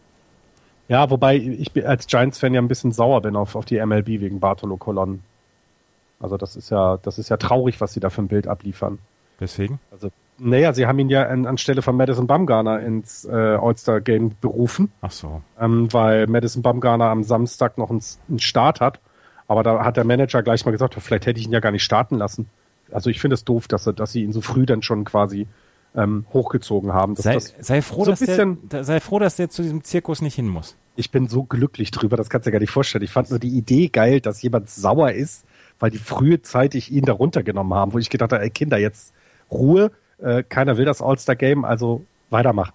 Ja, 0.88 1.10
wobei 1.10 1.36
ich 1.36 1.86
als 1.86 2.08
Giants-Fan 2.08 2.54
ja 2.54 2.62
ein 2.62 2.70
bisschen 2.70 2.94
sauer 2.94 3.22
bin 3.22 3.36
auf, 3.36 3.56
auf 3.56 3.66
die 3.66 3.84
MLB 3.86 4.08
wegen 4.08 4.40
Bartolo 4.40 4.78
Colon. 4.78 5.22
Also 6.20 6.38
das 6.38 6.56
ist 6.56 6.70
ja, 6.70 6.98
das 6.98 7.20
ist 7.20 7.30
ja 7.30 7.38
traurig, 7.38 7.82
was 7.82 7.94
sie 7.94 8.00
da 8.00 8.10
für 8.10 8.22
ein 8.22 8.30
Bild 8.30 8.48
abliefern. 8.48 9.00
Weswegen? 9.40 9.80
Also, 9.92 10.10
naja, 10.40 10.74
sie 10.74 10.88
haben 10.88 10.98
ihn 11.00 11.10
ja 11.10 11.28
an, 11.28 11.46
anstelle 11.46 11.82
von 11.82 11.96
Madison 11.96 12.26
Bumgarner 12.26 12.80
ins 12.80 13.26
äh, 13.26 13.32
All-Star-Game 13.32 14.36
berufen. 14.40 14.92
Ach 15.02 15.12
so. 15.12 15.42
Ähm, 15.60 15.92
weil 15.92 16.28
Madison 16.28 16.64
Bumgarner 16.64 17.10
am 17.10 17.24
Samstag 17.24 17.78
noch 17.78 17.90
einen, 17.90 18.02
einen 18.30 18.40
Start 18.40 18.80
hat 18.80 19.00
aber 19.48 19.64
da 19.64 19.84
hat 19.84 19.98
der 19.98 20.04
Manager 20.04 20.44
gleich 20.44 20.66
mal 20.66 20.72
gesagt, 20.72 20.96
vielleicht 21.00 21.26
hätte 21.26 21.40
ich 21.40 21.46
ihn 21.46 21.54
ja 21.54 21.60
gar 21.60 21.72
nicht 21.72 21.84
starten 21.84 22.16
lassen. 22.16 22.50
Also 22.92 23.10
ich 23.10 23.20
finde 23.20 23.36
es 23.36 23.44
doof, 23.44 23.68
dass, 23.68 23.88
er, 23.88 23.94
dass 23.94 24.12
sie 24.12 24.24
ihn 24.24 24.34
so 24.34 24.42
früh 24.42 24.66
dann 24.66 24.82
schon 24.82 25.04
quasi 25.04 25.48
ähm, 25.96 26.26
hochgezogen 26.34 26.94
haben. 26.94 27.16
Sei, 27.16 27.40
sei, 27.40 27.82
froh, 27.82 28.06
so 28.06 28.12
dass 28.12 28.20
der, 28.20 28.58
sei 28.84 29.00
froh, 29.00 29.20
dass 29.20 29.36
der 29.36 29.50
zu 29.50 29.62
diesem 29.62 29.84
Zirkus 29.84 30.22
nicht 30.22 30.36
hin 30.36 30.48
muss. 30.48 30.76
Ich 30.96 31.12
bin 31.12 31.28
so 31.28 31.44
glücklich 31.44 31.92
drüber, 31.92 32.18
das 32.18 32.30
kannst 32.30 32.46
du 32.46 32.50
dir 32.50 32.54
gar 32.54 32.60
nicht 32.60 32.72
vorstellen. 32.72 33.04
Ich 33.04 33.12
fand 33.12 33.30
nur 33.30 33.40
die 33.40 33.50
Idee 33.50 33.88
geil, 33.88 34.20
dass 34.22 34.42
jemand 34.42 34.70
sauer 34.70 35.12
ist, 35.12 35.46
weil 35.80 35.92
die 35.92 35.98
frühzeitig 35.98 36.92
ihn 36.92 37.06
da 37.06 37.14
runtergenommen 37.14 37.74
haben, 37.74 37.94
wo 37.94 38.00
ich 38.00 38.10
gedacht 38.10 38.32
habe, 38.32 38.44
ey 38.44 38.50
Kinder, 38.50 38.78
jetzt 38.78 39.14
Ruhe, 39.52 39.92
äh, 40.20 40.44
keiner 40.44 40.78
will 40.78 40.86
das 40.86 41.02
All-Star-Game, 41.02 41.66
also 41.66 42.04
weitermachen. 42.30 42.74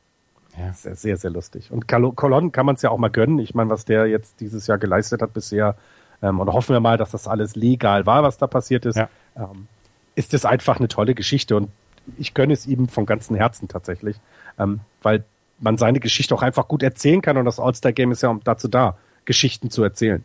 Ja. 0.58 0.72
Sehr, 0.72 0.94
sehr, 0.94 1.16
sehr 1.16 1.30
lustig. 1.30 1.70
Und 1.70 1.88
Colon 1.88 2.52
kann 2.52 2.66
man 2.66 2.74
es 2.74 2.82
ja 2.82 2.90
auch 2.90 2.98
mal 2.98 3.08
gönnen. 3.08 3.38
Ich 3.38 3.54
meine, 3.54 3.70
was 3.70 3.84
der 3.84 4.06
jetzt 4.06 4.40
dieses 4.40 4.66
Jahr 4.66 4.78
geleistet 4.78 5.22
hat 5.22 5.32
bisher, 5.32 5.76
ähm, 6.22 6.40
und 6.40 6.52
hoffen 6.52 6.74
wir 6.74 6.80
mal, 6.80 6.96
dass 6.96 7.10
das 7.10 7.26
alles 7.26 7.56
legal 7.56 8.06
war, 8.06 8.22
was 8.22 8.38
da 8.38 8.46
passiert 8.46 8.86
ist, 8.86 8.96
ja. 8.96 9.08
ähm, 9.36 9.66
ist 10.14 10.34
es 10.34 10.44
einfach 10.44 10.78
eine 10.78 10.88
tolle 10.88 11.14
Geschichte 11.14 11.56
und 11.56 11.70
ich 12.18 12.34
gönne 12.34 12.52
es 12.52 12.66
ihm 12.66 12.88
von 12.88 13.06
ganzem 13.06 13.36
Herzen 13.36 13.68
tatsächlich, 13.68 14.16
ähm, 14.58 14.80
weil 15.02 15.24
man 15.60 15.78
seine 15.78 16.00
Geschichte 16.00 16.34
auch 16.34 16.42
einfach 16.42 16.68
gut 16.68 16.82
erzählen 16.82 17.22
kann 17.22 17.36
und 17.36 17.44
das 17.44 17.60
All-Star-Game 17.60 18.12
ist 18.12 18.22
ja 18.22 18.36
dazu 18.44 18.68
da, 18.68 18.96
Geschichten 19.24 19.70
zu 19.70 19.82
erzählen. 19.82 20.24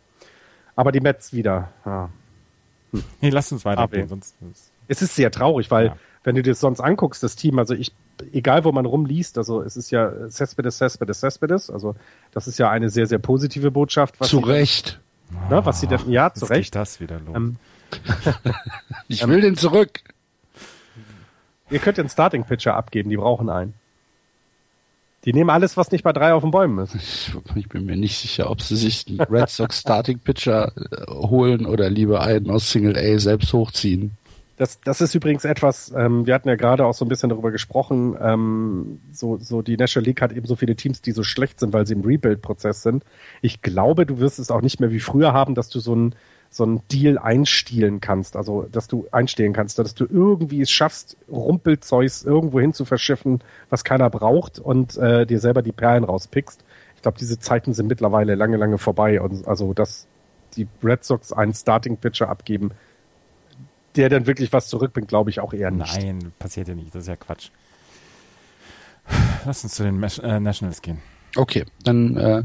Aber 0.74 0.92
die 0.92 1.00
Mets 1.00 1.32
wieder. 1.32 1.70
Ja. 1.84 2.10
Hm. 2.92 3.04
Nee, 3.20 3.30
lass 3.30 3.52
uns 3.52 3.64
weitergehen. 3.64 4.08
Sonst, 4.08 4.36
es 4.88 5.02
ist 5.02 5.14
sehr 5.14 5.30
traurig, 5.30 5.70
weil 5.70 5.86
ja. 5.86 5.96
wenn 6.24 6.34
du 6.34 6.42
dir 6.42 6.50
das 6.50 6.60
sonst 6.60 6.80
anguckst, 6.80 7.22
das 7.22 7.36
Team, 7.36 7.58
also 7.58 7.74
ich, 7.74 7.92
egal 8.32 8.64
wo 8.64 8.72
man 8.72 8.86
rumliest, 8.86 9.38
also 9.38 9.62
es 9.62 9.76
ist 9.76 9.90
ja 9.90 10.28
Cespedes, 10.28 10.78
Cespedes, 10.78 11.20
Cespedes, 11.20 11.70
also 11.70 11.94
das 12.32 12.48
ist 12.48 12.58
ja 12.58 12.70
eine 12.70 12.90
sehr, 12.90 13.06
sehr 13.06 13.18
positive 13.18 13.70
Botschaft. 13.70 14.18
Was 14.18 14.28
zu 14.28 14.38
Recht. 14.38 15.00
Ne, 15.50 15.64
was 15.64 15.80
sie 15.80 15.86
denn, 15.86 16.10
ja, 16.10 16.32
zu 16.32 16.46
Recht. 16.46 16.74
das 16.74 17.00
wieder 17.00 17.20
los. 17.20 17.36
Ähm, 17.36 17.56
ich 19.08 19.26
will 19.26 19.40
den 19.40 19.56
zurück. 19.56 20.00
Ihr 21.70 21.78
könnt 21.80 21.98
den 21.98 22.08
Starting 22.08 22.44
Pitcher 22.44 22.74
abgeben, 22.74 23.10
die 23.10 23.16
brauchen 23.16 23.50
einen. 23.50 23.74
Die 25.24 25.32
nehmen 25.32 25.50
alles, 25.50 25.76
was 25.76 25.90
nicht 25.90 26.04
bei 26.04 26.12
drei 26.12 26.32
auf 26.32 26.42
den 26.42 26.52
Bäumen 26.52 26.78
ist. 26.78 26.94
Ich, 26.94 27.32
ich 27.56 27.68
bin 27.68 27.84
mir 27.84 27.96
nicht 27.96 28.16
sicher, 28.16 28.50
ob 28.50 28.62
sie 28.62 28.76
sich 28.76 29.06
einen 29.08 29.20
Red 29.20 29.50
Sox 29.50 29.80
Starting 29.80 30.20
Pitcher 30.20 30.72
äh, 30.76 31.10
holen 31.10 31.66
oder 31.66 31.90
lieber 31.90 32.22
einen 32.22 32.50
aus 32.50 32.70
Single 32.70 32.96
A 32.96 33.18
selbst 33.18 33.52
hochziehen. 33.52 34.12
Das, 34.58 34.80
das 34.80 35.00
ist 35.00 35.14
übrigens 35.14 35.44
etwas, 35.44 35.92
ähm, 35.96 36.26
wir 36.26 36.34
hatten 36.34 36.48
ja 36.48 36.56
gerade 36.56 36.84
auch 36.84 36.92
so 36.92 37.04
ein 37.04 37.08
bisschen 37.08 37.28
darüber 37.28 37.52
gesprochen, 37.52 38.16
ähm, 38.20 39.00
so, 39.12 39.38
so 39.38 39.62
die 39.62 39.76
National 39.76 40.04
League 40.04 40.20
hat 40.20 40.32
eben 40.32 40.46
so 40.46 40.56
viele 40.56 40.74
Teams, 40.74 41.00
die 41.00 41.12
so 41.12 41.22
schlecht 41.22 41.60
sind, 41.60 41.72
weil 41.72 41.86
sie 41.86 41.94
im 41.94 42.02
Rebuild-Prozess 42.02 42.82
sind. 42.82 43.04
Ich 43.40 43.62
glaube, 43.62 44.04
du 44.04 44.18
wirst 44.18 44.40
es 44.40 44.50
auch 44.50 44.60
nicht 44.60 44.80
mehr 44.80 44.90
wie 44.90 44.98
früher 44.98 45.32
haben, 45.32 45.54
dass 45.54 45.68
du 45.68 45.78
so 45.78 45.94
ein 45.94 46.14
so 46.50 46.64
ein 46.64 46.80
Deal 46.90 47.18
einstielen 47.18 48.00
kannst, 48.00 48.34
also 48.34 48.62
dass 48.72 48.88
du 48.88 49.06
einstehen 49.12 49.52
kannst, 49.52 49.78
dass 49.78 49.94
du 49.94 50.06
irgendwie 50.06 50.62
es 50.62 50.70
schaffst, 50.70 51.18
Rumpelzeugs 51.30 52.24
irgendwo 52.24 52.58
hin 52.58 52.72
zu 52.72 52.84
verschiffen, 52.84 53.40
was 53.68 53.84
keiner 53.84 54.08
braucht 54.08 54.58
und 54.58 54.96
äh, 54.96 55.26
dir 55.26 55.40
selber 55.40 55.60
die 55.60 55.72
Perlen 55.72 56.04
rauspickst. 56.04 56.64
Ich 56.96 57.02
glaube, 57.02 57.18
diese 57.18 57.38
Zeiten 57.38 57.74
sind 57.74 57.86
mittlerweile 57.86 58.34
lange, 58.34 58.56
lange 58.56 58.78
vorbei. 58.78 59.20
Und 59.20 59.46
also, 59.46 59.74
dass 59.74 60.08
die 60.56 60.66
Red 60.82 61.04
Sox 61.04 61.32
einen 61.32 61.54
Starting 61.54 61.98
Pitcher 61.98 62.28
abgeben, 62.28 62.70
der 63.98 64.08
dann 64.08 64.26
wirklich 64.26 64.52
was 64.52 64.68
zurückbringt, 64.68 65.08
glaube 65.08 65.30
ich 65.30 65.40
auch 65.40 65.52
eher 65.52 65.70
nicht. 65.70 65.96
Nein, 65.96 66.32
passiert 66.38 66.68
ja 66.68 66.74
nicht. 66.74 66.94
Das 66.94 67.02
ist 67.02 67.08
ja 67.08 67.16
Quatsch. 67.16 67.50
Lass 69.44 69.64
uns 69.64 69.74
zu 69.74 69.82
den 69.82 70.02
äh, 70.02 70.40
Nationals 70.40 70.80
gehen. 70.80 70.98
Okay, 71.36 71.64
dann 71.84 72.16
äh, 72.16 72.42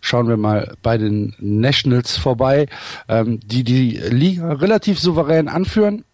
schauen 0.00 0.28
wir 0.28 0.36
mal 0.36 0.74
bei 0.82 0.98
den 0.98 1.34
Nationals 1.38 2.16
vorbei, 2.16 2.66
ähm, 3.08 3.40
die 3.40 3.64
die 3.64 3.96
Liga 3.96 4.52
relativ 4.52 5.00
souverän 5.00 5.48
anführen 5.48 6.04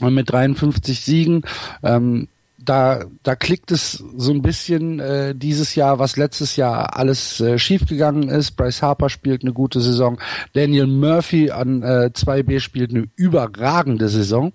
mit 0.00 0.32
53 0.32 1.00
Siegen. 1.00 1.42
Ähm, 1.82 2.28
da, 2.64 3.04
da 3.22 3.36
klickt 3.36 3.70
es 3.70 3.92
so 4.16 4.32
ein 4.32 4.42
bisschen 4.42 5.00
äh, 5.00 5.34
dieses 5.34 5.74
Jahr, 5.74 5.98
was 5.98 6.16
letztes 6.16 6.56
Jahr 6.56 6.96
alles 6.96 7.40
äh, 7.40 7.58
schiefgegangen 7.58 8.28
ist. 8.28 8.52
Bryce 8.52 8.82
Harper 8.82 9.08
spielt 9.08 9.42
eine 9.42 9.52
gute 9.52 9.80
Saison. 9.80 10.18
Daniel 10.52 10.86
Murphy 10.86 11.50
an 11.50 11.82
äh, 11.82 12.10
2B 12.14 12.60
spielt 12.60 12.90
eine 12.90 13.08
überragende 13.16 14.08
Saison. 14.08 14.52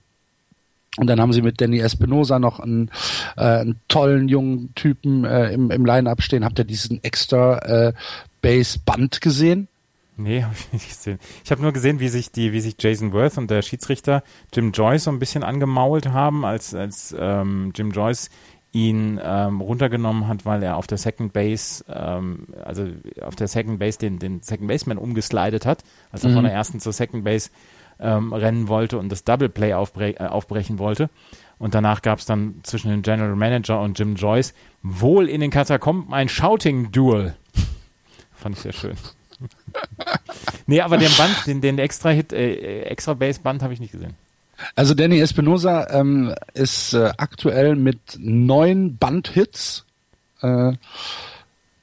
Und 0.97 1.07
dann 1.07 1.21
haben 1.21 1.33
sie 1.33 1.41
mit 1.41 1.61
Danny 1.61 1.79
Espinosa 1.79 2.39
noch 2.39 2.59
einen, 2.59 2.89
äh, 3.37 3.43
einen 3.43 3.79
tollen 3.87 4.27
jungen 4.27 4.73
Typen 4.75 5.23
äh, 5.23 5.51
im, 5.53 5.71
im 5.71 5.85
Line-Up 5.85 6.21
stehen. 6.21 6.43
Habt 6.43 6.59
ihr 6.59 6.65
diesen 6.65 7.03
extra 7.03 7.59
äh, 7.59 7.93
Base-Band 8.41 9.21
gesehen? 9.21 9.67
Nee, 10.19 10.43
habe 10.43 10.53
ich 10.53 10.73
nicht 10.73 10.89
gesehen. 10.89 11.17
Ich 11.43 11.51
habe 11.51 11.61
nur 11.61 11.71
gesehen, 11.71 11.99
wie 11.99 12.09
sich 12.09 12.31
die, 12.31 12.51
wie 12.51 12.59
sich 12.59 12.75
Jason 12.79 13.13
Worth 13.13 13.37
und 13.37 13.49
der 13.49 13.61
Schiedsrichter 13.61 14.23
Jim 14.53 14.71
Joyce 14.71 15.05
so 15.05 15.11
ein 15.11 15.19
bisschen 15.19 15.43
angemault 15.43 16.09
haben, 16.09 16.45
als, 16.45 16.75
als 16.75 17.15
ähm, 17.17 17.71
Jim 17.75 17.91
Joyce 17.91 18.29
ihn 18.71 19.19
ähm, 19.23 19.61
runtergenommen 19.61 20.27
hat, 20.27 20.45
weil 20.45 20.61
er 20.61 20.77
auf 20.77 20.85
der 20.85 20.99
Second 20.99 21.33
Base, 21.33 21.83
ähm, 21.87 22.47
also 22.63 22.87
auf 23.21 23.35
der 23.35 23.47
Second 23.47 23.79
Base 23.79 23.97
den, 23.97 24.19
den 24.19 24.43
Second 24.43 24.67
Baseman 24.67 24.99
umgeslidet 24.99 25.65
hat, 25.65 25.83
als 26.11 26.23
er 26.23 26.31
mhm. 26.31 26.35
von 26.35 26.43
der 26.43 26.53
ersten 26.53 26.79
zur 26.79 26.93
Second 26.93 27.23
Base 27.23 27.49
ähm, 27.99 28.31
rennen 28.31 28.67
wollte 28.67 28.99
und 28.99 29.09
das 29.09 29.23
Double 29.23 29.49
Play 29.49 29.73
aufbre 29.73 30.11
äh, 30.11 30.27
aufbrechen 30.27 30.77
wollte. 30.77 31.09
Und 31.57 31.73
danach 31.73 32.01
gab 32.01 32.19
es 32.19 32.25
dann 32.25 32.59
zwischen 32.63 32.91
dem 32.91 33.01
General 33.01 33.35
Manager 33.35 33.81
und 33.81 33.97
Jim 33.97 34.15
Joyce 34.15 34.53
wohl 34.83 35.27
in 35.27 35.41
den 35.41 35.49
Katakomben 35.49 36.13
ein 36.13 36.29
Shouting-Duel. 36.29 37.35
Fand 38.33 38.55
ich 38.55 38.61
sehr 38.61 38.73
schön. 38.73 38.95
nee, 40.67 40.81
aber 40.81 40.97
den 40.97 41.11
Band, 41.15 41.35
den, 41.47 41.61
den 41.61 41.79
extra 41.79 42.09
Hit, 42.09 42.33
äh, 42.33 42.81
extra 42.83 43.13
Base-Band 43.13 43.61
habe 43.61 43.73
ich 43.73 43.79
nicht 43.79 43.91
gesehen. 43.91 44.15
Also 44.75 44.93
Danny 44.93 45.19
Espinosa 45.19 45.87
ähm, 45.89 46.33
ist 46.53 46.93
äh, 46.93 47.11
aktuell 47.17 47.75
mit 47.75 48.17
neun 48.17 48.97
Bandhits 48.97 49.85
äh, 50.41 50.73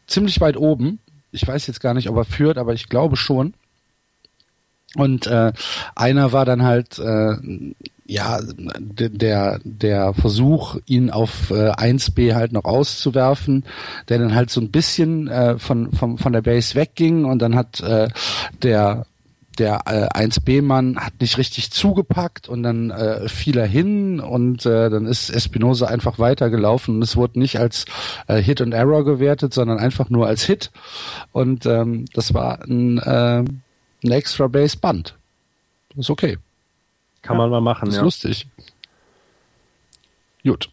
ziemlich 0.06 0.40
weit 0.40 0.56
oben. 0.56 0.98
Ich 1.32 1.46
weiß 1.46 1.66
jetzt 1.66 1.80
gar 1.80 1.94
nicht, 1.94 2.08
ob 2.08 2.16
er 2.16 2.24
führt, 2.24 2.58
aber 2.58 2.74
ich 2.74 2.88
glaube 2.88 3.16
schon. 3.16 3.54
Und 4.94 5.26
äh, 5.26 5.52
einer 5.94 6.32
war 6.32 6.44
dann 6.44 6.62
halt 6.62 6.98
äh, 6.98 7.36
ja 8.06 8.40
der 8.42 9.60
der 9.64 10.14
Versuch, 10.14 10.76
ihn 10.86 11.10
auf 11.10 11.50
äh, 11.50 11.70
1B 11.72 12.34
halt 12.34 12.52
noch 12.52 12.64
auszuwerfen, 12.64 13.64
der 14.08 14.18
dann 14.18 14.34
halt 14.34 14.50
so 14.50 14.60
ein 14.60 14.70
bisschen 14.70 15.28
äh, 15.28 15.58
von 15.58 15.92
von 15.92 16.18
von 16.18 16.32
der 16.32 16.42
Base 16.42 16.74
wegging 16.74 17.24
und 17.24 17.40
dann 17.40 17.54
hat 17.54 17.80
äh, 17.80 18.08
der 18.62 19.06
der 19.58 19.80
äh, 19.86 20.26
1B-Mann 20.26 20.98
hat 20.98 21.14
nicht 21.20 21.38
richtig 21.38 21.70
zugepackt 21.70 22.46
und 22.48 22.62
dann 22.62 22.90
äh, 22.90 23.26
fiel 23.28 23.56
er 23.56 23.66
hin 23.66 24.20
und 24.20 24.66
äh, 24.66 24.90
dann 24.90 25.06
ist 25.06 25.30
Espinosa 25.30 25.86
einfach 25.86 26.18
weitergelaufen 26.18 26.96
und 26.96 27.02
es 27.02 27.16
wurde 27.16 27.38
nicht 27.38 27.58
als 27.58 27.86
äh, 28.26 28.36
Hit 28.36 28.60
und 28.60 28.72
Error 28.72 29.04
gewertet, 29.04 29.54
sondern 29.54 29.78
einfach 29.78 30.10
nur 30.10 30.26
als 30.26 30.44
Hit 30.44 30.70
und 31.32 31.64
ähm, 31.64 32.04
das 32.12 32.34
war 32.34 32.62
ein 32.64 32.98
äh, 32.98 33.44
ein 34.04 34.12
extra 34.12 34.46
Base 34.46 34.76
Band. 34.76 35.16
Ist 35.96 36.10
okay. 36.10 36.36
Kann 37.26 37.36
ja, 37.36 37.42
man 37.42 37.50
mal 37.50 37.60
machen, 37.60 37.88
ist 37.88 37.96
ja. 37.96 38.02
lustig. 38.02 38.46
Gut. 40.44 40.70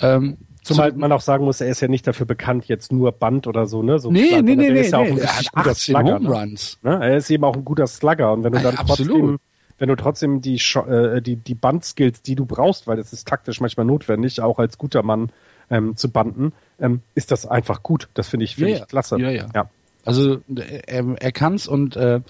Ähm, 0.00 0.38
Zumal 0.62 0.92
man 0.92 1.10
auch 1.10 1.20
sagen 1.20 1.44
muss, 1.44 1.60
er 1.60 1.68
ist 1.68 1.80
ja 1.80 1.88
nicht 1.88 2.06
dafür 2.06 2.24
bekannt, 2.24 2.66
jetzt 2.68 2.92
nur 2.92 3.10
Band 3.10 3.48
oder 3.48 3.66
so, 3.66 3.82
ne? 3.82 3.98
So 3.98 4.12
nee, 4.12 4.28
Slugger. 4.28 4.42
nee, 4.42 4.56
nee, 4.56 4.70
nee, 4.70 4.80
ist 4.80 4.92
ja 4.92 5.02
nee. 5.02 5.10
Auch 5.10 5.16
ein 5.16 5.18
er 5.18 5.38
hat 5.38 5.46
18 5.52 5.74
Slugger, 5.74 6.14
Home 6.14 6.28
Runs. 6.28 6.78
Ne? 6.82 6.98
Er 7.02 7.16
ist 7.16 7.30
eben 7.30 7.42
auch 7.42 7.56
ein 7.56 7.64
guter 7.64 7.88
Slugger 7.88 8.32
und 8.32 8.44
wenn 8.44 8.52
du 8.52 8.60
dann 8.60 8.76
ja, 8.76 8.84
trotzdem, 8.84 9.38
wenn 9.78 9.88
du 9.88 9.96
trotzdem 9.96 10.40
die, 10.40 10.54
äh, 10.54 11.20
die, 11.20 11.34
die 11.34 11.54
Bandskills, 11.56 12.22
die 12.22 12.36
du 12.36 12.46
brauchst, 12.46 12.86
weil 12.86 12.96
das 12.96 13.12
ist 13.12 13.26
taktisch 13.26 13.60
manchmal 13.60 13.86
notwendig, 13.86 14.40
auch 14.40 14.60
als 14.60 14.78
guter 14.78 15.02
Mann 15.02 15.32
ähm, 15.68 15.96
zu 15.96 16.10
banden, 16.10 16.52
ähm, 16.78 17.02
ist 17.16 17.32
das 17.32 17.44
einfach 17.44 17.82
gut. 17.82 18.08
Das 18.14 18.28
finde 18.28 18.44
ich, 18.44 18.54
finde 18.54 18.70
ja, 18.70 18.76
ich 18.78 18.86
klasse. 18.86 19.18
Ja, 19.18 19.30
ja. 19.30 19.46
ja. 19.52 19.70
Also 20.04 20.40
er, 20.86 21.04
er 21.20 21.32
kann's 21.32 21.66
und 21.68 21.96
äh, 21.96 22.20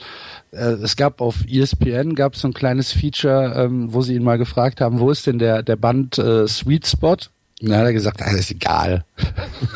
äh, 0.51 0.57
es 0.57 0.97
gab 0.97 1.21
auf 1.21 1.45
ESPN 1.49 2.15
gab 2.15 2.37
so 2.37 2.49
ein 2.49 2.55
kleines 2.55 2.93
Feature, 2.93 3.55
ähm, 3.57 3.93
wo 3.95 4.03
sie 4.03 4.15
ihn 4.15 4.25
mal 4.25 4.39
gefragt 4.39 4.81
haben, 4.81 5.01
wo 5.01 5.11
ist 5.11 5.27
denn 5.27 5.39
der 5.39 5.63
der 5.63 5.77
Band 5.77 6.19
äh, 6.19 6.47
Sweet 6.47 6.87
Spot? 6.87 7.17
Und 7.63 7.69
dann 7.69 7.79
hat 7.79 7.87
er 7.87 7.93
gesagt, 7.93 8.21
ah, 8.21 8.31
ist 8.33 8.51
egal. 8.51 9.05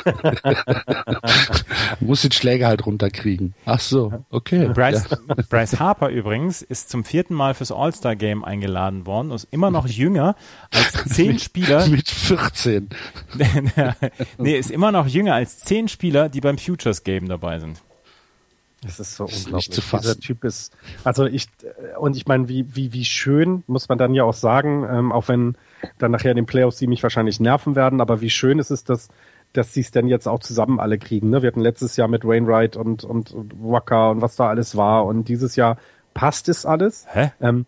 Muss 2.01 2.23
den 2.23 2.33
Schläger 2.33 2.67
halt 2.67 2.85
runterkriegen. 2.85 3.55
Ach 3.65 3.79
so, 3.79 4.25
okay. 4.31 4.67
Bryce, 4.75 5.09
ja. 5.09 5.35
Bryce 5.49 5.79
Harper 5.79 6.09
übrigens 6.09 6.63
ist 6.63 6.91
zum 6.91 7.05
vierten 7.05 7.35
Mal 7.35 7.55
fürs 7.55 7.71
All-Star-Game 7.71 8.45
eingeladen 8.45 9.07
worden, 9.07 9.31
ist 9.31 9.47
immer 9.53 9.71
noch 9.71 9.87
jünger 9.87 10.35
als 10.73 11.05
zehn 11.15 11.35
mit, 11.35 11.43
Spieler. 11.43 11.87
Mit 11.87 12.11
14. 12.11 12.89
nee, 14.39 14.59
ist 14.59 14.73
immer 14.73 14.91
noch 14.91 15.07
jünger 15.07 15.35
als 15.35 15.61
zehn 15.61 15.87
Spieler, 15.87 16.29
die 16.29 16.41
beim 16.41 16.59
Futures 16.59 17.05
Game 17.05 17.29
dabei 17.29 17.61
sind. 17.61 17.81
Das 18.87 19.01
ist 19.01 19.17
so 19.17 19.25
das 19.27 19.45
unglaublich. 19.45 19.69
Nicht 19.69 19.75
zu 19.75 19.83
fassen. 19.83 20.03
Dieser 20.03 20.21
Typ 20.21 20.45
ist, 20.45 20.77
also 21.05 21.27
ich, 21.27 21.49
und 21.99 22.17
ich 22.17 22.27
meine, 22.27 22.49
wie, 22.49 22.75
wie, 22.75 22.93
wie 22.93 23.05
schön, 23.05 23.63
muss 23.67 23.89
man 23.89 23.99
dann 23.99 24.15
ja 24.15 24.25
auch 24.25 24.35
sagen, 24.35 24.87
ähm, 24.91 25.13
auch 25.13 25.29
wenn 25.29 25.57
dann 25.99 26.13
nachher 26.13 26.31
in 26.31 26.37
den 26.37 26.47
Playoffs 26.47 26.79
sie 26.79 26.87
mich 26.87 27.03
wahrscheinlich 27.03 27.41
nerven 27.41 27.77
werden, 27.77 28.01
aber 28.01 28.21
wie 28.21 28.31
schön 28.31 28.59
ist 28.59 28.71
es, 28.71 28.85
dass, 28.85 29.09
dass 29.53 29.75
sie 29.75 29.81
es 29.81 29.91
denn 29.91 30.09
jetzt 30.09 30.27
auch 30.27 30.41
zusammen 30.41 30.81
alle 30.81 30.99
kriegen. 30.99 31.31
Ne? 31.31 31.43
Wir 31.43 31.49
hatten 31.49 31.61
letztes 31.61 31.97
Jahr 31.97 32.09
mit 32.09 32.25
Wainwright 32.25 32.77
und, 32.77 33.05
und, 33.05 33.33
und 33.33 33.55
Wacker 33.59 34.11
und 34.11 34.23
was 34.23 34.37
da 34.37 34.49
alles 34.49 34.77
war 34.77 35.05
und 35.05 35.29
dieses 35.29 35.57
Jahr 35.57 35.77
passt 36.15 36.49
es 36.49 36.65
alles. 36.65 37.07
Hä? 37.11 37.33
Ähm, 37.41 37.67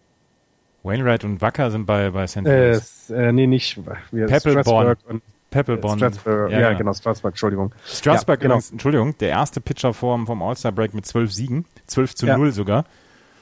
Wainwright 0.83 1.25
und 1.25 1.41
Wacker 1.41 1.71
sind 1.71 1.87
bei, 1.87 2.11
bei 2.11 2.27
St. 2.27 2.43
Louis. 2.43 3.11
Äh, 3.11 3.33
nee, 3.33 3.47
nicht. 3.47 3.79
Peppelborn. 4.11 4.97
Und 5.07 5.23
Peppelborn. 5.51 5.99
Strasburg, 5.99 6.51
ja, 6.51 6.61
ja, 6.61 6.73
genau, 6.75 6.93
Strasburg, 6.93 7.33
Entschuldigung. 7.33 7.73
Strasburg, 7.85 8.39
ja, 8.39 8.43
genau. 8.43 8.55
Übrigens, 8.55 8.71
Entschuldigung, 8.71 9.19
der 9.19 9.31
erste 9.31 9.61
Pitcher 9.61 9.95
vom, 9.95 10.27
vom 10.27 10.43
All-Star-Break 10.43 10.95
mit 10.95 11.07
zwölf 11.07 11.33
Siegen, 11.33 11.65
zwölf 11.87 12.15
zu 12.15 12.27
null 12.27 12.53
sogar. 12.53 12.85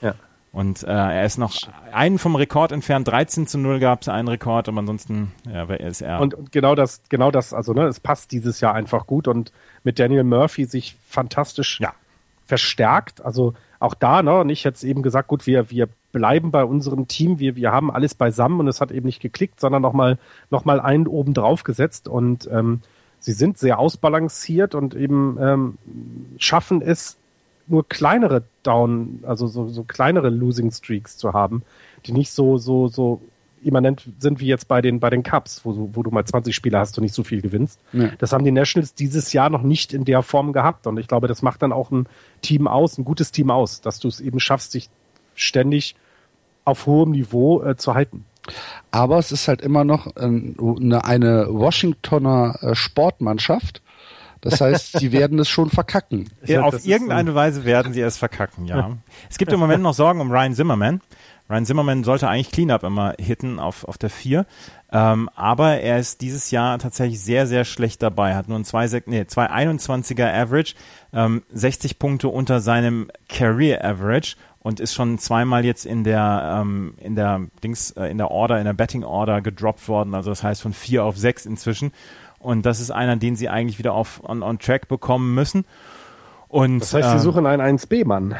Ja. 0.01 0.15
Und 0.53 0.85
äh, 0.85 0.87
er 0.87 1.25
ist 1.25 1.37
noch 1.37 1.55
einen 1.93 2.19
vom 2.19 2.35
Rekord 2.35 2.73
entfernt, 2.73 3.09
13 3.09 3.47
zu 3.47 3.59
0 3.59 3.79
gab 3.79 4.03
es 4.03 4.09
einen 4.09 4.29
Rekord, 4.29 4.69
aber 4.69 4.79
ansonsten 4.79 5.33
ja, 5.53 5.65
ist 5.65 6.01
er. 6.01 6.21
Und, 6.21 6.33
und 6.33 6.53
genau 6.53 6.75
das, 6.75 7.03
genau 7.09 7.31
das, 7.31 7.53
also 7.53 7.75
ne, 7.75 7.87
es 7.87 8.01
passt 8.01 8.33
dieses 8.33 8.61
Jahr 8.61 8.75
einfach 8.75 9.07
gut 9.07 9.29
und 9.29 9.53
mit 9.85 9.99
Daniel 9.99 10.25
Murphy 10.25 10.65
sich 10.65 10.97
fantastisch 11.07 11.79
ja. 11.81 11.93
verstärkt. 12.47 13.23
Also 13.23 13.53
auch 13.81 13.95
da, 13.95 14.23
ne, 14.23 14.47
nicht 14.47 14.65
jetzt 14.65 14.83
eben 14.83 15.03
gesagt, 15.03 15.29
gut, 15.29 15.47
wir, 15.47 15.71
wir 15.71 15.89
bleiben 16.17 16.51
bei 16.51 16.65
unserem 16.65 17.09
Team, 17.09 17.39
wir, 17.41 17.57
wir 17.57 17.73
haben 17.73 17.91
alles 17.91 18.15
beisammen 18.15 18.61
und 18.61 18.69
es 18.69 18.81
hat 18.81 18.91
eben 18.91 19.05
nicht 19.05 19.21
geklickt, 19.21 19.61
sondern 19.61 19.83
nochmal 19.83 20.17
noch 20.49 20.65
mal 20.65 20.81
einen 20.81 21.07
oben 21.07 21.35
drauf 21.35 21.63
gesetzt 21.63 22.09
und 22.09 22.49
ähm, 22.51 22.81
sie 23.21 23.33
sind 23.33 23.59
sehr 23.59 23.79
ausbalanciert 23.79 24.75
und 24.75 24.95
eben 24.95 25.37
ähm, 25.39 25.79
schaffen 26.39 26.81
es, 26.81 27.19
nur 27.67 27.87
kleinere 27.87 28.45
Down, 28.63 29.25
also 29.25 29.47
so, 29.47 29.69
so 29.69 29.85
kleinere 29.85 30.31
Losing 30.31 30.71
Streaks 30.71 31.19
zu 31.19 31.35
haben, 31.35 31.65
die 32.07 32.13
nicht 32.13 32.31
so, 32.31 32.57
so, 32.57 32.89
so 32.89 33.21
immanent 33.63 34.09
sind 34.19 34.41
wie 34.41 34.47
jetzt 34.47 34.69
bei 34.69 34.81
den, 34.81 34.99
bei 34.99 35.11
den 35.11 35.23
Cups, 35.23 35.67
wo 35.67 35.73
du, 35.73 35.91
wo 35.93 36.03
du 36.03 36.11
mal 36.11 36.25
20 36.25 36.57
Spiele 36.57 36.79
hast 36.79 36.97
und 36.97 37.03
nicht 37.03 37.15
so 37.15 37.25
viel 37.25 37.43
gewinnst. 37.43 37.79
Ja. 37.93 38.11
Das 38.19 38.33
haben 38.33 38.45
die 38.45 38.53
Nationals 38.53 38.95
dieses 38.95 39.35
Jahr 39.35 39.51
noch 39.51 39.63
nicht 39.63 39.93
in 39.93 40.07
der 40.07 40.23
Form 40.23 40.55
gehabt. 40.55 40.87
Und 40.87 40.97
ich 40.97 41.09
glaube, 41.09 41.29
das 41.29 41.43
macht 41.43 41.61
dann 41.61 41.73
auch 41.73 41.91
ein 41.91 42.07
Team 42.41 42.69
aus, 42.69 42.97
ein 42.97 43.05
gutes 43.05 43.33
Team 43.33 43.51
aus, 43.51 43.83
dass 43.83 43.99
du 43.99 44.09
es 44.09 44.21
eben 44.21 44.41
schaffst, 44.41 44.73
sich 44.73 44.89
ständig 45.35 45.97
auf 46.67 46.85
hohem 46.87 47.13
Niveau 47.13 47.63
äh, 47.63 47.77
zu 47.77 47.95
halten. 47.95 48.27
Aber 48.91 49.19
es 49.19 49.33
ist 49.33 49.49
halt 49.49 49.61
immer 49.61 49.85
noch 49.85 50.15
eine, 50.17 51.05
eine 51.05 51.47
Washingtoner 51.49 52.59
äh, 52.61 52.75
Sportmannschaft. 52.75 53.83
Das 54.41 54.61
heißt, 54.61 54.99
sie 54.99 55.11
werden 55.11 55.39
es 55.39 55.49
schon 55.49 55.71
verkacken. 55.71 56.29
Ja, 56.45 56.63
auf 56.63 56.87
irgendeine 56.87 57.35
Weise 57.35 57.65
werden 57.65 57.93
sie 57.93 58.01
es 58.01 58.17
verkacken, 58.17 58.67
ja. 58.67 58.97
es 59.29 59.39
gibt 59.39 59.53
im 59.53 59.59
Moment 59.59 59.83
noch 59.83 59.95
Sorgen 59.95 60.21
um 60.21 60.31
Ryan 60.31 60.55
Zimmerman. 60.55 61.01
Ryan 61.49 61.67
Zimmerman 61.67 62.05
sollte 62.05 62.29
eigentlich 62.29 62.51
Cleanup 62.51 62.83
immer 62.83 63.15
hitten 63.19 63.59
auf, 63.59 63.85
auf 63.85 63.99
der 63.99 64.11
4. 64.11 64.47
Ähm, 64.93 65.29
aber 65.35 65.81
er 65.81 65.99
ist 65.99 66.21
dieses 66.21 66.51
Jahr 66.51 66.79
tatsächlich 66.79 67.21
sehr, 67.21 67.47
sehr 67.47 67.65
schlecht 67.65 68.03
dabei. 68.03 68.35
Hat 68.35 68.49
nur 68.49 68.59
ein 68.59 68.65
2, 68.65 69.03
nee, 69.07 69.23
221er 69.23 70.33
Average, 70.33 70.75
ähm, 71.13 71.43
60 71.53 71.99
Punkte 71.99 72.29
unter 72.29 72.61
seinem 72.61 73.11
Career 73.29 73.85
Average 73.85 74.37
und 74.67 74.81
ist 74.81 74.95
schon 74.95 75.17
zweimal 75.19 75.65
jetzt 75.65 75.87
in 75.87 76.03
der 76.03 76.59
ähm, 76.61 76.95
in 76.99 77.15
der 77.15 77.43
Dings 77.63 77.93
äh, 77.93 78.07
in 78.07 78.19
der 78.19 78.33
Order 78.33 78.59
in 78.59 78.65
der 78.65 78.73
Betting 78.73 79.05
Order 79.05 79.41
gedroppt 79.41 79.87
worden. 79.87 80.13
Also 80.13 80.31
das 80.31 80.43
heißt 80.43 80.61
von 80.61 80.73
vier 80.73 81.05
auf 81.05 81.17
sechs 81.17 81.47
inzwischen. 81.47 81.93
Und 82.41 82.67
das 82.67 82.81
ist 82.81 82.91
einer 82.91 83.15
den 83.15 83.37
sie 83.37 83.49
eigentlich 83.49 83.79
wieder 83.79 83.95
auf 83.95 84.29
on, 84.29 84.43
on 84.43 84.59
track 84.59 84.89
bekommen 84.89 85.37
müssen. 85.37 85.67
Und 86.49 86.81
das 86.81 86.95
heißt 86.95 87.11
sie 87.11 87.15
ähm, 87.15 87.23
suchen 87.23 87.47
einen 87.47 87.79
1B 87.79 88.05
Mann 88.05 88.35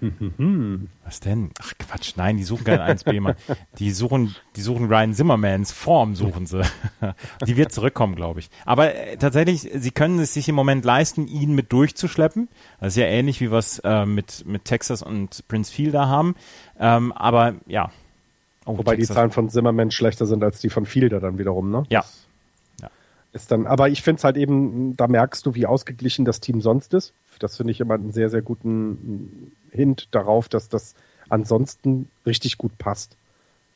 Was 1.04 1.20
denn? 1.20 1.50
Ach 1.60 1.72
Quatsch, 1.78 2.14
nein, 2.16 2.36
die 2.36 2.44
suchen 2.44 2.64
keinen 2.64 2.80
1B, 2.80 3.20
Mann. 3.20 3.34
Die 3.78 3.90
suchen, 3.90 4.34
die 4.56 4.60
suchen 4.60 4.86
Ryan 4.86 5.14
Zimmermans 5.14 5.72
Form, 5.72 6.14
suchen 6.14 6.46
sie. 6.46 6.62
die 7.46 7.56
wird 7.56 7.72
zurückkommen, 7.72 8.14
glaube 8.14 8.40
ich. 8.40 8.50
Aber 8.64 8.94
äh, 8.94 9.16
tatsächlich, 9.16 9.70
sie 9.74 9.90
können 9.90 10.18
es 10.18 10.34
sich 10.34 10.48
im 10.48 10.54
Moment 10.54 10.84
leisten, 10.84 11.26
ihn 11.26 11.54
mit 11.54 11.72
durchzuschleppen. 11.72 12.48
Das 12.80 12.94
ist 12.94 12.96
ja 12.96 13.06
ähnlich 13.06 13.40
wie 13.40 13.50
was 13.50 13.80
äh, 13.80 14.06
mit, 14.06 14.44
mit 14.46 14.64
Texas 14.64 15.02
und 15.02 15.46
Prince 15.48 15.72
Fielder 15.72 16.08
haben. 16.08 16.34
Ähm, 16.78 17.12
aber 17.12 17.54
ja. 17.66 17.90
Oh, 18.66 18.78
Wobei 18.78 18.96
Texas. 18.96 19.08
die 19.08 19.14
Zahlen 19.14 19.30
von 19.30 19.48
Zimmerman 19.48 19.90
schlechter 19.90 20.26
sind 20.26 20.44
als 20.44 20.60
die 20.60 20.70
von 20.70 20.86
Fielder 20.86 21.20
dann 21.20 21.38
wiederum, 21.38 21.70
ne? 21.70 21.84
Ja. 21.88 22.04
Ist 23.32 23.52
dann, 23.52 23.66
aber 23.66 23.90
ich 23.90 24.02
finde 24.02 24.18
es 24.18 24.24
halt 24.24 24.38
eben, 24.38 24.96
da 24.96 25.06
merkst 25.06 25.44
du, 25.44 25.54
wie 25.54 25.66
ausgeglichen 25.66 26.24
das 26.24 26.40
Team 26.40 26.62
sonst 26.62 26.94
ist. 26.94 27.12
Das 27.38 27.56
finde 27.56 27.72
ich 27.72 27.80
immer 27.80 27.94
einen 27.94 28.10
sehr, 28.10 28.30
sehr 28.30 28.40
guten 28.40 29.52
Hint 29.70 30.08
darauf, 30.12 30.48
dass 30.48 30.68
das 30.68 30.94
ansonsten 31.28 32.08
richtig 32.26 32.58
gut 32.58 32.76
passt. 32.78 33.16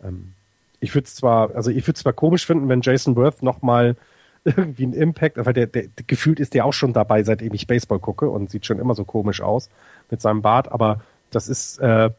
Ähm, 0.03 0.32
ich 0.80 0.95
würde 0.95 1.07
es 1.07 1.14
zwar, 1.14 1.55
also 1.55 1.70
ich 1.70 1.86
würde 1.86 1.99
zwar 1.99 2.12
komisch 2.12 2.47
finden, 2.47 2.68
wenn 2.68 2.80
Jason 2.80 3.16
Worth 3.16 3.43
nochmal 3.43 3.97
irgendwie 4.45 4.84
einen 4.84 4.95
Impact, 4.95 5.38
aber 5.38 5.53
der, 5.53 5.66
der, 5.66 5.84
gefühlt 6.07 6.40
ist 6.40 6.55
der 6.55 6.64
auch 6.64 6.72
schon 6.72 6.93
dabei, 6.93 7.22
seitdem 7.22 7.55
ich 7.55 7.66
Baseball 7.66 8.01
gucke 8.01 8.28
und 8.28 8.51
sieht 8.51 8.66
schon 8.66 8.78
immer 8.78 8.95
so 8.95 9.05
komisch 9.05 9.40
aus 9.40 9.70
mit 10.11 10.20
seinem 10.20 10.43
Bart, 10.43 10.70
aber 10.72 11.01
das 11.30 11.49
ist, 11.49 11.78
äh, 11.78 12.11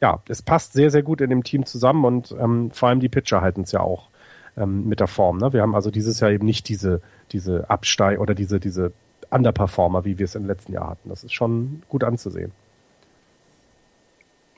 ja, 0.00 0.22
es 0.28 0.42
passt 0.42 0.72
sehr, 0.72 0.90
sehr 0.90 1.02
gut 1.02 1.20
in 1.20 1.30
dem 1.30 1.44
Team 1.44 1.66
zusammen 1.66 2.04
und 2.04 2.34
ähm, 2.40 2.70
vor 2.70 2.88
allem 2.88 3.00
die 3.00 3.08
Pitcher 3.08 3.42
halten 3.42 3.62
es 3.62 3.72
ja 3.72 3.80
auch 3.80 4.08
ähm, 4.56 4.88
mit 4.88 5.00
der 5.00 5.06
Form. 5.06 5.38
Ne? 5.38 5.52
Wir 5.52 5.62
haben 5.62 5.74
also 5.74 5.90
dieses 5.90 6.20
Jahr 6.20 6.30
eben 6.30 6.46
nicht 6.46 6.68
diese, 6.68 7.02
diese 7.32 7.68
Absteig 7.68 8.18
oder 8.18 8.34
diese, 8.34 8.58
diese 8.58 8.92
Underperformer, 9.30 10.04
wie 10.04 10.18
wir 10.18 10.24
es 10.24 10.34
im 10.34 10.46
letzten 10.46 10.72
Jahr 10.72 10.90
hatten. 10.90 11.08
Das 11.08 11.24
ist 11.24 11.34
schon 11.34 11.82
gut 11.88 12.04
anzusehen. 12.04 12.52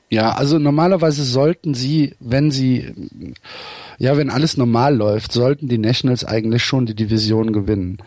Ja, 0.09 0.31
also 0.31 0.57
normalerweise 0.57 1.23
sollten 1.23 1.75
sie, 1.75 2.15
wenn 2.19 2.49
sie, 2.49 2.93
ja, 3.99 4.17
wenn 4.17 4.31
alles 4.31 4.57
normal 4.57 4.95
läuft, 4.95 5.31
sollten 5.31 5.67
die 5.67 5.77
Nationals 5.77 6.25
eigentlich 6.25 6.63
schon 6.63 6.87
die 6.87 6.95
Division 6.95 7.53
gewinnen. 7.53 7.99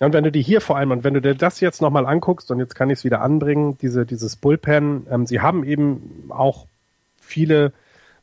Und 0.00 0.12
wenn 0.12 0.24
du 0.24 0.32
die 0.32 0.42
hier 0.42 0.60
vor 0.60 0.76
allem, 0.76 0.90
und 0.90 1.04
wenn 1.04 1.14
du 1.14 1.20
dir 1.20 1.34
das 1.34 1.60
jetzt 1.60 1.82
nochmal 1.82 2.06
anguckst, 2.06 2.50
und 2.50 2.58
jetzt 2.58 2.74
kann 2.74 2.90
ich 2.90 2.98
es 2.98 3.04
wieder 3.04 3.20
anbringen, 3.20 3.78
diese, 3.80 4.06
dieses 4.06 4.36
Bullpen, 4.36 5.06
ähm, 5.10 5.26
sie 5.26 5.40
haben 5.40 5.64
eben 5.64 6.30
auch 6.30 6.66
viele, 7.20 7.72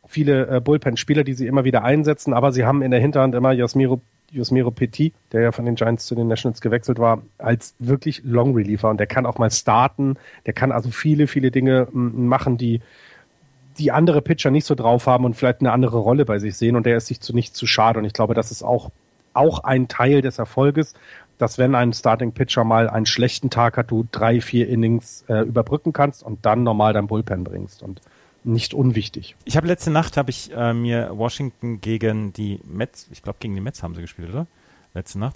viele 0.07 0.47
äh, 0.47 0.59
Bullpen-Spieler, 0.59 1.23
die 1.23 1.33
sie 1.33 1.47
immer 1.47 1.63
wieder 1.63 1.83
einsetzen, 1.83 2.33
aber 2.33 2.51
sie 2.51 2.65
haben 2.65 2.81
in 2.81 2.91
der 2.91 2.99
Hinterhand 2.99 3.35
immer 3.35 3.51
Jasmiro 3.51 4.01
Yusmiro 4.31 4.71
Petit, 4.71 5.13
der 5.31 5.41
ja 5.41 5.51
von 5.51 5.65
den 5.65 5.75
Giants 5.75 6.05
zu 6.05 6.15
den 6.15 6.27
Nationals 6.27 6.61
gewechselt 6.61 6.99
war, 6.99 7.21
als 7.37 7.75
wirklich 7.79 8.21
Long 8.23 8.53
Reliever. 8.53 8.89
Und 8.89 8.99
der 8.99 9.07
kann 9.07 9.25
auch 9.25 9.37
mal 9.37 9.51
starten, 9.51 10.15
der 10.45 10.53
kann 10.53 10.71
also 10.71 10.89
viele, 10.89 11.27
viele 11.27 11.51
Dinge 11.51 11.87
machen, 11.91 12.57
die 12.57 12.81
die 13.77 13.91
andere 13.91 14.21
Pitcher 14.21 14.51
nicht 14.51 14.65
so 14.65 14.73
drauf 14.73 15.05
haben 15.05 15.25
und 15.25 15.35
vielleicht 15.35 15.59
eine 15.59 15.71
andere 15.71 15.97
Rolle 15.97 16.25
bei 16.25 16.39
sich 16.39 16.55
sehen. 16.55 16.75
Und 16.75 16.85
der 16.85 16.97
ist 16.97 17.07
sich 17.07 17.19
zu 17.19 17.33
nicht 17.33 17.55
zu 17.55 17.67
schade. 17.67 17.99
Und 17.99 18.05
ich 18.05 18.13
glaube, 18.13 18.33
das 18.33 18.51
ist 18.51 18.63
auch 18.63 18.91
auch 19.35 19.59
ein 19.63 19.87
Teil 19.87 20.21
des 20.21 20.39
Erfolges, 20.39 20.93
dass 21.37 21.57
wenn 21.57 21.75
ein 21.75 21.93
Starting 21.93 22.31
Pitcher 22.31 22.63
mal 22.63 22.89
einen 22.89 23.05
schlechten 23.05 23.49
Tag 23.49 23.77
hat, 23.77 23.91
du 23.91 24.07
drei, 24.11 24.39
vier 24.39 24.69
Innings 24.69 25.25
äh, 25.27 25.41
überbrücken 25.41 25.93
kannst 25.93 26.23
und 26.23 26.45
dann 26.45 26.63
normal 26.63 26.93
dein 26.93 27.07
Bullpen 27.07 27.43
bringst. 27.43 27.83
Und 27.83 28.01
nicht 28.45 28.73
unwichtig. 28.73 29.35
Ich 29.45 29.57
habe 29.57 29.67
letzte 29.67 29.91
Nacht 29.91 30.17
habe 30.17 30.29
ich 30.29 30.51
äh, 30.53 30.73
mir 30.73 31.11
Washington 31.13 31.81
gegen 31.81 32.33
die 32.33 32.59
Mets, 32.63 33.07
ich 33.11 33.23
glaube 33.23 33.37
gegen 33.39 33.55
die 33.55 33.61
Mets 33.61 33.83
haben 33.83 33.95
sie 33.95 34.01
gespielt, 34.01 34.29
oder? 34.29 34.47
Letzte 34.93 35.19
Nacht. 35.19 35.35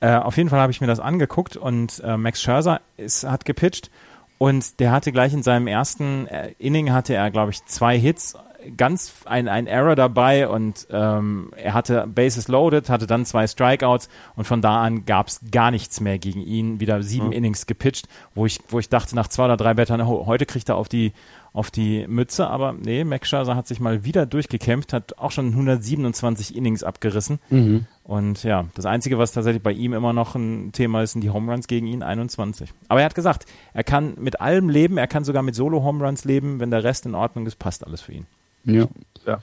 Äh, 0.00 0.16
auf 0.16 0.36
jeden 0.36 0.48
Fall 0.48 0.60
habe 0.60 0.72
ich 0.72 0.80
mir 0.80 0.86
das 0.86 1.00
angeguckt 1.00 1.56
und 1.56 2.02
äh, 2.04 2.16
Max 2.16 2.42
Scherzer 2.42 2.80
ist, 2.96 3.24
hat 3.24 3.44
gepitcht 3.44 3.90
und 4.38 4.80
der 4.80 4.92
hatte 4.92 5.12
gleich 5.12 5.32
in 5.32 5.42
seinem 5.42 5.66
ersten 5.66 6.26
äh, 6.26 6.52
Inning 6.58 6.92
hatte 6.92 7.14
er 7.14 7.30
glaube 7.30 7.52
ich 7.52 7.64
zwei 7.64 7.98
Hits, 7.98 8.36
ganz 8.76 9.12
ein, 9.24 9.48
ein 9.48 9.66
Error 9.66 9.96
dabei 9.96 10.48
und 10.48 10.86
ähm, 10.90 11.52
er 11.56 11.74
hatte 11.74 12.06
Bases 12.06 12.48
loaded, 12.48 12.88
hatte 12.88 13.06
dann 13.06 13.24
zwei 13.24 13.46
Strikeouts 13.46 14.08
und 14.36 14.44
von 14.44 14.62
da 14.62 14.82
an 14.82 15.04
gab 15.04 15.28
es 15.28 15.40
gar 15.50 15.70
nichts 15.70 16.00
mehr 16.00 16.18
gegen 16.18 16.40
ihn. 16.40 16.80
Wieder 16.80 17.02
sieben 17.02 17.26
mhm. 17.26 17.32
Innings 17.32 17.66
gepitcht, 17.66 18.08
wo 18.34 18.46
ich, 18.46 18.60
wo 18.68 18.78
ich 18.78 18.88
dachte 18.88 19.14
nach 19.14 19.28
zwei 19.28 19.46
oder 19.46 19.56
drei 19.56 19.74
Bettern, 19.74 20.06
heute 20.06 20.46
kriegt 20.46 20.68
er 20.68 20.76
auf 20.76 20.88
die 20.88 21.12
auf 21.52 21.70
die 21.70 22.06
Mütze, 22.06 22.46
aber 22.46 22.72
nee, 22.72 23.04
Max 23.04 23.28
Scherzer 23.28 23.56
hat 23.56 23.66
sich 23.66 23.78
mal 23.78 24.04
wieder 24.04 24.24
durchgekämpft, 24.24 24.92
hat 24.92 25.18
auch 25.18 25.30
schon 25.30 25.48
127 25.48 26.56
Innings 26.56 26.82
abgerissen. 26.82 27.40
Mhm. 27.50 27.86
Und 28.04 28.42
ja, 28.42 28.66
das 28.74 28.86
Einzige, 28.86 29.18
was 29.18 29.32
tatsächlich 29.32 29.62
bei 29.62 29.72
ihm 29.72 29.92
immer 29.92 30.14
noch 30.14 30.34
ein 30.34 30.72
Thema 30.72 31.02
ist, 31.02 31.12
sind 31.12 31.22
die 31.22 31.30
Home 31.30 31.52
Runs 31.52 31.66
gegen 31.66 31.86
ihn, 31.86 32.02
21. 32.02 32.72
Aber 32.88 33.00
er 33.00 33.06
hat 33.06 33.14
gesagt, 33.14 33.44
er 33.74 33.84
kann 33.84 34.14
mit 34.18 34.40
allem 34.40 34.70
leben, 34.70 34.96
er 34.96 35.06
kann 35.06 35.24
sogar 35.24 35.42
mit 35.42 35.54
Solo-Home 35.54 36.04
Runs 36.04 36.24
leben, 36.24 36.58
wenn 36.58 36.70
der 36.70 36.84
Rest 36.84 37.04
in 37.04 37.14
Ordnung 37.14 37.46
ist, 37.46 37.56
passt 37.56 37.86
alles 37.86 38.00
für 38.00 38.12
ihn. 38.12 38.26
Ja. 38.64 38.86
ja. 39.26 39.42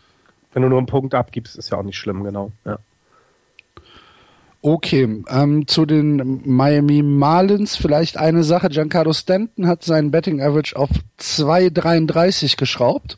Wenn 0.51 0.63
du 0.63 0.69
nur 0.69 0.79
einen 0.79 0.87
Punkt 0.87 1.13
abgibst, 1.13 1.55
ist 1.57 1.69
ja 1.69 1.77
auch 1.77 1.83
nicht 1.83 1.97
schlimm, 1.97 2.23
genau. 2.23 2.51
Ja. 2.65 2.79
Okay, 4.61 5.23
ähm, 5.29 5.67
zu 5.67 5.85
den 5.85 6.41
Miami 6.43 7.01
Marlins 7.01 7.77
vielleicht 7.77 8.17
eine 8.17 8.43
Sache. 8.43 8.67
Giancarlo 8.67 9.13
Stanton 9.13 9.67
hat 9.67 9.83
seinen 9.83 10.11
Betting 10.11 10.41
Average 10.41 10.75
auf 10.75 10.89
2,33 11.17 12.57
geschraubt. 12.57 13.17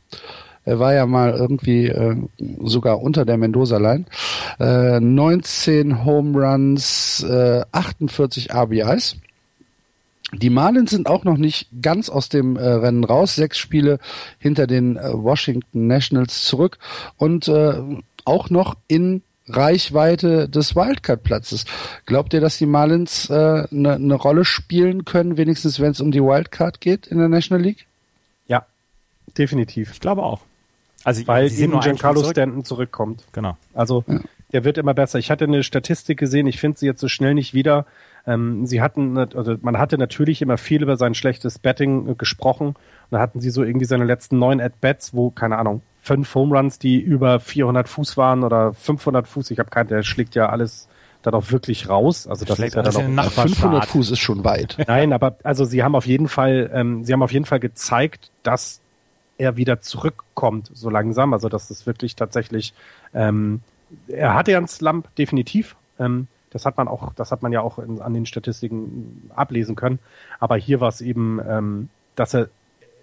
Er 0.65 0.77
war 0.79 0.93
ja 0.93 1.07
mal 1.07 1.33
irgendwie 1.33 1.87
äh, 1.87 2.15
sogar 2.63 3.01
unter 3.01 3.25
der 3.25 3.37
Mendoza-Line. 3.37 4.05
Äh, 4.59 4.99
19 4.99 6.05
Home 6.05 6.39
Runs, 6.39 7.23
äh, 7.23 7.63
48 7.71 8.53
RBIs. 8.53 9.15
Die 10.33 10.51
Marlins 10.51 10.91
sind 10.91 11.07
auch 11.07 11.23
noch 11.23 11.37
nicht 11.37 11.69
ganz 11.81 12.09
aus 12.09 12.29
dem 12.29 12.55
äh, 12.55 12.61
Rennen 12.61 13.03
raus. 13.03 13.35
Sechs 13.35 13.57
Spiele 13.57 13.97
hinter 14.37 14.67
den 14.67 14.95
äh, 14.97 15.11
Washington 15.11 15.87
Nationals 15.87 16.45
zurück 16.45 16.77
und 17.17 17.47
äh, 17.47 17.73
auch 18.23 18.51
noch 18.51 18.75
in 18.87 19.23
Reichweite 19.55 20.49
des 20.49 20.75
Wildcard-Platzes. 20.75 21.65
Glaubt 22.05 22.33
ihr, 22.33 22.41
dass 22.41 22.57
die 22.57 22.65
Marlins 22.65 23.29
eine 23.29 23.67
äh, 23.71 23.75
ne, 23.75 23.99
ne 23.99 24.13
Rolle 24.15 24.45
spielen 24.45 25.05
können, 25.05 25.37
wenigstens 25.37 25.79
wenn 25.79 25.91
es 25.91 26.01
um 26.01 26.11
die 26.11 26.21
Wildcard 26.21 26.81
geht 26.81 27.07
in 27.07 27.17
der 27.17 27.29
National 27.29 27.63
League? 27.63 27.85
Ja, 28.47 28.65
definitiv. 29.37 29.91
Ich 29.93 29.99
glaube 29.99 30.23
auch. 30.23 30.41
Also 31.03 31.25
weil 31.27 31.51
eben 31.51 31.79
Giancarlo 31.79 32.21
zurück. 32.21 32.33
Stanton 32.33 32.63
zurückkommt. 32.63 33.23
Genau. 33.31 33.57
Also 33.73 34.03
ja. 34.07 34.19
der 34.53 34.63
wird 34.63 34.77
immer 34.77 34.93
besser. 34.93 35.19
Ich 35.19 35.31
hatte 35.31 35.45
eine 35.45 35.63
Statistik 35.63 36.19
gesehen, 36.19 36.47
ich 36.47 36.59
finde 36.59 36.77
sie 36.77 36.85
jetzt 36.85 37.01
so 37.01 37.07
schnell 37.07 37.33
nicht 37.33 37.53
wieder. 37.53 37.85
Ähm, 38.27 38.67
sie 38.67 38.81
hatten, 38.81 39.17
also 39.17 39.55
man 39.61 39.79
hatte 39.79 39.97
natürlich 39.97 40.41
immer 40.41 40.57
viel 40.57 40.83
über 40.83 40.95
sein 40.97 41.15
schlechtes 41.15 41.57
Betting 41.57 42.07
äh, 42.07 42.15
gesprochen. 42.15 42.67
Und 42.67 42.77
dann 43.09 43.21
hatten 43.21 43.41
sie 43.41 43.49
so 43.49 43.63
irgendwie 43.63 43.85
seine 43.85 44.05
letzten 44.05 44.37
neun 44.37 44.61
At-Bats, 44.61 45.13
wo, 45.13 45.31
keine 45.31 45.57
Ahnung, 45.57 45.81
fünf 46.01 46.33
Home 46.35 46.57
Runs, 46.57 46.79
die 46.79 46.99
über 46.99 47.39
400 47.39 47.87
Fuß 47.87 48.17
waren 48.17 48.43
oder 48.43 48.73
500 48.73 49.27
Fuß. 49.27 49.51
Ich 49.51 49.59
habe 49.59 49.69
keinen, 49.69 49.87
der 49.87 50.03
schlägt 50.03 50.35
ja 50.35 50.49
alles 50.49 50.87
dann 51.21 51.35
auch 51.35 51.51
wirklich 51.51 51.87
raus. 51.87 52.27
Also 52.27 52.45
das 52.45 52.57
ist 52.57 52.73
ja 52.73 52.81
dann 52.81 52.95
auch 52.95 53.07
nach 53.07 53.31
500 53.31 53.85
Fuß 53.85 54.09
ist 54.11 54.19
schon 54.19 54.43
weit. 54.43 54.77
Nein, 54.87 55.13
aber 55.13 55.37
also 55.43 55.65
sie 55.65 55.83
haben 55.83 55.95
auf 55.95 56.07
jeden 56.07 56.27
Fall, 56.27 56.71
ähm, 56.73 57.03
sie 57.03 57.13
haben 57.13 57.21
auf 57.21 57.31
jeden 57.31 57.45
Fall 57.45 57.59
gezeigt, 57.59 58.31
dass 58.41 58.81
er 59.37 59.55
wieder 59.57 59.81
zurückkommt 59.81 60.71
so 60.73 60.89
langsam. 60.89 61.33
Also 61.33 61.47
dass 61.47 61.69
es 61.69 61.85
wirklich 61.85 62.15
tatsächlich, 62.15 62.73
ähm, 63.13 63.61
er 64.07 64.33
hatte 64.33 64.51
ja 64.51 64.57
einen 64.57 64.67
Slump 64.67 65.13
definitiv. 65.15 65.75
Ähm, 65.99 66.27
Das 66.49 66.65
hat 66.65 66.77
man 66.77 66.87
auch, 66.87 67.13
das 67.13 67.31
hat 67.31 67.43
man 67.43 67.51
ja 67.51 67.61
auch 67.61 67.77
in, 67.77 68.01
an 68.01 68.13
den 68.15 68.25
Statistiken 68.25 69.29
ablesen 69.35 69.75
können. 69.75 69.99
Aber 70.39 70.57
hier 70.57 70.79
war 70.81 70.89
es 70.89 71.01
eben, 71.01 71.39
ähm, 71.47 71.89
dass 72.15 72.33
er 72.33 72.49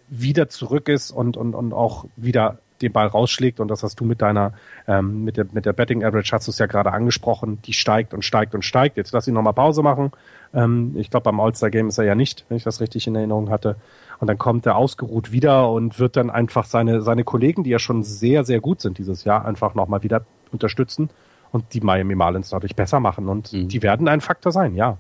wieder 0.09 0.49
zurück 0.49 0.89
ist 0.89 1.13
und, 1.13 1.37
und, 1.37 1.55
und 1.55 1.73
auch 1.73 2.07
wieder 2.17 2.59
den 2.83 2.93
Ball 2.93 3.07
rausschlägt 3.07 3.61
und 3.61 3.69
das 3.69 3.83
hast 3.83 4.01
du 4.01 4.05
mit 4.05 4.23
deiner, 4.23 4.53
ähm, 4.87 5.25
mit 5.25 5.37
der, 5.37 5.47
mit 5.53 5.67
der 5.67 5.73
Betting 5.73 6.05
Average 6.05 6.33
hast 6.33 6.47
du 6.47 6.51
es 6.51 6.59
ja 6.59 6.67
gerade 6.67 6.93
angesprochen, 6.93 7.61
die 7.63 7.73
steigt 7.73 8.15
und 8.15 8.25
steigt 8.25 8.55
und 8.55 8.65
steigt. 8.65 8.97
Jetzt 8.97 9.13
lass 9.13 9.27
ihn 9.29 9.35
nochmal 9.35 9.53
Pause 9.53 9.83
machen. 9.83 10.13
Ähm, 10.55 10.95
ich 10.97 11.11
glaube, 11.11 11.25
beim 11.25 11.41
All-Star 11.41 11.71
Game 11.71 11.89
ist 11.89 11.99
er 11.99 12.05
ja 12.05 12.15
nicht, 12.15 12.45
wenn 12.49 12.57
ich 12.57 12.65
das 12.65 12.81
richtig 12.81 13.07
in 13.07 13.15
Erinnerung 13.15 13.51
hatte. 13.51 13.77
Und 14.21 14.29
dann 14.29 14.39
kommt 14.39 14.67
er 14.67 14.77
ausgeruht 14.77 15.33
wieder 15.33 15.71
und 15.71 15.99
wird 15.99 16.17
dann 16.17 16.31
einfach 16.31 16.65
seine, 16.65 17.03
seine 17.03 17.25
Kollegen, 17.25 17.65
die 17.65 17.71
ja 17.71 17.79
schon 17.79 18.03
sehr, 18.03 18.45
sehr 18.45 18.61
gut 18.61 18.81
sind 18.81 18.99
dieses 18.99 19.25
Jahr, 19.25 19.45
einfach 19.45 19.75
nochmal 19.75 20.03
wieder 20.03 20.25
unterstützen 20.51 21.11
und 21.53 21.73
die 21.75 21.81
Miami 21.81 22.15
Marlins 22.15 22.51
dadurch 22.51 22.75
besser 22.75 23.01
machen. 23.01 23.29
Und 23.29 23.53
mhm. 23.53 23.69
die 23.69 23.83
werden 23.83 24.09
ein 24.09 24.21
Faktor 24.21 24.53
sein, 24.53 24.75
ja. 24.75 24.99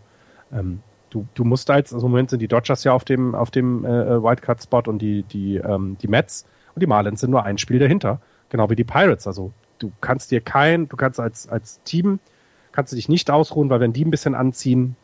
Ähm, 0.52 0.80
du, 1.10 1.26
du 1.34 1.44
musst 1.44 1.70
als, 1.70 1.92
also 1.92 2.06
im 2.06 2.12
Moment 2.12 2.30
sind 2.30 2.40
die 2.40 2.48
Dodgers 2.48 2.84
ja 2.84 2.92
auf 2.92 3.04
dem, 3.04 3.34
auf 3.34 3.50
dem 3.50 3.84
äh, 3.84 4.22
Wildcard-Spot 4.22 4.82
und 4.86 5.00
die, 5.00 5.22
die, 5.24 5.56
ähm, 5.56 5.96
die 6.00 6.08
Mets 6.08 6.46
und 6.78 6.82
die 6.82 6.86
Marlins 6.86 7.20
sind 7.20 7.30
nur 7.30 7.44
ein 7.44 7.58
Spiel 7.58 7.80
dahinter. 7.80 8.20
Genau 8.50 8.70
wie 8.70 8.76
die 8.76 8.84
Pirates. 8.84 9.26
Also 9.26 9.52
du 9.78 9.90
kannst 10.00 10.30
dir 10.30 10.40
kein, 10.40 10.88
du 10.88 10.96
kannst 10.96 11.18
als, 11.18 11.48
als 11.48 11.80
Team, 11.82 12.20
kannst 12.72 12.92
du 12.92 12.96
dich 12.96 13.08
nicht 13.08 13.30
ausruhen, 13.30 13.68
weil 13.68 13.80
wenn 13.80 13.92
die 13.92 14.04
ein 14.04 14.10
bisschen 14.10 14.34
anziehen, 14.34 14.96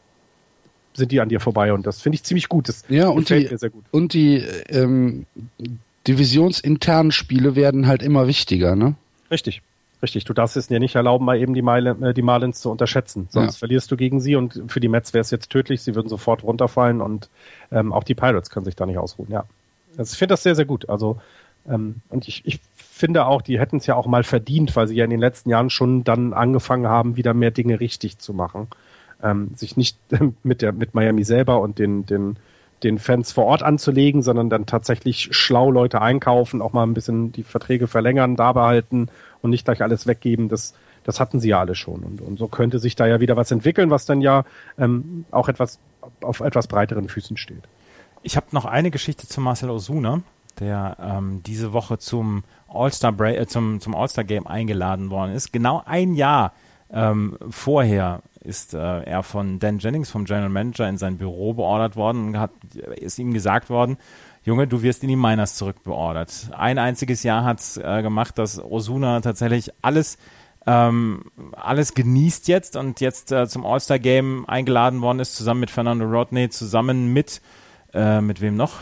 sind 0.95 1.11
die 1.11 1.21
an 1.21 1.29
dir 1.29 1.41
vorbei 1.41 1.73
und 1.73 1.87
das 1.87 2.01
finde 2.01 2.15
ich 2.15 2.23
ziemlich 2.23 2.49
gut. 2.49 2.69
Das 2.69 2.85
ja, 2.89 3.09
und 3.09 3.29
die, 3.29 3.49
mir 3.51 3.59
sehr 3.59 3.71
gut. 3.71 3.85
Und 3.91 4.13
die 4.13 4.37
ähm, 4.69 5.27
divisionsinternen 6.07 7.11
Spiele 7.11 7.57
werden 7.57 7.89
halt 7.89 8.03
immer 8.03 8.29
wichtiger, 8.29 8.77
ne? 8.77 8.95
Richtig. 9.31 9.63
Richtig, 10.03 10.25
du 10.25 10.35
darfst 10.35 10.57
es 10.57 10.69
dir 10.69 10.81
nicht 10.81 10.95
erlauben, 10.95 11.25
mal 11.25 11.41
eben 11.41 11.55
die, 11.55 11.63
Meile, 11.63 11.97
äh, 12.03 12.15
die 12.15 12.23
Marlins 12.23 12.61
zu 12.61 12.71
unterschätzen. 12.71 13.27
Sonst 13.31 13.55
ja. 13.55 13.59
verlierst 13.59 13.91
du 13.91 13.97
gegen 13.97 14.21
sie 14.21 14.37
und 14.37 14.63
für 14.69 14.79
die 14.79 14.89
Mets 14.89 15.15
wäre 15.15 15.23
es 15.23 15.31
jetzt 15.31 15.51
tödlich, 15.51 15.83
sie 15.83 15.95
würden 15.95 16.09
sofort 16.09 16.45
runterfallen 16.45 17.01
und 17.01 17.31
ähm, 17.73 17.93
auch 17.93 18.05
die 18.05 18.15
Pirates 18.15 18.51
können 18.51 18.67
sich 18.67 18.77
da 18.77 18.87
nicht 18.87 18.99
ausruhen, 18.99 19.31
ja. 19.31 19.45
Also 19.97 20.13
ich 20.13 20.19
finde 20.19 20.35
das 20.35 20.43
sehr, 20.43 20.55
sehr 20.55 20.65
gut. 20.65 20.89
Also 20.89 21.19
ähm, 21.69 22.03
und 22.09 22.29
ich, 22.29 22.43
ich 22.45 22.61
finde 22.77 23.27
auch, 23.27 23.43
die 23.43 23.59
hätten 23.59 23.79
es 23.79 23.87
ja 23.87 23.97
auch 23.97 24.07
mal 24.07 24.25
verdient, 24.25 24.75
weil 24.77 24.89
sie 24.89 24.97
ja 24.97 25.05
in 25.05 25.11
den 25.11 25.21
letzten 25.21 25.51
Jahren 25.51 25.71
schon 25.71 26.05
dann 26.05 26.33
angefangen 26.33 26.87
haben, 26.87 27.17
wieder 27.17 27.35
mehr 27.35 27.51
Dinge 27.51 27.81
richtig 27.81 28.19
zu 28.19 28.35
machen. 28.35 28.69
Ähm, 29.23 29.51
sich 29.55 29.77
nicht 29.77 29.99
mit 30.43 30.63
der 30.63 30.73
mit 30.73 30.95
Miami 30.95 31.25
selber 31.25 31.61
und 31.61 31.79
den 31.79 32.07
den 32.07 32.37
den 32.83 32.99
Fans 32.99 33.33
vor 33.33 33.47
Ort 33.47 33.63
anzulegen, 33.63 34.23
sondern 34.23 34.51
dann 34.51 34.67
tatsächlich 34.67 35.29
schlau 35.31 35.71
Leute 35.71 36.03
einkaufen, 36.03 36.61
auch 36.61 36.73
mal 36.73 36.83
ein 36.83 36.93
bisschen 36.93 37.33
die 37.33 37.43
Verträge 37.43 37.87
verlängern, 37.87 38.37
da 38.37 38.53
behalten 38.53 39.09
und 39.41 39.51
nicht 39.51 39.65
gleich 39.65 39.83
alles 39.83 40.07
weggeben. 40.07 40.49
Das, 40.49 40.75
das 41.03 41.19
hatten 41.19 41.41
sie 41.41 41.49
ja 41.49 41.61
alle 41.61 41.75
schon. 41.75 42.03
Und, 42.03 42.21
und 42.21 42.39
so 42.39 42.47
könnte 42.47 42.79
sich 42.79 42.95
da 42.95 43.07
ja 43.07 43.21
wieder 43.21 43.37
was 43.37 43.51
entwickeln, 43.51 43.91
was 43.91 44.05
dann 44.05 44.21
ja 44.21 44.45
ähm, 44.79 45.25
auch 45.31 45.49
etwas 45.49 45.79
auf 46.21 46.41
etwas 46.41 46.67
breiteren 46.67 47.09
Füßen 47.09 47.39
steht. 47.39 47.63
Ich 48.23 48.37
habe 48.37 48.47
noch 48.53 48.67
eine 48.67 48.91
Geschichte 48.91 49.27
zu 49.27 49.41
Marcel 49.41 49.71
Osuna, 49.71 50.23
der 50.61 50.97
ähm, 51.01 51.43
diese 51.45 51.73
Woche 51.73 51.99
zum 51.99 52.45
All-Star 52.69 53.19
äh, 53.21 53.47
zum, 53.47 53.81
zum 53.81 53.95
All-Star 53.95 54.25
Game 54.25 54.47
eingeladen 54.47 55.11
worden 55.11 55.33
ist. 55.33 55.53
Genau 55.53 55.83
ein 55.85 56.15
Jahr 56.15 56.53
ähm, 56.93 57.37
vorher 57.51 58.23
ist 58.41 58.75
äh, 58.75 59.03
er 59.03 59.23
von 59.23 59.59
Dan 59.59 59.79
Jennings, 59.79 60.11
vom 60.11 60.25
General 60.25 60.51
Manager, 60.51 60.89
in 60.89 60.99
sein 60.99 61.17
Büro 61.17 61.55
beordert 61.55 61.97
worden 61.97 62.29
und 62.29 62.39
hat, 62.39 62.51
ist 62.97 63.19
ihm 63.19 63.33
gesagt 63.33 63.71
worden, 63.71 63.97
Junge, 64.45 64.67
du 64.67 64.83
wirst 64.83 65.03
in 65.03 65.09
die 65.09 65.17
Miners 65.17 65.55
zurückbeordert. 65.55 66.51
Ein 66.53 66.79
einziges 66.79 67.23
Jahr 67.23 67.45
hat 67.45 67.61
es 67.61 67.79
äh, 67.79 68.03
gemacht, 68.03 68.39
dass 68.39 68.63
Osuna 68.63 69.21
tatsächlich 69.23 69.73
alles 69.81 70.19
ähm, 70.67 71.31
alles 71.53 71.95
genießt 71.95 72.49
jetzt 72.49 72.77
und 72.77 73.01
jetzt 73.01 73.33
äh, 73.33 73.47
zum 73.47 73.67
All-Star-Game 73.67 74.49
eingeladen 74.49 75.03
worden 75.03 75.21
ist, 75.21 75.37
zusammen 75.37 75.61
mit 75.61 75.71
Fernando 75.71 76.07
Rodney, 76.07 76.49
zusammen 76.49 77.13
mit, 77.13 77.43
äh, 77.93 78.21
mit 78.21 78.41
wem 78.41 78.57
noch? 78.57 78.81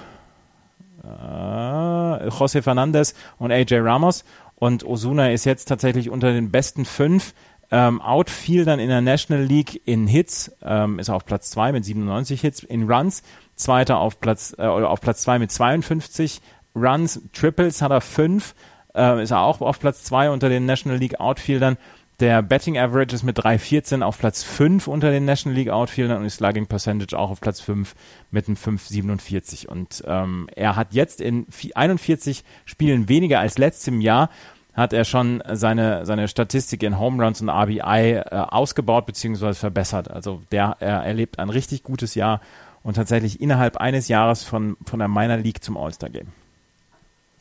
Äh, 1.03 2.29
José 2.29 2.63
Fernandez 2.63 3.15
und 3.39 3.53
AJ 3.53 3.81
Ramos. 3.81 4.25
Und 4.55 4.85
Osuna 4.85 5.31
ist 5.31 5.45
jetzt 5.45 5.67
tatsächlich 5.67 6.11
unter 6.11 6.33
den 6.33 6.51
besten 6.51 6.85
fünf 6.85 7.35
ähm, 7.73 8.01
Outfieldern 8.03 8.79
in 8.79 8.89
der 8.89 9.01
National 9.01 9.43
League 9.43 9.81
in 9.87 10.07
Hits 10.07 10.53
ähm, 10.63 10.99
ist 10.99 11.09
er 11.09 11.17
auf 11.17 11.25
Platz 11.25 11.51
2 11.51 11.73
mit 11.73 11.85
97 11.85 12.41
Hits, 12.43 12.63
in 12.63 12.89
Runs 12.89 13.23
Zweiter 13.57 13.99
auf 13.99 14.21
Platz 14.21 14.55
äh, 14.59 14.63
auf 14.63 15.01
Platz 15.01 15.23
2 15.23 15.39
mit 15.39 15.51
52 15.51 16.43
Runs, 16.75 17.21
Triples 17.33 17.83
hat 17.83 17.91
er 17.91 18.01
5, 18.01 18.55
äh, 18.95 19.23
ist 19.23 19.31
er 19.31 19.41
auch 19.41 19.61
auf 19.61 19.81
Platz 19.81 20.05
2 20.05 20.31
unter 20.31 20.49
den 20.49 20.67
National 20.67 20.99
League 20.99 21.21
Outfieldern. 21.21 21.77
Der 22.21 22.43
Betting 22.43 22.79
Average 22.79 23.15
ist 23.17 23.23
mit 23.25 23.39
3,14 23.39 24.03
auf 24.03 24.19
Platz 24.19 24.43
5 24.45 24.87
unter 24.87 25.11
den 25.11 25.25
National 25.25 25.59
League 25.59 25.71
Outfieldern 25.71 26.19
und 26.19 26.25
die 26.25 26.31
Slugging 26.31 26.67
Percentage 26.67 27.19
auch 27.19 27.31
auf 27.31 27.41
Platz 27.41 27.61
5 27.61 27.95
mit 28.31 28.47
einem 28.47 28.57
5,47. 28.57 29.67
Und 29.67 30.05
ähm, 30.07 30.49
er 30.55 30.77
hat 30.77 30.93
jetzt 30.93 31.21
in 31.21 31.47
41 31.75 32.45
Spielen 32.65 33.09
weniger 33.09 33.41
als 33.41 33.59
letztem 33.59 34.01
Jahr 34.01 34.31
hat 34.75 34.93
er 34.93 35.05
schon 35.05 35.43
seine, 35.53 36.07
seine 36.07 36.29
Statistik 36.29 36.83
in 36.83 36.99
Home 36.99 37.23
Runs 37.23 37.41
und 37.43 37.51
RBI 37.51 37.81
äh, 37.81 38.23
ausgebaut 38.31 39.07
bzw. 39.07 39.53
verbessert. 39.55 40.11
Also 40.11 40.43
der, 40.51 40.77
er 40.81 41.05
erlebt 41.05 41.39
ein 41.39 41.51
richtig 41.51 41.83
gutes 41.83 42.15
Jahr 42.15 42.41
und 42.83 42.95
tatsächlich 42.95 43.41
innerhalb 43.41 43.77
eines 43.77 44.09
Jahres 44.09 44.45
von, 44.45 44.77
von 44.87 44.99
der 44.99 45.09
Minor 45.09 45.37
League 45.37 45.63
zum 45.63 45.77
All-Star 45.77 46.11
Game. 46.11 46.29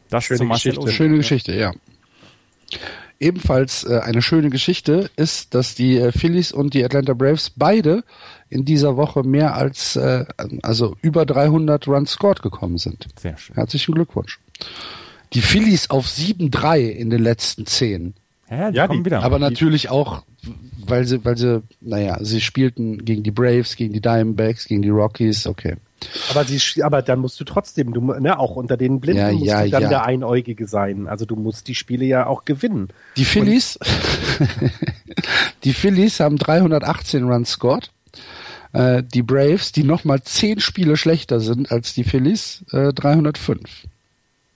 Das 0.10 0.26
schöne 0.26 0.46
Geschichte. 0.46 0.92
Schöne 0.92 1.18
Geschichte, 1.18 1.54
ja. 1.54 1.74
Ebenfalls 3.20 3.84
äh, 3.84 4.00
eine 4.00 4.22
schöne 4.22 4.50
Geschichte 4.50 5.10
ist, 5.16 5.54
dass 5.54 5.76
die 5.76 5.98
äh, 5.98 6.12
Phillies 6.12 6.52
und 6.52 6.74
die 6.74 6.84
Atlanta 6.84 7.14
Braves 7.14 7.52
beide 7.56 8.04
in 8.50 8.66
dieser 8.66 8.98
Woche 8.98 9.24
mehr 9.24 9.56
als, 9.56 9.96
äh, 9.96 10.26
also 10.64 10.96
über 11.02 11.26
300 11.26 11.88
Runs 11.88 12.12
scored 12.12 12.42
gekommen 12.42 12.78
sind. 12.78 13.08
Sehr 13.20 13.38
schön. 13.38 13.56
Herzlichen 13.56 13.94
Glückwunsch 13.94 14.40
die 15.34 15.42
Phillies 15.42 15.90
auf 15.90 16.08
7-3 16.08 16.90
in 16.90 17.10
den 17.10 17.24
letzten 17.24 17.66
zehn. 17.66 18.14
Ja, 18.50 18.72
die 18.72 18.78
ja, 18.78 18.88
kommen 18.88 19.04
die, 19.04 19.06
wieder. 19.06 19.24
Aber 19.24 19.40
natürlich 19.40 19.90
auch, 19.90 20.24
weil 20.86 21.06
sie, 21.06 21.24
weil 21.24 21.38
sie, 21.38 21.64
naja, 21.80 22.18
sie 22.22 22.42
spielten 22.42 23.06
gegen 23.06 23.24
die 23.24 23.32
Braves, 23.32 23.76
gegen 23.76 23.94
die 23.94 24.02
Diamondbacks, 24.02 24.68
gegen 24.68 24.82
die 24.82 24.90
Rockies, 24.90 25.48
okay. 25.48 25.78
Aber 26.30 26.46
sie, 26.46 26.84
aber 26.84 27.02
dann 27.02 27.20
musst 27.20 27.40
du 27.40 27.44
trotzdem, 27.44 27.94
du, 27.94 28.02
ne, 28.02 28.40
auch 28.40 28.56
unter 28.56 28.78
den 28.78 29.00
Blinden 29.00 29.22
ja, 29.22 29.32
musst 29.32 29.46
ja, 29.46 29.64
du 29.64 29.70
dann 29.70 29.84
ja. 29.84 29.90
der 29.90 30.06
Einäugige 30.06 30.68
sein. 30.68 31.08
Also 31.08 31.26
du 31.26 31.36
musst 31.36 31.68
die 31.68 31.76
Spiele 31.76 32.06
ja 32.06 32.26
auch 32.26 32.46
gewinnen. 32.46 32.90
Die 33.18 33.26
Phillies, 33.26 33.78
die 35.64 35.74
Phillies 35.74 36.20
haben 36.20 36.38
318 36.38 37.24
Runs 37.24 37.52
scored. 37.52 37.92
Äh, 38.74 39.04
die 39.04 39.24
Braves, 39.24 39.72
die 39.72 39.84
nochmal 39.84 40.22
zehn 40.24 40.60
Spiele 40.60 40.96
schlechter 40.98 41.40
sind 41.40 41.72
als 41.72 41.94
die 41.94 42.04
Phillies, 42.04 42.64
äh, 42.72 42.94
305. 42.94 43.88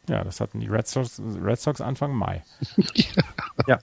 Ja, 0.07 0.23
das 0.23 0.39
hatten 0.39 0.59
die 0.59 0.67
Red 0.67 0.87
Sox, 0.87 1.21
Red 1.41 1.59
Sox 1.59 1.81
Anfang 1.81 2.13
Mai. 2.13 2.43
ja. 3.67 3.79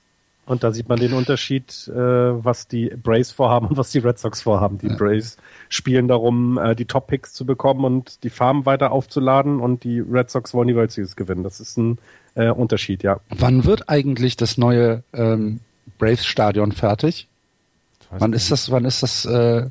Und 0.53 0.63
da 0.63 0.71
sieht 0.71 0.87
man 0.87 0.99
den 0.99 1.15
Unterschied, 1.15 1.89
äh, 1.89 1.95
was 1.95 2.69
die 2.69 2.91
Braves 2.91 3.31
vorhaben 3.31 3.69
und 3.69 3.79
was 3.79 3.91
die 3.91 4.01
Red 4.01 4.19
Sox 4.19 4.43
vorhaben. 4.43 4.77
Die 4.77 4.89
ja. 4.89 4.97
Braves 4.97 5.39
spielen 5.71 6.09
darum, 6.09 6.59
äh, 6.59 6.77
die 6.77 6.85
Top-Picks 6.85 7.33
zu 7.33 7.47
bekommen 7.47 7.87
und 7.87 8.23
die 8.23 8.29
Farmen 8.29 8.67
weiter 8.67 8.93
aufzuladen 8.93 9.61
und 9.61 9.83
die 9.83 10.01
Red 10.01 10.31
Sox 10.31 10.53
wollen 10.53 10.69
die 10.69 10.77
World 10.77 10.93
Series 10.93 11.17
gewinnen. 11.17 11.43
Das 11.43 11.59
ist 11.59 11.79
ein 11.79 11.97
äh, 12.35 12.51
Unterschied, 12.51 13.03
ja. 13.03 13.19
Wann 13.31 13.65
wird 13.65 13.89
eigentlich 13.89 14.37
das 14.37 14.59
neue 14.59 15.03
ähm, 15.15 15.61
Braves-Stadion 15.97 16.73
fertig? 16.73 17.29
Wann 18.11 18.35
ist 18.35 18.53
das, 18.53 18.71
wann 18.71 18.85
ist 18.85 19.03
das, 19.03 19.25
äh, 19.25 19.71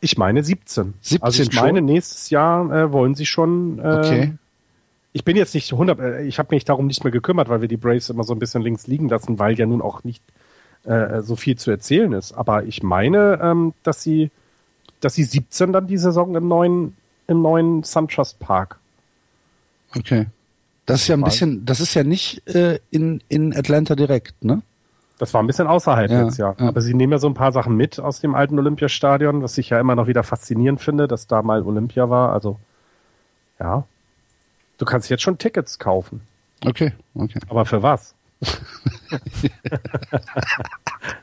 ich 0.00 0.18
meine 0.18 0.42
17. 0.42 0.94
17 1.02 1.22
also 1.22 1.42
ich 1.44 1.52
meine, 1.52 1.82
nächstes 1.82 2.30
Jahr 2.30 2.68
äh, 2.72 2.92
wollen 2.92 3.14
sie 3.14 3.26
schon 3.26 3.78
äh, 3.78 3.82
okay 3.82 4.32
ich 5.12 5.24
bin 5.24 5.36
jetzt 5.36 5.54
nicht 5.54 5.72
100, 5.72 5.98
äh, 5.98 6.22
ich 6.22 6.38
habe 6.38 6.54
mich 6.54 6.64
darum 6.64 6.86
nicht 6.86 7.04
mehr 7.04 7.10
gekümmert, 7.10 7.48
weil 7.48 7.60
wir 7.60 7.68
die 7.68 7.76
Braves 7.76 8.10
immer 8.10 8.24
so 8.24 8.34
ein 8.34 8.38
bisschen 8.38 8.62
links 8.62 8.86
liegen 8.86 9.08
lassen, 9.08 9.38
weil 9.38 9.58
ja 9.58 9.66
nun 9.66 9.82
auch 9.82 10.04
nicht 10.04 10.22
äh, 10.84 11.22
so 11.22 11.36
viel 11.36 11.56
zu 11.56 11.70
erzählen 11.70 12.12
ist. 12.12 12.32
Aber 12.32 12.64
ich 12.64 12.82
meine, 12.82 13.40
ähm, 13.42 13.74
dass 13.82 14.02
sie, 14.02 14.30
dass 15.00 15.14
sie 15.14 15.24
17 15.24 15.72
dann 15.72 15.86
die 15.86 15.98
Saison 15.98 16.34
im 16.36 16.48
neuen, 16.48 16.96
im 17.26 17.42
neuen 17.42 17.82
SunTrust 17.82 18.38
Park. 18.38 18.78
Okay. 19.96 20.26
Das 20.86 21.02
ist 21.02 21.08
ja 21.08 21.16
ein 21.16 21.24
bisschen, 21.24 21.66
das 21.66 21.80
ist 21.80 21.94
ja 21.94 22.04
nicht 22.04 22.46
äh, 22.46 22.78
in, 22.90 23.20
in 23.28 23.56
Atlanta 23.56 23.96
direkt, 23.96 24.44
ne? 24.44 24.62
Das 25.18 25.32
war 25.32 25.42
ein 25.42 25.46
bisschen 25.46 25.66
außerhalb 25.66 26.10
ja, 26.10 26.24
jetzt, 26.24 26.36
ja. 26.36 26.54
ja. 26.58 26.68
Aber 26.68 26.80
sie 26.82 26.94
nehmen 26.94 27.12
ja 27.12 27.18
so 27.18 27.26
ein 27.26 27.34
paar 27.34 27.50
Sachen 27.50 27.74
mit 27.74 27.98
aus 27.98 28.20
dem 28.20 28.34
alten 28.34 28.58
Olympiastadion, 28.58 29.42
was 29.42 29.56
ich 29.56 29.70
ja 29.70 29.80
immer 29.80 29.94
noch 29.94 30.06
wieder 30.06 30.22
faszinierend 30.22 30.80
finde, 30.80 31.08
dass 31.08 31.26
da 31.26 31.42
mal 31.42 31.62
Olympia 31.62 32.10
war. 32.10 32.32
Also, 32.32 32.58
ja. 33.58 33.84
Du 34.78 34.84
kannst 34.84 35.08
jetzt 35.08 35.22
schon 35.22 35.38
Tickets 35.38 35.78
kaufen. 35.78 36.20
Okay, 36.64 36.92
okay. 37.14 37.38
Aber 37.48 37.64
für 37.64 37.82
was? 37.82 38.14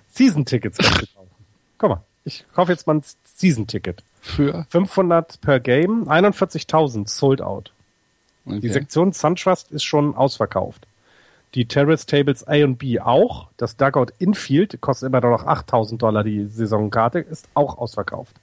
Season-Tickets 0.09 0.77
kannst 0.77 1.01
du 1.01 1.07
kaufen. 1.15 1.29
Guck 1.77 1.89
mal, 1.89 2.01
ich 2.25 2.45
kaufe 2.53 2.71
jetzt 2.71 2.87
mal 2.87 2.95
ein 2.95 3.03
Season-Ticket. 3.35 4.03
Für? 4.21 4.65
500 4.69 5.41
per 5.41 5.59
Game, 5.59 6.07
41.000 6.07 7.09
sold 7.09 7.41
out. 7.41 7.71
Okay. 8.45 8.59
Die 8.59 8.69
Sektion 8.69 9.13
SunTrust 9.13 9.71
ist 9.71 9.83
schon 9.83 10.15
ausverkauft. 10.15 10.87
Die 11.55 11.65
Terrace 11.65 12.05
Tables 12.05 12.47
A 12.47 12.63
und 12.63 12.77
B 12.77 12.99
auch. 12.99 13.47
Das 13.57 13.77
Dugout 13.77 14.07
Infield 14.19 14.81
kostet 14.81 15.07
immer 15.07 15.21
noch 15.21 15.45
8000 15.45 16.01
Dollar 16.01 16.23
die 16.23 16.45
Saisonkarte, 16.45 17.19
ist 17.19 17.47
auch 17.53 17.77
ausverkauft. 17.77 18.35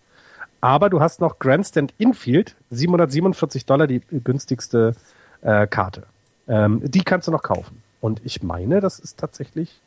Aber 0.61 0.91
du 0.91 1.01
hast 1.01 1.21
noch 1.21 1.39
Grandstand 1.39 1.95
Infield, 1.99 2.57
747 2.71 3.67
Dollar 3.67 3.87
die 3.87 4.01
günstigste 4.01 4.95
äh, 5.43 5.67
Karte. 5.67 6.05
Ähm, 6.49 6.81
die 6.85 7.03
kannst 7.03 7.29
du 7.29 7.33
noch 7.33 7.43
kaufen. 7.43 7.83
Und 8.01 8.21
ich 8.25 8.43
meine, 8.43 8.81
das 8.81 8.99
ist 8.99 9.19
tatsächlich 9.19 9.81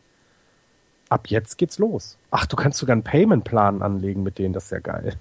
ab 1.09 1.27
jetzt 1.27 1.57
geht's 1.57 1.77
los. 1.77 2.17
Ach, 2.31 2.45
du 2.45 2.55
kannst 2.55 2.79
sogar 2.79 2.93
einen 2.93 3.03
Payment-Plan 3.03 3.81
anlegen 3.81 4.23
mit 4.23 4.39
denen, 4.39 4.53
das 4.53 4.65
ist 4.65 4.71
ja 4.71 4.79
geil. 4.79 5.13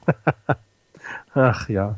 Ach 1.34 1.68
ja. 1.68 1.96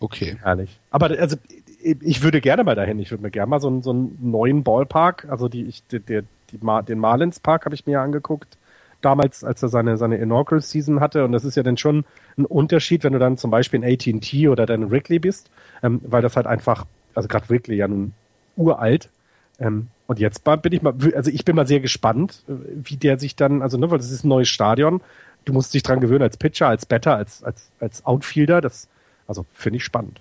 Okay. 0.00 0.38
Herrlich. 0.42 0.80
Aber 0.90 1.10
also 1.10 1.36
ich 1.82 2.22
würde 2.22 2.40
gerne 2.40 2.64
mal 2.64 2.74
dahin. 2.74 2.98
Ich 2.98 3.10
würde 3.10 3.22
mir 3.22 3.30
gerne 3.30 3.50
mal 3.50 3.60
so 3.60 3.68
einen, 3.68 3.82
so 3.82 3.90
einen 3.90 4.18
neuen 4.20 4.62
Ballpark, 4.62 5.26
also 5.28 5.48
die, 5.48 5.64
ich, 5.64 5.86
der, 5.88 6.00
der, 6.00 6.22
die, 6.50 6.58
den 6.58 6.98
Marlins 6.98 7.40
Park 7.40 7.64
habe 7.64 7.74
ich 7.74 7.86
mir 7.86 8.00
angeguckt. 8.00 8.56
Damals, 9.02 9.44
als 9.44 9.62
er 9.62 9.68
seine, 9.68 9.96
seine 9.98 10.16
Inaugural 10.16 10.62
Season 10.62 11.00
hatte. 11.00 11.24
Und 11.24 11.32
das 11.32 11.44
ist 11.44 11.56
ja 11.56 11.62
dann 11.62 11.76
schon 11.76 12.04
ein 12.38 12.44
Unterschied, 12.44 13.04
wenn 13.04 13.12
du 13.12 13.18
dann 13.18 13.36
zum 13.36 13.50
Beispiel 13.50 13.82
in 13.82 13.92
AT&T 13.92 14.48
oder 14.48 14.64
dann 14.64 14.82
in 14.82 14.90
Wrigley 14.90 15.18
bist, 15.18 15.50
ähm, 15.82 16.00
weil 16.04 16.22
das 16.22 16.36
halt 16.36 16.46
einfach, 16.46 16.86
also 17.14 17.28
gerade 17.28 17.48
Wrigley 17.50 17.76
ja 17.76 17.88
nun 17.88 18.14
uralt. 18.56 19.10
Ähm, 19.58 19.88
und 20.06 20.18
jetzt 20.18 20.44
bin 20.44 20.72
ich 20.72 20.82
mal, 20.82 20.94
also 21.14 21.30
ich 21.30 21.44
bin 21.44 21.56
mal 21.56 21.66
sehr 21.66 21.80
gespannt, 21.80 22.44
äh, 22.48 22.52
wie 22.74 22.96
der 22.96 23.18
sich 23.18 23.36
dann, 23.36 23.62
also 23.62 23.76
ne, 23.78 23.90
weil 23.90 23.98
das 23.98 24.10
ist 24.10 24.24
ein 24.24 24.28
neues 24.28 24.48
Stadion. 24.48 25.00
Du 25.44 25.52
musst 25.52 25.74
dich 25.74 25.82
dran 25.82 26.00
gewöhnen 26.00 26.22
als 26.22 26.36
Pitcher, 26.36 26.68
als 26.68 26.86
Batter, 26.86 27.16
als, 27.16 27.42
als, 27.42 27.70
als 27.80 28.06
Outfielder. 28.06 28.60
Das, 28.60 28.88
also 29.26 29.44
finde 29.52 29.78
ich 29.78 29.84
spannend. 29.84 30.20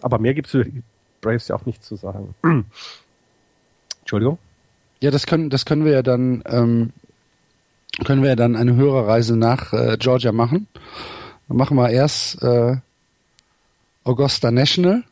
Aber 0.00 0.18
mehr 0.18 0.34
gibt's 0.34 0.52
für 0.52 0.64
die 0.64 0.82
Braves 1.20 1.48
ja 1.48 1.56
auch 1.56 1.66
nicht 1.66 1.84
zu 1.84 1.96
sagen. 1.96 2.34
Entschuldigung? 4.00 4.38
Ja, 5.00 5.10
das 5.10 5.26
können, 5.26 5.50
das 5.50 5.64
können 5.64 5.84
wir 5.84 5.92
ja 5.92 6.02
dann, 6.02 6.42
ähm, 6.46 6.92
können 8.04 8.22
wir 8.22 8.30
ja 8.30 8.36
dann 8.36 8.56
eine 8.56 8.74
Hörerreise 8.74 9.36
nach 9.36 9.72
äh, 9.72 9.96
Georgia 9.98 10.32
machen. 10.32 10.66
Dann 11.48 11.56
machen 11.56 11.76
wir 11.76 11.90
erst 11.90 12.42
äh, 12.42 12.76
Augusta 14.04 14.50
National 14.50 15.04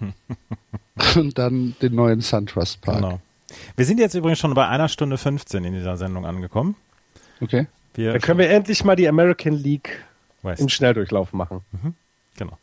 und 1.16 1.38
dann 1.38 1.74
den 1.80 1.94
neuen 1.94 2.20
SunTrust 2.20 2.80
Park. 2.80 2.96
Genau. 2.96 3.20
Wir 3.76 3.84
sind 3.84 3.98
jetzt 3.98 4.14
übrigens 4.14 4.38
schon 4.38 4.54
bei 4.54 4.68
einer 4.68 4.88
Stunde 4.88 5.18
15 5.18 5.64
in 5.64 5.72
dieser 5.72 5.96
Sendung 5.96 6.26
angekommen. 6.26 6.76
Okay. 7.40 7.66
Wir 7.94 8.12
dann 8.12 8.20
können 8.20 8.38
wir 8.38 8.50
endlich 8.50 8.84
mal 8.84 8.96
die 8.96 9.08
American 9.08 9.54
League 9.54 10.04
West. 10.42 10.60
im 10.60 10.68
Schnelldurchlauf 10.68 11.32
machen. 11.32 11.60
Mhm. 11.72 11.94
Genau. 12.36 12.58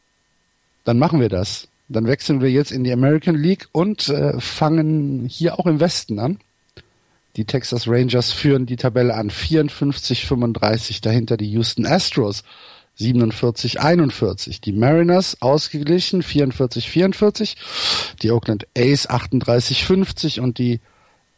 Dann 0.84 1.00
machen 1.00 1.20
wir 1.20 1.30
das. 1.30 1.68
Dann 1.90 2.06
wechseln 2.06 2.42
wir 2.42 2.52
jetzt 2.52 2.72
in 2.72 2.84
die 2.84 2.92
American 2.92 3.36
League 3.36 3.68
und 3.72 4.10
äh, 4.10 4.40
fangen 4.40 5.26
hier 5.26 5.60
auch 5.60 5.66
im 5.66 5.80
Westen 5.80 6.20
an. 6.20 6.40
Die 7.38 7.46
Texas 7.46 7.88
Rangers 7.88 8.32
führen 8.32 8.66
die 8.66 8.76
Tabelle 8.76 9.14
an 9.14 9.30
54-35, 9.30 11.02
dahinter 11.02 11.38
die 11.38 11.52
Houston 11.52 11.86
Astros 11.86 12.44
47-41, 13.00 14.60
die 14.60 14.72
Mariners 14.72 15.42
ausgeglichen 15.42 16.24
44-44, 16.24 17.56
die 18.24 18.32
Oakland 18.32 18.68
A's 18.76 19.08
38-50 19.08 20.42
und 20.42 20.58
die 20.58 20.80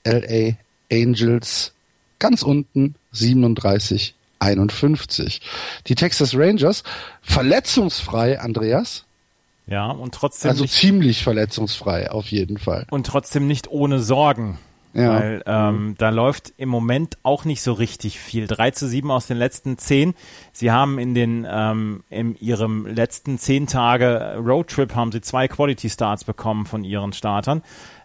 LA 0.06 0.56
Angels 0.92 1.74
ganz 2.18 2.44
unten 2.44 2.96
37 3.12 4.16
51. 4.40 5.42
Die 5.88 5.96
Texas 5.96 6.34
Rangers 6.34 6.84
verletzungsfrei, 7.22 8.40
Andreas, 8.40 9.04
ja, 9.68 9.92
und 9.92 10.16
trotzdem. 10.16 10.50
Also 10.50 10.66
ziemlich 10.66 11.24
verletzungsfrei, 11.24 12.10
auf 12.10 12.32
jeden 12.32 12.58
Fall. 12.58 12.88
Und 12.90 13.06
trotzdem 13.06 13.46
nicht 13.46 13.70
ohne 13.70 14.00
Sorgen. 14.00 14.58
Ja. 14.94 15.14
Weil 15.14 15.44
ähm, 15.46 15.96
da 15.98 16.10
läuft 16.10 16.54
im 16.58 16.70
Moment 16.70 17.20
auch 17.22 17.46
nicht 17.46 17.62
so 17.62 17.74
richtig 17.74 18.20
viel. 18.20 18.48
3 18.48 18.72
zu 18.72 18.88
7 18.88 19.12
aus 19.12 19.28
den 19.28 19.38
letzten 19.38 19.78
10. 19.78 20.16
Sie 20.52 20.72
haben 20.72 20.98
in 20.98 21.14
den 21.14 21.46
ähm, 21.50 22.04
in 22.10 22.36
ihrem 22.36 22.88
letzten 22.88 23.38
10 23.38 23.68
Tage 23.68 24.36
Roadtrip 24.38 24.96
haben 24.96 25.12
sie 25.12 25.22
zwei 25.22 25.48
Quality 25.48 25.90
Starts 25.90 26.24
bekommen 26.24 26.66
von 26.66 26.84
ihren 26.84 27.14
Startern. 27.14 27.62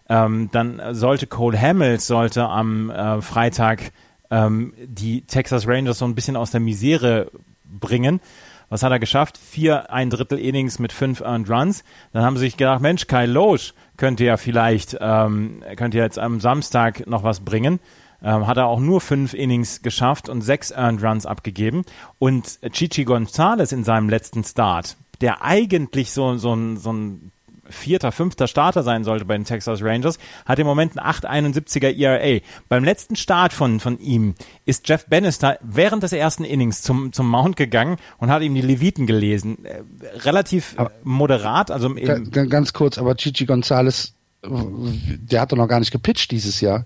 Ähm, 0.07 0.49
dann 0.51 0.79
sollte 0.91 1.25
Cole 1.25 1.59
Hamels 1.59 2.05
sollte 2.05 2.47
am 2.47 2.91
äh, 2.91 3.21
Freitag 3.21 3.91
ähm, 4.29 4.73
die 4.77 5.21
Texas 5.21 5.67
Rangers 5.67 5.97
so 5.97 6.05
ein 6.05 6.13
bisschen 6.13 6.35
aus 6.35 6.51
der 6.51 6.59
Misere 6.59 7.31
bringen. 7.63 8.21
Was 8.69 8.83
hat 8.83 8.91
er 8.91 8.99
geschafft? 8.99 9.37
Vier, 9.37 9.91
ein 9.91 10.09
Drittel 10.09 10.39
Innings 10.39 10.79
mit 10.79 10.91
fünf 10.91 11.21
Earned 11.21 11.49
Runs. 11.49 11.83
Dann 12.13 12.23
haben 12.23 12.35
sie 12.35 12.45
sich 12.45 12.57
gedacht, 12.57 12.81
Mensch, 12.81 13.07
Kai 13.07 13.25
Loesch 13.25 13.73
könnte 13.97 14.25
ja 14.25 14.37
vielleicht, 14.37 14.97
ähm, 14.99 15.63
könnte 15.75 15.97
jetzt 15.97 16.19
am 16.19 16.39
Samstag 16.39 17.07
noch 17.07 17.23
was 17.23 17.41
bringen. 17.41 17.79
Ähm, 18.23 18.47
hat 18.47 18.57
er 18.57 18.67
auch 18.67 18.79
nur 18.79 19.01
fünf 19.01 19.33
Innings 19.33 19.81
geschafft 19.81 20.29
und 20.29 20.41
sechs 20.41 20.71
Earned 20.71 21.03
Runs 21.03 21.25
abgegeben. 21.25 21.83
Und 22.17 22.59
Chichi 22.71 23.03
Gonzalez 23.03 23.71
in 23.71 23.83
seinem 23.83 24.09
letzten 24.09 24.43
Start, 24.43 24.97
der 25.21 25.43
eigentlich 25.43 26.11
so, 26.11 26.37
so, 26.37 26.75
so 26.75 26.93
ein 26.93 27.31
vierter, 27.69 28.11
fünfter 28.11 28.47
Starter 28.47 28.83
sein 28.83 29.03
sollte 29.03 29.25
bei 29.25 29.35
den 29.35 29.45
Texas 29.45 29.81
Rangers, 29.81 30.17
hat 30.45 30.59
im 30.59 30.67
Moment 30.67 30.97
einen 30.97 31.45
8,71er 31.45 31.95
ERA. 31.95 32.41
Beim 32.69 32.83
letzten 32.83 33.15
Start 33.15 33.53
von, 33.53 33.79
von 33.79 33.99
ihm 33.99 34.35
ist 34.65 34.87
Jeff 34.87 35.05
Bannister 35.07 35.57
während 35.61 36.03
des 36.03 36.13
ersten 36.13 36.43
Innings 36.43 36.81
zum, 36.81 37.13
zum 37.13 37.29
Mount 37.29 37.55
gegangen 37.55 37.97
und 38.17 38.29
hat 38.29 38.41
ihm 38.41 38.55
die 38.55 38.61
Leviten 38.61 39.07
gelesen. 39.07 39.65
Äh, 39.65 39.83
relativ 40.19 40.75
aber, 40.77 40.91
moderat, 41.03 41.71
also 41.71 41.93
ganz, 41.93 42.49
ganz 42.49 42.73
kurz, 42.73 42.97
aber 42.97 43.15
Chichi 43.15 43.45
Gonzalez, 43.45 44.13
der 44.43 45.41
hat 45.41 45.51
doch 45.51 45.57
noch 45.57 45.67
gar 45.67 45.79
nicht 45.79 45.91
gepitcht 45.91 46.31
dieses 46.31 46.61
Jahr. 46.61 46.85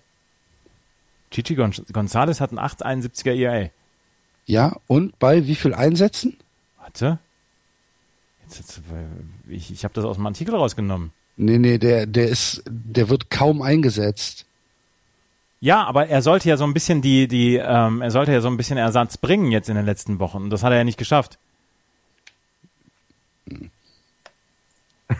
Chichi 1.32 1.56
Gonzalez 1.56 2.42
hat 2.42 2.50
einen 2.52 2.60
8,71er 2.60 3.34
ERA. 3.34 3.70
Ja, 4.46 4.78
und 4.88 5.20
bei 5.20 5.46
wie 5.46 5.56
viel 5.56 5.76
Einsätzen? 5.76 6.38
Warte. 6.80 7.20
Jetzt, 8.58 8.82
ich 9.48 9.72
ich 9.72 9.84
habe 9.84 9.94
das 9.94 10.06
aus 10.06 10.18
dem 10.18 10.26
Artikel 10.26 10.56
rausgenommen. 10.56 11.12
Nee, 11.38 11.58
nee, 11.58 11.78
der, 11.78 12.06
der 12.06 12.28
ist, 12.28 12.64
der 12.68 13.10
wird 13.10 13.30
kaum 13.30 13.62
eingesetzt. 13.62 14.46
Ja, 15.62 15.84
aber 15.86 16.08
er 16.08 16.22
sollte 16.22 16.50
ja 16.50 16.58
so 16.58 16.64
ein 16.64 16.74
bisschen 16.74 17.02
die, 17.02 17.28
die, 17.28 17.56
ähm, 17.56 18.02
er 18.02 18.12
sollte 18.12 18.32
ja 18.32 18.42
so 18.42 18.48
ein 18.48 18.58
bisschen 18.58 18.78
Ersatz 18.78 19.18
bringen 19.18 19.52
jetzt 19.52 19.70
in 19.70 19.76
den 19.76 19.86
letzten 19.86 20.20
Wochen. 20.20 20.50
Das 20.50 20.64
hat 20.64 20.72
er 20.72 20.78
ja 20.78 20.84
nicht 20.84 20.98
geschafft. 20.98 21.38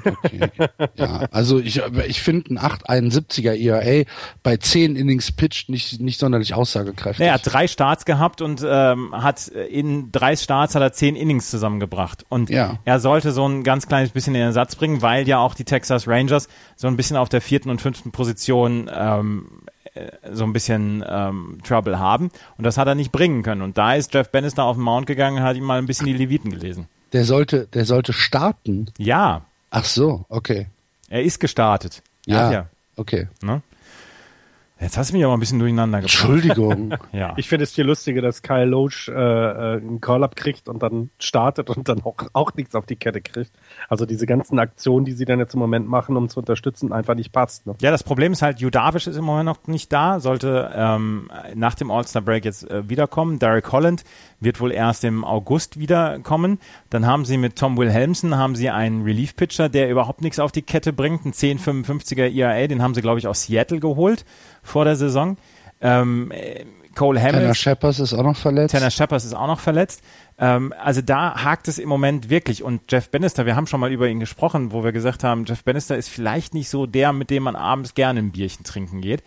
Okay. 0.06 0.50
ja, 0.96 1.28
also 1.32 1.60
ich, 1.60 1.82
ich 2.08 2.22
finde 2.22 2.54
ein 2.54 2.60
871er 2.60 3.54
ERA 3.54 4.06
bei 4.44 4.58
10 4.58 4.96
Innings 4.96 5.32
pitched 5.32 5.70
nicht, 5.70 6.00
nicht 6.00 6.20
sonderlich 6.20 6.54
aussagekräftig. 6.54 7.26
er 7.26 7.34
hat 7.34 7.42
drei 7.44 7.68
Starts 7.68 8.06
gehabt 8.06 8.42
und 8.42 8.64
ähm, 8.66 9.14
hat 9.14 9.48
in 9.48 10.12
drei 10.12 10.36
Starts 10.36 10.76
hat 10.76 10.82
er 10.82 10.94
10 10.94 11.16
Innings 11.16 11.50
zusammengebracht. 11.50 12.26
Und 12.30 12.50
ja. 12.50 12.78
er 12.86 13.00
sollte 13.00 13.32
so 13.32 13.48
ein 13.48 13.64
ganz 13.64 13.88
kleines 13.88 14.12
bisschen 14.12 14.36
in 14.36 14.42
den 14.42 14.54
Satz 14.54 14.76
bringen, 14.76 15.02
weil 15.02 15.28
ja 15.28 15.40
auch 15.40 15.56
die 15.56 15.66
Texas 15.66 16.08
Rangers 16.08 16.48
so 16.76 16.88
ein 16.88 16.96
bisschen 16.96 17.18
auf 17.18 17.30
der 17.30 17.42
vierten 17.42 17.70
und 17.70 17.82
fünften 17.82 18.12
Position 18.12 18.90
ähm, 18.94 19.64
äh, 19.94 20.12
so 20.32 20.44
ein 20.44 20.54
bisschen 20.54 21.04
ähm, 21.08 21.60
Trouble 21.64 22.00
haben. 22.00 22.30
Und 22.58 22.64
das 22.64 22.78
hat 22.78 22.88
er 22.88 22.96
nicht 22.96 23.12
bringen 23.12 23.44
können. 23.44 23.62
Und 23.62 23.78
da 23.78 23.96
ist 23.96 24.14
Jeff 24.14 24.30
Bannister 24.30 24.64
auf 24.64 24.78
den 24.78 24.84
Mount 24.84 25.08
gegangen 25.08 25.38
und 25.38 25.44
hat 25.44 25.58
ihm 25.58 25.64
mal 25.64 25.80
ein 25.80 25.86
bisschen 25.86 26.06
die 26.06 26.14
Leviten 26.14 26.52
gelesen. 26.52 26.88
Der 27.14 27.26
sollte, 27.26 27.68
der 27.68 27.86
sollte 27.86 28.14
starten. 28.14 28.92
Ja, 28.98 29.46
Ach 29.70 29.86
so, 29.86 30.26
okay. 30.30 30.68
Er 31.10 31.24
ist 31.24 31.40
gestartet. 31.40 32.02
Ja, 32.26 32.52
ja. 32.52 32.70
okay. 32.96 33.28
Ne? 33.42 33.62
Jetzt 34.82 34.98
hast 34.98 35.10
du 35.10 35.16
mich 35.16 35.26
aber 35.26 35.34
ein 35.34 35.42
bisschen 35.42 35.60
durcheinander 35.60 36.00
gebracht. 36.00 36.14
Entschuldigung. 36.14 36.94
ja. 37.12 37.34
Ich 37.36 37.50
finde 37.50 37.64
es 37.64 37.74
viel 37.74 37.84
lustiger, 37.86 38.22
dass 38.22 38.42
Kyle 38.42 38.64
Loach 38.64 39.10
äh, 39.10 39.12
äh, 39.12 39.78
einen 39.78 40.00
Call-Up 40.00 40.38
kriegt 40.38 40.70
und 40.70 40.82
dann 40.82 41.10
startet 41.20 41.70
und 41.70 41.90
dann 41.90 42.02
auch, 42.04 42.16
auch 42.32 42.54
nichts 42.54 42.76
auf 42.76 42.86
die 42.86 42.96
Kette 42.96 43.20
kriegt. 43.20 43.52
Also 43.90 44.06
diese 44.06 44.26
ganzen 44.26 44.58
Aktionen, 44.58 45.04
die 45.04 45.12
sie 45.12 45.26
dann 45.26 45.40
jetzt 45.40 45.54
im 45.54 45.60
Moment 45.60 45.90
machen, 45.90 46.16
um 46.16 46.30
zu 46.30 46.40
unterstützen, 46.40 46.94
einfach 46.94 47.16
nicht 47.16 47.34
passt. 47.34 47.68
Ne? 47.68 47.76
Ja, 47.82 47.92
das 47.92 48.04
Problem 48.04 48.32
ist 48.32 48.42
halt, 48.42 48.60
Judavish 48.62 49.08
ist 49.08 49.18
im 49.18 49.26
Moment 49.26 49.48
noch 49.48 49.68
nicht 49.68 49.92
da, 49.92 50.22
sollte 50.22 50.72
ähm, 50.74 51.30
nach 51.56 51.76
dem 51.76 51.92
All-Star-Break 51.92 52.46
jetzt 52.46 52.70
äh, 52.70 52.88
wiederkommen. 52.90 53.38
Derek 53.38 53.70
Holland 53.74 54.06
wird 54.40 54.62
wohl 54.62 54.72
erst 54.72 55.04
im 55.04 55.26
August 55.26 55.78
wiederkommen. 55.78 56.58
Dann 56.90 57.06
haben 57.06 57.26
sie 57.26 57.38
mit 57.38 57.58
Tom 57.58 57.78
Wilhelmsen 57.78 58.38
haben 58.38 58.56
sie 58.56 58.70
einen 58.70 59.04
Relief-Pitcher, 59.04 59.68
der 59.68 59.90
überhaupt 59.90 60.22
nichts 60.22 60.40
auf 60.40 60.54
die 60.54 60.62
Kette 60.62 60.94
bringt, 60.94 61.26
einen 61.26 61.34
10,55er 61.34 62.34
ERA, 62.34 62.68
den 62.68 62.82
haben 62.82 62.94
sie, 62.94 63.02
glaube 63.02 63.20
ich, 63.20 63.28
aus 63.28 63.44
Seattle 63.44 63.82
geholt 63.82 64.24
vor 64.64 64.86
der 64.86 64.96
Saison. 64.96 65.38
Ähm, 65.82 66.32
Cole 66.96 67.20
Hamilton. 67.20 67.42
Tanner 67.42 67.56
Shepard 67.56 68.00
ist 68.00 68.14
auch 68.14 68.24
noch 68.24 68.36
verletzt. 68.36 68.74
Tanner 68.74 68.92
Shepard 68.92 69.24
ist 69.24 69.34
auch 69.34 69.48
noch 69.48 69.60
verletzt. 69.60 70.02
Ähm, 70.38 70.74
also 70.82 71.02
da 71.02 71.44
hakt 71.44 71.68
es 71.68 71.80
im 71.80 71.88
Moment 71.88 72.30
wirklich. 72.30 72.64
Und 72.64 72.92
Jeff 72.92 73.10
Bannister, 73.10 73.46
wir 73.46 73.56
haben 73.56 73.68
schon 73.68 73.80
mal 73.80 73.92
über 73.92 74.08
ihn 74.10 74.20
gesprochen, 74.20 74.72
wo 74.72 74.84
wir 74.84 74.92
gesagt 74.92 75.24
haben, 75.24 75.46
Jeff 75.46 75.64
Bannister 75.64 75.98
ist 75.98 76.10
vielleicht 76.10 76.54
nicht 76.54 76.70
so 76.70 76.86
der, 76.86 77.14
mit 77.14 77.30
dem 77.30 77.44
man 77.44 77.56
abends 77.56 77.94
gerne 77.94 78.20
ein 78.20 78.32
Bierchen 78.32 78.66
trinken 78.66 79.02
geht. 79.02 79.24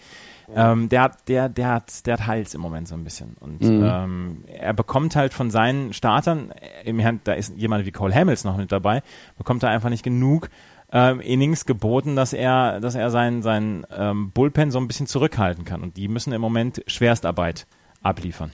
Ähm, 0.54 0.88
der, 0.88 1.12
der, 1.28 1.48
der, 1.48 1.68
hat, 1.68 2.06
der 2.06 2.14
hat 2.14 2.26
Hals 2.26 2.54
im 2.54 2.60
Moment 2.60 2.88
so 2.88 2.94
ein 2.94 3.04
bisschen. 3.04 3.36
Und 3.40 3.62
mhm. 3.62 3.84
ähm, 3.84 4.44
er 4.46 4.74
bekommt 4.74 5.16
halt 5.16 5.32
von 5.32 5.50
seinen 5.50 5.92
Startern, 5.94 6.52
im, 6.84 7.20
da 7.24 7.32
ist 7.32 7.56
jemand 7.56 7.86
wie 7.86 7.92
Cole 7.92 8.14
Hamilton 8.14 8.50
noch 8.50 8.58
mit 8.58 8.70
dabei, 8.70 9.02
bekommt 9.38 9.62
er 9.62 9.70
einfach 9.70 9.88
nicht 9.88 10.02
genug 10.02 10.50
ähm, 10.92 11.20
Innings 11.20 11.64
geboten, 11.64 12.16
dass 12.16 12.32
er, 12.32 12.80
dass 12.80 12.94
er 12.94 13.10
sein, 13.10 13.42
sein 13.42 13.86
ähm, 13.96 14.30
Bullpen 14.30 14.70
so 14.70 14.78
ein 14.78 14.86
bisschen 14.86 15.06
zurückhalten 15.06 15.64
kann. 15.64 15.82
Und 15.82 15.96
die 15.96 16.08
müssen 16.08 16.32
im 16.32 16.40
Moment 16.40 16.82
Schwerstarbeit 16.86 17.66
abliefern. 18.02 18.52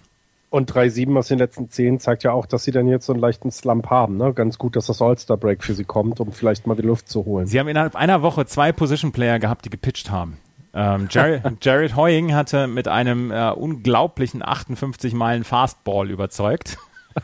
Und 0.51 0.73
3-7 0.73 1.19
aus 1.19 1.29
den 1.29 1.39
letzten 1.39 1.69
10 1.69 2.01
zeigt 2.01 2.23
ja 2.23 2.33
auch, 2.33 2.47
dass 2.47 2.65
sie 2.65 2.71
dann 2.71 2.89
jetzt 2.89 3.05
so 3.05 3.13
einen 3.13 3.21
leichten 3.21 3.51
Slump 3.51 3.91
haben. 3.91 4.17
Ne? 4.17 4.33
Ganz 4.33 4.57
gut, 4.57 4.77
dass 4.77 4.87
das 4.87 5.03
All-Star-Break 5.03 5.63
für 5.63 5.75
sie 5.75 5.85
kommt, 5.85 6.21
um 6.21 6.33
vielleicht 6.33 6.67
mal 6.67 6.75
die 6.75 6.83
Luft 6.83 7.09
zu 7.09 7.27
holen. 7.27 7.47
Sie 7.47 7.61
haben 7.61 7.69
innerhalb 7.69 7.97
einer 7.97 8.23
Woche 8.23 8.47
zwei 8.47 8.73
Position-Player 8.73 9.41
gehabt, 9.41 9.67
die 9.67 9.71
gepitcht 9.71 10.11
haben. 10.11 10.39
Ähm, 10.73 11.09
Jared, 11.11 11.43
Jared 11.61 11.97
Hoying 11.97 12.35
hatte 12.35 12.67
mit 12.67 12.89
einem 12.89 13.31
äh, 13.31 13.51
unglaublichen 13.51 14.43
58 14.43 15.13
Meilen 15.13 15.45
Fastball 15.45 16.11
überzeugt. 16.11 16.79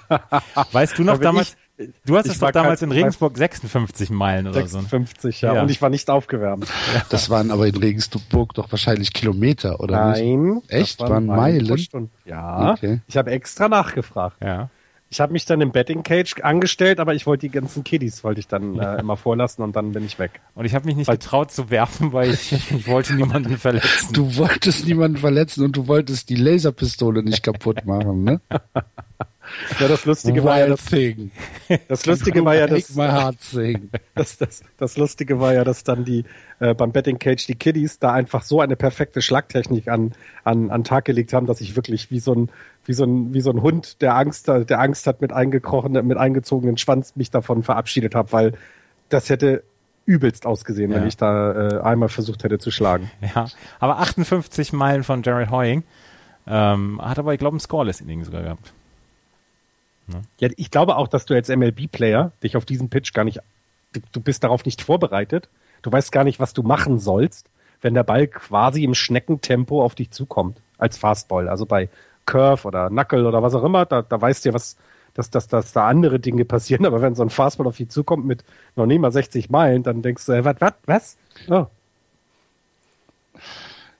weißt 0.73 0.99
du 0.99 1.05
noch 1.05 1.19
damals? 1.19 1.51
Ich, 1.51 1.64
du 2.05 2.17
hast 2.17 2.27
es 2.27 2.39
doch 2.39 2.51
damals 2.51 2.83
in 2.83 2.93
Regensburg 2.93 3.37
56 3.37 4.11
Meilen 4.11 4.47
oder 4.47 4.55
56, 4.55 5.39
so. 5.39 5.47
ja. 5.47 5.55
ja. 5.55 5.63
Und 5.63 5.71
ich 5.71 5.83
war 5.83 5.91
nicht 5.91 6.09
aufgewärmt. 6.11 6.69
Das 7.11 7.31
waren 7.31 7.51
aber 7.51 7.67
in 7.67 7.77
Regensburg 7.77 8.55
doch 8.55 8.71
wahrscheinlich 8.71 9.13
Kilometer, 9.13 9.81
oder 9.81 10.13
Nein. 10.13 10.55
Nicht? 10.55 10.71
Echt? 10.71 11.01
Waren, 11.01 11.11
waren 11.11 11.27
Meilen? 11.27 12.11
Ja. 12.25 12.73
Okay. 12.73 13.01
Ich 13.07 13.17
habe 13.17 13.31
extra 13.31 13.69
nachgefragt. 13.69 14.37
Ja. 14.43 14.71
Ich 15.11 15.21
habe 15.21 15.33
mich 15.33 15.45
dann 15.45 15.61
im 15.61 15.71
Betting 15.71 16.03
Cage 16.03 16.41
angestellt, 16.43 16.99
aber 16.99 17.15
ich 17.15 17.25
wollte 17.25 17.47
die 17.47 17.53
ganzen 17.53 17.85
Kiddies 17.85 18.25
wollte 18.25 18.41
ich 18.41 18.49
dann 18.49 18.81
äh, 18.81 18.99
immer 18.99 19.17
vorlassen 19.17 19.63
und 19.63 19.77
dann 19.77 19.93
bin 19.93 20.05
ich 20.05 20.19
weg. 20.19 20.41
Und 20.57 20.65
ich 20.65 20.75
habe 20.75 20.87
mich 20.87 20.97
nicht 20.97 21.07
weil, 21.07 21.19
getraut 21.19 21.53
zu 21.53 21.71
werfen, 21.71 22.13
weil 22.13 22.31
ich, 22.31 22.53
ich 22.53 22.89
wollte 22.89 23.15
niemanden 23.15 23.57
verletzen. 23.57 24.13
Du 24.13 24.37
wolltest 24.37 24.87
niemanden 24.87 25.19
verletzen 25.19 25.65
und 25.65 25.77
du 25.77 25.87
wolltest 25.87 26.31
die 26.31 26.35
Laserpistole 26.35 27.23
nicht 27.23 27.45
kaputt 27.45 27.85
machen, 27.87 28.25
ne? 28.25 28.41
Ja, 29.81 29.89
das 29.89 30.05
Lustige 30.05 30.37
Wild 30.37 30.45
war 30.45 30.59
ja 30.59 30.67
das, 30.67 30.85
thing. 30.85 31.31
das 31.89 32.07
Lustige 32.07 32.45
war 32.45 32.55
ja 32.55 32.67
das. 32.67 32.97
Das, 34.15 34.39
das, 34.39 34.63
das 34.77 34.97
Lustige 34.97 35.41
war 35.41 35.55
ja, 35.55 35.65
dass 35.65 35.85
dann 35.85 36.05
die 36.05 36.25
äh, 36.61 36.75
beim 36.75 36.93
Betting 36.93 37.19
Cage 37.19 37.47
die 37.47 37.55
Kiddies 37.55 37.99
da 37.99 38.13
einfach 38.13 38.43
so 38.43 38.61
eine 38.61 38.77
perfekte 38.77 39.23
Schlagtechnik 39.23 39.89
an 39.89 40.13
an 40.45 40.71
an 40.71 40.85
Tag 40.85 41.05
gelegt 41.05 41.33
haben, 41.33 41.47
dass 41.47 41.61
ich 41.61 41.77
wirklich 41.77 42.11
wie 42.11 42.21
so 42.21 42.35
ein 42.35 42.51
wie 42.85 42.93
so 42.93 43.05
ein 43.05 43.35
wie 43.35 43.41
so 43.41 43.51
ein 43.51 43.63
Hund, 43.63 44.01
der 44.03 44.17
Angst 44.17 44.49
der 44.49 44.81
Angst 44.81 45.07
hat 45.07 45.21
mit 45.21 45.33
eingekrochenen 45.33 46.07
mit 46.07 46.19
eingezogenen 46.19 46.77
Schwanz 46.77 47.17
mich 47.17 47.31
davon 47.31 47.63
verabschiedet 47.63 48.15
habe, 48.15 48.33
weil 48.33 48.53
das 49.09 49.31
hätte 49.31 49.65
übelst 50.07 50.47
ausgesehen, 50.47 50.91
ja. 50.91 50.99
wenn 50.99 51.09
ich 51.09 51.17
da 51.17 51.53
äh, 51.53 51.81
einmal 51.81 52.09
versucht 52.09 52.45
hätte 52.45 52.59
zu 52.59 52.71
schlagen. 52.71 53.11
Ja, 53.35 53.47
aber 53.81 53.99
58 54.01 54.73
Meilen 54.73 55.03
von 55.03 55.23
Jared 55.23 55.51
Hoying 55.51 55.83
ähm, 56.47 57.01
hat 57.03 57.19
aber 57.19 57.33
ich 57.33 57.39
glaube 57.39 57.57
ein 57.57 57.61
Scoreless 57.61 58.01
Inning 58.01 58.25
sogar 58.25 58.43
gehabt. 58.43 58.73
Ne? 60.07 60.23
Ja, 60.39 60.49
ich 60.57 60.71
glaube 60.71 60.97
auch, 60.97 61.09
dass 61.09 61.27
du 61.27 61.35
als 61.35 61.49
MLB-Player 61.49 62.33
dich 62.43 62.57
auf 62.57 62.65
diesen 62.65 62.91
Pitch 62.91 63.13
gar 63.13 63.25
nicht, 63.25 63.41
du, 63.93 64.01
du 64.13 64.21
bist 64.21 64.45
darauf 64.45 64.65
nicht 64.65 64.83
vorbereitet. 64.83 65.49
Du 65.83 65.93
weißt 65.93 66.13
gar 66.13 66.25
nicht, 66.25 66.41
was 66.41 66.55
du 66.55 66.63
machen 66.63 66.99
sollst, 66.99 67.49
wenn 67.81 67.95
der 67.95 68.05
Ball 68.05 68.27
quasi 68.27 68.85
im 68.85 68.95
Schneckentempo 68.95 69.83
auf 69.83 69.95
dich 69.95 70.11
zukommt 70.11 70.61
als 70.79 70.97
Fastball. 70.97 71.49
Also 71.49 71.67
bei 71.67 71.89
Curve 72.27 72.67
oder 72.67 72.89
Knuckle 72.89 73.27
oder 73.29 73.43
was 73.43 73.55
auch 73.55 73.65
immer, 73.65 73.85
da, 73.85 74.03
da 74.03 74.21
weißt 74.21 74.45
du 74.45 74.49
ja, 74.51 74.55
was, 74.55 74.77
dass, 75.15 75.31
dass, 75.31 75.47
dass 75.49 75.73
da 75.73 75.87
andere 75.87 76.21
Dinge 76.21 76.45
passieren. 76.47 76.87
Aber 76.87 77.03
wenn 77.03 77.15
so 77.15 77.23
ein 77.23 77.31
Fastball 77.31 77.67
auf 77.67 77.77
dich 77.77 77.91
zukommt 77.91 78.25
mit 78.25 78.45
noch 78.77 78.87
nicht 78.87 79.01
mal 79.01 79.13
60 79.13 79.51
Meilen, 79.51 79.83
dann 79.83 80.03
denkst 80.03 80.27
du, 80.27 80.33
äh, 80.33 80.45
was, 80.45 80.57
was, 80.61 80.75
was? 80.87 81.17
Oh. 81.49 81.67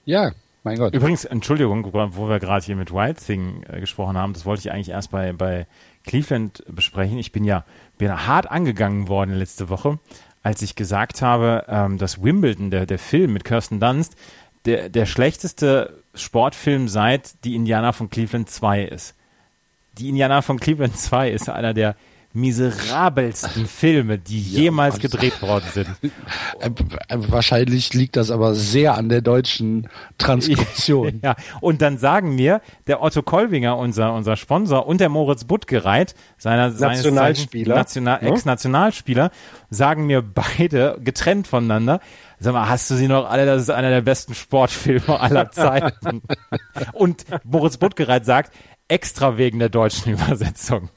Ja, 0.05 0.33
mein 0.63 0.79
Gott. 0.79 0.95
Übrigens, 0.95 1.25
Entschuldigung, 1.25 1.85
wo 1.93 2.29
wir 2.29 2.41
gerade 2.41 2.65
hier 2.65 2.77
mit 2.77 2.93
Wild 2.93 3.19
Thing 3.25 3.65
äh, 3.69 3.81
gesprochen 3.81 4.17
haben, 4.17 4.33
das 4.33 4.47
wollte 4.47 4.61
ich 4.61 4.73
eigentlich 4.73 4.91
erst 4.91 5.11
bei, 5.11 5.33
bei 5.33 5.67
Cleveland 6.05 6.63
besprechen. 6.69 7.19
Ich 7.19 7.33
bin 7.33 7.45
ja, 7.45 7.65
bin 7.99 8.09
ja 8.09 8.27
hart 8.27 8.51
angegangen 8.51 9.09
worden 9.09 9.35
letzte 9.35 9.69
Woche, 9.69 9.99
als 10.43 10.63
ich 10.63 10.77
gesagt 10.77 11.23
habe, 11.23 11.65
ähm, 11.69 11.99
dass 11.99 12.23
Wimbledon, 12.23 12.71
der, 12.71 12.87
der 12.87 12.99
Film 12.99 13.33
mit 13.33 13.45
Kirsten 13.45 13.81
Dunst, 13.81 14.17
der, 14.67 14.89
der 14.89 15.07
schlechteste 15.07 16.03
Sportfilm 16.15 16.89
seit 16.89 17.45
Die 17.45 17.55
Indianer 17.55 17.93
von 17.93 18.11
Cleveland 18.11 18.49
2 18.49 18.85
ist. 18.85 19.15
Die 19.99 20.09
Indianer 20.09 20.43
von 20.43 20.59
Cleveland 20.59 20.97
2 20.97 21.31
ist 21.31 21.49
einer 21.49 21.75
der 21.75 21.97
miserabelsten 22.35 23.67
Filme, 23.67 24.19
die 24.19 24.41
ja, 24.41 24.63
jemals 24.63 24.99
gedreht 24.99 25.41
worden 25.41 25.65
sind. 25.73 25.89
Äh, 26.61 26.71
wahrscheinlich 27.17 27.93
liegt 27.95 28.17
das 28.17 28.31
aber 28.31 28.55
sehr 28.55 28.97
an 28.97 29.09
der 29.09 29.21
deutschen 29.21 29.89
Transkription. 30.19 31.21
ja, 31.23 31.35
und 31.61 31.83
dann 31.83 31.99
sagen 31.99 32.35
mir 32.35 32.61
der 32.87 33.03
Otto 33.03 33.23
Kolwinger, 33.23 33.77
unser, 33.77 34.15
unser 34.15 34.37
Sponsor, 34.37 34.87
und 34.87 35.01
der 35.01 35.09
Moritz 35.09 35.45
Buttgereit, 35.45 36.15
seiner 36.39 36.71
Nationalspieler, 36.71 37.75
National, 37.75 38.21
ja? 38.23 38.29
Ex-Nationalspieler, 38.29 39.31
sagen 39.69 40.07
mir 40.07 40.23
beide 40.23 40.99
getrennt 41.03 41.47
voneinander, 41.47 42.01
Sag 42.41 42.53
mal, 42.53 42.69
hast 42.69 42.91
du 42.91 42.95
sie 42.95 43.09
noch 43.09 43.31
alle? 43.31 43.47
Das 43.47 43.63
ist 43.63 43.71
einer 43.71 43.91
der 43.91 44.03
besten 44.03 44.35
Sportfilme 44.35 45.19
aller 45.19 45.51
Zeiten. 45.53 46.21
und 46.93 47.25
Moritz 47.45 47.79
Buttgereit 47.79 48.27
sagt, 48.27 48.53
extra 48.89 49.39
wegen 49.39 49.59
der 49.59 49.69
deutschen 49.69 50.13
Übersetzung. 50.13 50.91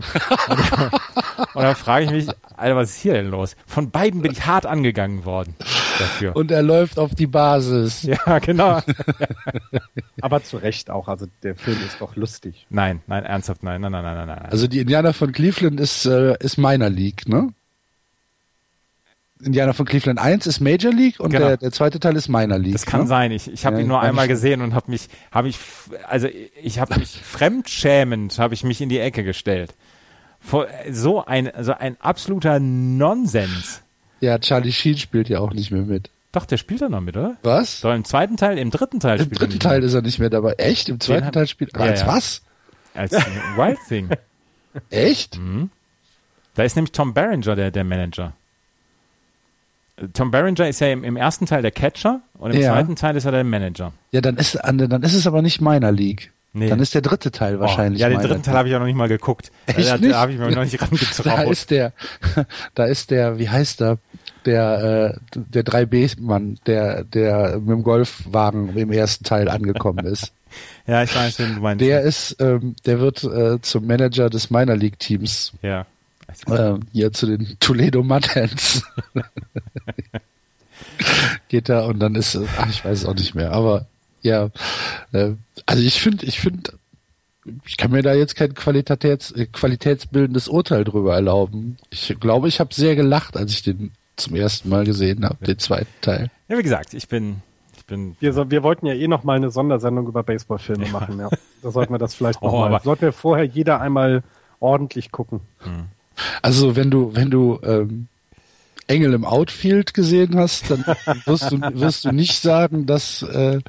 Und, 1.38 1.64
dann 1.64 1.76
frage 1.76 2.06
ich 2.06 2.12
mich, 2.12 2.28
Alter, 2.56 2.76
was 2.76 2.92
ist 2.92 3.02
hier 3.02 3.14
denn 3.14 3.30
los? 3.30 3.56
Von 3.66 3.92
beiden 3.92 4.22
bin 4.22 4.32
ich 4.32 4.46
hart 4.46 4.66
angegangen 4.66 5.26
worden 5.26 5.56
dafür. 6.00 6.36
Und 6.36 6.52
er 6.52 6.64
läuft 6.64 7.00
auf 7.00 7.16
die 7.16 7.28
Basis. 7.28 8.08
Ja, 8.26 8.40
genau. 8.40 8.80
Aber 10.22 10.44
zu 10.44 10.58
Recht 10.58 10.90
auch. 10.90 11.08
Also 11.08 11.28
der 11.44 11.56
Film 11.56 11.78
ist 11.86 12.00
doch 12.00 12.16
lustig. 12.16 12.66
Nein, 12.70 13.02
nein, 13.08 13.26
ernsthaft, 13.26 13.64
nein, 13.64 13.82
nein, 13.82 13.92
nein, 13.92 14.04
nein, 14.04 14.28
nein. 14.28 14.46
Also 14.50 14.68
die 14.68 14.80
Indianer 14.80 15.14
von 15.14 15.32
Cleveland 15.32 15.80
ist, 15.80 16.06
äh, 16.06 16.36
ist 16.40 16.58
meiner 16.58 16.90
League, 16.90 17.28
ne? 17.28 17.54
Indianer 19.42 19.74
von 19.74 19.86
Cleveland 19.86 20.20
1 20.20 20.48
ist 20.48 20.60
Major 20.60 20.92
League 20.92 21.20
und 21.20 21.32
genau. 21.32 21.48
der, 21.48 21.58
der 21.58 21.72
zweite 21.72 22.00
Teil 22.00 22.16
ist 22.16 22.28
Minor 22.28 22.58
League. 22.58 22.74
Das 22.74 22.86
kann 22.86 23.02
ne? 23.02 23.08
sein. 23.08 23.32
Ich, 23.32 23.52
ich 23.52 23.66
habe 23.66 23.78
ja, 23.78 23.82
ihn 23.84 23.88
nur 23.88 24.02
einmal 24.02 24.28
gesehen 24.28 24.62
und 24.62 24.74
habe 24.74 24.90
mich, 24.90 25.10
habe 25.32 25.48
ich, 25.48 25.60
also 26.08 26.28
ich 26.62 26.80
habe 26.80 26.98
mich 26.98 27.10
fremdschämend, 27.24 28.40
habe 28.40 28.54
ich 28.54 28.64
mich 28.64 28.82
in 28.82 28.90
die 28.90 29.00
Ecke 29.00 29.24
gestellt. 29.24 29.76
So 30.92 31.26
ein, 31.26 31.54
also 31.54 31.74
ein 31.74 31.98
absoluter 32.00 32.60
Nonsens. 32.60 33.82
Ja, 34.22 34.40
Charlie 34.40 34.72
Sheen 34.72 34.98
spielt 34.98 35.30
ja 35.30 35.40
auch 35.40 35.54
nicht 35.54 35.72
mehr 35.72 35.84
mit. 35.84 36.10
Doch, 36.32 36.46
der 36.46 36.58
spielt 36.58 36.82
da 36.82 36.90
noch 36.90 37.02
mit, 37.02 37.18
oder? 37.18 37.36
Was? 37.44 37.82
So 37.82 37.92
im 37.92 38.06
zweiten 38.06 38.38
Teil, 38.38 38.58
im 38.58 38.72
dritten 38.72 39.00
Teil 39.00 39.20
Im 39.20 39.26
spielt 39.26 39.42
dritten 39.42 39.60
Teil 39.60 39.84
ist 39.84 39.94
er 39.94 40.02
nicht 40.02 40.20
mehr 40.20 40.30
dabei. 40.30 40.54
Echt? 40.54 40.90
Im 40.90 41.00
zweiten 41.00 41.32
Teil 41.32 41.48
spielt 41.48 41.74
er. 41.76 41.86
Ja, 41.86 41.92
als 41.92 42.02
ja. 42.02 42.08
was? 42.08 42.42
Als 42.94 43.12
Wild 43.12 43.78
Thing. 43.88 44.10
Echt? 44.90 45.38
Mhm. 45.38 45.70
Da 46.56 46.64
ist 46.64 46.76
nämlich 46.76 46.92
Tom 46.92 47.14
Barringer 47.14 47.56
der, 47.56 47.72
der 47.72 47.84
Manager. 47.84 48.34
Tom 50.14 50.30
Berenger 50.30 50.68
ist 50.68 50.80
ja 50.80 50.92
im, 50.92 51.04
im, 51.04 51.18
ersten 51.18 51.48
Teil 51.48 51.64
der 51.64 51.72
Catcher 51.72 52.22
und 52.38 52.52
im 52.52 52.62
ja. 52.62 52.72
zweiten 52.72 52.96
Teil 52.96 53.16
ist 53.16 53.26
er 53.26 53.32
der 53.32 53.44
Manager. 53.44 53.94
Ja, 54.12 54.22
dann 54.22 54.38
ist, 54.38 54.56
dann 54.64 55.04
ist 55.04 55.16
es 55.16 55.26
aber 55.26 55.42
nicht 55.42 55.60
meiner 55.60 55.92
League. 55.92 56.32
Nee. 56.58 56.70
Dann 56.70 56.80
ist 56.80 56.96
der 56.96 57.02
dritte 57.02 57.30
Teil 57.30 57.58
oh, 57.58 57.60
wahrscheinlich. 57.60 58.02
Ja, 58.02 58.10
den 58.10 58.20
dritten 58.20 58.42
Teil 58.42 58.56
habe 58.56 58.68
ich 58.68 58.72
ja 58.72 58.80
noch 58.80 58.88
nicht 58.88 58.96
mal 58.96 59.08
geguckt. 59.08 59.52
Echt 59.68 59.88
da, 59.88 59.98
da 59.98 60.22
habe 60.22 60.32
ich 60.32 60.40
mir 60.40 60.50
noch 60.50 60.64
nicht 60.64 60.82
rangetraut. 60.82 61.26
Da 61.38 61.42
ist 61.44 61.70
der, 61.70 61.94
da 62.74 62.86
ist 62.86 63.12
der, 63.12 63.38
wie 63.38 63.48
heißt 63.48 63.82
der, 63.82 64.00
der, 64.46 65.14
äh, 65.14 65.20
der 65.36 65.64
3B-Mann, 65.64 66.58
der, 66.66 67.04
der 67.04 67.60
mit 67.60 67.70
dem 67.70 67.84
Golfwagen 67.84 68.76
im 68.76 68.92
ersten 68.92 69.24
Teil 69.24 69.50
angekommen 69.50 70.06
ist. 70.06 70.34
ja, 70.88 71.04
ich 71.04 71.16
weiß, 71.16 71.38
wen 71.40 71.56
du 71.56 71.62
meinst. 71.62 71.82
Der 71.82 72.02
ist, 72.02 72.38
ähm, 72.40 72.76
der 72.86 73.00
wird 73.00 73.24
äh, 73.24 73.62
zum 73.62 73.86
Manager 73.86 74.32
des 74.32 74.50
Minor 74.50 74.76
League 74.76 74.98
Teams. 74.98 75.54
Ja. 75.62 75.86
Äh, 76.48 76.80
hier 76.92 77.14
zu 77.14 77.28
den 77.28 77.58
Toledo 77.60 78.02
Mudhens. 78.02 78.84
Geht 81.50 81.70
da 81.70 81.86
und 81.86 82.00
dann 82.00 82.16
ist, 82.16 82.38
ach, 82.58 82.70
ich 82.70 82.84
weiß 82.84 83.00
es 83.00 83.06
auch 83.06 83.16
nicht 83.16 83.36
mehr, 83.36 83.52
aber 83.52 83.86
ja, 84.22 84.50
äh, 85.12 85.34
also 85.66 85.84
ich 85.84 86.02
finde, 86.02 86.26
ich 86.26 86.40
finde, 86.40 86.74
ich 87.66 87.78
kann 87.78 87.92
mir 87.92 88.02
da 88.02 88.14
jetzt 88.14 88.36
kein 88.36 88.54
Qualitäts, 88.54 89.34
qualitätsbildendes 89.54 90.48
Urteil 90.48 90.84
drüber 90.84 91.16
erlauben. 91.16 91.78
Ich 91.90 92.16
glaube, 92.20 92.48
ich 92.48 92.60
habe 92.60 92.74
sehr 92.74 92.96
gelacht, 92.96 93.38
als 93.38 93.52
ich 93.52 93.64
den 93.64 93.92
zum 94.16 94.36
ersten 94.36 94.70
Mal 94.70 94.84
gesehen 94.84 95.24
habe, 95.24 95.46
den 95.46 95.60
zweiten 95.60 95.94
Teil. 96.02 96.30
Ja, 96.48 96.58
wie 96.58 96.64
gesagt, 96.64 96.94
ich 96.94 97.08
bin, 97.08 97.42
ich 97.78 97.86
bin. 97.86 98.18
Wir, 98.20 98.34
so, 98.34 98.50
wir 98.50 98.64
wollten 98.64 98.88
ja 98.88 98.94
eh 98.94 99.08
noch 99.08 99.24
mal 99.24 99.36
eine 99.36 99.52
Sondersendung 99.52 100.08
über 100.08 100.24
Baseballfilme 100.24 100.86
ja. 100.86 100.92
machen, 100.92 101.20
ja. 101.20 101.30
Da 101.62 101.72
sollten 101.72 101.94
wir 101.94 102.00
das 102.00 102.16
vielleicht 102.16 102.42
noch 102.44 102.52
oh, 102.52 102.60
mal. 102.68 102.82
Sollten 102.84 103.04
wir 103.04 103.14
vorher 103.14 103.46
jeder 103.46 103.80
einmal 103.80 104.24
ordentlich 104.60 105.12
gucken. 105.12 105.42
Hm. 105.60 105.86
Also 106.42 106.76
wenn 106.76 106.90
du, 106.90 107.16
wenn 107.16 107.30
du 107.30 107.60
ähm, 107.64 108.08
Engel 108.88 109.14
im 109.14 109.26
Outfield 109.26 109.94
gesehen 109.94 110.38
hast, 110.38 110.70
dann 110.72 110.86
wirst 111.26 111.52
du, 111.52 111.62
wirst 111.62 112.06
du 112.06 112.12
nicht 112.12 112.42
sagen, 112.42 112.86
dass 112.86 113.22
äh, 113.22 113.60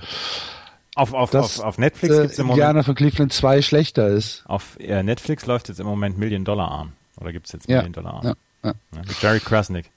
auf, 0.94 1.12
auf, 1.12 1.30
dass, 1.30 1.60
auf, 1.60 1.66
auf 1.66 1.78
Netflix 1.78 2.14
äh, 2.14 2.22
gibt's 2.22 2.38
im 2.38 2.46
Moment, 2.46 2.84
von 2.84 2.94
Cleveland 2.94 3.32
2 3.32 3.62
schlechter 3.62 4.08
ist. 4.08 4.44
Auf 4.46 4.78
äh, 4.80 5.02
Netflix 5.02 5.46
läuft 5.46 5.68
jetzt 5.68 5.80
im 5.80 5.86
Moment 5.86 6.18
Million 6.18 6.44
Dollar 6.44 6.70
Arm. 6.70 6.92
Oder 7.20 7.32
gibt's 7.32 7.52
jetzt 7.52 7.68
Million 7.68 7.92
Dollar 7.92 8.14
Arm? 8.14 8.24
Ja, 8.24 8.34
ja. 8.64 8.74
ja, 8.94 9.02
mit 9.06 9.22
Jerry 9.22 9.40
Krasnick. 9.40 9.90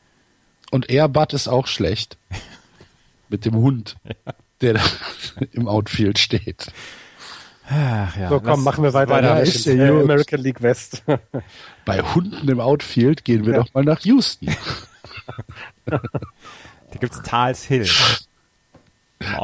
Und 0.69 0.89
Airbud 0.89 1.33
ist 1.33 1.47
auch 1.47 1.67
schlecht. 1.67 2.17
mit 3.31 3.45
dem 3.45 3.55
Hund, 3.55 3.95
der 4.61 4.75
da 4.75 4.81
im 5.51 5.67
Outfield 5.67 6.19
steht. 6.19 6.71
Ach, 7.67 8.17
ja. 8.17 8.29
So, 8.29 8.41
komm, 8.41 8.63
machen 8.63 8.83
wir 8.83 8.93
weiter. 8.93 9.11
weiter. 9.11 9.41
ist 9.41 9.65
der 9.65 9.75
äh, 9.77 10.01
American 10.01 10.41
League 10.41 10.61
West. 10.61 11.03
Bei 11.85 12.01
Hunden 12.01 12.47
im 12.49 12.59
Outfield 12.59 13.23
gehen 13.23 13.45
wir 13.45 13.53
ja. 13.53 13.59
doch 13.59 13.73
mal 13.73 13.85
nach 13.85 14.01
Houston. 14.01 14.49
Da 15.85 15.99
gibt's 16.99 17.21
Tals 17.23 17.63
Hill. 17.63 17.87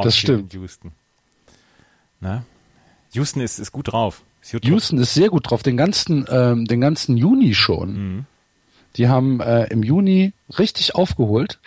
Das 0.04 0.18
stimmt. 0.18 0.54
Houston. 0.54 0.92
Na? 2.20 2.44
Houston 3.14 3.42
ist, 3.42 3.60
ist 3.60 3.72
gut 3.72 3.92
drauf. 3.92 4.24
Ist 4.42 4.54
gut 4.54 4.66
Houston 4.66 4.98
drauf. 4.98 5.04
ist 5.04 5.14
sehr 5.14 5.30
gut 5.30 5.50
drauf, 5.50 5.64
den 5.64 5.78
ganzen, 5.78 6.26
ähm, 6.30 6.66
den 6.66 6.82
ganzen 6.82 7.18
Juni 7.18 7.54
schon. 7.54 7.94
Mhm. 7.94 8.26
Die 8.96 9.08
haben 9.08 9.40
äh, 9.42 9.66
im 9.66 9.84
Juni 9.84 10.34
richtig 10.58 10.96
aufgeholt, 10.96 11.60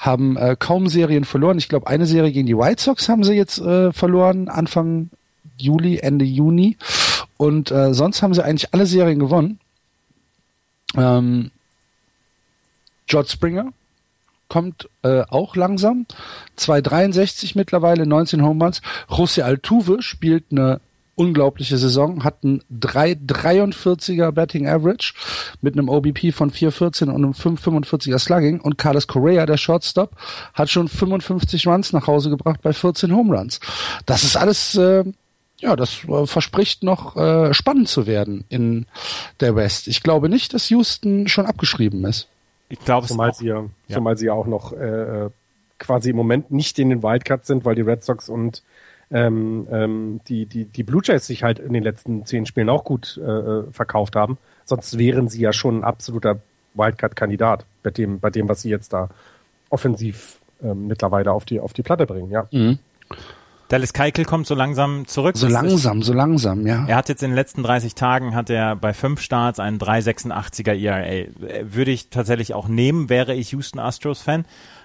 haben 0.00 0.36
äh, 0.36 0.56
kaum 0.58 0.88
Serien 0.88 1.24
verloren. 1.24 1.58
Ich 1.58 1.68
glaube, 1.68 1.86
eine 1.86 2.06
Serie 2.06 2.32
gegen 2.32 2.46
die 2.46 2.56
White 2.56 2.82
Sox 2.82 3.08
haben 3.08 3.24
sie 3.24 3.34
jetzt 3.34 3.58
äh, 3.58 3.92
verloren, 3.92 4.48
Anfang 4.48 5.10
Juli, 5.58 5.98
Ende 5.98 6.24
Juni. 6.24 6.76
Und 7.36 7.70
äh, 7.70 7.92
sonst 7.92 8.22
haben 8.22 8.34
sie 8.34 8.44
eigentlich 8.44 8.72
alle 8.72 8.86
Serien 8.86 9.18
gewonnen. 9.18 9.58
Ähm, 10.96 11.50
George 13.06 13.30
Springer 13.30 13.72
kommt 14.48 14.90
äh, 15.02 15.22
auch 15.30 15.56
langsam. 15.56 16.06
2,63 16.58 17.52
mittlerweile, 17.54 18.06
19 18.06 18.42
Home 18.42 18.62
Runs. 18.62 18.82
José 19.08 19.42
Altuve 19.42 20.02
spielt 20.02 20.44
eine 20.50 20.80
unglaubliche 21.14 21.78
Saison, 21.78 22.24
hat 22.24 22.42
ein 22.44 22.62
3,43er 22.70 24.30
Betting 24.32 24.66
Average 24.68 25.14
mit 25.60 25.74
einem 25.74 25.88
OBP 25.88 26.32
von 26.32 26.50
4,14 26.50 27.04
und 27.04 27.14
einem 27.14 27.32
5,45er 27.32 28.18
Slugging 28.18 28.60
und 28.60 28.78
Carlos 28.78 29.06
Correa, 29.06 29.46
der 29.46 29.56
Shortstop, 29.56 30.16
hat 30.54 30.70
schon 30.70 30.88
55 30.88 31.66
Runs 31.66 31.92
nach 31.92 32.06
Hause 32.06 32.30
gebracht 32.30 32.60
bei 32.62 32.72
14 32.72 33.14
Home 33.14 33.36
Runs. 33.36 33.60
Das 34.06 34.24
ist 34.24 34.36
alles, 34.36 34.74
äh, 34.74 35.04
ja, 35.60 35.76
das 35.76 36.04
äh, 36.08 36.26
verspricht 36.26 36.82
noch 36.82 37.16
äh, 37.16 37.54
spannend 37.54 37.88
zu 37.88 38.06
werden 38.06 38.44
in 38.48 38.86
der 39.40 39.54
West. 39.54 39.88
Ich 39.88 40.02
glaube 40.02 40.28
nicht, 40.28 40.54
dass 40.54 40.70
Houston 40.70 41.28
schon 41.28 41.46
abgeschrieben 41.46 42.04
ist. 42.04 42.28
Ich 42.72 42.78
glaube, 42.78 43.06
zumal 43.06 43.34
sie 43.34 43.48
ja, 43.48 43.64
ja, 43.88 43.94
zumal 43.94 44.16
sie 44.16 44.26
ja 44.26 44.32
auch 44.32 44.46
noch 44.46 44.72
äh, 44.72 45.28
quasi 45.78 46.08
im 46.08 46.16
Moment 46.16 46.50
nicht 46.50 46.78
in 46.78 46.88
den 46.88 47.02
Wildcards 47.02 47.46
sind, 47.46 47.66
weil 47.66 47.74
die 47.74 47.82
Red 47.82 48.02
Sox 48.02 48.30
und 48.30 48.62
ähm, 49.10 49.68
ähm, 49.70 50.20
die, 50.26 50.46
die, 50.46 50.64
die 50.64 50.82
Blue 50.82 51.02
Jays 51.04 51.26
sich 51.26 51.42
halt 51.42 51.58
in 51.58 51.74
den 51.74 51.82
letzten 51.82 52.24
zehn 52.24 52.46
Spielen 52.46 52.70
auch 52.70 52.84
gut 52.84 53.18
äh, 53.18 53.70
verkauft 53.72 54.16
haben. 54.16 54.38
Sonst 54.64 54.96
wären 54.96 55.28
sie 55.28 55.42
ja 55.42 55.52
schon 55.52 55.80
ein 55.80 55.84
absoluter 55.84 56.40
Wildcard-Kandidat 56.72 57.66
bei 57.82 57.90
dem, 57.90 58.20
bei 58.20 58.30
dem, 58.30 58.48
was 58.48 58.62
sie 58.62 58.70
jetzt 58.70 58.94
da 58.94 59.10
offensiv 59.68 60.38
ähm, 60.62 60.86
mittlerweile 60.86 61.30
auf 61.30 61.44
die, 61.44 61.60
auf 61.60 61.74
die 61.74 61.82
Platte 61.82 62.06
bringen, 62.06 62.30
ja. 62.30 62.48
Mhm. 62.52 62.78
Dallas 63.72 63.94
Keikel 63.94 64.26
kommt 64.26 64.46
so 64.46 64.54
langsam 64.54 65.06
zurück. 65.06 65.34
So 65.34 65.48
langsam, 65.48 66.02
so 66.02 66.12
langsam, 66.12 66.66
ja. 66.66 66.84
Er 66.86 66.96
hat 66.96 67.08
jetzt 67.08 67.22
in 67.22 67.30
den 67.30 67.36
letzten 67.36 67.62
30 67.62 67.94
Tagen 67.94 68.34
hat 68.34 68.50
er 68.50 68.76
bei 68.76 68.92
fünf 68.92 69.22
Starts 69.22 69.58
einen 69.58 69.78
3,86er 69.78 70.74
ERA. 70.74 71.28
Würde 71.62 71.90
ich 71.90 72.10
tatsächlich 72.10 72.52
auch 72.52 72.68
nehmen, 72.68 73.08
wäre 73.08 73.32
ich 73.34 73.52
Houston 73.52 73.78
Astros 73.78 74.20
Fan 74.20 74.44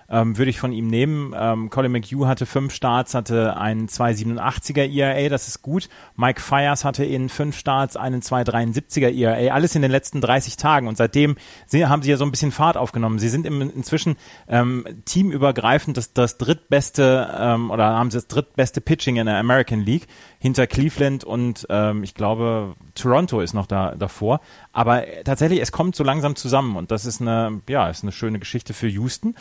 ähm, 0.10 0.38
würde 0.38 0.50
ich 0.50 0.60
von 0.60 0.72
ihm 0.72 0.88
nehmen. 0.88 1.34
Ähm, 1.38 1.70
Colin 1.70 1.92
McHugh 1.92 2.28
hatte 2.28 2.46
fünf 2.46 2.74
Starts, 2.74 3.14
hatte 3.14 3.58
einen 3.58 3.88
2,87er 3.88 4.90
ERA, 4.90 5.30
das 5.30 5.48
ist 5.48 5.62
gut. 5.62 5.90
Mike 6.16 6.42
Fires 6.42 6.86
hatte 6.86 7.06
in 7.06 7.30
fünf 7.30 7.58
Starts 7.58 7.98
einen 7.98 8.22
2,73er 8.22 9.14
ERA, 9.14 9.54
alles 9.54 9.76
in 9.76 9.82
den 9.82 9.92
letzten 9.92 10.22
30 10.22 10.58
Tagen 10.58 10.88
und 10.88 10.98
seitdem 10.98 11.36
haben 11.74 12.02
sie 12.02 12.10
ja 12.10 12.18
so 12.18 12.26
ein 12.26 12.32
bisschen 12.32 12.52
Fahrt 12.52 12.78
aufgenommen. 12.78 13.20
Sie 13.20 13.30
sind 13.30 13.46
im, 13.46 13.62
inzwischen 13.62 14.16
ähm, 14.48 14.86
teamübergreifend 15.06 15.98
das, 15.98 16.14
das 16.14 16.38
drittbeste 16.38 17.36
ähm, 17.38 17.72
oder 17.72 17.86
haben 17.86 18.12
sie 18.12 18.18
das 18.18 18.28
drittbeste 18.28 18.82
Pitching 18.82 19.18
in 19.18 19.26
der 19.26 19.38
American 19.38 19.82
League 19.82 20.08
hinter 20.40 20.68
Cleveland 20.68 21.24
und 21.24 21.66
ähm, 21.70 22.04
ich 22.04 22.14
glaube 22.14 22.76
Toronto 22.96 23.42
ist 23.42 23.54
noch 23.54 23.66
da 23.66 23.96
davor. 23.96 24.40
Aber 24.72 25.04
tatsächlich, 25.24 25.60
es 25.62 25.72
kommt 25.72 25.96
so 25.96 26.04
langsam 26.04 26.36
zusammen 26.36 26.76
und 26.76 26.92
das 26.92 27.06
ist 27.06 27.22
eine, 27.22 27.62
ja, 27.68 27.90
ist 27.90 28.04
eine 28.04 28.12
schöne 28.12 28.40
Geschichte 28.40 28.74
für 28.74 28.88
Houston. 28.88 29.36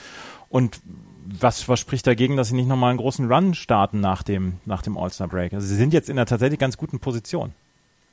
Und 0.48 0.81
was, 1.27 1.68
was 1.68 1.81
spricht 1.81 2.06
dagegen, 2.06 2.36
dass 2.36 2.48
sie 2.48 2.55
nicht 2.55 2.68
nochmal 2.68 2.90
einen 2.90 2.98
großen 2.98 3.31
Run 3.31 3.55
starten 3.55 4.01
nach 4.01 4.23
dem, 4.23 4.55
nach 4.64 4.82
dem 4.82 4.97
All-Star-Break? 4.97 5.55
Also 5.55 5.66
sie 5.66 5.74
sind 5.74 5.93
jetzt 5.93 6.09
in 6.09 6.18
einer 6.18 6.27
tatsächlich 6.27 6.59
ganz 6.59 6.77
guten 6.77 7.01
Position. 7.01 7.52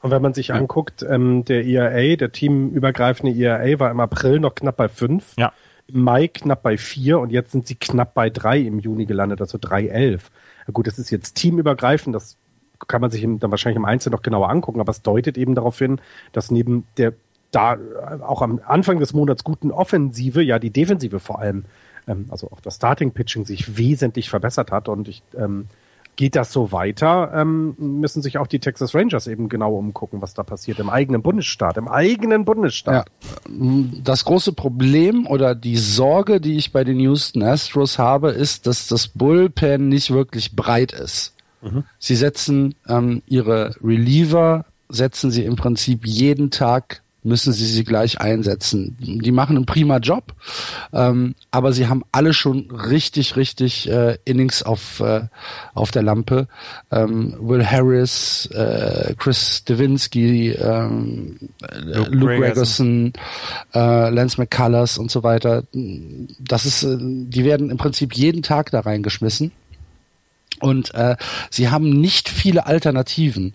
Und 0.01 0.11
wenn 0.11 0.21
man 0.21 0.33
sich 0.33 0.49
ja. 0.49 0.55
anguckt, 0.55 1.05
ähm, 1.07 1.45
der 1.45 1.65
ERA, 1.65 2.15
der 2.17 2.31
teamübergreifende 2.31 3.33
ERA 3.33 3.79
war 3.79 3.91
im 3.91 3.99
April 3.99 4.39
noch 4.39 4.55
knapp 4.55 4.75
bei 4.75 4.89
fünf. 4.89 5.33
Ja. 5.37 5.53
Im 5.87 6.01
Mai 6.01 6.27
knapp 6.27 6.63
bei 6.63 6.77
vier 6.77 7.19
und 7.19 7.31
jetzt 7.31 7.51
sind 7.51 7.67
sie 7.67 7.75
knapp 7.75 8.13
bei 8.13 8.29
drei 8.29 8.59
im 8.59 8.79
Juni 8.79 9.05
gelandet, 9.05 9.41
also 9.41 9.57
3,11. 9.57 10.21
Gut, 10.71 10.87
das 10.87 10.97
ist 10.97 11.09
jetzt 11.09 11.35
teamübergreifend, 11.35 12.15
das 12.15 12.37
kann 12.87 13.01
man 13.01 13.11
sich 13.11 13.21
dann 13.21 13.51
wahrscheinlich 13.51 13.77
im 13.77 13.85
Einzelnen 13.85 14.13
noch 14.13 14.21
genauer 14.21 14.49
angucken, 14.49 14.79
aber 14.79 14.91
es 14.91 15.01
deutet 15.01 15.37
eben 15.37 15.55
darauf 15.55 15.77
hin, 15.77 15.99
dass 16.31 16.51
neben 16.51 16.85
der 16.97 17.13
da 17.51 17.77
auch 18.21 18.41
am 18.41 18.59
Anfang 18.65 18.99
des 18.99 19.13
Monats 19.13 19.43
guten 19.43 19.71
Offensive, 19.71 20.41
ja 20.41 20.57
die 20.57 20.71
Defensive 20.71 21.19
vor 21.19 21.39
allem 21.39 21.65
ähm, 22.07 22.25
also 22.29 22.51
auch 22.51 22.61
das 22.61 22.75
Starting-Pitching 22.75 23.45
sich 23.45 23.77
wesentlich 23.77 24.29
verbessert 24.29 24.71
hat 24.71 24.89
und 24.89 25.07
ich, 25.07 25.23
ähm, 25.37 25.67
geht 26.15 26.35
das 26.35 26.51
so 26.51 26.71
weiter, 26.71 27.31
ähm, 27.33 27.75
müssen 27.77 28.21
sich 28.21 28.37
auch 28.37 28.47
die 28.47 28.59
Texas 28.59 28.93
Rangers 28.93 29.27
eben 29.27 29.49
genau 29.49 29.75
umgucken, 29.75 30.21
was 30.21 30.33
da 30.33 30.43
passiert 30.43 30.79
im 30.79 30.89
eigenen 30.89 31.21
Bundesstaat, 31.21 31.77
im 31.77 31.87
eigenen 31.87 32.45
Bundesstaat. 32.45 33.07
Ja. 33.25 33.53
Das 34.03 34.25
große 34.25 34.53
Problem 34.53 35.25
oder 35.27 35.55
die 35.55 35.77
Sorge, 35.77 36.39
die 36.39 36.57
ich 36.57 36.71
bei 36.71 36.83
den 36.83 36.99
Houston 36.99 37.41
Astros 37.41 37.97
habe, 37.97 38.31
ist, 38.31 38.67
dass 38.67 38.87
das 38.87 39.07
Bullpen 39.07 39.89
nicht 39.89 40.11
wirklich 40.11 40.55
breit 40.55 40.91
ist. 40.91 41.33
Mhm. 41.61 41.83
Sie 41.97 42.15
setzen 42.15 42.75
ähm, 42.87 43.23
ihre 43.25 43.75
Reliever, 43.81 44.65
setzen 44.89 45.31
sie 45.31 45.45
im 45.45 45.55
Prinzip 45.55 46.05
jeden 46.05 46.51
Tag 46.51 47.02
müssen 47.23 47.53
sie 47.53 47.65
sie 47.65 47.83
gleich 47.83 48.19
einsetzen. 48.19 48.97
Die 48.99 49.31
machen 49.31 49.55
einen 49.55 49.65
prima 49.65 49.97
Job, 49.97 50.33
ähm, 50.91 51.35
aber 51.51 51.73
sie 51.73 51.87
haben 51.87 52.03
alle 52.11 52.33
schon 52.33 52.69
richtig, 52.71 53.35
richtig 53.35 53.89
äh, 53.89 54.17
Innings 54.25 54.63
auf, 54.63 54.99
äh, 54.99 55.21
auf 55.73 55.91
der 55.91 56.03
Lampe. 56.03 56.47
Ähm, 56.91 57.35
Will 57.39 57.65
Harris, 57.65 58.47
äh, 58.47 59.15
Chris 59.17 59.63
Devinsky, 59.63 60.51
ähm, 60.51 61.37
Luke, 61.83 62.09
Luke 62.11 62.37
Gregerson, 62.37 63.13
äh, 63.73 64.09
Lance 64.09 64.39
McCullers 64.39 64.97
und 64.97 65.11
so 65.11 65.23
weiter. 65.23 65.63
Das 66.39 66.65
ist, 66.65 66.83
äh, 66.83 66.97
die 66.99 67.45
werden 67.45 67.69
im 67.69 67.77
Prinzip 67.77 68.13
jeden 68.13 68.43
Tag 68.43 68.71
da 68.71 68.81
reingeschmissen. 68.81 69.51
Und 70.59 70.93
äh, 70.93 71.17
sie 71.49 71.69
haben 71.69 71.89
nicht 71.89 72.29
viele 72.29 72.67
Alternativen. 72.67 73.53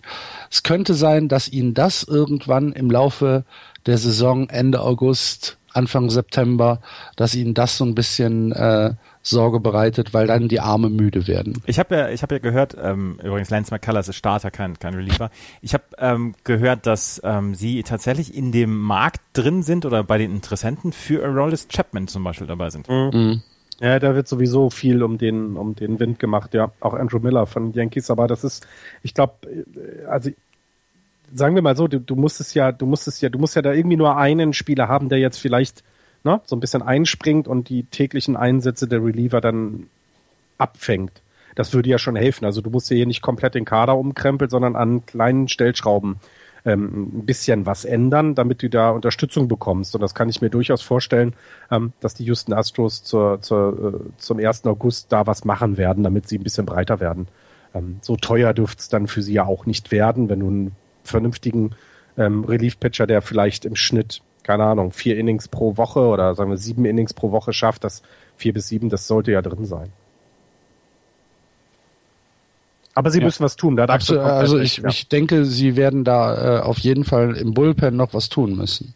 Es 0.51 0.63
könnte 0.63 0.93
sein, 0.93 1.27
dass 1.27 1.47
ihnen 1.47 1.73
das 1.73 2.03
irgendwann 2.03 2.71
im 2.71 2.89
Laufe 2.89 3.43
der 3.85 3.97
Saison 3.97 4.49
Ende 4.49 4.81
August, 4.81 5.57
Anfang 5.73 6.09
September, 6.09 6.81
dass 7.15 7.35
ihnen 7.35 7.53
das 7.53 7.77
so 7.77 7.85
ein 7.85 7.95
bisschen 7.95 8.51
äh, 8.51 8.93
Sorge 9.21 9.59
bereitet, 9.59 10.13
weil 10.13 10.27
dann 10.27 10.47
die 10.47 10.59
Arme 10.59 10.89
müde 10.89 11.27
werden. 11.27 11.61
Ich 11.65 11.77
habe 11.77 11.95
ja, 11.95 12.09
ich 12.09 12.23
habe 12.23 12.35
ja 12.35 12.39
gehört, 12.39 12.75
ähm, 12.81 13.19
übrigens 13.23 13.49
Lance 13.49 13.71
McCullers 13.71 14.07
ist 14.07 14.15
Starter, 14.15 14.49
kein, 14.49 14.79
kein 14.79 14.93
Reliever. 14.93 15.29
Ich 15.61 15.73
habe 15.73 15.83
ähm, 15.97 16.33
gehört, 16.43 16.87
dass 16.87 17.21
ähm, 17.23 17.53
sie 17.53 17.83
tatsächlich 17.83 18.33
in 18.33 18.51
dem 18.51 18.79
Markt 18.79 19.21
drin 19.33 19.61
sind 19.61 19.85
oder 19.85 20.03
bei 20.03 20.17
den 20.17 20.31
Interessenten 20.31 20.91
für 20.91 21.23
Aroldis 21.23 21.67
Chapman 21.67 22.07
zum 22.07 22.23
Beispiel 22.23 22.47
dabei 22.47 22.69
sind. 22.69 22.89
Mhm. 22.89 23.43
Ja, 23.79 23.97
da 23.99 24.13
wird 24.13 24.27
sowieso 24.27 24.69
viel 24.69 25.03
um 25.03 25.17
den, 25.17 25.55
um 25.55 25.75
den 25.75 25.99
Wind 25.99 26.19
gemacht, 26.19 26.53
ja. 26.53 26.71
Auch 26.81 26.93
Andrew 26.93 27.19
Miller 27.19 27.45
von 27.45 27.73
Yankees, 27.73 28.11
aber 28.11 28.27
das 28.27 28.43
ist, 28.43 28.67
ich 29.03 29.13
glaube, 29.13 29.35
äh, 29.47 30.05
also 30.05 30.31
sagen 31.33 31.55
wir 31.55 31.61
mal 31.61 31.77
so, 31.77 31.87
du, 31.87 31.99
du 31.99 32.15
musst 32.15 32.41
es 32.41 32.53
ja, 32.53 32.71
du 32.71 32.85
musst 32.85 33.07
es 33.07 33.21
ja, 33.21 33.29
du 33.29 33.39
musst 33.39 33.55
ja 33.55 33.61
da 33.61 33.71
irgendwie 33.71 33.97
nur 33.97 34.17
einen 34.17 34.53
Spieler 34.53 34.87
haben, 34.87 35.09
der 35.09 35.19
jetzt 35.19 35.37
vielleicht 35.37 35.83
ne, 36.23 36.41
so 36.45 36.55
ein 36.55 36.59
bisschen 36.59 36.81
einspringt 36.81 37.47
und 37.47 37.69
die 37.69 37.83
täglichen 37.83 38.35
Einsätze 38.35 38.87
der 38.87 39.03
Reliever 39.03 39.41
dann 39.41 39.87
abfängt. 40.57 41.21
Das 41.55 41.73
würde 41.73 41.89
ja 41.89 41.97
schon 41.97 42.15
helfen. 42.15 42.45
Also 42.45 42.61
du 42.61 42.69
musst 42.69 42.89
ja 42.89 42.95
hier 42.95 43.05
nicht 43.05 43.21
komplett 43.21 43.55
den 43.55 43.65
Kader 43.65 43.97
umkrempeln, 43.97 44.49
sondern 44.49 44.75
an 44.75 45.05
kleinen 45.05 45.47
Stellschrauben 45.47 46.17
ähm, 46.69 47.19
ein 47.19 47.25
bisschen 47.25 47.65
was 47.65 47.85
ändern, 47.85 48.35
damit 48.35 48.61
du 48.61 48.69
da 48.69 48.91
Unterstützung 48.91 49.47
bekommst. 49.47 49.95
Und 49.95 50.01
das 50.01 50.13
kann 50.13 50.29
ich 50.29 50.41
mir 50.41 50.49
durchaus 50.49 50.81
vorstellen, 50.81 51.33
ähm, 51.71 51.93
dass 51.99 52.13
die 52.13 52.25
Houston 52.25 52.53
Astros 52.53 53.03
zur, 53.03 53.41
zur, 53.41 54.03
äh, 54.05 54.17
zum 54.17 54.39
1. 54.39 54.65
August 54.65 55.11
da 55.11 55.27
was 55.27 55.45
machen 55.45 55.77
werden, 55.77 56.03
damit 56.03 56.27
sie 56.27 56.37
ein 56.37 56.43
bisschen 56.43 56.65
breiter 56.65 56.99
werden. 56.99 57.27
Ähm, 57.73 57.97
so 58.01 58.15
teuer 58.15 58.53
dürfte 58.53 58.81
es 58.81 58.89
dann 58.89 59.07
für 59.07 59.21
sie 59.21 59.33
ja 59.33 59.45
auch 59.45 59.65
nicht 59.65 59.91
werden, 59.91 60.29
wenn 60.29 60.39
du 60.39 60.47
einen 60.47 60.75
vernünftigen 61.03 61.71
ähm, 62.17 62.43
Relief-Pitcher, 62.43 63.07
der 63.07 63.21
vielleicht 63.21 63.65
im 63.65 63.75
Schnitt, 63.75 64.21
keine 64.43 64.63
Ahnung, 64.65 64.91
vier 64.91 65.17
Innings 65.17 65.47
pro 65.47 65.77
Woche 65.77 66.01
oder 66.01 66.35
sagen 66.35 66.49
wir 66.49 66.57
sieben 66.57 66.85
Innings 66.85 67.13
pro 67.13 67.31
Woche 67.31 67.53
schafft, 67.53 67.83
das 67.83 68.03
vier 68.35 68.53
bis 68.53 68.67
sieben, 68.67 68.89
das 68.89 69.07
sollte 69.07 69.31
ja 69.31 69.41
drin 69.41 69.65
sein. 69.65 69.91
Aber 72.99 73.11
sie 73.11 73.19
ja. 73.19 73.23
müssen 73.23 73.45
was 73.45 73.55
tun. 73.55 73.77
Da 73.77 73.85
Absolut, 73.85 74.23
also 74.23 74.59
ich, 74.59 74.79
ja. 74.79 74.89
ich 74.89 75.07
denke, 75.07 75.45
sie 75.45 75.77
werden 75.77 76.03
da 76.03 76.57
äh, 76.57 76.61
auf 76.63 76.79
jeden 76.79 77.05
Fall 77.05 77.37
im 77.37 77.53
Bullpen 77.53 77.95
noch 77.95 78.13
was 78.13 78.27
tun 78.27 78.57
müssen. 78.57 78.93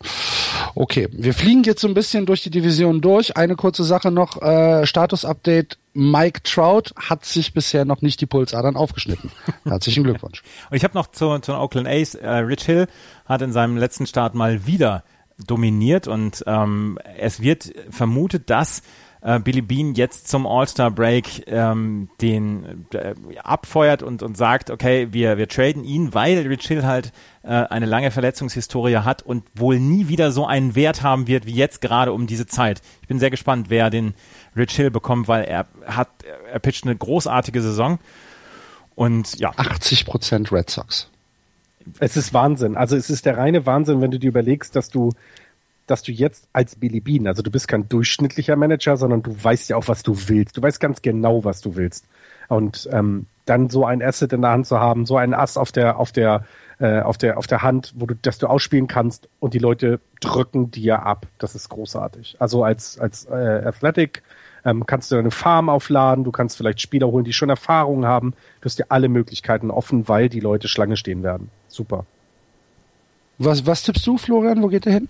Okay, 0.76 1.08
wir 1.14 1.34
fliegen 1.34 1.64
jetzt 1.64 1.80
so 1.80 1.88
ein 1.88 1.94
bisschen 1.94 2.26
durch 2.26 2.42
die 2.42 2.50
Division 2.50 3.00
durch. 3.00 3.38
Eine 3.38 3.56
kurze 3.56 3.86
Sache 3.86 4.12
noch, 4.12 4.42
äh, 4.42 4.86
Status-Update. 4.86 5.78
Mike 5.94 6.42
Trout 6.44 6.92
hat 6.98 7.24
sich 7.24 7.54
bisher 7.54 7.86
noch 7.86 8.02
nicht 8.02 8.20
die 8.20 8.26
Pulsadern 8.26 8.76
aufgeschnitten. 8.76 9.32
Herzlichen 9.64 10.04
Glückwunsch. 10.04 10.44
Und 10.70 10.76
ich 10.76 10.84
habe 10.84 10.96
noch 10.96 11.08
zu, 11.08 11.40
zu 11.40 11.54
den 11.54 11.62
Oakland 11.62 11.88
A's, 11.88 12.14
äh, 12.16 12.28
Rich 12.28 12.66
Hill 12.66 12.88
hat 13.26 13.42
in 13.42 13.54
seinem 13.54 13.78
letzten 13.78 14.06
Start 14.06 14.36
mal 14.36 14.68
wieder 14.68 15.06
dominiert 15.48 16.10
und 16.10 16.44
ähm, 16.46 17.00
es 17.18 17.42
wird 17.42 17.72
vermutet, 17.90 18.50
dass 18.50 18.84
äh, 19.24 19.40
Billy 19.40 19.62
Bean 19.62 19.94
jetzt 19.96 20.28
zum 20.28 20.46
All-Star-Break 20.46 21.48
ähm, 21.48 22.10
den 22.22 22.86
äh, 22.94 23.16
abfeuert 23.42 24.04
und, 24.04 24.22
und 24.22 24.36
sagt, 24.36 24.70
okay, 24.70 25.08
wir, 25.12 25.38
wir 25.38 25.48
traden 25.48 25.84
ihn, 25.84 26.14
weil 26.14 26.46
Rich 26.46 26.68
Hill 26.68 26.84
halt 26.84 27.14
äh, 27.44 27.48
eine 27.48 27.86
lange 27.86 28.12
Verletzungshistorie 28.12 28.98
hat 28.98 29.22
und 29.22 29.44
wohl 29.56 29.80
nie 29.80 30.10
wieder 30.10 30.32
so 30.32 30.46
einen 30.46 30.76
Wert 30.76 31.04
haben 31.04 31.28
wird 31.28 31.46
wie 31.46 31.54
jetzt 31.54 31.82
gerade 31.82 32.12
um 32.12 32.28
diese 32.28 32.46
Zeit. 32.46 32.82
Ich 33.02 33.08
bin 33.08 33.20
sehr 33.20 33.32
gespannt, 33.32 33.70
wer 33.70 33.90
den 33.90 34.14
Rich 34.58 34.76
Hill 34.76 34.92
bekommt, 34.92 35.28
weil 35.28 35.46
er 35.46 35.68
hat, 35.86 36.10
er 36.52 36.60
pitcht 36.60 36.86
eine 36.86 36.96
großartige 36.96 37.62
Saison 37.62 38.00
und 38.96 39.40
ja. 39.40 39.52
80 39.56 40.06
Prozent 40.06 40.52
Red 40.52 40.70
Sox. 40.70 41.10
Es 42.00 42.16
ist 42.16 42.34
Wahnsinn. 42.34 42.78
Also 42.78 42.96
es 42.96 43.10
ist 43.10 43.26
der 43.26 43.38
reine 43.38 43.66
Wahnsinn, 43.66 44.02
wenn 44.02 44.12
du 44.12 44.20
dir 44.20 44.28
überlegst, 44.28 44.76
dass 44.76 44.90
du 44.90 45.12
dass 45.88 46.02
du 46.02 46.12
jetzt 46.12 46.48
als 46.54 46.76
Billy 46.76 47.00
Bean, 47.00 47.28
also 47.28 47.42
du 47.42 47.52
bist 47.52 47.68
kein 47.68 47.90
durchschnittlicher 47.90 48.56
Manager, 48.56 48.98
sondern 48.98 49.22
du 49.22 49.36
weißt 49.44 49.70
ja 49.70 49.76
auch, 49.76 49.88
was 49.88 50.04
du 50.04 50.16
willst. 50.28 50.58
Du 50.58 50.62
weißt 50.62 50.80
ganz 50.80 51.02
genau, 51.02 51.44
was 51.44 51.62
du 51.62 51.76
willst. 51.76 52.08
Und 52.48 52.88
ähm, 52.92 53.26
dann 53.46 53.70
so 53.70 53.86
ein 53.86 54.02
Asset 54.02 54.34
in 54.34 54.42
der 54.42 54.52
Hand 54.52 54.68
zu 54.68 54.80
haben, 54.80 55.06
so 55.06 55.18
einen 55.18 55.34
Ass 55.34 55.58
auf 55.58 55.72
der, 55.72 56.00
auf 56.00 56.12
der, 56.12 56.46
äh, 56.80 57.02
auf 57.02 57.18
der, 57.18 57.38
auf 57.38 57.48
der 57.48 57.62
Hand, 57.62 57.94
wo 57.96 58.06
du, 58.06 58.16
dass 58.16 58.38
du 58.38 58.48
ausspielen 58.48 58.88
kannst 58.88 59.28
und 59.40 59.54
die 59.54 59.60
Leute 59.60 60.00
drücken 60.22 60.72
dir 60.72 61.04
ab. 61.04 61.28
Das 61.40 61.56
ist 61.56 61.70
großartig. 61.70 62.38
Also 62.40 62.64
als, 62.64 63.00
als 63.00 63.26
äh, 63.26 63.64
Athletic 63.66 64.24
ähm, 64.64 64.86
kannst 64.86 65.12
du 65.12 65.18
eine 65.18 65.32
Farm 65.32 65.70
aufladen, 65.70 66.24
du 66.24 66.32
kannst 66.32 66.56
vielleicht 66.56 66.80
Spieler 66.80 67.08
holen, 67.08 67.26
die 67.26 67.34
schon 67.34 67.50
Erfahrung 67.50 68.06
haben. 68.06 68.34
Du 68.62 68.66
hast 68.66 68.80
dir 68.80 68.86
alle 68.90 69.10
Möglichkeiten 69.10 69.72
offen, 69.72 70.08
weil 70.08 70.30
die 70.30 70.40
Leute 70.40 70.70
Schlange 70.70 70.96
stehen 70.96 71.24
werden. 71.24 71.50
Super. 71.68 72.06
Was, 73.40 73.66
was 73.66 73.84
tippst 73.84 74.08
du, 74.08 74.18
Florian? 74.18 74.62
Wo 74.62 74.68
geht 74.68 74.86
er 74.86 74.94
hin? 74.94 75.08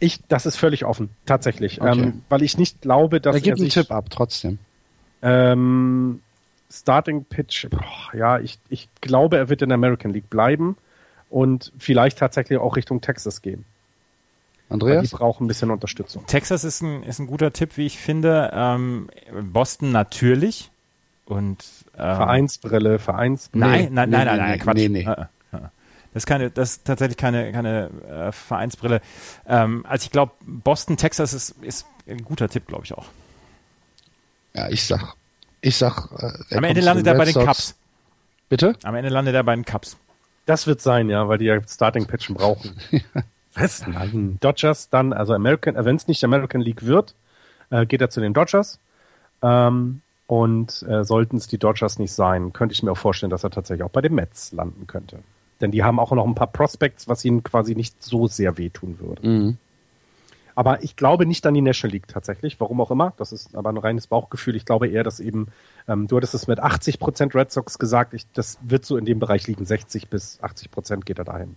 Ich, 0.00 0.20
das 0.28 0.46
ist 0.46 0.56
völlig 0.56 0.84
offen, 0.84 1.10
tatsächlich, 1.26 1.80
okay. 1.80 1.98
ähm, 1.98 2.22
weil 2.28 2.42
ich 2.42 2.56
nicht 2.56 2.80
glaube, 2.82 3.20
dass 3.20 3.34
er 3.34 3.40
gibt 3.40 3.58
er 3.58 3.62
einen 3.62 3.70
Tipp 3.70 3.90
ab, 3.90 4.06
trotzdem. 4.10 4.58
Ähm, 5.22 6.20
Starting 6.70 7.24
Pitch, 7.24 7.68
boah, 7.70 8.14
ja, 8.16 8.38
ich, 8.38 8.58
ich 8.68 8.88
glaube, 9.00 9.38
er 9.38 9.48
wird 9.48 9.62
in 9.62 9.70
der 9.70 9.76
American 9.76 10.12
League 10.12 10.30
bleiben 10.30 10.76
und 11.30 11.72
vielleicht 11.78 12.18
tatsächlich 12.18 12.58
auch 12.58 12.76
Richtung 12.76 13.00
Texas 13.00 13.42
gehen. 13.42 13.64
Andreas? 14.68 14.96
Weil 14.96 15.02
die 15.06 15.16
brauchen 15.16 15.44
ein 15.44 15.48
bisschen 15.48 15.70
Unterstützung. 15.70 16.26
Texas 16.26 16.64
ist 16.64 16.82
ein, 16.82 17.02
ist 17.02 17.18
ein 17.18 17.26
guter 17.26 17.52
Tipp, 17.52 17.76
wie 17.76 17.86
ich 17.86 17.98
finde. 17.98 18.50
Ähm, 18.52 19.08
Boston 19.42 19.92
natürlich. 19.92 20.70
Und, 21.24 21.64
ähm, 21.94 22.16
Vereinsbrille, 22.16 22.98
Vereinsbrille. 22.98 23.66
Nein, 23.66 23.88
nein, 23.92 24.10
nein, 24.10 24.26
nein, 24.26 24.36
nein, 24.38 24.58
Quatsch. 24.58 24.76
Nee, 24.76 24.88
nee. 24.88 25.08
Das 26.18 26.24
ist 26.24 26.26
keine, 26.26 26.50
das 26.50 26.70
ist 26.70 26.84
tatsächlich 26.84 27.16
keine, 27.16 27.52
keine 27.52 27.90
äh, 28.08 28.32
Vereinsbrille. 28.32 29.00
Ähm, 29.46 29.86
also 29.88 30.02
ich 30.02 30.10
glaube, 30.10 30.32
Boston, 30.44 30.96
Texas 30.96 31.32
ist, 31.32 31.50
ist 31.62 31.86
ein 32.08 32.24
guter 32.24 32.48
Tipp, 32.48 32.66
glaube 32.66 32.84
ich 32.84 32.92
auch. 32.92 33.06
Ja, 34.52 34.68
ich 34.68 34.84
sag, 34.84 35.14
ich 35.60 35.76
sag. 35.76 36.08
Äh, 36.50 36.56
Am 36.56 36.64
Ende 36.64 36.80
landet 36.80 37.06
er 37.06 37.14
bei 37.14 37.24
den. 37.24 37.34
Cups. 37.34 37.76
Bitte? 38.48 38.74
Am 38.82 38.96
Ende 38.96 39.10
landet 39.10 39.36
er 39.36 39.44
bei 39.44 39.54
den 39.54 39.64
Cups. 39.64 39.96
Das 40.44 40.66
wird 40.66 40.80
sein, 40.80 41.08
ja, 41.08 41.28
weil 41.28 41.38
die 41.38 41.44
ja 41.44 41.60
Starting 41.68 42.06
Pitchen 42.06 42.34
brauchen. 42.34 42.74
Was? 43.54 43.86
Nein. 43.86 44.38
Dodgers 44.40 44.88
dann, 44.90 45.12
also 45.12 45.34
American, 45.34 45.76
äh, 45.76 45.84
wenn 45.84 45.94
es 45.94 46.08
nicht 46.08 46.24
American 46.24 46.62
League 46.62 46.84
wird, 46.84 47.14
äh, 47.70 47.86
geht 47.86 48.00
er 48.00 48.10
zu 48.10 48.20
den 48.20 48.34
Dodgers. 48.34 48.80
Ähm, 49.40 50.00
und 50.26 50.82
äh, 50.82 51.04
sollten 51.04 51.36
es 51.36 51.46
die 51.46 51.58
Dodgers 51.58 52.00
nicht 52.00 52.12
sein, 52.12 52.52
könnte 52.52 52.72
ich 52.72 52.82
mir 52.82 52.90
auch 52.90 52.98
vorstellen, 52.98 53.30
dass 53.30 53.44
er 53.44 53.50
tatsächlich 53.50 53.84
auch 53.84 53.90
bei 53.90 54.00
den 54.00 54.16
Mets 54.16 54.50
landen 54.50 54.88
könnte. 54.88 55.20
Denn 55.60 55.70
die 55.70 55.82
haben 55.82 55.98
auch 55.98 56.12
noch 56.12 56.26
ein 56.26 56.34
paar 56.34 56.46
Prospects, 56.52 57.08
was 57.08 57.24
ihnen 57.24 57.42
quasi 57.42 57.74
nicht 57.74 58.02
so 58.02 58.26
sehr 58.26 58.58
wehtun 58.58 59.00
würde. 59.00 59.28
Mhm. 59.28 59.58
Aber 60.54 60.82
ich 60.82 60.96
glaube 60.96 61.24
nicht 61.24 61.46
an 61.46 61.54
die 61.54 61.60
National 61.60 61.92
League 61.92 62.08
tatsächlich, 62.08 62.58
warum 62.58 62.80
auch 62.80 62.90
immer. 62.90 63.12
Das 63.16 63.30
ist 63.30 63.54
aber 63.54 63.70
ein 63.70 63.76
reines 63.76 64.08
Bauchgefühl. 64.08 64.56
Ich 64.56 64.64
glaube 64.64 64.88
eher, 64.88 65.04
dass 65.04 65.20
eben, 65.20 65.46
ähm, 65.86 66.08
du 66.08 66.16
hattest 66.16 66.34
es 66.34 66.48
mit 66.48 66.58
80 66.58 66.98
Prozent 66.98 67.34
Red 67.36 67.52
Sox 67.52 67.78
gesagt, 67.78 68.12
ich, 68.12 68.26
das 68.32 68.58
wird 68.62 68.84
so 68.84 68.96
in 68.96 69.04
dem 69.04 69.20
Bereich 69.20 69.46
liegen. 69.46 69.64
60 69.64 70.08
bis 70.08 70.42
80 70.42 70.72
Prozent 70.72 71.06
geht 71.06 71.18
er 71.18 71.24
dahin. 71.24 71.56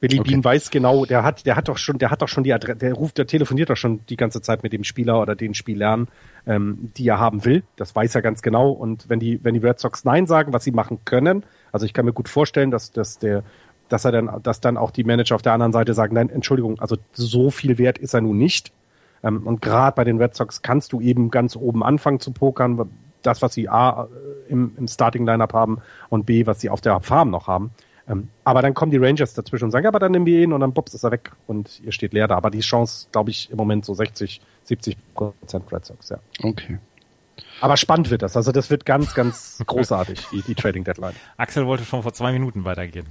Billy 0.00 0.18
okay. 0.18 0.30
Bean 0.30 0.42
weiß 0.42 0.70
genau, 0.70 1.04
der 1.04 1.24
hat, 1.24 1.44
der 1.44 1.56
hat 1.56 1.68
doch 1.68 1.76
schon, 1.76 1.98
der 1.98 2.10
hat 2.10 2.22
doch 2.22 2.28
schon 2.28 2.42
die 2.42 2.54
Adresse, 2.54 2.78
der 2.78 2.94
ruft, 2.94 3.18
der 3.18 3.26
telefoniert 3.26 3.68
doch 3.68 3.76
schon 3.76 4.00
die 4.06 4.16
ganze 4.16 4.40
Zeit 4.40 4.62
mit 4.62 4.72
dem 4.72 4.82
Spieler 4.82 5.20
oder 5.20 5.36
den 5.36 5.52
Spielern, 5.52 6.08
ähm, 6.46 6.90
die 6.96 7.06
er 7.06 7.20
haben 7.20 7.44
will. 7.44 7.64
Das 7.76 7.94
weiß 7.94 8.14
er 8.14 8.22
ganz 8.22 8.40
genau. 8.40 8.70
Und 8.70 9.10
wenn 9.10 9.20
die, 9.20 9.44
wenn 9.44 9.52
die 9.52 9.60
Red 9.60 9.78
Sox 9.78 10.04
Nein 10.04 10.26
sagen, 10.26 10.54
was 10.54 10.64
sie 10.64 10.70
machen 10.70 11.00
können, 11.04 11.44
also 11.70 11.84
ich 11.84 11.92
kann 11.92 12.06
mir 12.06 12.14
gut 12.14 12.30
vorstellen, 12.30 12.70
dass, 12.70 12.92
dass 12.92 13.18
der, 13.18 13.44
dass 13.90 14.06
er 14.06 14.12
dann, 14.12 14.42
dass 14.42 14.62
dann 14.62 14.78
auch 14.78 14.90
die 14.90 15.04
Manager 15.04 15.34
auf 15.34 15.42
der 15.42 15.52
anderen 15.52 15.72
Seite 15.72 15.92
sagen, 15.92 16.14
nein, 16.14 16.30
Entschuldigung, 16.30 16.80
also 16.80 16.96
so 17.12 17.50
viel 17.50 17.76
wert 17.76 17.98
ist 17.98 18.14
er 18.14 18.22
nun 18.22 18.38
nicht. 18.38 18.72
Ähm, 19.22 19.46
und 19.46 19.60
gerade 19.60 19.94
bei 19.96 20.04
den 20.04 20.16
Red 20.16 20.34
Sox 20.34 20.62
kannst 20.62 20.94
du 20.94 21.02
eben 21.02 21.30
ganz 21.30 21.56
oben 21.56 21.82
anfangen 21.82 22.20
zu 22.20 22.32
pokern, 22.32 22.88
das, 23.20 23.42
was 23.42 23.52
sie 23.52 23.68
A 23.68 24.08
im, 24.48 24.72
im 24.78 24.88
Starting 24.88 25.26
Lineup 25.26 25.52
haben 25.52 25.82
und 26.08 26.24
B, 26.24 26.46
was 26.46 26.60
sie 26.60 26.70
auf 26.70 26.80
der 26.80 27.00
Farm 27.00 27.28
noch 27.28 27.48
haben. 27.48 27.72
Ähm, 28.10 28.28
aber 28.42 28.60
dann 28.60 28.74
kommen 28.74 28.90
die 28.90 28.98
Rangers 28.98 29.34
dazwischen 29.34 29.66
und 29.66 29.70
sagen, 29.70 29.84
ja, 29.84 29.88
aber 29.88 30.00
dann 30.00 30.10
nehmen 30.10 30.26
wir 30.26 30.40
ihn 30.40 30.52
und 30.52 30.60
dann 30.60 30.74
pops 30.74 30.94
ist 30.94 31.04
er 31.04 31.12
weg 31.12 31.30
und 31.46 31.80
ihr 31.84 31.92
steht 31.92 32.12
leer 32.12 32.26
da. 32.26 32.36
Aber 32.36 32.50
die 32.50 32.60
Chance, 32.60 33.06
glaube 33.12 33.30
ich, 33.30 33.50
im 33.50 33.56
Moment 33.56 33.84
so 33.84 33.94
60, 33.94 34.40
70 34.64 34.96
Prozent 35.14 35.72
Red 35.72 35.84
Sox, 35.84 36.08
ja. 36.08 36.18
Okay. 36.42 36.78
Aber 37.60 37.76
spannend 37.76 38.10
wird 38.10 38.22
das. 38.22 38.36
Also 38.36 38.50
das 38.50 38.68
wird 38.68 38.84
ganz, 38.84 39.14
ganz 39.14 39.62
großartig, 39.66 40.26
die, 40.32 40.42
die 40.42 40.54
Trading 40.54 40.82
Deadline. 40.82 41.14
Axel 41.36 41.66
wollte 41.66 41.84
schon 41.84 42.02
vor 42.02 42.12
zwei 42.12 42.32
Minuten 42.32 42.64
weitergehen. 42.64 43.06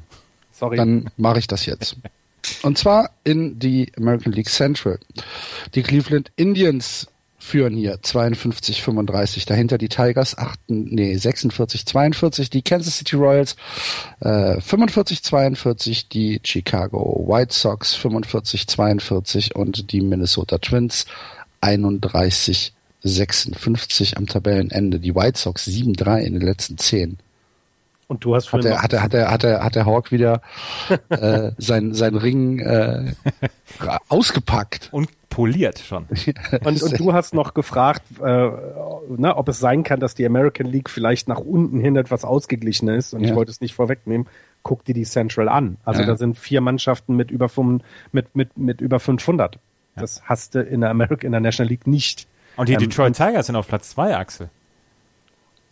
Sorry. 0.51 0.75
Dann 0.75 1.09
mache 1.15 1.39
ich 1.39 1.47
das 1.47 1.65
jetzt. 1.65 1.95
Und 2.63 2.77
zwar 2.77 3.11
in 3.23 3.57
die 3.59 3.91
American 3.97 4.33
League 4.33 4.49
Central. 4.49 4.99
Die 5.75 5.83
Cleveland 5.83 6.31
Indians 6.35 7.07
führen 7.39 7.75
hier 7.75 7.95
52-35. 7.95 9.47
Dahinter 9.47 9.77
die 9.77 9.89
Tigers 9.89 10.37
8, 10.37 10.59
nee, 10.67 11.15
46-42. 11.15 12.51
Die 12.51 12.61
Kansas 12.61 12.97
City 12.97 13.15
Royals 13.15 13.55
äh, 14.19 14.57
45-42. 14.57 16.09
Die 16.11 16.39
Chicago 16.43 17.25
White 17.27 17.53
Sox 17.53 17.97
45-42 17.97 19.53
und 19.53 19.91
die 19.91 20.01
Minnesota 20.01 20.59
Twins 20.59 21.05
31-56 21.61 24.15
am 24.15 24.27
Tabellenende. 24.27 24.99
Die 24.99 25.15
White 25.15 25.39
Sox 25.39 25.67
7-3 25.67 26.19
in 26.19 26.33
den 26.33 26.43
letzten 26.43 26.77
10. 26.77 27.17
Und 28.07 28.23
du 28.25 28.35
hast 28.35 28.51
hat 28.51 28.65
er, 28.65 28.81
hat 28.81 28.91
er, 28.91 29.03
hat 29.03 29.13
er, 29.13 29.31
hat 29.31 29.43
er, 29.43 29.63
hat 29.63 29.75
der 29.75 29.85
Hawk 29.85 30.11
wieder 30.11 30.41
äh, 31.09 31.51
sein, 31.59 31.93
sein 31.93 32.15
Ring 32.15 32.57
äh, 32.59 33.13
ausgepackt. 34.09 34.89
Und 34.91 35.09
poliert 35.29 35.79
schon. 35.79 36.07
und, 36.63 36.81
und 36.81 36.99
du 36.99 37.13
hast 37.13 37.33
noch 37.33 37.53
gefragt, 37.53 38.03
äh, 38.21 38.49
ne, 39.17 39.35
ob 39.35 39.47
es 39.49 39.59
sein 39.59 39.83
kann, 39.83 39.99
dass 39.99 40.15
die 40.15 40.25
American 40.25 40.67
League 40.67 40.89
vielleicht 40.89 41.27
nach 41.27 41.39
unten 41.39 41.79
hin 41.79 41.95
etwas 41.95 42.25
ausgeglichener 42.25 42.95
ist. 42.95 43.13
Und 43.13 43.21
ja. 43.21 43.29
ich 43.29 43.35
wollte 43.35 43.51
es 43.51 43.61
nicht 43.61 43.73
vorwegnehmen. 43.73 44.27
Guck 44.63 44.83
dir 44.85 44.93
die 44.93 45.05
Central 45.05 45.47
an. 45.47 45.77
Also 45.85 46.01
ja. 46.01 46.07
da 46.07 46.17
sind 46.17 46.37
vier 46.37 46.61
Mannschaften 46.61 47.15
mit 47.15 47.31
über, 47.31 47.47
fünf, 47.47 47.83
mit, 48.11 48.35
mit, 48.35 48.57
mit 48.57 48.81
über 48.81 48.99
500. 48.99 49.55
Ja. 49.55 49.59
Das 50.01 50.23
hast 50.25 50.55
du 50.55 50.61
in 50.61 50.81
der 50.81 50.89
American, 50.89 51.27
in 51.27 51.31
der 51.31 51.41
National 51.41 51.69
League 51.69 51.87
nicht. 51.87 52.27
Und 52.57 52.67
die 52.67 52.73
ähm, 52.73 52.79
Detroit 52.79 53.15
Tigers 53.15 53.45
sind 53.45 53.55
auf 53.55 53.67
Platz 53.67 53.91
zwei, 53.91 54.17
Axel. 54.17 54.49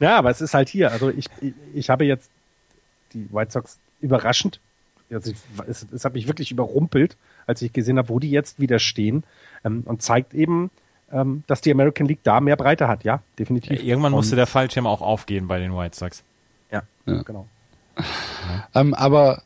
ja, 0.00 0.18
aber 0.18 0.30
es 0.30 0.40
ist 0.40 0.54
halt 0.54 0.68
hier. 0.68 0.90
Also 0.90 1.10
ich, 1.10 1.26
ich, 1.40 1.54
ich 1.74 1.90
habe 1.90 2.04
jetzt 2.04 2.30
die 3.12 3.28
White 3.32 3.52
Sox 3.52 3.78
überraschend. 4.00 4.60
Also 5.12 5.30
ich, 5.30 5.36
es, 5.66 5.86
es 5.92 6.04
hat 6.04 6.14
mich 6.14 6.26
wirklich 6.26 6.50
überrumpelt, 6.50 7.16
als 7.46 7.62
ich 7.62 7.72
gesehen 7.72 7.98
habe, 7.98 8.08
wo 8.08 8.18
die 8.18 8.30
jetzt 8.30 8.60
wieder 8.60 8.78
stehen. 8.78 9.24
Ähm, 9.64 9.82
und 9.84 10.02
zeigt 10.02 10.34
eben, 10.34 10.70
ähm, 11.12 11.42
dass 11.46 11.60
die 11.60 11.72
American 11.72 12.06
League 12.06 12.20
da 12.22 12.40
mehr 12.40 12.56
Breite 12.56 12.88
hat. 12.88 13.04
Ja, 13.04 13.22
definitiv. 13.38 13.78
Ja, 13.78 13.84
irgendwann 13.84 14.12
musste 14.12 14.36
der 14.36 14.46
Fallschirm 14.46 14.86
auch 14.86 15.02
aufgehen 15.02 15.48
bei 15.48 15.58
den 15.58 15.76
White 15.76 15.96
Sox. 15.96 16.22
Ja, 16.70 16.82
ja. 17.06 17.22
genau. 17.22 17.46
Ähm, 18.74 18.94
aber 18.94 19.42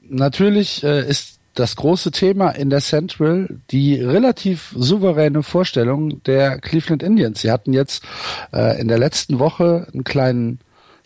natürlich 0.00 0.84
äh, 0.84 1.08
ist 1.08 1.38
das 1.54 1.76
große 1.76 2.10
Thema 2.10 2.50
in 2.50 2.70
der 2.70 2.80
Central 2.80 3.48
die 3.70 4.00
relativ 4.00 4.74
souveräne 4.76 5.42
Vorstellung 5.42 6.22
der 6.24 6.58
Cleveland 6.58 7.02
Indians. 7.02 7.40
Sie 7.40 7.50
hatten 7.50 7.72
jetzt 7.72 8.04
äh, 8.52 8.80
in 8.80 8.88
der 8.88 8.98
letzten 8.98 9.38
Woche 9.38 9.86
einen 9.92 10.04
kleinen 10.04 10.60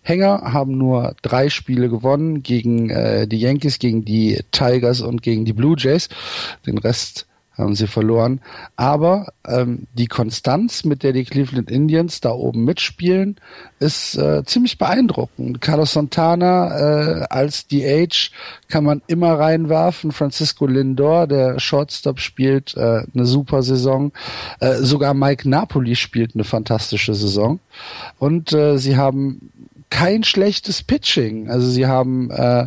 Hänger, 0.07 0.53
haben 0.53 0.79
nur 0.79 1.17
drei 1.23 1.49
Spiele 1.49 1.89
gewonnen 1.89 2.43
gegen 2.43 2.91
äh, 2.91 3.27
die 3.27 3.41
Yankees, 3.41 3.81
gegen 3.81 4.05
die 4.05 4.41
Tigers 4.53 5.01
und 5.01 5.21
gegen 5.21 5.45
die 5.45 5.53
Blue 5.53 5.75
Jays. 5.77 6.09
Den 6.65 6.79
Rest 6.79 7.27
haben 7.57 7.75
sie 7.75 7.87
verloren. 7.87 8.41
Aber 8.77 9.33
ähm, 9.47 9.87
die 9.95 10.07
Konstanz, 10.07 10.85
mit 10.85 11.03
der 11.03 11.13
die 11.13 11.25
Cleveland 11.25 11.71
Indians 11.71 12.21
da 12.21 12.31
oben 12.31 12.65
mitspielen, 12.65 13.37
ist 13.79 14.17
äh, 14.17 14.45
ziemlich 14.45 14.79
beeindruckend. 14.79 15.61
Carlos 15.61 15.95
Santana 15.95 17.23
äh, 17.23 17.27
als 17.31 17.67
DH 17.67 18.31
kann 18.69 18.85
man 18.85 19.03
immer 19.07 19.39
reinwerfen. 19.39 20.13
Francisco 20.13 20.67
Lindor, 20.67 21.27
der 21.27 21.59
Shortstop, 21.59 22.21
spielt 22.21 22.77
äh, 22.77 23.03
eine 23.15 23.27
super 23.27 23.63
Saison. 23.63 24.13
Äh, 24.61 24.75
sogar 24.75 25.15
Mike 25.15 25.49
Napoli 25.49 25.97
spielt 25.97 26.35
eine 26.35 26.45
fantastische 26.45 27.15
Saison. 27.15 27.59
Und 28.19 28.53
äh, 28.53 28.79
sie 28.79 28.97
haben 28.97 29.51
kein 29.91 30.25
schlechtes 30.25 30.83
Pitching. 30.83 31.49
Also 31.51 31.69
sie 31.69 31.87
haben 31.87 32.31
äh, 32.31 32.67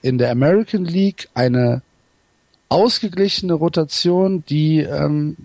in 0.00 0.18
der 0.18 0.30
American 0.30 0.84
League 0.84 1.28
eine 1.34 1.82
ausgeglichene 2.68 3.52
Rotation, 3.52 4.44
die 4.46 4.80
ähm, 4.80 5.36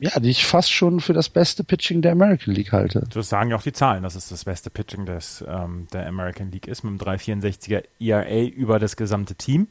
ja, 0.00 0.18
die 0.18 0.30
ich 0.30 0.46
fast 0.46 0.72
schon 0.72 1.00
für 1.00 1.12
das 1.12 1.28
beste 1.28 1.62
Pitching 1.62 2.00
der 2.00 2.12
American 2.12 2.54
League 2.54 2.72
halte. 2.72 3.06
Das 3.12 3.28
sagen 3.28 3.50
ja 3.50 3.56
auch 3.56 3.62
die 3.62 3.74
Zahlen, 3.74 4.02
dass 4.02 4.14
es 4.14 4.30
das 4.30 4.46
beste 4.46 4.70
Pitching 4.70 5.04
des, 5.04 5.44
ähm, 5.46 5.88
der 5.92 6.06
American 6.06 6.50
League 6.50 6.66
ist, 6.66 6.82
mit 6.84 7.06
einem 7.06 7.18
3,64er 7.18 7.84
ERA 8.00 8.44
über 8.46 8.78
das 8.78 8.96
gesamte 8.96 9.34
Team. 9.34 9.68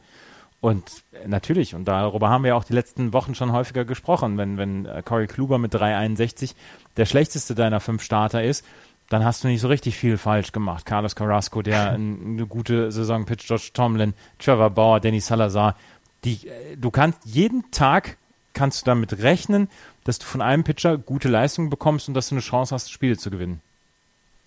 Und 0.61 0.83
natürlich, 1.25 1.73
und 1.73 1.85
darüber 1.85 2.29
haben 2.29 2.43
wir 2.43 2.55
auch 2.55 2.63
die 2.63 2.73
letzten 2.73 3.11
Wochen 3.11 3.33
schon 3.33 3.53
häufiger 3.53 3.85
gesprochen, 3.85 4.37
wenn, 4.37 4.57
wenn 4.57 4.85
äh, 4.85 5.01
Corey 5.03 5.25
Kluber 5.25 5.57
mit 5.57 5.73
3,61 5.73 6.53
der 6.97 7.05
schlechteste 7.05 7.55
deiner 7.55 7.79
fünf 7.79 8.03
Starter 8.03 8.43
ist, 8.43 8.63
dann 9.09 9.25
hast 9.25 9.43
du 9.43 9.47
nicht 9.47 9.61
so 9.61 9.67
richtig 9.67 9.97
viel 9.97 10.17
falsch 10.17 10.51
gemacht. 10.51 10.85
Carlos 10.85 11.15
Carrasco, 11.15 11.61
der 11.61 11.91
eine 11.93 12.45
gute 12.45 12.91
Saison 12.91 13.25
pitcht, 13.25 13.47
George 13.47 13.71
Tomlin, 13.73 14.13
Trevor 14.37 14.69
Bauer, 14.69 14.99
Danny 14.99 15.19
Salazar. 15.19 15.75
Die, 16.23 16.47
äh, 16.47 16.77
du 16.77 16.91
kannst 16.91 17.19
jeden 17.25 17.69
Tag 17.71 18.17
kannst 18.53 18.81
du 18.81 18.85
damit 18.85 19.21
rechnen, 19.21 19.69
dass 20.03 20.19
du 20.19 20.25
von 20.25 20.41
einem 20.41 20.63
Pitcher 20.63 20.97
gute 20.97 21.29
Leistungen 21.29 21.69
bekommst 21.69 22.07
und 22.07 22.13
dass 22.13 22.29
du 22.29 22.35
eine 22.35 22.41
Chance 22.41 22.73
hast, 22.73 22.91
Spiele 22.91 23.17
zu 23.17 23.29
gewinnen. 23.29 23.61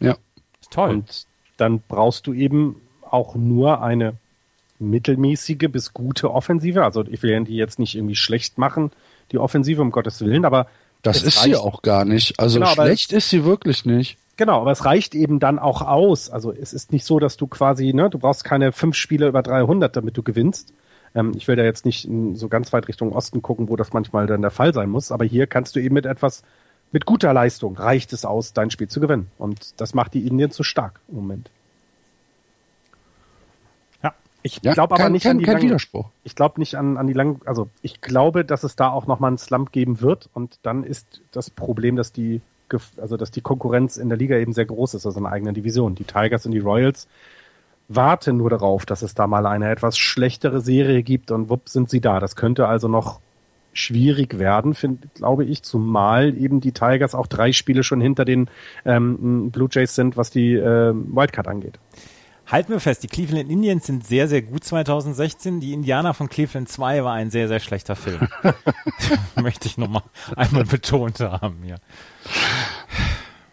Ja. 0.01 0.17
Ist 0.61 0.71
toll. 0.71 0.91
Und 0.91 1.27
dann 1.57 1.81
brauchst 1.87 2.27
du 2.27 2.33
eben 2.33 2.77
auch 3.09 3.35
nur 3.35 3.83
eine 3.83 4.15
mittelmäßige 4.79 5.69
bis 5.71 5.95
gute 5.95 6.33
Offensive. 6.33 6.85
Also 6.85 7.05
ich 7.07 7.23
will 7.23 7.45
die 7.45 7.57
jetzt 7.57 7.79
nicht 7.79 7.95
irgendwie 7.95 8.17
schlecht 8.17 8.59
machen, 8.59 8.91
die 9.31 9.39
Offensive, 9.39 9.81
um 9.81 9.93
Gottes 9.93 10.21
Willen, 10.21 10.45
aber 10.45 10.67
das 11.03 11.23
ist 11.23 11.41
sie 11.41 11.57
auch 11.57 11.83
gar 11.83 12.05
nicht. 12.05 12.39
Also 12.39 12.61
genau, 12.61 12.73
schlecht 12.73 13.13
ist 13.13 13.31
sie 13.31 13.45
wirklich 13.45 13.85
nicht. 13.85 14.19
Genau, 14.37 14.61
aber 14.61 14.73
es 14.73 14.85
reicht 14.85 15.15
eben 15.15 15.41
dann 15.41 15.59
auch 15.59 15.83
aus. 15.83 16.31
Also 16.31 16.53
es 16.53 16.73
ist 16.73 16.93
nicht 16.93 17.05
so, 17.05 17.19
dass 17.19 17.37
du 17.37 17.47
quasi, 17.47 17.93
ne, 17.93 18.09
du 18.09 18.19
brauchst 18.19 18.45
keine 18.45 18.73
fünf 18.73 18.97
Spiele 18.97 19.29
über 19.29 19.43
300, 19.43 19.95
damit 19.95 20.17
du 20.17 20.23
gewinnst. 20.23 20.73
Ähm, 21.15 21.33
ich 21.37 21.49
will 21.49 21.57
da 21.57 21.65
jetzt 21.65 21.85
nicht 21.85 22.09
so 22.35 22.49
ganz 22.49 22.73
weit 22.73 22.89
Richtung 22.89 23.13
Osten 23.13 23.43
gucken, 23.43 23.69
wo 23.69 23.77
das 23.77 23.93
manchmal 23.93 24.27
dann 24.27 24.43
der 24.43 24.51
Fall 24.51 24.73
sein 24.73 24.89
muss. 24.89 25.13
Aber 25.13 25.25
hier 25.25 25.47
kannst 25.47 25.77
du 25.77 25.81
eben 25.81 25.95
mit 25.95 26.07
etwas, 26.07 26.43
mit 26.93 27.05
guter 27.05 27.33
Leistung 27.33 27.77
reicht 27.77 28.13
es 28.13 28.25
aus, 28.25 28.55
dein 28.55 28.71
Spiel 28.71 28.89
zu 28.89 29.01
gewinnen. 29.01 29.31
Und 29.39 29.81
das 29.81 29.93
macht 29.93 30.15
die 30.15 30.27
Indien 30.27 30.51
zu 30.51 30.63
stark 30.63 31.01
im 31.09 31.17
Moment. 31.17 31.51
Ja, 34.03 34.15
ich 34.43 34.61
ja, 34.63 34.73
glaube 34.73 34.95
aber 34.95 35.11
nicht 35.11 35.25
kein, 35.25 35.33
an 35.33 35.39
die 35.39 35.45
kein 35.45 35.55
langen, 35.55 35.67
Widerspruch. 35.67 36.09
Ich 36.25 36.35
glaube 36.35 36.59
nicht 36.59 36.77
an, 36.77 36.97
an 36.97 37.07
die 37.07 37.13
langen, 37.13 37.41
also 37.45 37.69
ich 37.83 38.01
glaube, 38.01 38.47
dass 38.47 38.65
es 38.65 38.77
da 38.77 38.91
auch 38.91 39.07
nochmal 39.07 39.29
einen 39.29 39.39
Slump 39.39 39.73
geben 39.73 40.01
wird. 40.01 40.31
Und 40.33 40.59
dann 40.63 40.85
ist 40.85 41.21
das 41.33 41.51
Problem, 41.51 41.97
dass 41.97 42.13
die 42.13 42.41
also 42.97 43.16
dass 43.16 43.31
die 43.31 43.40
Konkurrenz 43.40 43.97
in 43.97 44.09
der 44.09 44.19
Liga 44.19 44.36
eben 44.36 44.53
sehr 44.53 44.66
groß 44.66 44.94
ist, 44.94 45.07
also 45.07 45.19
in 45.19 45.27
einer 45.27 45.35
eigenen 45.35 45.55
Division. 45.55 45.94
Die 45.94 46.05
Tigers 46.05 46.47
und 46.47 46.53
die 46.53 46.59
Royals 46.59 47.09
warten 47.89 48.36
nur 48.36 48.51
darauf, 48.51 48.86
dass 48.86 49.03
es 49.03 49.15
da 49.15 49.27
mal 49.27 49.47
eine 49.47 49.70
etwas 49.70 49.99
schlechtere 49.99 50.61
Serie 50.61 51.03
gibt 51.03 51.31
und 51.31 51.49
wupp 51.51 51.69
sind 51.69 51.90
sie 51.90 52.01
da. 52.01 52.20
Das 52.20 52.36
könnte 52.36 52.69
also 52.69 52.89
noch 52.89 53.20
schwierig 53.73 54.39
werden, 54.39 54.74
find, 54.74 55.15
glaube 55.15 55.44
ich, 55.44 55.62
zumal 55.62 56.36
eben 56.36 56.61
die 56.61 56.73
Tigers 56.73 57.15
auch 57.15 57.27
drei 57.27 57.53
Spiele 57.53 57.82
schon 57.82 58.01
hinter 58.01 58.24
den 58.24 58.49
ähm, 58.85 59.51
Blue 59.51 59.69
Jays 59.70 59.94
sind, 59.94 60.16
was 60.16 60.31
die 60.31 60.55
äh, 60.55 60.93
Wildcard 60.94 61.49
angeht. 61.49 61.78
Halten 62.53 62.70
wir 62.70 62.81
fest, 62.81 63.03
die 63.03 63.07
Cleveland 63.07 63.51
Indians 63.51 63.87
sind 63.87 64.07
sehr, 64.07 64.29
sehr 64.29 64.43
gut 64.43 64.62
2016. 64.62 65.61
Die 65.61 65.73
Indianer 65.73 66.12
von 66.12 66.29
Cleveland 66.29 66.69
2 66.69 67.03
war 67.03 67.15
ein 67.15 67.31
sehr, 67.31 67.49
sehr 67.49 67.61
schlechter 67.61 67.97
Film. 67.97 68.29
Möchte 69.41 69.66
ich 69.69 69.79
nochmal 69.79 70.03
einmal 70.37 70.65
betont 70.65 71.19
haben, 71.20 71.65
ja. 71.65 71.77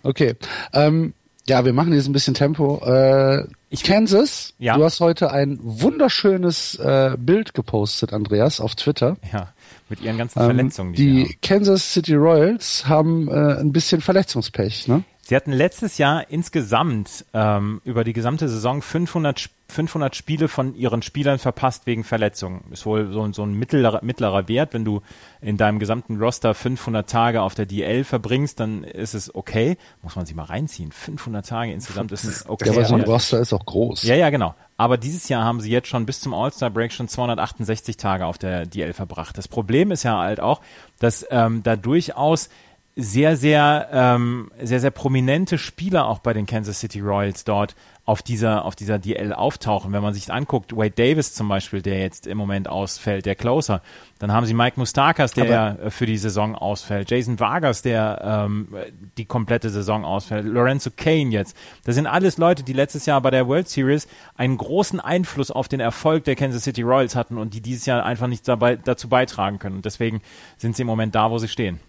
Okay. 0.03 0.35
Ähm, 0.73 1.13
ja, 1.47 1.63
wir 1.63 1.71
machen 1.71 1.93
jetzt 1.93 2.07
ein 2.07 2.11
bisschen 2.11 2.33
Tempo. 2.33 2.81
Äh, 2.85 3.47
ich, 3.69 3.83
Kansas, 3.83 4.53
ja. 4.59 4.75
du 4.75 4.83
hast 4.83 4.99
heute 4.99 5.31
ein 5.31 5.59
wunderschönes 5.61 6.75
äh, 6.75 7.15
Bild 7.17 7.53
gepostet, 7.53 8.11
Andreas, 8.11 8.59
auf 8.59 8.75
Twitter. 8.75 9.15
Ja, 9.31 9.53
mit 9.87 10.01
ihren 10.01 10.17
ganzen 10.17 10.39
Verletzungen. 10.39 10.89
Ähm, 10.89 10.95
die, 10.95 11.23
die 11.23 11.37
Kansas 11.41 11.93
City 11.93 12.15
Royals 12.15 12.85
haben 12.85 13.29
äh, 13.29 13.61
ein 13.61 13.71
bisschen 13.71 14.01
Verletzungspech, 14.01 14.89
ne? 14.89 15.05
Sie 15.29 15.35
hatten 15.35 15.51
letztes 15.51 15.99
Jahr 15.99 16.27
insgesamt 16.31 17.23
ähm, 17.35 17.81
über 17.85 18.03
die 18.03 18.13
gesamte 18.13 18.49
Saison 18.49 18.81
500, 18.81 19.51
500 19.67 20.15
Spiele 20.15 20.47
von 20.47 20.73
ihren 20.73 21.03
Spielern 21.03 21.37
verpasst 21.37 21.85
wegen 21.85 22.03
Verletzungen. 22.03 22.63
Ist 22.71 22.87
wohl 22.87 23.11
so, 23.13 23.31
so 23.31 23.43
ein 23.43 23.53
mittlerer, 23.53 23.99
mittlerer 24.01 24.47
Wert. 24.47 24.73
Wenn 24.73 24.85
du 24.85 25.01
in 25.39 25.55
deinem 25.55 25.77
gesamten 25.77 26.17
Roster 26.17 26.55
500 26.55 27.07
Tage 27.07 27.43
auf 27.43 27.53
der 27.53 27.67
DL 27.67 28.05
verbringst, 28.05 28.59
dann 28.59 28.83
ist 28.83 29.13
es 29.13 29.35
okay. 29.35 29.77
Muss 30.01 30.15
man 30.15 30.25
sich 30.25 30.35
mal 30.35 30.45
reinziehen. 30.45 30.91
500 30.91 31.47
Tage 31.47 31.73
insgesamt 31.73 32.11
ist 32.11 32.25
ein 32.25 32.49
okay. 32.49 32.65
Ja, 32.65 32.71
aber 32.71 32.85
so 32.85 32.95
ein 32.95 33.01
Roster 33.01 33.39
ist 33.39 33.53
auch 33.53 33.67
groß. 33.67 34.01
Ja, 34.01 34.15
ja, 34.15 34.31
genau. 34.31 34.55
Aber 34.77 34.97
dieses 34.97 35.29
Jahr 35.29 35.43
haben 35.43 35.61
sie 35.61 35.69
jetzt 35.69 35.89
schon 35.89 36.07
bis 36.07 36.21
zum 36.21 36.33
All-Star-Break 36.33 36.91
schon 36.91 37.07
268 37.07 37.97
Tage 37.97 38.25
auf 38.25 38.39
der 38.39 38.65
DL 38.65 38.93
verbracht. 38.93 39.37
Das 39.37 39.47
Problem 39.47 39.91
ist 39.91 40.01
ja 40.01 40.17
halt 40.17 40.39
auch, 40.39 40.61
dass 40.97 41.23
ähm, 41.29 41.61
da 41.61 41.75
durchaus 41.75 42.49
sehr, 42.95 43.37
sehr, 43.37 43.89
ähm, 43.91 44.51
sehr, 44.61 44.79
sehr 44.79 44.91
prominente 44.91 45.57
Spieler 45.57 46.07
auch 46.07 46.19
bei 46.19 46.33
den 46.33 46.45
Kansas 46.45 46.79
City 46.79 46.99
Royals 46.99 47.43
dort 47.45 47.75
auf 48.09 48.23
dieser, 48.23 48.65
auf 48.65 48.75
dieser 48.75 48.97
DL 48.97 49.33
auftauchen. 49.33 49.93
Wenn 49.93 50.01
man 50.01 50.15
sich 50.15 50.33
anguckt, 50.33 50.75
Wade 50.75 50.91
Davis 50.91 51.33
zum 51.35 51.47
Beispiel, 51.47 51.83
der 51.83 51.99
jetzt 51.99 52.25
im 52.25 52.39
Moment 52.39 52.67
ausfällt, 52.67 53.27
der 53.27 53.35
Closer. 53.35 53.83
Dann 54.17 54.31
haben 54.33 54.47
sie 54.47 54.55
Mike 54.55 54.79
Mustakas, 54.79 55.33
der 55.33 55.45
ja 55.45 55.77
für 55.89 56.07
die 56.07 56.17
Saison 56.17 56.55
ausfällt. 56.55 57.11
Jason 57.11 57.39
Vargas, 57.39 57.83
der 57.83 58.19
ähm, 58.23 58.75
die 59.17 59.25
komplette 59.25 59.69
Saison 59.69 60.05
ausfällt. 60.05 60.45
Lorenzo 60.45 60.89
Kane 60.95 61.29
jetzt. 61.29 61.55
Das 61.83 61.93
sind 61.93 62.07
alles 62.07 62.39
Leute, 62.39 62.63
die 62.63 62.73
letztes 62.73 63.05
Jahr 63.05 63.21
bei 63.21 63.29
der 63.29 63.47
World 63.47 63.69
Series 63.69 64.07
einen 64.35 64.57
großen 64.57 64.99
Einfluss 64.99 65.51
auf 65.51 65.67
den 65.67 65.79
Erfolg 65.79 66.23
der 66.23 66.35
Kansas 66.35 66.63
City 66.63 66.81
Royals 66.81 67.15
hatten 67.15 67.37
und 67.37 67.53
die 67.53 67.61
dieses 67.61 67.85
Jahr 67.85 68.03
einfach 68.03 68.27
nicht 68.27 68.47
dabei, 68.47 68.75
dazu 68.75 69.07
beitragen 69.07 69.59
können. 69.59 69.75
Und 69.75 69.85
deswegen 69.85 70.21
sind 70.57 70.75
sie 70.75 70.81
im 70.81 70.87
Moment 70.87 71.13
da, 71.13 71.29
wo 71.29 71.37
sie 71.37 71.47
stehen. 71.47 71.79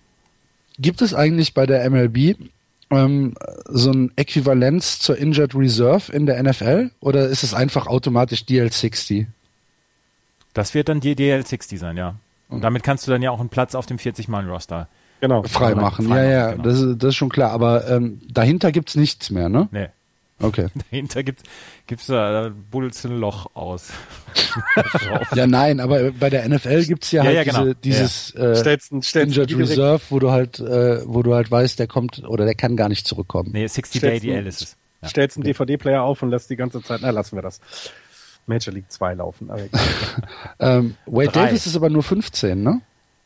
Gibt 0.79 1.03
es 1.03 1.15
eigentlich 1.15 1.55
bei 1.55 1.67
der 1.67 1.89
MLB 1.89 2.37
ähm, 2.91 3.35
so 3.67 3.91
ein 3.91 4.13
Äquivalenz 4.17 4.99
zur 4.99 5.17
Injured 5.19 5.55
Reserve 5.55 6.13
in 6.13 6.27
der 6.27 6.43
NFL 6.43 6.91
oder 7.01 7.29
ist 7.29 7.43
es 7.43 7.55
einfach 7.55 7.87
automatisch 7.87 8.43
DL60? 8.43 9.27
Das 10.55 10.75
wird 10.75 10.89
dann 10.89 11.01
die 11.01 11.15
DL60 11.15 11.79
sein, 11.79 11.97
ja. 11.97 12.17
Und 12.49 12.63
damit 12.63 12.83
kannst 12.83 13.07
du 13.07 13.13
dann 13.13 13.23
ja 13.23 13.31
auch 13.31 13.39
einen 13.39 13.49
Platz 13.49 13.77
auf 13.77 13.87
dem 13.87 13.99
40-Mann-Roster 13.99 14.89
genau. 15.21 15.43
freimachen. 15.45 16.09
Frei 16.09 16.25
ja, 16.25 16.31
ja, 16.31 16.51
genau. 16.51 16.65
das, 16.65 16.81
ist, 16.81 16.99
das 16.99 17.09
ist 17.11 17.15
schon 17.15 17.29
klar. 17.29 17.53
Aber 17.53 17.89
ähm, 17.89 18.21
dahinter 18.29 18.73
gibt's 18.73 18.97
nichts 18.97 19.31
mehr, 19.31 19.49
ne? 19.49 19.69
Nee. 19.71 19.89
Okay. 20.41 20.69
Dahinter 20.91 21.23
gibt 21.23 21.45
es 21.91 22.07
da, 22.07 22.49
da 22.49 22.55
buddelt 22.71 23.03
ein 23.05 23.19
Loch 23.19 23.55
aus. 23.55 23.91
ja, 25.35 25.47
nein, 25.47 25.81
aber 25.81 26.13
bei 26.13 26.31
der 26.31 26.49
NFL 26.49 26.85
gibt's 26.85 27.13
ja, 27.13 27.23
ja 27.23 27.27
halt 27.27 27.37
ja, 27.37 27.45
genau. 27.45 27.75
diese, 27.75 27.75
dieses 27.77 28.35
ja. 28.35 28.51
äh, 28.51 28.57
stellst, 28.57 29.05
stellst 29.05 29.37
Injured 29.37 29.59
Reserve, 29.59 30.03
wo 30.09 30.19
du 30.19 30.31
halt, 30.31 30.59
äh, 30.61 31.03
wo 31.07 31.23
du 31.23 31.35
halt 31.35 31.51
weißt, 31.51 31.79
der 31.79 31.87
kommt 31.87 32.23
oder 32.27 32.45
der 32.45 32.55
kann 32.55 32.77
gar 32.77 32.89
nicht 32.89 33.07
zurückkommen. 33.07 33.51
Nee, 33.53 33.67
60 33.67 34.01
Day 34.01 34.21
DL 34.21 34.47
ist 34.47 34.63
es. 34.63 34.77
Ja. 35.03 35.09
Stellst 35.09 35.37
einen 35.37 35.45
DVD-Player 35.45 36.03
auf 36.03 36.23
und 36.23 36.31
lässt 36.31 36.51
die 36.51 36.57
ganze 36.57 36.83
Zeit, 36.83 37.01
na, 37.03 37.11
lassen 37.11 37.37
wir 37.37 37.43
das. 37.43 37.61
Major 38.47 38.75
League 38.75 38.91
2 38.91 39.15
laufen. 39.15 39.51
ähm, 40.59 40.97
Wade 41.07 41.31
Drei. 41.31 41.47
Davis 41.47 41.67
ist 41.67 41.77
aber 41.77 41.91
nur 41.91 42.03
15, 42.03 42.63
ne? 42.63 42.81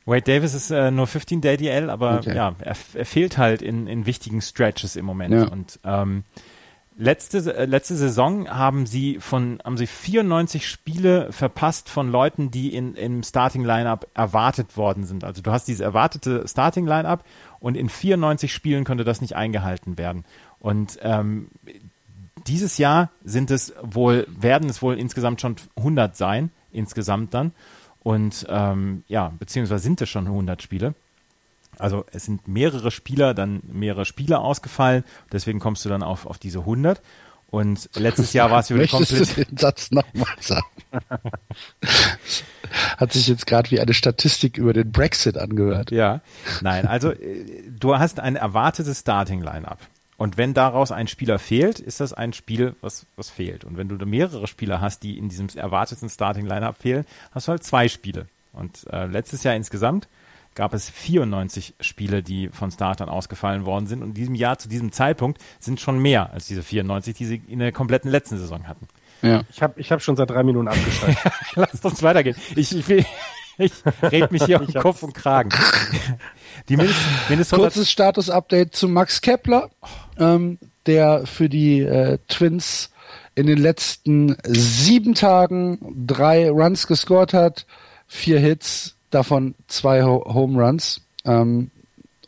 Wade 0.06 0.22
Davis 0.22 0.54
ist 0.54 0.70
äh, 0.70 0.90
nur 0.90 1.06
15 1.06 1.40
Day 1.40 1.56
DL, 1.56 1.88
aber 1.88 2.18
okay. 2.18 2.36
ja, 2.36 2.54
er, 2.58 2.76
er, 2.94 3.04
fehlt 3.06 3.38
halt 3.38 3.62
in, 3.62 3.86
in 3.86 4.04
wichtigen 4.06 4.42
Stretches 4.42 4.96
im 4.96 5.06
Moment. 5.06 5.34
Ja. 5.34 5.48
Und 5.48 5.80
ähm, 5.84 6.24
Letzte, 6.96 7.56
äh, 7.56 7.64
letzte 7.64 7.96
Saison 7.96 8.48
haben 8.48 8.86
sie 8.86 9.18
von, 9.18 9.60
haben 9.64 9.76
sie 9.76 9.88
94 9.88 10.68
Spiele 10.68 11.32
verpasst 11.32 11.88
von 11.88 12.10
Leuten, 12.10 12.52
die 12.52 12.74
in, 12.74 12.94
im 12.94 13.24
Starting 13.24 13.64
Lineup 13.64 14.06
erwartet 14.14 14.76
worden 14.76 15.04
sind. 15.04 15.24
Also 15.24 15.42
du 15.42 15.50
hast 15.50 15.66
diese 15.66 15.82
erwartete 15.82 16.46
Starting 16.46 16.86
Lineup 16.86 17.24
und 17.58 17.76
in 17.76 17.88
94 17.88 18.52
Spielen 18.52 18.84
konnte 18.84 19.02
das 19.02 19.20
nicht 19.20 19.34
eingehalten 19.34 19.98
werden. 19.98 20.24
Und 20.60 20.98
ähm, 21.02 21.48
dieses 22.46 22.78
Jahr 22.78 23.10
sind 23.24 23.50
es 23.50 23.74
wohl, 23.82 24.26
werden 24.28 24.68
es 24.68 24.80
wohl 24.80 24.96
insgesamt 24.96 25.40
schon 25.40 25.56
100 25.76 26.16
sein, 26.16 26.50
insgesamt 26.70 27.34
dann. 27.34 27.52
Und 28.04 28.46
ähm, 28.48 29.02
ja, 29.08 29.32
beziehungsweise 29.38 29.82
sind 29.82 30.00
es 30.00 30.10
schon 30.10 30.26
100 30.26 30.62
Spiele. 30.62 30.94
Also 31.78 32.04
es 32.12 32.24
sind 32.24 32.48
mehrere 32.48 32.90
Spieler, 32.90 33.34
dann 33.34 33.62
mehrere 33.64 34.04
Spieler 34.04 34.40
ausgefallen. 34.40 35.04
Deswegen 35.32 35.60
kommst 35.60 35.84
du 35.84 35.88
dann 35.88 36.02
auf, 36.02 36.26
auf 36.26 36.38
diese 36.38 36.60
100. 36.60 37.00
Und 37.54 37.88
letztes 37.94 38.32
Jahr 38.32 38.50
war 38.50 38.60
es 38.60 38.70
wieder 38.70 38.80
Möchtest 38.80 39.10
komplett. 39.12 39.36
Du 39.36 39.44
den 39.44 39.58
Satz 39.58 39.90
nochmal 39.92 40.34
sagen? 40.40 40.66
Hat 42.96 43.12
sich 43.12 43.28
jetzt 43.28 43.46
gerade 43.46 43.70
wie 43.70 43.78
eine 43.78 43.94
Statistik 43.94 44.58
über 44.58 44.72
den 44.72 44.90
Brexit 44.90 45.38
angehört. 45.38 45.92
Ja, 45.92 46.20
nein, 46.62 46.86
also 46.86 47.12
äh, 47.12 47.44
du 47.70 47.96
hast 47.96 48.18
ein 48.18 48.34
erwartetes 48.34 49.00
Starting-Line-up. 49.00 49.78
Und 50.16 50.36
wenn 50.36 50.54
daraus 50.54 50.90
ein 50.92 51.06
Spieler 51.06 51.38
fehlt, 51.38 51.80
ist 51.80 52.00
das 52.00 52.12
ein 52.12 52.32
Spiel, 52.32 52.74
was, 52.80 53.06
was 53.14 53.30
fehlt. 53.30 53.64
Und 53.64 53.76
wenn 53.76 53.88
du 53.88 54.04
mehrere 54.04 54.46
Spieler 54.46 54.80
hast, 54.80 55.02
die 55.02 55.18
in 55.18 55.28
diesem 55.28 55.48
erwarteten 55.54 56.08
Starting-Line-up 56.08 56.78
fehlen, 56.78 57.04
hast 57.32 57.46
du 57.46 57.52
halt 57.52 57.62
zwei 57.62 57.88
Spiele. 57.88 58.26
Und 58.52 58.86
äh, 58.90 59.06
letztes 59.06 59.42
Jahr 59.42 59.54
insgesamt 59.54 60.08
gab 60.54 60.74
es 60.74 60.90
94 60.90 61.74
Spiele, 61.80 62.22
die 62.22 62.48
von 62.48 62.70
Startern 62.70 63.08
ausgefallen 63.08 63.66
worden 63.66 63.86
sind. 63.86 64.02
Und 64.02 64.10
in 64.10 64.14
diesem 64.14 64.34
Jahr, 64.34 64.58
zu 64.58 64.68
diesem 64.68 64.92
Zeitpunkt, 64.92 65.40
sind 65.58 65.80
schon 65.80 65.98
mehr 65.98 66.32
als 66.32 66.46
diese 66.46 66.62
94, 66.62 67.14
die 67.14 67.24
sie 67.24 67.42
in 67.48 67.58
der 67.58 67.72
kompletten 67.72 68.10
letzten 68.10 68.38
Saison 68.38 68.66
hatten. 68.68 68.88
Ja. 69.22 69.42
Ich 69.50 69.62
habe 69.62 69.80
ich 69.80 69.90
hab 69.90 70.02
schon 70.02 70.16
seit 70.16 70.30
drei 70.30 70.42
Minuten 70.42 70.68
abgeschaltet. 70.68 71.18
Lasst 71.54 71.84
uns 71.84 72.02
weitergehen. 72.02 72.36
Ich, 72.56 72.76
ich, 72.76 72.88
will, 72.88 73.04
ich 73.58 73.72
red 74.02 74.30
mich 74.32 74.44
hier 74.44 74.60
um 74.66 74.72
Kopf 74.74 75.02
und 75.02 75.14
Kragen. 75.14 75.50
Die 76.68 76.76
Minnesota 77.28 77.62
Kurzes 77.62 77.90
Status-Update 77.90 78.74
zu 78.74 78.88
Max 78.88 79.20
Kepler, 79.20 79.70
ähm, 80.18 80.58
der 80.86 81.26
für 81.26 81.48
die 81.48 81.80
äh, 81.80 82.18
Twins 82.28 82.90
in 83.34 83.46
den 83.46 83.58
letzten 83.58 84.36
sieben 84.44 85.14
Tagen 85.14 86.06
drei 86.06 86.50
Runs 86.50 86.86
gescored 86.86 87.34
hat, 87.34 87.66
vier 88.06 88.38
Hits, 88.38 88.93
davon 89.14 89.54
zwei 89.68 90.02
Ho 90.04 90.24
Home 90.32 90.62
Runs. 90.62 91.00
Ähm, 91.24 91.70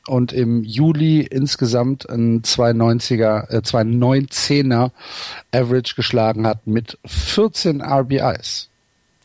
und 0.08 0.32
im 0.32 0.62
Juli 0.62 1.20
insgesamt 1.20 2.08
ein 2.08 2.42
290er, 2.42 3.50
äh, 3.50 3.58
219er 3.58 4.92
Average 5.52 5.94
geschlagen 5.96 6.46
hat 6.46 6.66
mit 6.66 6.98
14 7.04 7.82
RBIs. 7.82 8.70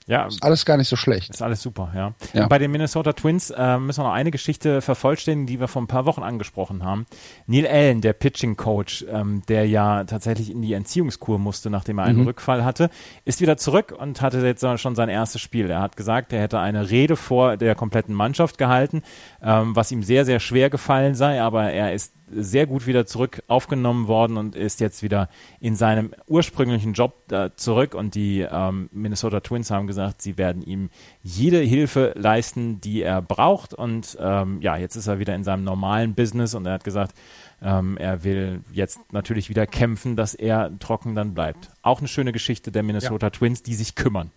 Ja, 0.07 0.25
ist 0.25 0.43
alles 0.43 0.65
gar 0.65 0.77
nicht 0.77 0.87
so 0.87 0.95
schlecht. 0.95 1.29
Ist 1.29 1.43
alles 1.43 1.61
super, 1.61 1.91
ja. 1.95 2.13
ja. 2.33 2.47
Bei 2.47 2.57
den 2.57 2.71
Minnesota 2.71 3.13
Twins 3.13 3.51
äh, 3.51 3.77
müssen 3.77 3.99
wir 3.99 4.07
noch 4.07 4.13
eine 4.13 4.31
Geschichte 4.31 4.81
vervollständigen, 4.81 5.45
die 5.45 5.59
wir 5.59 5.67
vor 5.67 5.81
ein 5.81 5.87
paar 5.87 6.05
Wochen 6.05 6.23
angesprochen 6.23 6.83
haben. 6.83 7.05
Neil 7.45 7.67
Allen, 7.67 8.01
der 8.01 8.13
Pitching 8.13 8.57
Coach, 8.57 9.05
ähm, 9.09 9.43
der 9.47 9.67
ja 9.67 10.03
tatsächlich 10.03 10.49
in 10.49 10.63
die 10.63 10.73
Entziehungskur 10.73 11.37
musste, 11.37 11.69
nachdem 11.69 11.99
er 11.99 12.05
einen 12.05 12.21
mhm. 12.21 12.27
Rückfall 12.27 12.65
hatte, 12.65 12.89
ist 13.25 13.41
wieder 13.41 13.57
zurück 13.57 13.95
und 13.97 14.21
hatte 14.21 14.39
jetzt 14.45 14.65
schon 14.79 14.95
sein 14.95 15.09
erstes 15.09 15.39
Spiel. 15.39 15.69
Er 15.69 15.81
hat 15.81 15.95
gesagt, 15.95 16.33
er 16.33 16.41
hätte 16.41 16.59
eine 16.59 16.89
Rede 16.89 17.15
vor 17.15 17.57
der 17.57 17.75
kompletten 17.75 18.15
Mannschaft 18.15 18.57
gehalten, 18.57 19.03
ähm, 19.43 19.75
was 19.75 19.91
ihm 19.91 20.01
sehr, 20.01 20.25
sehr 20.25 20.39
schwer 20.39 20.71
gefallen 20.71 21.13
sei, 21.13 21.41
aber 21.41 21.71
er 21.71 21.93
ist 21.93 22.13
sehr 22.33 22.67
gut 22.67 22.87
wieder 22.87 23.05
zurück 23.05 23.43
aufgenommen 23.47 24.07
worden 24.07 24.37
und 24.37 24.55
ist 24.55 24.79
jetzt 24.79 25.03
wieder 25.03 25.29
in 25.59 25.75
seinem 25.75 26.11
ursprünglichen 26.27 26.93
Job 26.93 27.31
äh, 27.31 27.49
zurück. 27.55 27.93
Und 27.93 28.15
die 28.15 28.41
ähm, 28.41 28.89
Minnesota 28.91 29.39
Twins 29.39 29.71
haben 29.71 29.87
gesagt, 29.87 30.21
sie 30.21 30.37
werden 30.37 30.61
ihm 30.61 30.89
jede 31.23 31.59
Hilfe 31.59 32.13
leisten, 32.15 32.81
die 32.81 33.01
er 33.01 33.21
braucht. 33.21 33.73
Und 33.73 34.17
ähm, 34.19 34.61
ja, 34.61 34.77
jetzt 34.77 34.95
ist 34.95 35.07
er 35.07 35.19
wieder 35.19 35.35
in 35.35 35.43
seinem 35.43 35.63
normalen 35.63 36.13
Business 36.13 36.53
und 36.53 36.65
er 36.65 36.73
hat 36.73 36.83
gesagt, 36.83 37.13
ähm, 37.61 37.97
er 37.97 38.23
will 38.23 38.61
jetzt 38.71 38.99
natürlich 39.11 39.49
wieder 39.49 39.67
kämpfen, 39.67 40.15
dass 40.15 40.33
er 40.33 40.71
trocken 40.79 41.15
dann 41.15 41.33
bleibt. 41.33 41.69
Auch 41.81 41.99
eine 41.99 42.07
schöne 42.07 42.31
Geschichte 42.31 42.71
der 42.71 42.83
Minnesota 42.83 43.27
ja. 43.27 43.29
Twins, 43.31 43.63
die 43.63 43.75
sich 43.75 43.95
kümmern. 43.95 44.31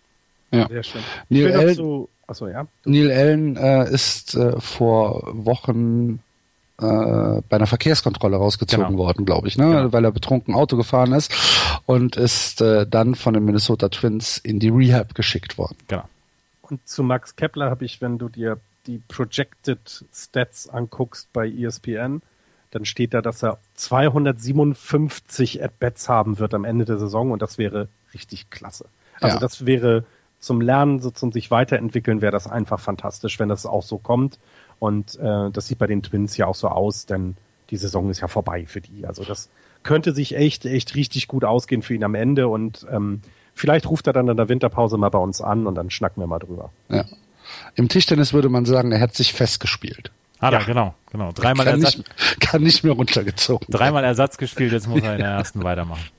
Ja. 0.51 0.69
Sehr 0.69 0.83
schön. 0.83 1.03
Neil, 1.29 1.53
Allen, 1.53 2.07
achso, 2.27 2.49
ja. 2.49 2.67
Neil 2.85 3.11
Allen 3.11 3.57
äh, 3.57 3.91
ist 3.91 4.35
äh, 4.35 4.61
vor 4.61 5.23
Wochen 5.33 6.21
bei 6.77 7.57
einer 7.57 7.67
Verkehrskontrolle 7.67 8.37
rausgezogen 8.37 8.87
genau. 8.87 8.99
worden, 8.99 9.25
glaube 9.25 9.47
ich, 9.47 9.57
ne? 9.57 9.65
Genau. 9.65 9.93
weil 9.93 10.05
er 10.05 10.11
betrunken 10.11 10.55
Auto 10.55 10.77
gefahren 10.77 11.13
ist 11.13 11.33
und 11.87 12.17
ist 12.17 12.61
äh, 12.61 12.87
dann 12.87 13.15
von 13.15 13.35
den 13.35 13.45
Minnesota 13.45 13.89
Twins 13.89 14.39
in 14.39 14.59
die 14.59 14.71
Rehab 14.71 15.15
geschickt 15.15 15.57
worden. 15.57 15.77
Genau. 15.87 16.09
Und 16.63 16.87
zu 16.89 17.03
Max 17.05 17.37
Kepler 17.37 17.71
habe 17.71 17.85
ich, 17.85 18.01
wenn 18.01 18.19
du 18.19 18.29
dir 18.29 18.59
die 18.87 18.99
Projected 19.09 20.05
Stats 20.13 20.69
anguckst 20.69 21.33
bei 21.33 21.49
ESPN, 21.49 22.23
dann 22.71 22.85
steht 22.85 23.15
da, 23.15 23.23
dass 23.23 23.43
er 23.45 23.59
257 23.75 25.63
At-Bats 25.63 26.09
haben 26.09 26.39
wird 26.39 26.55
am 26.55 26.65
Ende 26.65 26.85
der 26.85 26.99
Saison 26.99 27.31
und 27.31 27.41
das 27.41 27.57
wäre 27.57 27.89
richtig 28.13 28.51
klasse. 28.51 28.87
Also 29.21 29.37
ja. 29.37 29.41
das 29.41 29.65
wäre 29.65 30.05
zum 30.41 30.61
Lernen, 30.61 31.01
so 31.01 31.11
zum 31.11 31.33
sich 31.33 31.51
weiterentwickeln, 31.51 32.21
wäre 32.21 32.33
das 32.33 32.47
einfach 32.47 32.81
fantastisch, 32.81 33.39
wenn 33.39 33.49
das 33.49 33.65
auch 33.65 33.83
so 33.83 33.99
kommt. 33.99 34.39
Und 34.79 35.19
äh, 35.19 35.51
das 35.51 35.69
sieht 35.69 35.79
bei 35.79 35.87
den 35.87 36.03
Twins 36.03 36.37
ja 36.37 36.47
auch 36.47 36.55
so 36.55 36.69
aus, 36.69 37.07
denn 37.07 37.37
die 37.71 37.77
Saison 37.77 38.11
ist 38.11 38.21
ja 38.21 38.29
vorbei 38.29 38.67
für 38.67 38.81
die. 38.81 39.07
Also 39.07 39.25
das 39.25 39.49
könnte 39.83 40.15
sich 40.15 40.37
echt, 40.37 40.65
echt 40.65 40.95
richtig 40.95 41.29
gut 41.29 41.45
ausgehen 41.45 41.83
für 41.83 41.95
ihn 41.95 42.05
am 42.05 42.15
Ende 42.15 42.49
und 42.49 42.87
ähm, 42.91 43.21
vielleicht 43.55 43.89
ruft 43.89 44.07
er 44.07 44.13
dann 44.13 44.29
in 44.29 44.37
der 44.37 44.49
Winterpause 44.49 44.97
mal 44.97 45.11
bei 45.11 45.19
uns 45.19 45.41
an 45.41 45.67
und 45.67 45.75
dann 45.75 45.91
schnacken 45.91 46.23
wir 46.23 46.27
mal 46.27 46.39
drüber. 46.39 46.71
Ja. 46.89 47.05
Im 47.75 47.89
Tischtennis 47.89 48.33
würde 48.33 48.49
man 48.49 48.65
sagen, 48.65 48.93
er 48.93 49.01
hat 49.01 49.15
sich 49.15 49.33
festgespielt. 49.33 50.11
Hat 50.41 50.53
ja. 50.53 50.61
er, 50.61 50.65
genau, 50.65 50.95
genau. 51.11 51.33
Dreimal 51.33 51.67
kann 51.67 51.81
Ersatz. 51.81 51.99
Nicht, 51.99 52.41
kann 52.41 52.63
nicht 52.63 52.85
mehr 52.85 52.95
runtergezogen. 52.95 53.67
Dreimal 53.71 54.05
Ersatz 54.05 54.37
gespielt, 54.39 54.73
jetzt 54.73 54.89
muss 54.89 55.03
er 55.03 55.13
in 55.13 55.21
der 55.21 55.31
ersten 55.31 55.63
weitermachen. 55.63 56.05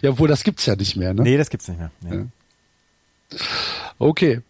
Ja, 0.00 0.12
obwohl 0.12 0.28
das 0.28 0.44
gibt's 0.44 0.64
ja 0.64 0.76
nicht 0.76 0.96
mehr, 0.96 1.12
ne? 1.12 1.20
Nee, 1.24 1.36
das 1.36 1.50
gibt's 1.50 1.68
nicht 1.68 1.78
mehr. 1.78 1.90
Nee. 2.00 2.16
Ja. 2.16 3.38
Okay. 3.98 4.40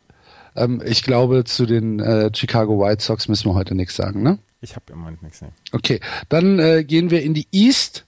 Ähm, 0.59 0.83
ich 0.85 1.03
glaube, 1.03 1.45
zu 1.45 1.67
den 1.67 2.01
äh, 2.01 2.31
Chicago 2.35 2.81
White 2.81 3.03
Sox 3.03 3.29
müssen 3.29 3.51
wir 3.51 3.55
heute 3.55 3.75
nichts 3.75 3.97
sagen, 3.97 4.23
ne? 4.23 4.39
Ich 4.61 4.75
habe 4.75 4.93
im 4.93 4.99
Moment 4.99 5.23
nichts. 5.23 5.41
Nee. 5.41 5.49
Okay, 5.73 6.01
dann 6.29 6.59
äh, 6.59 6.85
gehen 6.85 7.11
wir 7.11 7.23
in 7.23 7.35
die 7.35 7.47
East 7.53 8.07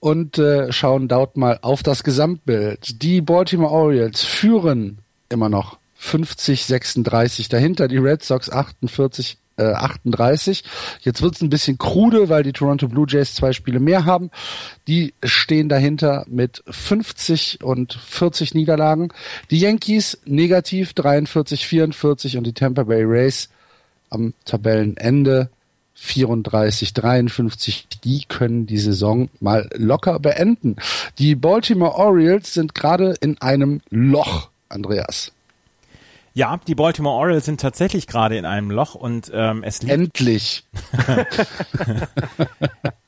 und 0.00 0.38
äh, 0.38 0.72
schauen 0.72 1.08
dort 1.08 1.36
mal 1.36 1.58
auf 1.62 1.82
das 1.82 2.02
Gesamtbild. 2.02 3.02
Die 3.02 3.20
Baltimore 3.20 3.70
Orioles 3.72 4.24
führen 4.24 4.98
immer 5.28 5.48
noch 5.48 5.78
50, 5.96 6.64
36 6.64 7.50
dahinter, 7.50 7.86
die 7.86 7.98
Red 7.98 8.22
Sox 8.22 8.50
48, 8.50 9.36
äh, 9.60 9.74
38. 9.74 10.64
Jetzt 11.00 11.22
wird's 11.22 11.42
ein 11.42 11.50
bisschen 11.50 11.78
krude, 11.78 12.28
weil 12.28 12.42
die 12.42 12.52
Toronto 12.52 12.88
Blue 12.88 13.06
Jays 13.08 13.34
zwei 13.34 13.52
Spiele 13.52 13.78
mehr 13.78 14.06
haben. 14.06 14.30
Die 14.88 15.14
stehen 15.22 15.68
dahinter 15.68 16.24
mit 16.28 16.62
50 16.68 17.62
und 17.62 17.92
40 17.92 18.54
Niederlagen. 18.54 19.12
Die 19.50 19.58
Yankees 19.58 20.18
negativ 20.24 20.94
43, 20.94 21.66
44 21.66 22.36
und 22.38 22.46
die 22.46 22.54
Tampa 22.54 22.84
Bay 22.84 23.04
Rays 23.04 23.50
am 24.08 24.34
Tabellenende 24.44 25.50
34, 25.94 26.94
53, 26.94 27.88
die 28.02 28.24
können 28.26 28.66
die 28.66 28.78
Saison 28.78 29.28
mal 29.38 29.68
locker 29.74 30.18
beenden. 30.18 30.76
Die 31.18 31.34
Baltimore 31.34 31.94
Orioles 31.94 32.54
sind 32.54 32.74
gerade 32.74 33.14
in 33.20 33.38
einem 33.42 33.82
Loch, 33.90 34.48
Andreas. 34.70 35.32
Ja, 36.32 36.58
die 36.66 36.74
Baltimore 36.74 37.16
Orioles 37.16 37.44
sind 37.44 37.60
tatsächlich 37.60 38.06
gerade 38.06 38.36
in 38.36 38.44
einem 38.44 38.70
Loch 38.70 38.94
und 38.94 39.30
ähm, 39.34 39.62
es 39.64 39.82
liegt. 39.82 39.92
Endlich. 39.92 40.64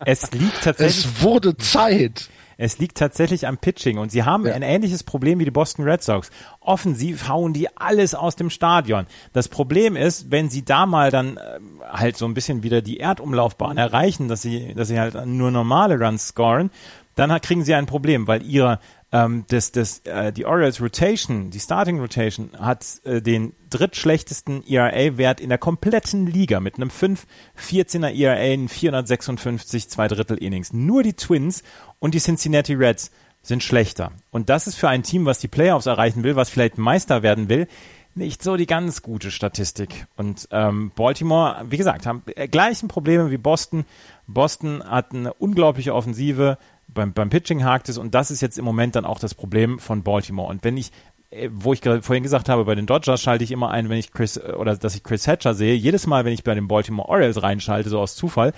es 0.05 0.33
liegt 0.33 0.63
tatsächlich. 0.63 1.05
Es 1.05 1.23
wurde 1.23 1.57
Zeit. 1.57 2.29
Es 2.59 2.79
liegt 2.79 2.97
tatsächlich 2.97 3.47
am 3.47 3.59
Pitching 3.59 3.99
und 3.99 4.13
sie 4.13 4.23
haben 4.23 4.47
ja. 4.47 4.55
ein 4.55 4.63
ähnliches 4.63 5.03
Problem 5.03 5.39
wie 5.39 5.45
die 5.45 5.51
Boston 5.51 5.85
Red 5.85 6.03
Sox. 6.03 6.31
Offensiv 6.61 7.29
hauen 7.29 7.53
die 7.53 7.77
alles 7.77 8.15
aus 8.15 8.37
dem 8.37 8.51
Stadion. 8.51 9.07
Das 9.33 9.49
Problem 9.49 9.97
ist, 9.97 10.31
wenn 10.31 10.49
sie 10.49 10.65
da 10.65 10.87
mal 10.87 11.11
dann 11.11 11.39
äh, 11.39 11.59
halt 11.91 12.17
so 12.17 12.25
ein 12.25 12.35
bisschen 12.35 12.63
wieder 12.63 12.83
die 12.83 12.99
Erdumlaufbahn 12.99 13.79
erreichen, 13.79 14.29
dass 14.29 14.43
sie, 14.43 14.75
dass 14.75 14.89
sie 14.89 15.01
halt 15.01 15.27
nur 15.27 15.51
normale 15.51 15.99
Runs 15.99 16.29
scoren, 16.29 16.71
dann 17.15 17.39
kriegen 17.41 17.65
sie 17.65 17.75
ein 17.75 17.87
Problem, 17.87 18.27
weil 18.27 18.43
ihre 18.43 18.79
ähm, 19.13 19.45
das, 19.49 19.73
das, 19.73 20.01
äh, 20.01 20.33
die 20.33 20.47
Orioles 20.47 20.81
Rotation, 20.81 21.51
die 21.51 21.61
Starting 21.61 22.01
Rotation, 22.01 22.51
hat 22.59 22.85
äh, 23.05 23.21
den 23.21 23.53
drittschlechtesten 23.69 24.67
ERA-Wert 24.67 25.41
in 25.41 25.51
der 25.51 25.59
kompletten 25.59 26.27
Liga 26.27 26.61
mit 26.61 26.77
einem 26.77 26.89
5-14er 26.89 28.11
ERA 28.15 28.37
in 28.37 28.69
456 28.69 29.91
zwei 29.91 30.09
Drittel 30.09 30.39
Innings. 30.39 30.73
Nur 30.73 31.03
die 31.03 31.13
Twins 31.13 31.63
und 31.99 32.15
die 32.15 32.21
Cincinnati 32.21 32.75
Reds 32.75 33.11
sind 33.43 33.63
schlechter. 33.63 34.13
Und 34.31 34.49
das 34.49 34.67
ist 34.67 34.77
für 34.77 34.89
ein 34.89 35.03
Team, 35.03 35.27
was 35.27 35.41
die 35.41 35.49
Playoffs 35.49 35.87
erreichen 35.87 36.25
will, 36.25 36.37
was 36.37 36.49
vielleicht 36.49 36.79
Meister 36.79 37.23
werden 37.23 37.49
will, 37.49 37.67
nicht 38.15 38.43
so 38.43 38.57
die 38.57 38.67
ganz 38.67 39.03
gute 39.03 39.31
Statistik. 39.31 40.07
Und 40.17 40.49
ähm, 40.51 40.93
Baltimore, 40.95 41.65
wie 41.69 41.77
gesagt, 41.77 42.07
haben 42.07 42.23
äh, 42.35 42.47
gleichen 42.49 42.89
Probleme 42.89 43.31
wie 43.31 43.39
Boston. 43.39 43.85
Boston 44.27 44.83
hat 44.85 45.13
eine 45.13 45.33
unglaubliche 45.35 45.95
Offensive, 45.95 46.59
beim, 46.95 47.13
beim 47.13 47.31
Pitching 47.31 47.65
hakt 47.65 47.89
es 47.89 47.99
und 47.99 48.15
das 48.15 48.31
ist 48.31 48.41
jetzt 48.41 48.59
im 48.59 48.65
Moment 48.65 48.97
dann 48.97 49.05
auch 49.05 49.19
das 49.19 49.35
Problem 49.35 49.79
von 49.79 50.03
Baltimore. 50.03 50.49
Und 50.49 50.65
wenn 50.65 50.77
ich, 50.77 50.93
äh, 51.31 51.49
wo 51.53 51.73
ich 51.73 51.81
vorhin 51.81 52.23
gesagt 52.23 52.49
habe, 52.49 52.65
bei 52.65 52.75
den 52.75 52.87
Dodgers 52.87 53.21
schalte 53.21 53.45
ich 53.45 53.51
immer 53.51 53.71
ein, 53.71 53.89
wenn 53.89 53.99
ich 53.99 54.13
Chris, 54.13 54.37
äh, 54.37 54.55
oder 54.57 54.77
dass 54.77 54.95
ich 54.95 55.03
Chris 55.03 55.27
Hatcher 55.27 55.55
sehe, 55.55 55.75
jedes 55.75 56.07
Mal, 56.07 56.25
wenn 56.25 56.33
ich 56.33 56.45
bei 56.45 56.55
den 56.55 56.69
Baltimore 56.69 57.09
Orioles 57.09 57.43
reinschalte, 57.43 57.91
so 57.91 58.01
aus 58.01 58.15
Zufall, 58.15 58.53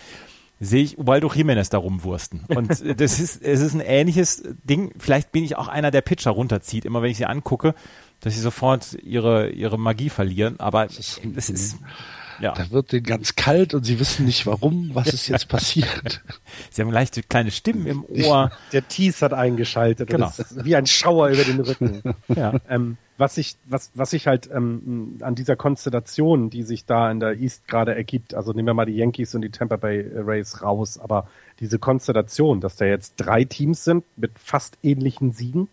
sehe 0.60 0.84
ich 0.84 0.98
Ubaldo 0.98 1.30
Jimenez 1.32 1.68
da 1.68 1.78
rumwursten. 1.78 2.44
Und 2.48 2.68
das 3.00 3.20
ist, 3.20 3.42
es 3.42 3.60
ist 3.60 3.74
ein 3.74 3.80
ähnliches 3.80 4.42
Ding. 4.64 4.92
Vielleicht 4.98 5.32
bin 5.32 5.44
ich 5.44 5.56
auch 5.56 5.68
einer, 5.68 5.90
der 5.90 6.00
Pitcher 6.00 6.30
runterzieht, 6.30 6.84
immer 6.84 7.02
wenn 7.02 7.10
ich 7.10 7.16
sie 7.16 7.26
angucke, 7.26 7.74
dass 8.20 8.34
sie 8.34 8.40
sofort 8.40 8.96
ihre, 9.02 9.50
ihre 9.50 9.78
Magie 9.78 10.10
verlieren. 10.10 10.58
Aber 10.60 10.86
es 10.86 11.50
ist, 11.50 11.78
ja. 12.40 12.52
Da 12.52 12.70
wird 12.70 12.92
denen 12.92 13.04
ganz 13.04 13.36
kalt 13.36 13.74
und 13.74 13.84
sie 13.84 13.98
wissen 13.98 14.26
nicht 14.26 14.46
warum, 14.46 14.90
was 14.94 15.12
ist 15.12 15.28
jetzt 15.28 15.48
passiert. 15.48 16.22
sie 16.70 16.82
haben 16.82 16.90
leichte 16.90 17.22
kleine 17.22 17.50
Stimmen 17.50 17.86
im 17.86 18.04
Ohr. 18.04 18.50
Der 18.72 18.86
Tees 18.86 19.22
hat 19.22 19.32
eingeschaltet. 19.32 20.08
Genau. 20.08 20.30
wie 20.50 20.76
ein 20.76 20.86
Schauer 20.86 21.28
über 21.28 21.44
den 21.44 21.60
Rücken. 21.60 22.02
ja. 22.28 22.54
Ähm, 22.68 22.96
was 23.16 23.38
ich, 23.38 23.56
was, 23.66 23.92
was 23.94 24.12
ich 24.12 24.26
halt 24.26 24.50
ähm, 24.52 25.18
an 25.20 25.34
dieser 25.34 25.54
Konstellation, 25.54 26.50
die 26.50 26.64
sich 26.64 26.84
da 26.84 27.10
in 27.10 27.20
der 27.20 27.38
East 27.38 27.68
gerade 27.68 27.94
ergibt, 27.94 28.34
also 28.34 28.52
nehmen 28.52 28.66
wir 28.66 28.74
mal 28.74 28.86
die 28.86 28.96
Yankees 28.96 29.34
und 29.34 29.42
die 29.42 29.50
Tampa 29.50 29.76
Bay 29.76 30.04
Rays 30.14 30.62
raus, 30.62 30.98
aber 30.98 31.28
diese 31.60 31.78
Konstellation, 31.78 32.60
dass 32.60 32.76
da 32.76 32.86
jetzt 32.86 33.14
drei 33.16 33.44
Teams 33.44 33.84
sind 33.84 34.04
mit 34.16 34.32
fast 34.38 34.78
ähnlichen 34.82 35.32
Siegen, 35.32 35.68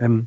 ähm, 0.00 0.26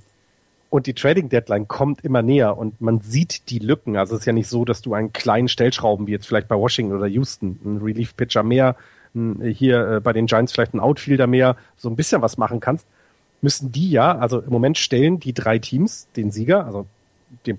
Und 0.69 0.85
die 0.85 0.93
Trading 0.93 1.29
Deadline 1.29 1.67
kommt 1.67 2.03
immer 2.03 2.21
näher 2.21 2.57
und 2.57 2.81
man 2.81 2.99
sieht 2.99 3.49
die 3.49 3.59
Lücken. 3.59 3.95
Also 3.95 4.15
es 4.15 4.21
ist 4.21 4.25
ja 4.25 4.33
nicht 4.33 4.49
so, 4.49 4.65
dass 4.65 4.81
du 4.81 4.93
einen 4.93 5.13
kleinen 5.13 5.47
Stellschrauben 5.47 6.07
wie 6.07 6.11
jetzt 6.11 6.27
vielleicht 6.27 6.49
bei 6.49 6.57
Washington 6.57 6.95
oder 6.95 7.07
Houston, 7.07 7.59
einen 7.63 7.77
Relief 7.77 8.17
Pitcher 8.17 8.43
mehr, 8.43 8.75
hier 9.41 9.87
äh, 9.87 9.99
bei 9.99 10.13
den 10.13 10.27
Giants 10.27 10.51
vielleicht 10.51 10.73
ein 10.73 10.79
Outfielder 10.79 11.27
mehr, 11.27 11.55
so 11.77 11.89
ein 11.89 11.95
bisschen 11.95 12.21
was 12.21 12.37
machen 12.37 12.59
kannst, 12.59 12.85
müssen 13.41 13.71
die 13.71 13.89
ja, 13.91 14.17
also 14.17 14.39
im 14.39 14.49
Moment 14.49 14.77
stellen 14.77 15.19
die 15.19 15.33
drei 15.33 15.59
Teams 15.59 16.07
den 16.15 16.31
Sieger, 16.31 16.65
also 16.65 16.85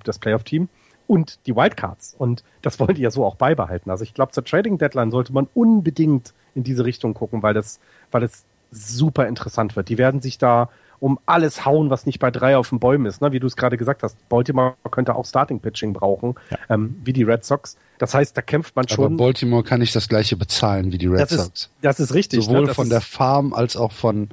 das 0.04 0.18
Playoff-Team 0.18 0.68
und 1.06 1.38
die 1.46 1.56
Wildcards. 1.56 2.14
Und 2.18 2.44
das 2.62 2.78
wollen 2.78 2.94
die 2.94 3.02
ja 3.02 3.10
so 3.10 3.24
auch 3.24 3.36
beibehalten. 3.36 3.90
Also 3.90 4.04
ich 4.04 4.14
glaube, 4.14 4.32
zur 4.32 4.44
Trading 4.44 4.78
Deadline 4.78 5.10
sollte 5.10 5.32
man 5.32 5.48
unbedingt 5.54 6.34
in 6.54 6.64
diese 6.64 6.84
Richtung 6.84 7.14
gucken, 7.14 7.42
weil 7.42 7.54
das, 7.54 7.80
weil 8.10 8.22
es 8.22 8.44
super 8.70 9.26
interessant 9.26 9.76
wird. 9.76 9.88
Die 9.88 9.98
werden 9.98 10.20
sich 10.20 10.38
da 10.38 10.68
um 11.00 11.18
alles 11.26 11.64
hauen, 11.64 11.90
was 11.90 12.06
nicht 12.06 12.18
bei 12.18 12.30
drei 12.30 12.56
auf 12.56 12.70
den 12.70 12.80
Bäumen 12.80 13.06
ist. 13.06 13.20
Ne? 13.20 13.32
Wie 13.32 13.40
du 13.40 13.46
es 13.46 13.56
gerade 13.56 13.76
gesagt 13.76 14.02
hast, 14.02 14.28
Baltimore 14.28 14.74
könnte 14.90 15.14
auch 15.14 15.26
Starting 15.26 15.60
Pitching 15.60 15.92
brauchen, 15.92 16.34
ja. 16.50 16.58
ähm, 16.68 17.00
wie 17.04 17.12
die 17.12 17.22
Red 17.22 17.44
Sox. 17.44 17.76
Das 17.98 18.14
heißt, 18.14 18.36
da 18.36 18.42
kämpft 18.42 18.76
man 18.76 18.86
schon. 18.88 19.04
Aber 19.04 19.16
Baltimore 19.16 19.62
kann 19.62 19.80
nicht 19.80 19.94
das 19.94 20.08
gleiche 20.08 20.36
bezahlen 20.36 20.92
wie 20.92 20.98
die 20.98 21.06
Red 21.06 21.20
das 21.20 21.30
Sox. 21.30 21.46
Ist, 21.46 21.70
das 21.82 22.00
ist 22.00 22.14
richtig. 22.14 22.44
Sowohl 22.44 22.66
ne? 22.66 22.74
von 22.74 22.88
der 22.88 23.00
Farm 23.00 23.52
als 23.52 23.76
auch 23.76 23.92
von 23.92 24.28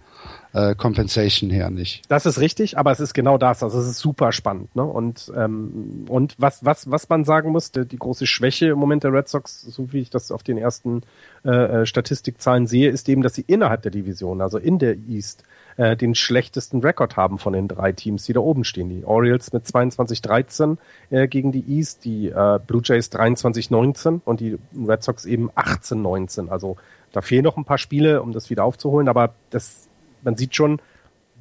äh, 0.56 0.74
Compensation 0.74 1.50
her 1.50 1.70
nicht. 1.70 2.04
Das 2.08 2.26
ist 2.26 2.40
richtig, 2.40 2.78
aber 2.78 2.92
es 2.92 3.02
ist 3.02 3.14
genau 3.14 3.38
das. 3.38 3.62
Also 3.62 3.78
es 3.80 3.88
ist 3.88 4.00
super 4.00 4.32
spannend. 4.32 4.74
Ne? 4.76 4.84
Und 4.84 5.32
ähm, 5.36 6.06
und 6.08 6.36
was 6.38 6.64
was 6.64 6.90
was 6.90 7.10
man 7.10 7.26
sagen 7.26 7.52
muss, 7.52 7.72
die, 7.72 7.86
die 7.86 7.98
große 7.98 8.26
Schwäche 8.26 8.68
im 8.68 8.80
Moment 8.80 9.04
der 9.04 9.12
Red 9.12 9.28
Sox, 9.28 9.62
so 9.62 9.92
wie 9.92 10.00
ich 10.00 10.10
das 10.10 10.32
auf 10.32 10.44
den 10.44 10.58
ersten 10.58 11.02
äh, 11.44 11.50
äh 11.82 11.86
Statistikzahlen 11.86 12.68
sehe, 12.68 12.90
ist 12.90 13.10
eben, 13.10 13.22
dass 13.22 13.36
sie 13.36 13.44
innerhalb 13.46 13.82
der 13.82 13.92
Division, 13.92 14.42
also 14.42 14.58
in 14.58 14.80
der 14.80 14.96
East, 15.10 15.44
äh, 15.78 15.98
den 15.98 16.16
schlechtesten 16.16 16.80
Rekord 16.80 17.18
haben 17.18 17.38
von 17.38 17.54
den 17.54 17.68
drei 17.68 17.92
Teams, 17.92 18.24
die 18.24 18.34
da 18.34 18.40
oben 18.40 18.64
stehen. 18.64 18.90
Die 18.90 19.06
Orioles 19.06 19.52
mit 19.52 19.66
22-13 19.66 20.78
äh, 21.10 21.28
gegen 21.28 21.52
die 21.52 21.66
East, 21.68 22.06
die 22.06 22.30
äh, 22.30 22.60
Blue 22.66 22.82
Jays 22.84 23.12
23-19 23.12 24.22
und 24.24 24.40
die 24.40 24.58
Red 24.76 25.04
Sox 25.04 25.26
eben 25.26 25.52
18-19. 25.52 26.50
Also 26.50 26.78
da 27.12 27.22
fehlen 27.22 27.44
noch 27.44 27.58
ein 27.58 27.66
paar 27.66 27.78
Spiele, 27.78 28.22
um 28.22 28.32
das 28.32 28.50
wieder 28.50 28.64
aufzuholen, 28.64 29.08
aber 29.08 29.34
das, 29.50 29.88
man 30.24 30.36
sieht 30.36 30.56
schon, 30.56 30.82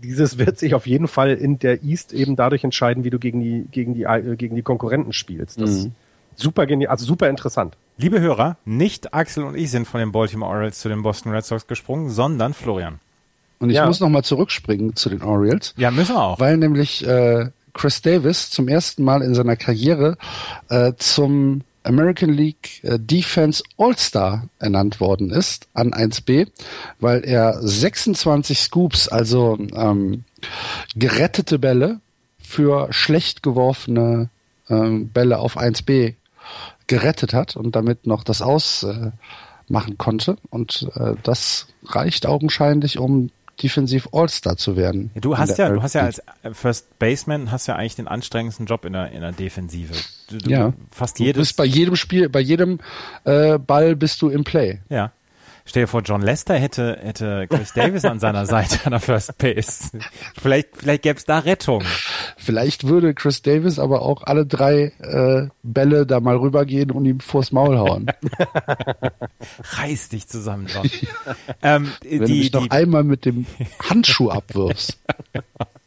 dieses 0.03 0.39
wird 0.39 0.59
sich 0.59 0.75
auf 0.75 0.87
jeden 0.87 1.09
Fall 1.09 1.31
in 1.31 1.59
der 1.59 1.83
East 1.83 2.13
eben 2.13 2.37
dadurch 2.37 2.65
entscheiden, 2.65 3.05
wie 3.05 3.11
du 3.11 3.19
gegen 3.19 3.41
die, 3.41 3.67
gegen 3.71 3.95
die, 3.95 4.03
äh, 4.03 4.37
gegen 4.37 4.57
die 4.57 4.63
Konkurrenten 4.63 5.13
spielst. 5.13 5.61
Das 5.61 5.85
mhm. 5.85 5.93
super 6.35 6.67
genial, 6.67 6.91
also 6.91 7.05
super 7.05 7.29
interessant. 7.29 7.77
Liebe 7.97 8.21
Hörer, 8.21 8.57
nicht 8.65 9.15
Axel 9.15 9.45
und 9.45 9.55
ich 9.55 9.71
sind 9.71 9.87
von 9.87 10.01
den 10.01 10.11
Baltimore 10.11 10.51
Orioles 10.51 10.81
zu 10.81 10.89
den 10.89 11.03
Boston 11.03 11.31
Red 11.31 11.45
Sox 11.45 11.69
gesprungen, 11.69 12.11
sondern 12.11 12.53
Florian. 12.53 12.99
Und 13.59 13.71
ich 13.71 13.77
ja. 13.77 13.87
muss 13.87 14.01
nochmal 14.01 14.25
zurückspringen 14.25 14.97
zu 14.97 15.09
den 15.09 15.23
Orioles. 15.23 15.75
Ja, 15.77 15.91
müssen 15.91 16.15
wir 16.15 16.23
auch. 16.23 16.41
Weil 16.41 16.57
nämlich 16.57 17.07
äh, 17.07 17.51
Chris 17.73 18.03
Davis 18.03 18.51
zum 18.51 18.69
ersten 18.69 19.05
Mal 19.05 19.23
in 19.23 19.35
seiner 19.35 19.57
Karriere 19.57 20.17
äh, 20.69 20.93
zum 20.97 21.63
American 21.85 22.31
League 22.31 22.83
äh, 22.83 22.99
Defense 22.99 23.63
All-Star 23.77 24.49
ernannt 24.59 25.01
worden 25.01 25.31
ist 25.31 25.69
an 25.75 25.93
1B, 25.93 26.49
weil 26.99 27.25
er 27.25 27.61
26 27.61 28.59
Scoops, 28.59 29.09
also 29.09 29.59
ähm, 29.75 30.25
gerettete 30.97 31.59
Bälle 31.59 32.01
für 32.39 32.93
schlecht 32.93 33.43
geworfene 33.43 34.31
ähm, 34.69 35.11
Bälle 35.11 35.39
auf 35.39 35.59
1B 35.59 36.15
gerettet 36.87 37.35
hat 37.35 37.57
und 37.57 37.77
damit 37.77 38.07
noch 38.07 38.25
das 38.25 38.43
ausmachen 38.43 39.13
äh, 39.69 39.97
konnte. 39.97 40.37
Und 40.51 40.89
äh, 40.95 41.15
das 41.23 41.67
reicht 41.85 42.27
augenscheinlich, 42.27 42.99
um 42.99 43.31
Defensiv 43.63 44.09
All-Star 44.13 44.57
zu 44.57 44.77
werden. 44.77 45.11
Du 45.15 45.39
hast 45.39 45.59
ja, 45.59 45.69
du 45.69 45.83
hast 45.83 45.95
ja 45.95 46.03
als 46.03 46.23
First 46.53 46.99
Baseman 46.99 47.51
hast 47.51 47.67
ja 47.67 47.77
eigentlich 47.77 47.97
den 47.97 48.09
anstrengendsten 48.09 48.67
Job 48.67 48.85
in 48.85 48.93
der, 48.93 49.11
in 49.13 49.21
der 49.21 49.33
Defensive. 49.33 49.95
Du, 50.29 50.39
du 50.39 50.51
ja. 50.51 50.73
Fast 50.91 51.19
jedes. 51.19 51.35
Du 51.35 51.41
bist 51.41 51.57
bei 51.57 51.65
jedem 51.65 51.97
Spiel, 51.97 52.29
bei 52.29 52.41
jedem 52.41 52.81
äh, 53.25 53.59
Ball 53.59 53.97
bist 53.97 54.21
du 54.23 54.29
im 54.29 54.45
Play. 54.45 54.81
Ja. 54.89 55.13
Stell 55.67 55.85
dir 55.85 55.89
vor, 55.89 56.03
John 56.03 56.21
Lester 56.21 56.55
hätte, 56.57 56.99
hätte 57.01 57.47
Chris 57.49 57.73
Davis 57.73 58.05
an 58.05 58.19
seiner 58.21 58.45
Seite 58.45 58.81
an 58.85 58.91
der 58.91 59.01
First 59.01 59.39
Base. 59.39 59.91
Vielleicht, 60.41 60.77
vielleicht 60.77 61.03
gäbe 61.03 61.17
es 61.19 61.25
da 61.25 61.39
Rettung. 61.39 61.83
Vielleicht 62.37 62.87
würde 62.87 63.15
Chris 63.15 63.41
Davis 63.41 63.79
aber 63.79 64.03
auch 64.03 64.23
alle 64.25 64.45
drei 64.45 64.93
äh, 65.01 65.49
Bälle 65.63 66.05
da 66.07 66.21
mal 66.21 66.37
rübergehen 66.37 66.91
und 66.91 67.07
ihm 67.07 67.21
vors 67.21 67.51
Maul 67.51 67.79
hauen. 67.79 68.07
Reiß 69.63 70.11
dich 70.11 70.29
zusammen, 70.29 70.67
John. 70.67 70.91
ähm, 71.63 71.93
Wenn 72.03 72.11
die, 72.11 72.19
du 72.19 72.33
mich 72.35 72.53
noch 72.53 72.71
einmal 72.71 73.05
mit 73.05 73.25
dem 73.25 73.47
Handschuh 73.89 74.31
abwirfst. 74.31 74.99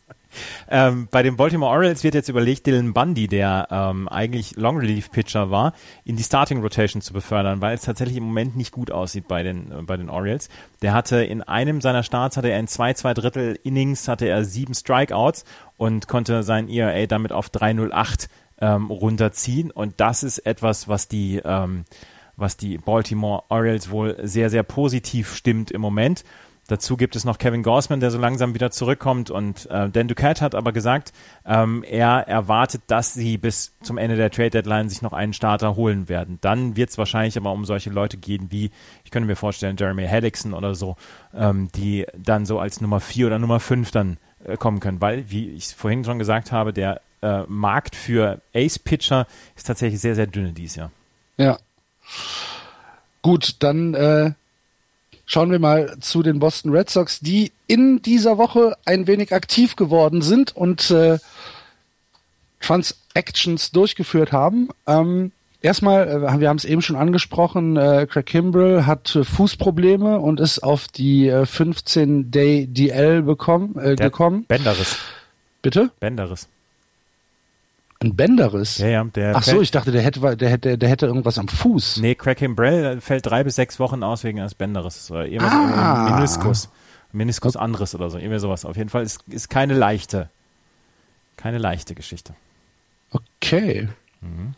Ähm, 0.69 1.07
bei 1.11 1.23
den 1.23 1.37
Baltimore 1.37 1.71
Orioles 1.71 2.03
wird 2.03 2.15
jetzt 2.15 2.29
überlegt, 2.29 2.67
Dylan 2.67 2.93
Bundy, 2.93 3.27
der 3.27 3.67
ähm, 3.71 4.07
eigentlich 4.07 4.55
Long 4.55 4.77
Relief 4.77 5.11
Pitcher 5.11 5.51
war, 5.51 5.73
in 6.03 6.15
die 6.15 6.23
Starting 6.23 6.61
Rotation 6.61 7.01
zu 7.01 7.13
befördern, 7.13 7.61
weil 7.61 7.75
es 7.75 7.81
tatsächlich 7.81 8.17
im 8.17 8.23
Moment 8.23 8.55
nicht 8.55 8.71
gut 8.71 8.91
aussieht 8.91 9.27
bei 9.27 9.43
den 9.43 9.71
äh, 9.71 9.81
bei 9.83 9.97
den 9.97 10.09
Orioles. 10.09 10.49
Der 10.81 10.93
hatte 10.93 11.23
in 11.23 11.41
einem 11.41 11.81
seiner 11.81 12.03
Starts 12.03 12.37
hatte 12.37 12.49
er 12.49 12.59
in 12.59 12.67
zwei 12.67 12.93
zwei 12.93 13.13
Drittel 13.13 13.59
Innings 13.63 14.07
hatte 14.07 14.27
er 14.27 14.43
sieben 14.43 14.73
Strikeouts 14.73 15.45
und 15.77 16.07
konnte 16.07 16.43
sein 16.43 16.69
ERA 16.69 17.05
damit 17.05 17.31
auf 17.31 17.49
308 17.49 18.29
ähm, 18.59 18.87
runterziehen 18.87 19.71
und 19.71 19.99
das 19.99 20.23
ist 20.23 20.39
etwas, 20.39 20.87
was 20.87 21.07
die 21.07 21.41
ähm, 21.43 21.85
was 22.35 22.57
die 22.57 22.77
Baltimore 22.77 23.43
Orioles 23.49 23.89
wohl 23.89 24.17
sehr 24.23 24.49
sehr 24.49 24.63
positiv 24.63 25.35
stimmt 25.35 25.71
im 25.71 25.81
Moment. 25.81 26.23
Dazu 26.67 26.97
gibt 26.97 27.15
es 27.15 27.23
noch 27.23 27.37
Kevin 27.37 27.63
Gorsman, 27.63 28.01
der 28.01 28.11
so 28.11 28.17
langsam 28.17 28.53
wieder 28.53 28.71
zurückkommt. 28.71 29.31
Und 29.31 29.67
äh, 29.71 29.89
Dan 29.89 30.07
Duquette 30.07 30.41
hat 30.41 30.53
aber 30.53 30.73
gesagt, 30.73 31.13
ähm, 31.45 31.83
er 31.83 32.27
erwartet, 32.27 32.81
dass 32.87 33.13
sie 33.13 33.37
bis 33.37 33.73
zum 33.81 33.97
Ende 33.97 34.17
der 34.17 34.31
Trade 34.31 34.49
Deadline 34.49 34.89
sich 34.89 35.01
noch 35.01 35.13
einen 35.13 35.33
Starter 35.33 35.75
holen 35.75 36.09
werden. 36.09 36.39
Dann 36.41 36.75
wird 36.75 36.89
es 36.89 36.97
wahrscheinlich 36.97 37.37
aber 37.37 37.51
um 37.51 37.65
solche 37.65 37.89
Leute 37.89 38.17
gehen 38.17 38.47
wie, 38.51 38.71
ich 39.05 39.11
könnte 39.11 39.27
mir 39.27 39.37
vorstellen, 39.37 39.77
Jeremy 39.79 40.05
Hedrickson 40.05 40.53
oder 40.53 40.75
so, 40.75 40.97
ähm, 41.33 41.69
die 41.73 42.05
dann 42.17 42.45
so 42.45 42.59
als 42.59 42.81
Nummer 42.81 42.99
vier 42.99 43.27
oder 43.27 43.39
Nummer 43.39 43.59
fünf 43.59 43.91
dann 43.91 44.17
äh, 44.43 44.57
kommen 44.57 44.79
können. 44.79 44.99
Weil, 44.99 45.29
wie 45.29 45.49
ich 45.51 45.73
vorhin 45.73 46.03
schon 46.03 46.19
gesagt 46.19 46.51
habe, 46.51 46.73
der 46.73 47.01
äh, 47.21 47.43
Markt 47.47 47.95
für 47.95 48.41
Ace-Pitcher 48.53 49.25
ist 49.55 49.67
tatsächlich 49.67 50.01
sehr, 50.01 50.15
sehr 50.15 50.27
dünne 50.27 50.51
dieses 50.51 50.75
Jahr. 50.75 50.91
Ja. 51.37 51.57
Gut, 53.21 53.55
dann 53.59 53.93
äh, 53.93 54.33
Schauen 55.29 55.51
wir 55.51 55.59
mal 55.59 55.97
zu 55.99 56.23
den 56.23 56.39
Boston 56.39 56.71
Red 56.71 56.89
Sox, 56.89 57.19
die 57.19 57.51
in 57.67 58.01
dieser 58.01 58.37
Woche 58.37 58.77
ein 58.85 59.07
wenig 59.07 59.33
aktiv 59.33 59.75
geworden 59.75 60.21
sind 60.21 60.55
und 60.55 60.89
äh, 60.89 61.19
Transactions 62.61 63.71
durchgeführt 63.71 64.31
haben. 64.31 64.69
Ähm, 64.87 65.33
erstmal, 65.61 66.07
äh, 66.07 66.39
wir 66.39 66.47
haben 66.47 66.55
es 66.55 66.63
eben 66.63 66.81
schon 66.81 66.95
angesprochen, 66.95 67.75
äh, 67.75 68.07
Craig 68.09 68.25
Kimbrell 68.25 68.85
hat 68.85 69.17
äh, 69.17 69.25
Fußprobleme 69.25 70.17
und 70.17 70.39
ist 70.39 70.59
auf 70.59 70.87
die 70.87 71.27
äh, 71.27 71.41
15-Day 71.43 72.67
DL 72.67 73.21
bekommen, 73.21 73.77
äh, 73.77 73.95
gekommen. 73.95 74.45
Bänderriss. 74.47 74.97
Bitte? 75.61 75.91
Bänderriss. 75.99 76.47
Ein 77.99 78.15
Bänderriss? 78.15 78.77
Ja, 78.77 78.87
ja. 78.87 79.03
Der 79.03 79.35
Ach 79.35 79.43
so, 79.43 79.61
ich 79.61 79.71
dachte, 79.71 79.91
der 79.91 80.01
hätte, 80.01 80.37
der 80.37 80.49
hätte, 80.49 80.77
der 80.77 80.89
hätte 80.89 81.07
irgendwas 81.07 81.39
am 81.39 81.47
Fuß. 81.47 81.97
Nee, 81.97 82.15
Craig 82.15 82.39
Brell 82.55 83.01
fällt 83.01 83.25
drei 83.25 83.43
bis 83.43 83.55
sechs 83.55 83.79
Wochen 83.79 84.03
aus 84.03 84.23
wegen 84.23 84.39
eines 84.39 84.53
Bänderrisses 84.53 85.09
oder 85.09 85.25
irgendwas 85.25 85.53
ah. 85.53 86.15
Meniskus. 86.15 86.69
Meniskus 87.11 87.55
okay. 87.55 87.63
anderes 87.63 87.95
oder 87.95 88.09
so, 88.09 88.17
irgendwie 88.17 88.39
sowas. 88.39 88.65
Auf 88.65 88.77
jeden 88.77 88.89
Fall 88.89 89.03
ist, 89.03 89.23
ist 89.27 89.49
keine 89.49 89.73
leichte, 89.73 90.29
keine 91.37 91.57
leichte 91.57 91.95
Geschichte. 91.95 92.35
Okay. 93.11 93.89
Mhm. 94.21 94.53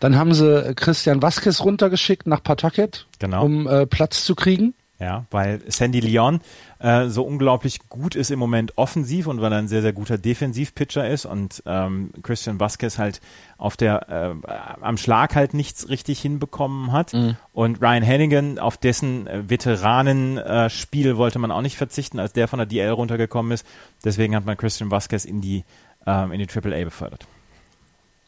Dann 0.00 0.16
haben 0.16 0.34
sie 0.34 0.74
Christian 0.74 1.22
Vasquez 1.22 1.60
runtergeschickt 1.60 2.26
nach 2.26 2.42
Pawtucket, 2.42 3.06
genau. 3.20 3.44
um 3.44 3.68
äh, 3.68 3.86
Platz 3.86 4.24
zu 4.24 4.34
kriegen. 4.34 4.74
Ja, 5.02 5.26
weil 5.32 5.60
Sandy 5.66 5.98
Leon 5.98 6.40
äh, 6.78 7.08
so 7.08 7.24
unglaublich 7.24 7.88
gut 7.88 8.14
ist 8.14 8.30
im 8.30 8.38
Moment 8.38 8.78
offensiv 8.78 9.26
und 9.26 9.40
weil 9.40 9.50
er 9.50 9.58
ein 9.58 9.66
sehr, 9.66 9.82
sehr 9.82 9.92
guter 9.92 10.16
Defensivpitcher 10.16 11.08
ist 11.08 11.24
und 11.24 11.60
ähm, 11.66 12.12
Christian 12.22 12.60
Vasquez 12.60 12.98
halt 12.98 13.20
auf 13.58 13.76
der 13.76 14.08
äh, 14.08 14.48
am 14.80 14.96
Schlag 14.96 15.34
halt 15.34 15.54
nichts 15.54 15.88
richtig 15.88 16.20
hinbekommen 16.20 16.92
hat. 16.92 17.14
Mhm. 17.14 17.36
Und 17.52 17.82
Ryan 17.82 18.06
Hannigan, 18.06 18.58
auf 18.60 18.76
dessen 18.76 19.26
äh, 19.26 19.50
Veteranenspiel 19.50 21.08
äh, 21.08 21.16
wollte 21.16 21.40
man 21.40 21.50
auch 21.50 21.62
nicht 21.62 21.76
verzichten, 21.76 22.20
als 22.20 22.32
der 22.32 22.46
von 22.46 22.60
der 22.60 22.66
DL 22.66 22.90
runtergekommen 22.90 23.50
ist. 23.50 23.66
Deswegen 24.04 24.36
hat 24.36 24.46
man 24.46 24.56
Christian 24.56 24.92
Vasquez 24.92 25.24
in 25.24 25.40
die 25.40 25.64
ähm, 26.06 26.30
in 26.30 26.38
die 26.38 26.46
AAA 26.48 26.84
befördert. 26.84 27.26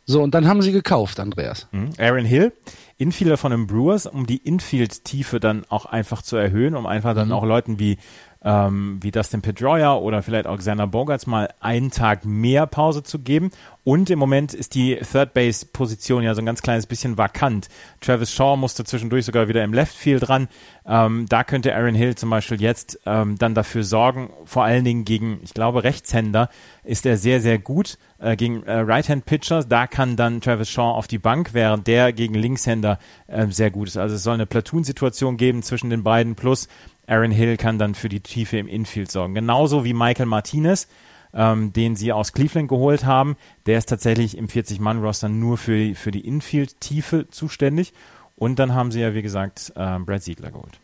So, 0.07 0.23
und 0.23 0.35
dann 0.35 0.49
haben 0.49 0.61
sie 0.61 0.73
gekauft, 0.73 1.21
Andreas. 1.21 1.69
Mhm. 1.71 1.91
Aaron 1.99 2.25
Hill, 2.25 2.53
Infielder 2.97 3.37
von 3.37 3.51
den 3.51 3.67
Brewers, 3.67 4.07
um 4.07 4.27
die 4.27 4.39
Infield-Tiefe 4.39 5.41
dann 5.41 5.65
auch 5.69 5.87
einfach 5.87 6.23
zu 6.23 6.37
erhöhen, 6.37 6.77
um 6.77 6.87
einfach 6.87 7.15
dann 7.15 7.29
mhm. 7.29 7.35
auch 7.35 7.45
Leuten 7.45 7.79
wie 7.79 7.99
ähm, 8.45 8.99
wie 9.01 9.11
Dustin 9.11 9.43
Pedroia 9.43 9.95
oder 9.97 10.23
vielleicht 10.23 10.47
auch 10.47 10.59
Xander 10.59 10.87
Bogarts 10.87 11.27
mal 11.27 11.49
einen 11.61 11.91
Tag 11.91 12.27
mehr 12.27 12.67
Pause 12.67 13.03
zu 13.03 13.19
geben. 13.19 13.51
Und 13.85 14.11
im 14.11 14.19
Moment 14.19 14.55
ist 14.55 14.75
die 14.75 14.97
Third 14.97 15.35
Base 15.35 15.67
Position 15.67 16.23
ja 16.23 16.35
so 16.35 16.43
ein 16.43 16.47
ganz 16.47 16.63
kleines 16.63 16.87
bisschen 16.87 17.17
vakant. 17.17 17.69
Travis 18.01 18.33
Shaw 18.33 18.57
musste 18.57 18.85
zwischendurch 18.85 19.25
sogar 19.25 19.49
wieder 19.49 19.65
im 19.65 19.73
Left 19.73 19.95
Field 19.95 20.29
dran. 20.29 20.49
Ähm, 20.87 21.27
da 21.29 21.43
könnte 21.43 21.75
Aaron 21.75 21.95
Hill 21.95 22.15
zum 22.15 22.31
Beispiel 22.31 22.61
jetzt 22.61 23.01
ähm, 23.07 23.37
dann 23.39 23.55
dafür 23.55 23.83
sorgen, 23.83 24.31
vor 24.45 24.65
allen 24.65 24.85
Dingen 24.85 25.05
gegen, 25.05 25.41
ich 25.43 25.55
glaube, 25.55 25.83
Rechtshänder 25.83 26.51
ist 26.83 27.07
er 27.07 27.17
sehr, 27.17 27.41
sehr 27.41 27.59
gut 27.59 27.99
äh, 28.25 28.37
gegen 28.37 28.63
äh, 28.65 28.79
Right-Hand-Pitcher. 28.79 29.65
Da 29.65 29.87
kann 29.87 30.17
dann 30.17 30.41
Travis 30.41 30.71
Shaw 30.71 30.95
auf 30.95 31.07
die 31.07 31.19
Bank, 31.19 31.51
während 31.53 31.87
der 31.87 32.13
gegen 32.13 32.35
Linkshänder 32.35 32.99
äh, 33.27 33.47
sehr 33.49 33.71
gut 33.71 33.89
ist. 33.89 33.97
Also 33.97 34.17
es 34.17 34.23
soll 34.23 34.35
eine 34.35 34.47
Platoon-Situation 34.47 35.37
geben 35.37 35.63
zwischen 35.63 35.91
den 35.91 36.03
beiden, 36.03 36.35
plus 36.35 36.69
Aaron 37.07 37.31
Hill 37.31 37.57
kann 37.57 37.79
dann 37.79 37.95
für 37.95 38.09
die 38.09 38.21
Tiefe 38.21 38.57
im 38.57 38.67
Infield 38.67 39.11
sorgen. 39.11 39.35
Genauso 39.35 39.85
wie 39.85 39.93
Michael 39.93 40.27
Martinez, 40.27 40.89
ähm, 41.35 41.73
den 41.73 41.97
sie 41.97 42.13
aus 42.13 42.33
Cleveland 42.33 42.69
geholt 42.69 43.05
haben. 43.05 43.37
Der 43.67 43.77
ist 43.77 43.91
tatsächlich 43.91 44.39
im 44.39 44.49
40-Mann-Roster 44.49 45.29
nur 45.29 45.59
für 45.59 45.77
die, 45.77 45.95
für 45.95 46.11
die 46.11 46.27
Infield-Tiefe 46.27 47.29
zuständig. 47.29 47.93
Und 48.37 48.59
dann 48.59 48.75
haben 48.75 48.91
sie 48.91 49.01
ja, 49.01 49.15
wie 49.15 49.23
gesagt, 49.23 49.73
äh, 49.77 49.99
Brad 49.99 50.23
Siegler 50.23 50.51
geholt. 50.51 50.81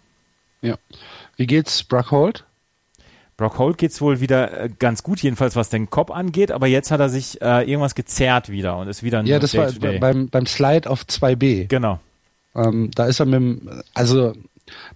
Ja. 0.60 0.76
Wie 1.36 1.46
geht's 1.46 1.82
Brock 1.82 2.10
Holt? 2.10 2.44
Brock 3.40 3.58
Holt 3.58 3.78
geht's 3.78 4.02
wohl 4.02 4.20
wieder 4.20 4.64
äh, 4.64 4.68
ganz 4.78 5.02
gut, 5.02 5.20
jedenfalls 5.20 5.56
was 5.56 5.70
den 5.70 5.88
Kopf 5.88 6.10
angeht, 6.10 6.52
aber 6.52 6.66
jetzt 6.66 6.90
hat 6.90 7.00
er 7.00 7.08
sich 7.08 7.40
äh, 7.40 7.62
irgendwas 7.62 7.94
gezerrt 7.94 8.50
wieder 8.50 8.76
und 8.76 8.86
ist 8.86 9.02
wieder 9.02 9.22
Ja, 9.22 9.38
das 9.38 9.56
war 9.56 9.72
beim, 9.72 10.28
beim 10.28 10.44
Slide 10.44 10.88
auf 10.90 11.04
2B. 11.04 11.66
Genau. 11.68 12.00
Ähm, 12.54 12.90
da 12.94 13.06
ist 13.06 13.18
er 13.18 13.24
mit 13.24 13.34
dem, 13.34 13.82
also 13.94 14.34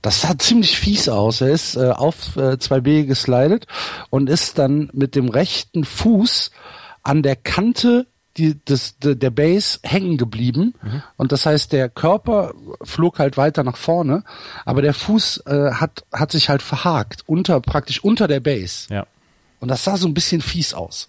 das 0.03 0.21
sah 0.21 0.39
ziemlich 0.39 0.79
fies 0.79 1.09
aus. 1.09 1.41
Er 1.41 1.49
ist 1.49 1.77
äh, 1.77 1.89
auf 1.89 2.37
äh, 2.37 2.59
2B 2.59 3.07
geslidet 3.07 3.67
und 4.11 4.29
ist 4.29 4.59
dann 4.59 4.91
mit 4.93 5.15
dem 5.15 5.31
rechten 5.31 5.85
Fuß 5.85 6.51
an 7.03 7.23
der 7.23 7.37
Kante 7.37 8.07
die, 8.37 8.55
de, 8.55 9.15
der 9.15 9.31
Base 9.31 9.79
hängen 9.83 10.17
geblieben. 10.17 10.75
Mhm. 10.83 11.03
Und 11.17 11.33
das 11.33 11.47
heißt, 11.47 11.73
der 11.73 11.89
Körper 11.89 12.53
flog 12.83 13.19
halt 13.19 13.37
weiter 13.37 13.63
nach 13.63 13.77
vorne, 13.77 14.25
aber 14.65 14.83
der 14.83 14.95
Fuß 14.95 15.45
äh, 15.47 15.73
hat, 15.73 16.05
hat 16.13 16.33
sich 16.33 16.49
halt 16.49 16.63
verhakt, 16.63 17.23
unter, 17.27 17.61
praktisch 17.61 18.03
unter 18.03 18.29
der 18.29 18.41
Base. 18.41 18.87
Ja. 18.91 19.07
Und 19.61 19.69
das 19.69 19.85
sah 19.85 19.97
so 19.97 20.07
ein 20.07 20.15
bisschen 20.15 20.41
fies 20.41 20.75
aus. 20.75 21.09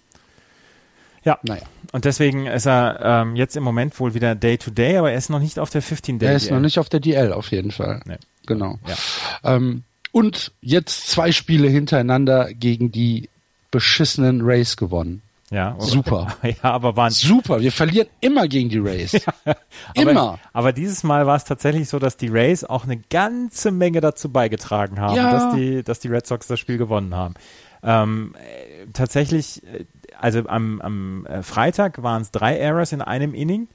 Ja. 1.24 1.38
Naja. 1.42 1.62
Und 1.92 2.04
deswegen 2.04 2.46
ist 2.46 2.66
er 2.66 3.00
ähm, 3.02 3.36
jetzt 3.36 3.56
im 3.56 3.62
Moment 3.62 3.98
wohl 3.98 4.14
wieder 4.14 4.34
Day-to-Day, 4.34 4.92
-Day, 4.92 4.98
aber 4.98 5.10
er 5.10 5.18
ist 5.18 5.28
noch 5.28 5.40
nicht 5.40 5.58
auf 5.58 5.70
der 5.70 5.82
15-Day. 5.82 6.26
Er 6.28 6.36
ist 6.36 6.50
noch 6.50 6.60
nicht 6.60 6.78
auf 6.78 6.88
der 6.88 7.00
DL, 7.00 7.32
auf 7.32 7.50
jeden 7.50 7.72
Fall. 7.72 8.00
Nee. 8.06 8.18
Genau. 8.46 8.78
Ja. 8.86 9.56
Ähm, 9.56 9.82
und 10.12 10.52
jetzt 10.60 11.08
zwei 11.08 11.32
Spiele 11.32 11.68
hintereinander 11.68 12.54
gegen 12.54 12.92
die 12.92 13.28
beschissenen 13.70 14.40
Rays 14.42 14.76
gewonnen. 14.76 15.22
Ja, 15.50 15.76
super. 15.78 16.36
ja, 16.42 16.56
aber 16.62 16.96
waren 16.96 17.10
super. 17.10 17.60
Wir 17.60 17.70
verlieren 17.70 18.08
immer 18.20 18.48
gegen 18.48 18.68
die 18.68 18.78
Rays. 18.78 19.12
ja, 19.44 19.54
immer. 19.94 20.10
Aber, 20.10 20.38
aber, 20.52 20.72
dieses 20.72 21.04
Mal 21.04 21.26
war 21.26 21.36
es 21.36 21.44
tatsächlich 21.44 21.88
so, 21.88 21.98
dass 21.98 22.16
die 22.16 22.28
Rays 22.28 22.64
auch 22.64 22.84
eine 22.84 22.96
ganze 22.96 23.70
Menge 23.70 24.00
dazu 24.00 24.30
beigetragen 24.30 24.98
haben, 24.98 25.16
ja. 25.16 25.30
dass 25.30 25.54
die, 25.54 25.84
dass 25.84 26.00
die 26.00 26.08
Red 26.08 26.26
Sox 26.26 26.48
das 26.48 26.58
Spiel 26.58 26.78
gewonnen 26.78 27.14
haben. 27.14 27.34
Ähm, 27.82 28.34
äh, 28.34 28.86
tatsächlich, 28.92 29.62
äh, 29.64 29.84
also 30.18 30.40
am, 30.48 30.80
am 30.80 31.26
äh, 31.26 31.42
Freitag 31.42 32.02
waren 32.02 32.22
es 32.22 32.32
drei 32.32 32.58
Errors 32.58 32.90
in 32.92 33.00
einem 33.00 33.32
Inning 33.32 33.68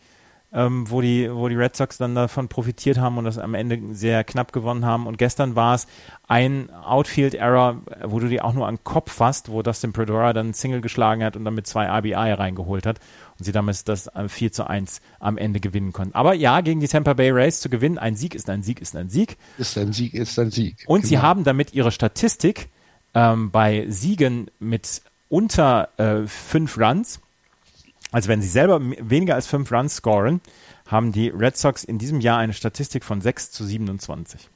ähm, 0.53 0.89
wo, 0.89 1.01
die, 1.01 1.33
wo 1.33 1.47
die 1.47 1.55
Red 1.55 1.75
Sox 1.75 1.97
dann 1.97 2.15
davon 2.15 2.49
profitiert 2.49 2.97
haben 2.97 3.17
und 3.17 3.23
das 3.23 3.37
am 3.37 3.53
Ende 3.53 3.79
sehr 3.93 4.23
knapp 4.23 4.51
gewonnen 4.51 4.85
haben. 4.85 5.07
Und 5.07 5.17
gestern 5.17 5.55
war 5.55 5.75
es 5.75 5.87
ein 6.27 6.69
Outfield-Error, 6.71 7.81
wo 8.03 8.19
du 8.19 8.27
die 8.27 8.41
auch 8.41 8.53
nur 8.53 8.67
an 8.67 8.83
Kopf 8.83 9.11
fasst, 9.11 9.49
wo 9.49 9.61
Dustin 9.61 9.93
Predora 9.93 10.33
dann 10.33 10.53
Single 10.53 10.81
geschlagen 10.81 11.23
hat 11.23 11.37
und 11.37 11.45
dann 11.45 11.53
mit 11.53 11.67
zwei 11.67 11.85
RBI 11.87 12.33
reingeholt 12.33 12.85
hat 12.85 12.99
und 13.39 13.45
sie 13.45 13.51
damit 13.51 13.87
das 13.87 14.09
4 14.27 14.47
äh, 14.47 14.51
zu 14.51 14.67
1 14.67 15.01
am 15.19 15.37
Ende 15.37 15.59
gewinnen 15.59 15.93
konnten. 15.93 16.15
Aber 16.15 16.33
ja, 16.33 16.61
gegen 16.61 16.81
die 16.81 16.87
Tampa 16.87 17.13
Bay 17.13 17.31
Rays 17.31 17.61
zu 17.61 17.69
gewinnen, 17.69 17.97
ein 17.97 18.15
Sieg 18.15 18.35
ist 18.35 18.49
ein 18.49 18.61
Sieg 18.61 18.81
ist 18.81 18.95
ein 18.95 19.09
Sieg. 19.09 19.37
Ist 19.57 19.77
ein 19.77 19.93
Sieg 19.93 20.13
ist 20.13 20.37
ein 20.37 20.51
Sieg. 20.51 20.83
Und 20.87 21.01
genau. 21.01 21.09
sie 21.09 21.19
haben 21.19 21.43
damit 21.43 21.73
ihre 21.73 21.91
Statistik 21.91 22.69
ähm, 23.13 23.51
bei 23.51 23.85
Siegen 23.87 24.51
mit 24.59 25.01
unter 25.29 25.89
äh, 25.97 26.27
fünf 26.27 26.77
Runs 26.77 27.21
also 28.11 28.29
wenn 28.29 28.41
sie 28.41 28.49
selber 28.49 28.79
weniger 28.81 29.35
als 29.35 29.47
fünf 29.47 29.71
Runs 29.71 29.95
scoren, 29.95 30.41
haben 30.87 31.11
die 31.11 31.29
Red 31.29 31.57
Sox 31.57 31.83
in 31.83 31.97
diesem 31.97 32.19
Jahr 32.19 32.37
eine 32.39 32.53
Statistik 32.53 33.03
von 33.03 33.21
6 33.21 33.51
zu 33.51 33.63
27. 33.63 34.49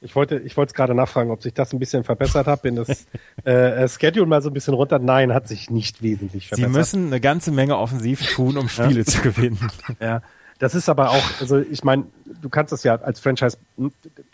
Ich 0.00 0.14
wollte, 0.14 0.38
ich 0.38 0.56
wollte 0.56 0.74
gerade 0.74 0.94
nachfragen, 0.94 1.32
ob 1.32 1.42
sich 1.42 1.54
das 1.54 1.72
ein 1.72 1.80
bisschen 1.80 2.04
verbessert 2.04 2.46
hat. 2.46 2.62
Bin 2.62 2.76
das 2.76 3.06
äh, 3.44 3.88
Schedule 3.88 4.26
mal 4.26 4.42
so 4.42 4.50
ein 4.50 4.54
bisschen 4.54 4.74
runter? 4.74 5.00
Nein, 5.00 5.34
hat 5.34 5.48
sich 5.48 5.70
nicht 5.70 6.02
wesentlich 6.02 6.48
verbessert. 6.48 6.72
Sie 6.72 6.78
müssen 6.78 7.06
eine 7.08 7.20
ganze 7.20 7.50
Menge 7.50 7.76
offensiv 7.76 8.24
tun, 8.34 8.56
um 8.56 8.68
Spiele 8.68 9.04
zu 9.04 9.20
gewinnen. 9.22 9.70
Ja, 10.00 10.22
das 10.58 10.74
ist 10.74 10.88
aber 10.88 11.10
auch, 11.10 11.40
also 11.40 11.58
ich 11.58 11.84
meine, 11.84 12.06
du 12.42 12.48
kannst 12.48 12.72
das 12.72 12.82
ja 12.82 12.96
als 12.96 13.20
Franchise, 13.20 13.58
du 13.76 13.90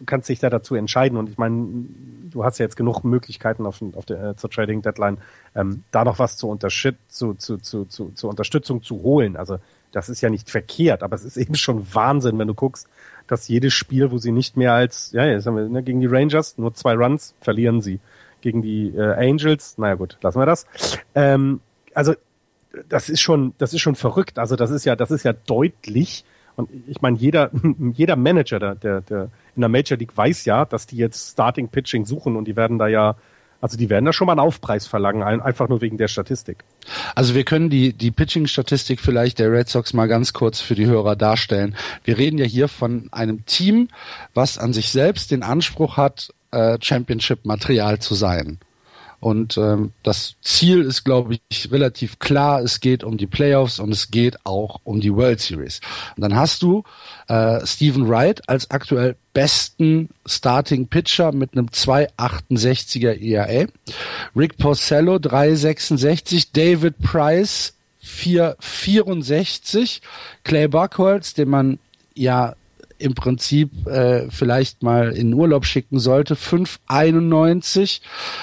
kannst 0.06 0.28
dich 0.28 0.38
da 0.38 0.48
dazu 0.48 0.74
entscheiden 0.74 1.18
und 1.18 1.28
ich 1.28 1.36
meine, 1.36 1.86
du 2.30 2.44
hast 2.44 2.59
ja 2.59 2.64
jetzt 2.64 2.76
genug 2.76 3.05
Möglichkeiten 3.05 3.66
auf, 3.66 3.82
auf 3.94 4.06
der, 4.06 4.30
äh, 4.30 4.36
zur 4.36 4.51
Trading 4.51 4.80
Deadline, 4.80 5.18
ähm, 5.55 5.84
da 5.90 6.05
noch 6.05 6.18
was 6.18 6.36
zu, 6.36 6.56
zu, 6.56 7.34
zu, 7.34 7.59
zu, 7.59 7.84
zu, 7.84 8.10
zur 8.10 8.30
Unterstützung 8.30 8.82
zu 8.82 9.02
holen. 9.02 9.36
Also 9.36 9.59
das 9.92 10.09
ist 10.09 10.22
ja 10.22 10.30
nicht 10.30 10.51
verkehrt, 10.51 11.02
aber 11.02 11.14
es 11.14 11.24
ist 11.24 11.36
eben 11.36 11.55
schon 11.55 11.86
Wahnsinn, 11.94 12.38
wenn 12.38 12.48
du 12.48 12.55
guckst, 12.55 12.88
dass 13.26 13.48
jedes 13.48 13.74
Spiel, 13.74 14.10
wo 14.10 14.18
sie 14.18 14.32
nicht 14.32 14.56
mehr 14.56 14.72
als, 14.72 15.12
ja, 15.12 15.24
jetzt 15.24 15.46
haben 15.46 15.56
wir 15.56 15.68
ne, 15.68 15.82
gegen 15.82 16.01
die 16.01 16.06
Rangers 16.06 16.59
nur 16.59 16.74
zwei 16.74 16.94
Runs, 16.94 17.34
verlieren 17.40 17.80
sie. 17.80 18.01
Gegen 18.40 18.60
die 18.60 18.88
äh, 18.88 19.14
Angels, 19.14 19.78
naja 19.78 19.94
gut, 19.94 20.18
lassen 20.20 20.38
wir 20.38 20.46
das. 20.46 20.66
Ähm, 21.14 21.60
also 21.94 22.14
das 22.88 23.09
ist 23.09 23.20
schon, 23.20 23.55
das 23.59 23.72
ist 23.72 23.80
schon 23.80 23.94
verrückt. 23.94 24.38
Also 24.38 24.56
das 24.56 24.70
ist 24.70 24.84
ja, 24.84 24.96
das 24.96 25.10
ist 25.10 25.24
ja 25.24 25.32
deutlich. 25.32 26.24
Und 26.56 26.70
ich 26.86 27.02
meine, 27.02 27.16
jeder, 27.16 27.51
jeder 27.94 28.16
Manager 28.16 28.59
der, 28.59 28.74
der, 28.74 29.01
der 29.01 29.22
in 29.56 29.60
der 29.60 29.68
Major 29.68 29.98
League 29.98 30.16
weiß 30.16 30.44
ja, 30.44 30.64
dass 30.64 30.86
die 30.86 30.96
jetzt 30.96 31.32
Starting 31.32 31.68
Pitching 31.68 32.05
suchen 32.06 32.36
und 32.36 32.46
die 32.46 32.56
werden 32.56 32.78
da 32.78 32.88
ja, 32.88 33.16
also 33.60 33.76
die 33.76 33.88
werden 33.88 34.05
da 34.05 34.12
schon 34.12 34.26
mal 34.26 34.32
einen 34.32 34.40
Aufpreis 34.40 34.86
verlangen, 34.86 35.22
einfach 35.22 35.68
nur 35.68 35.80
wegen 35.80 35.96
der 35.96 36.09
Statistik. 36.09 36.64
Also 37.14 37.34
wir 37.34 37.44
können 37.44 37.70
die, 37.70 37.92
die 37.92 38.10
Pitching-Statistik 38.10 39.01
vielleicht 39.01 39.38
der 39.38 39.51
Red 39.51 39.68
Sox 39.68 39.94
mal 39.94 40.06
ganz 40.06 40.32
kurz 40.32 40.60
für 40.60 40.74
die 40.74 40.86
Hörer 40.86 41.16
darstellen. 41.16 41.74
Wir 42.05 42.18
reden 42.18 42.36
ja 42.36 42.44
hier 42.44 42.68
von 42.68 43.09
einem 43.10 43.46
Team, 43.46 43.88
was 44.34 44.59
an 44.59 44.72
sich 44.72 44.90
selbst 44.90 45.30
den 45.30 45.42
Anspruch 45.42 45.96
hat, 45.96 46.30
äh, 46.51 46.78
Championship-Material 46.80 48.01
zu 48.01 48.14
sein. 48.14 48.59
Und 49.24 49.56
ähm, 49.56 49.92
das 50.02 50.34
Ziel 50.42 50.82
ist, 50.82 51.02
glaube 51.02 51.38
ich, 51.48 51.72
relativ 51.72 52.18
klar. 52.18 52.60
Es 52.60 52.80
geht 52.80 53.02
um 53.02 53.16
die 53.16 53.26
Playoffs 53.26 53.80
und 53.80 53.90
es 53.90 54.10
geht 54.10 54.36
auch 54.44 54.82
um 54.84 55.01
die 55.01 55.14
World 55.14 55.40
Series. 55.40 55.80
Und 56.14 56.20
dann 56.20 56.36
hast 56.36 56.60
du 56.60 56.82
äh, 57.28 57.64
Stephen 57.64 58.06
Wright 58.06 58.46
als 58.51 58.70
aktuell 58.70 59.16
besten 59.32 60.10
Starting 60.26 60.88
Pitcher 60.88 61.32
mit 61.32 61.55
einem 61.55 61.68
2,68er 61.68 63.18
ERA. 63.18 63.66
Rick 64.36 64.59
Porcello 64.59 65.14
3,66. 65.14 66.48
David 66.52 66.98
Price 66.98 67.72
4,64. 68.05 70.02
Clay 70.42 70.68
Buckholz, 70.68 71.32
den 71.32 71.48
man 71.48 71.78
ja 72.14 72.56
im 72.98 73.14
Prinzip 73.14 73.86
äh, 73.86 74.30
vielleicht 74.30 74.82
mal 74.82 75.12
in 75.12 75.34
Urlaub 75.34 75.66
schicken 75.66 75.98
sollte. 75.98 76.34
5,91. 76.34 78.00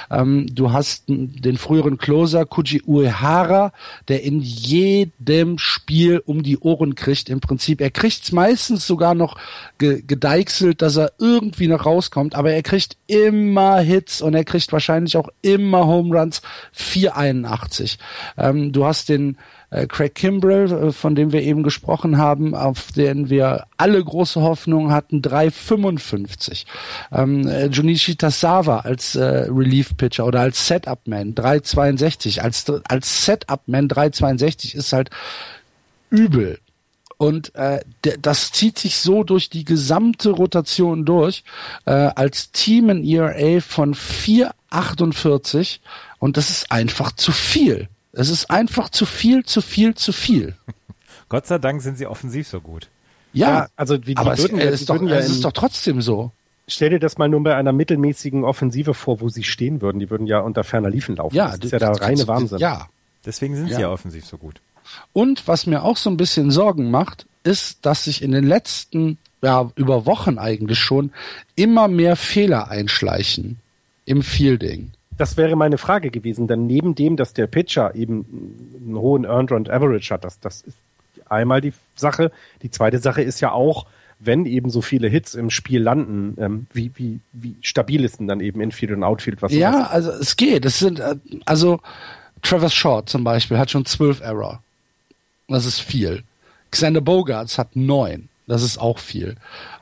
Ähm, 0.09 0.47
du 0.51 0.71
hast 0.71 1.05
den 1.07 1.57
früheren 1.57 1.97
Closer 1.97 2.45
Kuji 2.45 2.81
Uehara, 2.85 3.71
der 4.07 4.23
in 4.23 4.39
jedem 4.39 5.57
Spiel 5.57 6.21
um 6.25 6.43
die 6.43 6.59
Ohren 6.59 6.95
kriegt. 6.95 7.29
Im 7.29 7.39
Prinzip, 7.39 7.81
er 7.81 7.91
kriegt's 7.91 8.31
meistens 8.31 8.85
sogar 8.85 9.15
noch 9.15 9.37
ge 9.77 10.03
gedeichselt, 10.05 10.81
dass 10.81 10.97
er 10.97 11.13
irgendwie 11.17 11.67
noch 11.67 11.85
rauskommt, 11.85 12.35
aber 12.35 12.51
er 12.51 12.63
kriegt 12.63 12.97
immer 13.07 13.79
Hits 13.79 14.21
und 14.21 14.33
er 14.33 14.43
kriegt 14.43 14.71
wahrscheinlich 14.71 15.17
auch 15.17 15.29
immer 15.41 15.85
Home 15.85 16.17
Runs. 16.17 16.41
4,81. 16.75 17.97
Ähm, 18.37 18.71
du 18.71 18.85
hast 18.85 19.09
den 19.09 19.37
äh, 19.71 19.87
Craig 19.87 20.13
Kimbrell, 20.13 20.71
äh, 20.71 20.91
von 20.91 21.15
dem 21.15 21.31
wir 21.31 21.41
eben 21.41 21.63
gesprochen 21.63 22.17
haben, 22.17 22.53
auf 22.53 22.91
den 22.91 23.29
wir 23.29 23.65
alle 23.77 24.03
große 24.03 24.41
Hoffnung 24.41 24.91
hatten, 24.91 25.21
3,55. 25.21 26.65
Ähm, 27.11 27.47
äh, 27.47 27.67
Junichi 27.67 28.15
Tasawa 28.15 28.81
als 28.81 29.15
äh, 29.15 29.47
Relief-Pitcher 29.49 30.25
oder 30.25 30.41
als 30.41 30.67
Setup-Man 30.67 31.33
3,62. 31.33 32.41
Als, 32.41 32.65
als 32.87 33.25
Setup-Man 33.25 33.87
3,62 33.87 34.75
ist 34.75 34.93
halt 34.93 35.09
übel. 36.09 36.59
Und 37.17 37.53
äh, 37.53 37.81
das 38.19 38.51
zieht 38.51 38.79
sich 38.79 38.97
so 38.97 39.23
durch 39.23 39.49
die 39.51 39.63
gesamte 39.63 40.31
Rotation 40.31 41.05
durch, 41.05 41.43
äh, 41.85 41.91
als 41.91 42.51
Team 42.51 42.89
in 42.89 43.03
ERA 43.05 43.61
von 43.61 43.93
4,48 43.93 45.81
und 46.17 46.35
das 46.35 46.49
ist 46.49 46.71
einfach 46.71 47.11
zu 47.11 47.31
viel. 47.31 47.87
Es 48.13 48.29
ist 48.29 48.49
einfach 48.49 48.89
zu 48.89 49.05
viel, 49.05 49.45
zu 49.45 49.61
viel, 49.61 49.95
zu 49.95 50.11
viel. 50.11 50.55
Gott 51.29 51.47
sei 51.47 51.57
Dank 51.59 51.81
sind 51.81 51.97
sie 51.97 52.05
offensiv 52.05 52.47
so 52.47 52.59
gut. 52.59 52.89
Ja, 53.33 53.49
ja 53.49 53.67
also 53.75 53.95
wie 54.05 54.15
die 54.15 54.17
aber 54.17 54.37
würden, 54.37 54.59
es, 54.59 54.65
es, 54.65 54.81
ist 54.81 54.89
doch, 54.89 55.01
ja 55.01 55.15
es 55.15 55.29
ist 55.29 55.45
doch 55.45 55.53
trotzdem 55.53 56.01
so. 56.01 56.31
Stell 56.67 56.89
dir 56.89 56.99
das 56.99 57.17
mal 57.17 57.29
nur 57.29 57.43
bei 57.43 57.55
einer 57.55 57.71
mittelmäßigen 57.71 58.43
Offensive 58.43 58.93
vor, 58.93 59.21
wo 59.21 59.29
sie 59.29 59.43
stehen 59.43 59.81
würden. 59.81 59.99
Die 59.99 60.09
würden 60.09 60.27
ja 60.27 60.39
unter 60.39 60.63
ferner 60.63 60.89
Liefen 60.89 61.15
laufen. 61.15 61.35
Ja, 61.35 61.55
das 61.55 61.65
ist 61.65 61.71
ja 61.71 61.79
der 61.79 61.89
reine 61.89 62.27
Wahnsinn. 62.27 62.59
Ja. 62.59 62.87
Deswegen 63.25 63.55
sind 63.55 63.67
ja. 63.67 63.75
sie 63.75 63.81
ja 63.81 63.89
offensiv 63.89 64.25
so 64.25 64.37
gut. 64.37 64.61
Und 65.13 65.47
was 65.47 65.65
mir 65.65 65.83
auch 65.83 65.97
so 65.97 66.09
ein 66.09 66.17
bisschen 66.17 66.51
Sorgen 66.51 66.91
macht, 66.91 67.25
ist, 67.43 67.85
dass 67.85 68.05
sich 68.05 68.21
in 68.21 68.31
den 68.31 68.45
letzten, 68.45 69.17
ja, 69.41 69.71
über 69.75 70.05
Wochen 70.05 70.37
eigentlich 70.37 70.79
schon 70.79 71.11
immer 71.55 71.87
mehr 71.87 72.15
Fehler 72.15 72.69
einschleichen 72.69 73.59
im 74.05 74.21
Fielding. 74.21 74.91
Das 75.21 75.37
wäre 75.37 75.55
meine 75.55 75.77
Frage 75.77 76.09
gewesen, 76.09 76.47
denn 76.47 76.65
neben 76.65 76.95
dem, 76.95 77.15
dass 77.15 77.33
der 77.33 77.45
Pitcher 77.45 77.93
eben 77.93 78.25
einen 78.83 78.97
hohen 78.97 79.23
Earned 79.23 79.51
Run 79.51 79.69
Average 79.69 80.11
hat, 80.11 80.23
das, 80.23 80.39
das 80.39 80.61
ist 80.61 80.75
einmal 81.29 81.61
die 81.61 81.73
Sache. 81.93 82.31
Die 82.63 82.71
zweite 82.71 82.97
Sache 82.97 83.21
ist 83.21 83.39
ja 83.39 83.51
auch, 83.51 83.85
wenn 84.17 84.47
eben 84.47 84.71
so 84.71 84.81
viele 84.81 85.07
Hits 85.07 85.35
im 85.35 85.51
Spiel 85.51 85.83
landen, 85.83 86.35
ähm, 86.41 86.65
wie, 86.73 86.91
wie, 86.95 87.19
wie 87.33 87.55
stabil 87.61 88.03
ist 88.03 88.19
denn 88.19 88.27
dann 88.27 88.39
eben 88.39 88.61
Infield 88.61 88.93
und 88.93 89.03
Outfield? 89.03 89.43
Was 89.43 89.51
ja, 89.51 89.83
also 89.83 90.09
es 90.09 90.37
geht. 90.37 90.65
Es 90.65 90.79
sind, 90.79 90.99
äh, 90.99 91.15
also 91.45 91.79
Travis 92.41 92.73
Short 92.73 93.07
zum 93.07 93.23
Beispiel 93.23 93.59
hat 93.59 93.69
schon 93.69 93.85
zwölf 93.85 94.21
Error. 94.21 94.63
Das 95.47 95.67
ist 95.67 95.81
viel. 95.81 96.23
Xander 96.71 97.01
Bogarts 97.01 97.59
hat 97.59 97.75
neun. 97.75 98.29
Das 98.47 98.63
ist 98.63 98.79
auch 98.79 98.97
viel. 98.97 99.35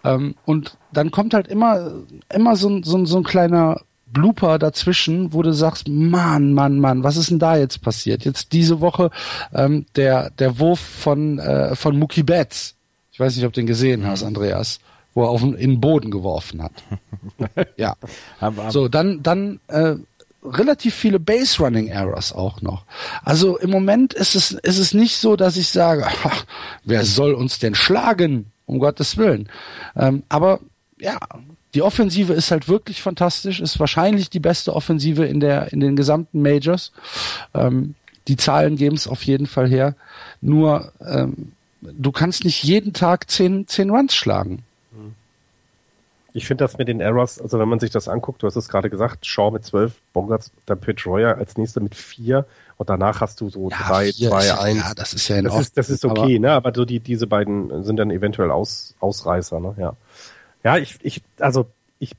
Ähm, 0.03 0.35
und 0.43 0.75
dann 0.91 1.11
kommt 1.11 1.33
halt 1.33 1.47
immer, 1.47 1.93
immer 2.27 2.57
so, 2.57 2.83
so, 2.83 3.05
so 3.05 3.17
ein 3.17 3.23
kleiner 3.23 3.81
Blooper 4.11 4.60
dazwischen, 4.60 5.34
wo 5.34 5.41
du 5.41 5.53
sagst, 5.53 5.88
Mann, 5.88 6.53
Mann, 6.53 6.80
Mann, 6.80 7.03
was 7.03 7.18
ist 7.18 7.30
denn 7.31 7.40
da 7.40 7.57
jetzt 7.57 7.81
passiert? 7.81 8.26
Jetzt 8.26 8.53
diese 8.53 8.81
Woche 8.81 9.11
ähm, 9.53 9.86
der 9.95 10.30
der 10.31 10.60
Wurf 10.60 10.80
von 10.80 11.40
äh, 11.40 11.76
von 11.76 11.98
Mookie 11.98 12.23
Betts. 12.23 12.76
Ich 13.11 13.19
weiß 13.19 13.36
nicht, 13.36 13.45
ob 13.45 13.53
du 13.53 13.61
den 13.61 13.68
gesehen 13.68 14.07
hast, 14.07 14.23
Andreas, 14.23 14.80
wo 15.14 15.23
er 15.23 15.30
auf 15.30 15.41
den, 15.41 15.53
in 15.53 15.72
den 15.72 15.81
Boden 15.81 16.11
geworfen 16.11 16.64
hat. 16.64 16.72
ja. 17.77 17.95
So, 18.69 18.88
dann 18.88 19.22
dann 19.22 19.60
äh, 19.68 19.95
relativ 20.44 20.95
viele 20.95 21.19
Base 21.19 21.61
Running 21.61 21.88
Errors 21.88 22.34
auch 22.34 22.61
noch. 22.61 22.86
Also 23.23 23.57
im 23.57 23.69
Moment 23.69 24.14
ist 24.14 24.36
es 24.36 24.52
ist 24.52 24.80
es 24.80 24.94
nicht 24.94 25.18
so, 25.18 25.36
dass 25.36 25.57
ich 25.57 25.69
sage, 25.69 26.07
ach, 26.07 26.45
wer 26.84 27.06
soll 27.06 27.34
uns 27.34 27.60
denn 27.60 27.76
schlagen? 27.76 28.52
Um 28.65 28.77
Gottes 28.77 29.18
Willen. 29.18 29.49
Ähm, 29.95 30.22
aber 30.30 30.60
ja, 30.99 31.18
die 31.73 31.81
Offensive 31.81 32.33
ist 32.33 32.51
halt 32.51 32.67
wirklich 32.67 33.01
fantastisch, 33.01 33.59
ist 33.59 33.79
wahrscheinlich 33.79 34.29
die 34.29 34.39
beste 34.39 34.75
Offensive 34.75 35.25
in 35.25 35.39
der 35.39 35.71
in 35.71 35.79
den 35.79 35.95
gesamten 35.95 36.41
Majors. 36.41 36.91
Ähm, 37.53 37.95
die 38.27 38.37
Zahlen 38.37 38.75
geben 38.75 38.95
es 38.95 39.07
auf 39.07 39.23
jeden 39.23 39.47
Fall 39.47 39.69
her. 39.69 39.95
Nur 40.41 40.91
ähm, 41.05 41.53
du 41.81 42.11
kannst 42.11 42.43
nicht 42.43 42.63
jeden 42.63 42.93
Tag 42.93 43.29
zehn, 43.29 43.67
zehn 43.67 43.89
Runs 43.89 44.15
schlagen. 44.15 44.63
Ich 46.33 46.45
finde 46.45 46.63
das 46.63 46.77
mit 46.77 46.87
den 46.87 47.01
Errors, 47.01 47.41
also 47.41 47.57
wenn 47.57 47.67
man 47.67 47.79
sich 47.79 47.89
das 47.89 48.07
anguckt, 48.07 48.43
du 48.43 48.47
hast 48.47 48.55
es 48.55 48.69
gerade 48.69 48.89
gesagt, 48.89 49.25
Shaw 49.25 49.49
mit 49.51 49.65
zwölf, 49.65 49.93
Bongarts, 50.13 50.51
dann 50.67 50.79
Pitch 50.79 51.07
Royer 51.07 51.37
als 51.37 51.57
nächster 51.57 51.81
mit 51.81 51.95
vier 51.95 52.45
und 52.77 52.89
danach 52.89 53.19
hast 53.19 53.41
du 53.41 53.49
so 53.49 53.69
ja, 53.69 53.77
drei, 53.77 54.11
zwei, 54.11 54.53
eins. 54.59 54.77
Ja, 54.77 54.93
das 54.93 55.13
ist 55.13 55.27
ja 55.27 55.37
in 55.37 55.45
das 55.45 55.59
ist, 55.59 55.77
das 55.77 55.89
ist 55.89 56.05
okay, 56.05 56.35
aber, 56.35 56.39
ne? 56.39 56.51
Aber 56.51 56.71
so 56.73 56.85
die, 56.85 56.99
diese 56.99 57.25
beiden 57.25 57.83
sind 57.83 57.97
dann 57.97 58.11
eventuell 58.11 58.51
Aus, 58.51 58.95
Ausreißer, 58.99 59.59
ne? 59.59 59.75
Ja. 59.79 59.93
Ja, 60.64 60.77
ich, 60.77 60.98
ich, 61.02 61.22
also 61.40 61.68
ich, 61.99 62.11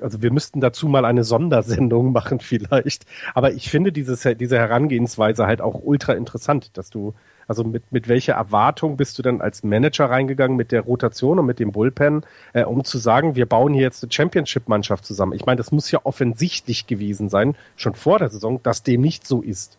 also 0.00 0.22
wir 0.22 0.32
müssten 0.32 0.60
dazu 0.60 0.88
mal 0.88 1.04
eine 1.04 1.24
Sondersendung 1.24 2.12
machen 2.12 2.40
vielleicht. 2.40 3.06
Aber 3.34 3.52
ich 3.52 3.70
finde 3.70 3.92
dieses, 3.92 4.22
diese 4.38 4.58
Herangehensweise 4.58 5.46
halt 5.46 5.60
auch 5.60 5.80
ultra 5.82 6.12
interessant, 6.12 6.76
dass 6.76 6.90
du, 6.90 7.14
also 7.48 7.64
mit, 7.64 7.90
mit 7.90 8.08
welcher 8.08 8.34
Erwartung 8.34 8.96
bist 8.96 9.18
du 9.18 9.22
dann 9.22 9.40
als 9.40 9.64
Manager 9.64 10.10
reingegangen 10.10 10.56
mit 10.56 10.72
der 10.72 10.82
Rotation 10.82 11.38
und 11.38 11.46
mit 11.46 11.58
dem 11.58 11.72
Bullpen, 11.72 12.24
äh, 12.52 12.64
um 12.64 12.84
zu 12.84 12.98
sagen, 12.98 13.34
wir 13.34 13.46
bauen 13.46 13.74
hier 13.74 13.82
jetzt 13.82 14.02
eine 14.04 14.12
Championship-Mannschaft 14.12 15.04
zusammen. 15.04 15.32
Ich 15.32 15.44
meine, 15.44 15.58
das 15.58 15.72
muss 15.72 15.90
ja 15.90 16.00
offensichtlich 16.04 16.86
gewesen 16.86 17.28
sein, 17.28 17.56
schon 17.76 17.94
vor 17.94 18.18
der 18.18 18.30
Saison, 18.30 18.62
dass 18.62 18.82
dem 18.82 19.00
nicht 19.00 19.26
so 19.26 19.42
ist. 19.42 19.76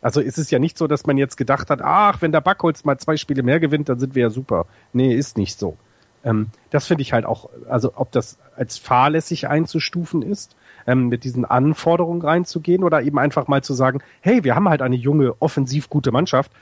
Also 0.00 0.20
ist 0.20 0.38
es 0.38 0.50
ja 0.50 0.60
nicht 0.60 0.78
so, 0.78 0.86
dass 0.86 1.06
man 1.06 1.18
jetzt 1.18 1.36
gedacht 1.36 1.70
hat, 1.70 1.82
ach, 1.82 2.22
wenn 2.22 2.30
der 2.30 2.40
Backholz 2.40 2.84
mal 2.84 2.98
zwei 2.98 3.16
Spiele 3.16 3.42
mehr 3.42 3.58
gewinnt, 3.58 3.88
dann 3.88 3.98
sind 3.98 4.14
wir 4.14 4.22
ja 4.22 4.30
super. 4.30 4.66
Nee, 4.92 5.12
ist 5.12 5.36
nicht 5.36 5.58
so. 5.58 5.76
Ähm, 6.24 6.48
das 6.70 6.86
finde 6.86 7.02
ich 7.02 7.12
halt 7.12 7.24
auch, 7.24 7.48
also 7.68 7.92
ob 7.94 8.12
das 8.12 8.38
als 8.56 8.78
fahrlässig 8.78 9.48
einzustufen 9.48 10.22
ist, 10.22 10.56
ähm, 10.86 11.08
mit 11.08 11.24
diesen 11.24 11.44
Anforderungen 11.44 12.22
reinzugehen 12.22 12.84
oder 12.84 13.02
eben 13.02 13.18
einfach 13.18 13.48
mal 13.48 13.62
zu 13.62 13.74
sagen, 13.74 14.00
hey, 14.20 14.44
wir 14.44 14.54
haben 14.54 14.68
halt 14.68 14.82
eine 14.82 14.96
junge, 14.96 15.34
offensiv 15.40 15.88
gute 15.88 16.12
Mannschaft, 16.12 16.52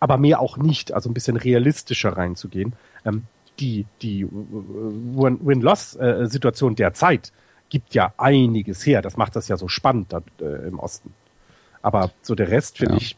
aber 0.00 0.16
mehr 0.16 0.40
auch 0.40 0.56
nicht, 0.56 0.92
also 0.92 1.10
ein 1.10 1.14
bisschen 1.14 1.36
realistischer 1.36 2.16
reinzugehen. 2.16 2.74
Ähm, 3.04 3.24
die 3.60 3.86
die 4.02 4.26
Win-Loss-Situation 4.28 6.74
derzeit 6.74 7.32
gibt 7.68 7.94
ja 7.94 8.12
einiges 8.16 8.84
her. 8.84 9.00
Das 9.02 9.16
macht 9.16 9.36
das 9.36 9.46
ja 9.48 9.56
so 9.56 9.68
spannend 9.68 10.12
da, 10.12 10.22
äh, 10.40 10.68
im 10.68 10.78
Osten. 10.78 11.14
Aber 11.82 12.10
so 12.22 12.34
der 12.34 12.50
Rest 12.50 12.78
finde 12.78 12.94
ja. 12.94 13.00
ich 13.00 13.16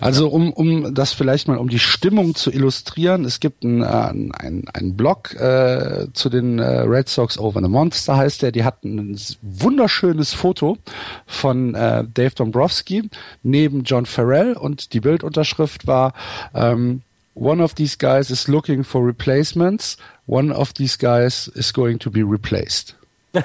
also 0.00 0.28
um, 0.28 0.52
um 0.52 0.94
das 0.94 1.12
vielleicht 1.12 1.48
mal, 1.48 1.58
um 1.58 1.68
die 1.68 1.78
Stimmung 1.78 2.34
zu 2.34 2.50
illustrieren, 2.50 3.24
es 3.24 3.40
gibt 3.40 3.64
einen 3.64 3.82
äh, 3.82 3.86
ein, 3.86 4.68
ein 4.72 4.96
Blog 4.96 5.34
äh, 5.34 6.06
zu 6.12 6.28
den 6.28 6.58
äh, 6.58 6.80
Red 6.80 7.08
Sox 7.08 7.38
Over 7.38 7.60
the 7.60 7.68
Monster 7.68 8.16
heißt 8.16 8.42
der, 8.42 8.52
die 8.52 8.64
hatten 8.64 8.98
ein 8.98 9.20
wunderschönes 9.42 10.34
Foto 10.34 10.78
von 11.26 11.74
äh, 11.74 12.04
Dave 12.12 12.34
Dombrowski 12.34 13.08
neben 13.42 13.84
John 13.84 14.06
Farrell 14.06 14.54
und 14.54 14.92
die 14.92 15.00
Bildunterschrift 15.00 15.86
war 15.86 16.12
ähm, 16.54 17.02
One 17.34 17.62
of 17.62 17.74
these 17.74 17.96
guys 17.96 18.30
is 18.30 18.48
looking 18.48 18.82
for 18.82 19.06
replacements, 19.06 19.96
one 20.26 20.52
of 20.52 20.74
these 20.74 20.96
guys 20.96 21.46
is 21.54 21.72
going 21.72 22.00
to 22.00 22.10
be 22.10 22.24
replaced. 22.24 22.96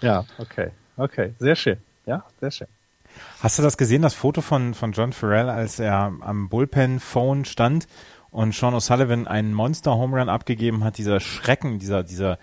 ja, 0.00 0.24
okay, 0.38 0.70
okay, 0.96 1.34
sehr 1.38 1.54
schön. 1.54 1.76
Ja, 2.06 2.24
sehr 2.40 2.50
schön. 2.50 2.68
Hast 3.40 3.58
du 3.58 3.62
das 3.62 3.76
gesehen, 3.76 4.02
das 4.02 4.14
Foto 4.14 4.40
von, 4.40 4.74
von 4.74 4.92
John 4.92 5.12
Farrell, 5.12 5.48
als 5.48 5.78
er 5.78 6.12
am 6.20 6.48
Bullpen-Phone 6.48 7.44
stand 7.44 7.86
und 8.30 8.54
Sean 8.54 8.74
O'Sullivan 8.74 9.26
einen 9.26 9.52
Monster-Home 9.52 10.18
Run 10.18 10.28
abgegeben 10.28 10.84
hat? 10.84 10.98
Dieser 10.98 11.20
Schrecken, 11.20 11.78
dieser, 11.78 12.02
dieser, 12.02 12.38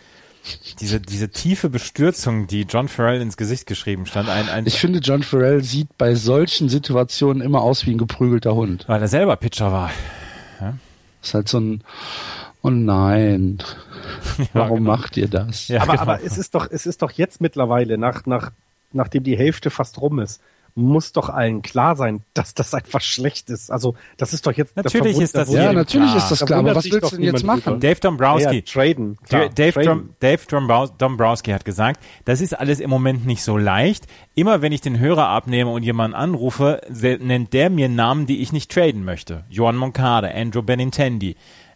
diese, 0.80 1.00
diese 1.00 1.30
tiefe 1.30 1.70
Bestürzung, 1.70 2.48
die 2.48 2.62
John 2.64 2.88
Farrell 2.88 3.22
ins 3.22 3.38
Gesicht 3.38 3.66
geschrieben 3.66 4.06
stand. 4.06 4.30
Ein, 4.30 4.50
ein 4.50 4.66
ich 4.66 4.80
finde, 4.80 5.00
John 5.00 5.24
Farrell 5.24 5.64
sieht 5.64 5.98
bei 5.98 6.16
solchen 6.16 6.70
Situationen 6.70 7.42
immer 7.42 7.62
aus 7.62 7.86
wie 7.86 7.92
ein 7.92 7.98
geprügelter 7.98 8.56
Hund. 8.56 8.86
Weil 8.88 9.02
er 9.02 9.08
selber 9.08 9.36
Pitcher 9.36 9.72
war. 9.72 9.92
Ja? 10.60 10.76
Ist 11.22 11.34
halt 11.34 11.50
so 11.50 11.60
ein, 11.60 11.84
oh 12.62 12.70
nein, 12.70 13.60
ja, 14.38 14.46
warum 14.54 14.80
genau. 14.80 14.92
macht 14.92 15.18
ihr 15.18 15.28
das? 15.28 15.68
Ja, 15.68 15.82
aber, 15.82 15.94
genau. 15.94 16.02
aber 16.04 16.24
es 16.24 16.38
ist 16.38 16.56
doch, 16.56 16.70
es 16.70 16.86
ist 16.86 17.02
doch 17.02 17.12
jetzt 17.12 17.42
mittlerweile, 17.42 17.98
nach, 17.98 18.26
nach, 18.26 18.52
nachdem 18.92 19.24
die 19.24 19.38
Hälfte 19.38 19.70
fast 19.70 20.00
rum 20.02 20.20
ist, 20.20 20.42
muss 20.80 21.12
doch 21.12 21.30
allen 21.30 21.62
klar 21.62 21.96
sein, 21.96 22.22
dass 22.34 22.54
das 22.54 22.74
einfach 22.74 23.02
schlecht 23.02 23.50
ist. 23.50 23.72
Also 23.72 23.96
das 24.18 24.34
ist 24.34 24.48
doch 24.48 24.54
jetzt 24.54 24.76
natürlich 24.76 25.20
ist 25.20 25.36
das 25.36 25.52
ja 25.52 25.74
natürlich 25.74 26.10
klar. 26.10 26.18
ist 26.18 26.30
das 26.30 26.46
klar. 26.46 26.60
Aber 26.60 26.76
was 26.76 26.86
willst 26.92 27.12
du 27.12 27.18
denn 27.18 27.26
jetzt 27.26 27.44
machen? 27.44 27.74
Über. 27.74 27.80
Dave 27.80 28.00
Dombrowski, 28.00 28.56
ja, 28.56 28.62
traden. 28.62 29.18
Klar, 29.28 29.50
Dave, 29.50 29.74
traden. 29.74 30.16
Dave 30.20 30.40
Dombrowski 30.98 31.52
hat 31.52 31.66
gesagt, 31.66 32.04
das 32.26 32.42
ist 32.42 32.58
alles 32.58 32.80
im 32.80 32.90
Moment 32.90 33.26
nicht 33.26 33.44
so 33.44 33.58
leicht. 33.58 34.08
Immer 34.36 34.62
wenn 34.62 34.72
ich 34.72 34.82
den 34.82 35.00
Hörer 35.00 35.28
abnehme 35.28 35.72
und 35.72 35.84
jemanden 35.84 36.16
anrufe, 36.16 36.82
nennt 36.90 37.54
der 37.54 37.70
mir 37.70 37.90
Namen, 37.90 38.26
die 38.26 38.42
ich 38.42 38.54
nicht 38.54 38.72
traden 38.72 39.04
möchte. 39.04 39.44
Joan 39.50 39.76
Moncada, 39.76 40.30
Andrew 40.30 40.62
Benintendi, 40.62 41.36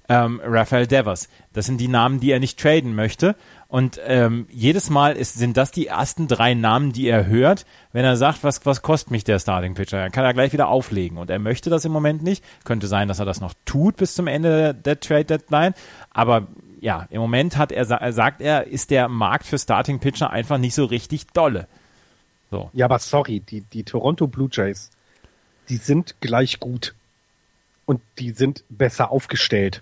ähm, 0.09 0.41
Rafael 0.43 0.87
Devers. 0.87 1.29
Das 1.53 1.65
sind 1.65 1.79
die 1.79 1.87
Namen, 1.87 2.19
die 2.19 2.31
er 2.31 2.39
nicht 2.39 2.59
traden 2.59 2.95
möchte. 2.95 3.35
Und 3.73 3.99
ähm, 4.05 4.45
jedes 4.51 4.91
Mal 4.91 5.17
ist, 5.17 5.33
sind 5.33 5.57
das 5.57 5.71
die 5.71 5.87
ersten 5.87 6.27
drei 6.27 6.53
Namen, 6.53 6.91
die 6.91 7.07
er 7.07 7.25
hört, 7.25 7.65
wenn 7.91 8.05
er 8.05 8.17
sagt, 8.17 8.43
was, 8.43 8.63
was 8.67 8.83
kostet 8.83 9.09
mich 9.09 9.23
der 9.23 9.39
Starting 9.39 9.73
Pitcher? 9.73 9.97
Dann 9.97 10.11
kann 10.11 10.23
er 10.23 10.35
gleich 10.35 10.53
wieder 10.53 10.67
auflegen. 10.67 11.17
Und 11.17 11.31
er 11.31 11.39
möchte 11.39 11.71
das 11.71 11.83
im 11.83 11.91
Moment 11.91 12.21
nicht. 12.21 12.45
Könnte 12.65 12.85
sein, 12.85 13.07
dass 13.07 13.17
er 13.17 13.25
das 13.25 13.41
noch 13.41 13.55
tut 13.65 13.97
bis 13.97 14.13
zum 14.13 14.27
Ende 14.27 14.75
der 14.75 14.99
Trade 14.99 15.25
Deadline. 15.25 15.73
Aber 16.11 16.49
ja, 16.81 17.07
im 17.09 17.19
Moment 17.19 17.57
hat 17.57 17.71
er, 17.71 17.83
sagt 18.13 18.41
er, 18.41 18.67
ist 18.67 18.91
der 18.91 19.07
Markt 19.07 19.47
für 19.47 19.57
Starting 19.57 19.97
Pitcher 19.97 20.29
einfach 20.29 20.59
nicht 20.59 20.75
so 20.75 20.85
richtig 20.85 21.25
dolle. 21.33 21.67
So. 22.51 22.69
Ja, 22.73 22.85
aber 22.85 22.99
sorry, 22.99 23.39
die, 23.39 23.61
die 23.61 23.81
Toronto 23.81 24.27
Blue 24.27 24.49
Jays, 24.51 24.91
die 25.69 25.77
sind 25.77 26.13
gleich 26.21 26.59
gut. 26.59 26.93
Und 27.87 28.01
die 28.19 28.33
sind 28.33 28.65
besser 28.69 29.09
aufgestellt. 29.09 29.81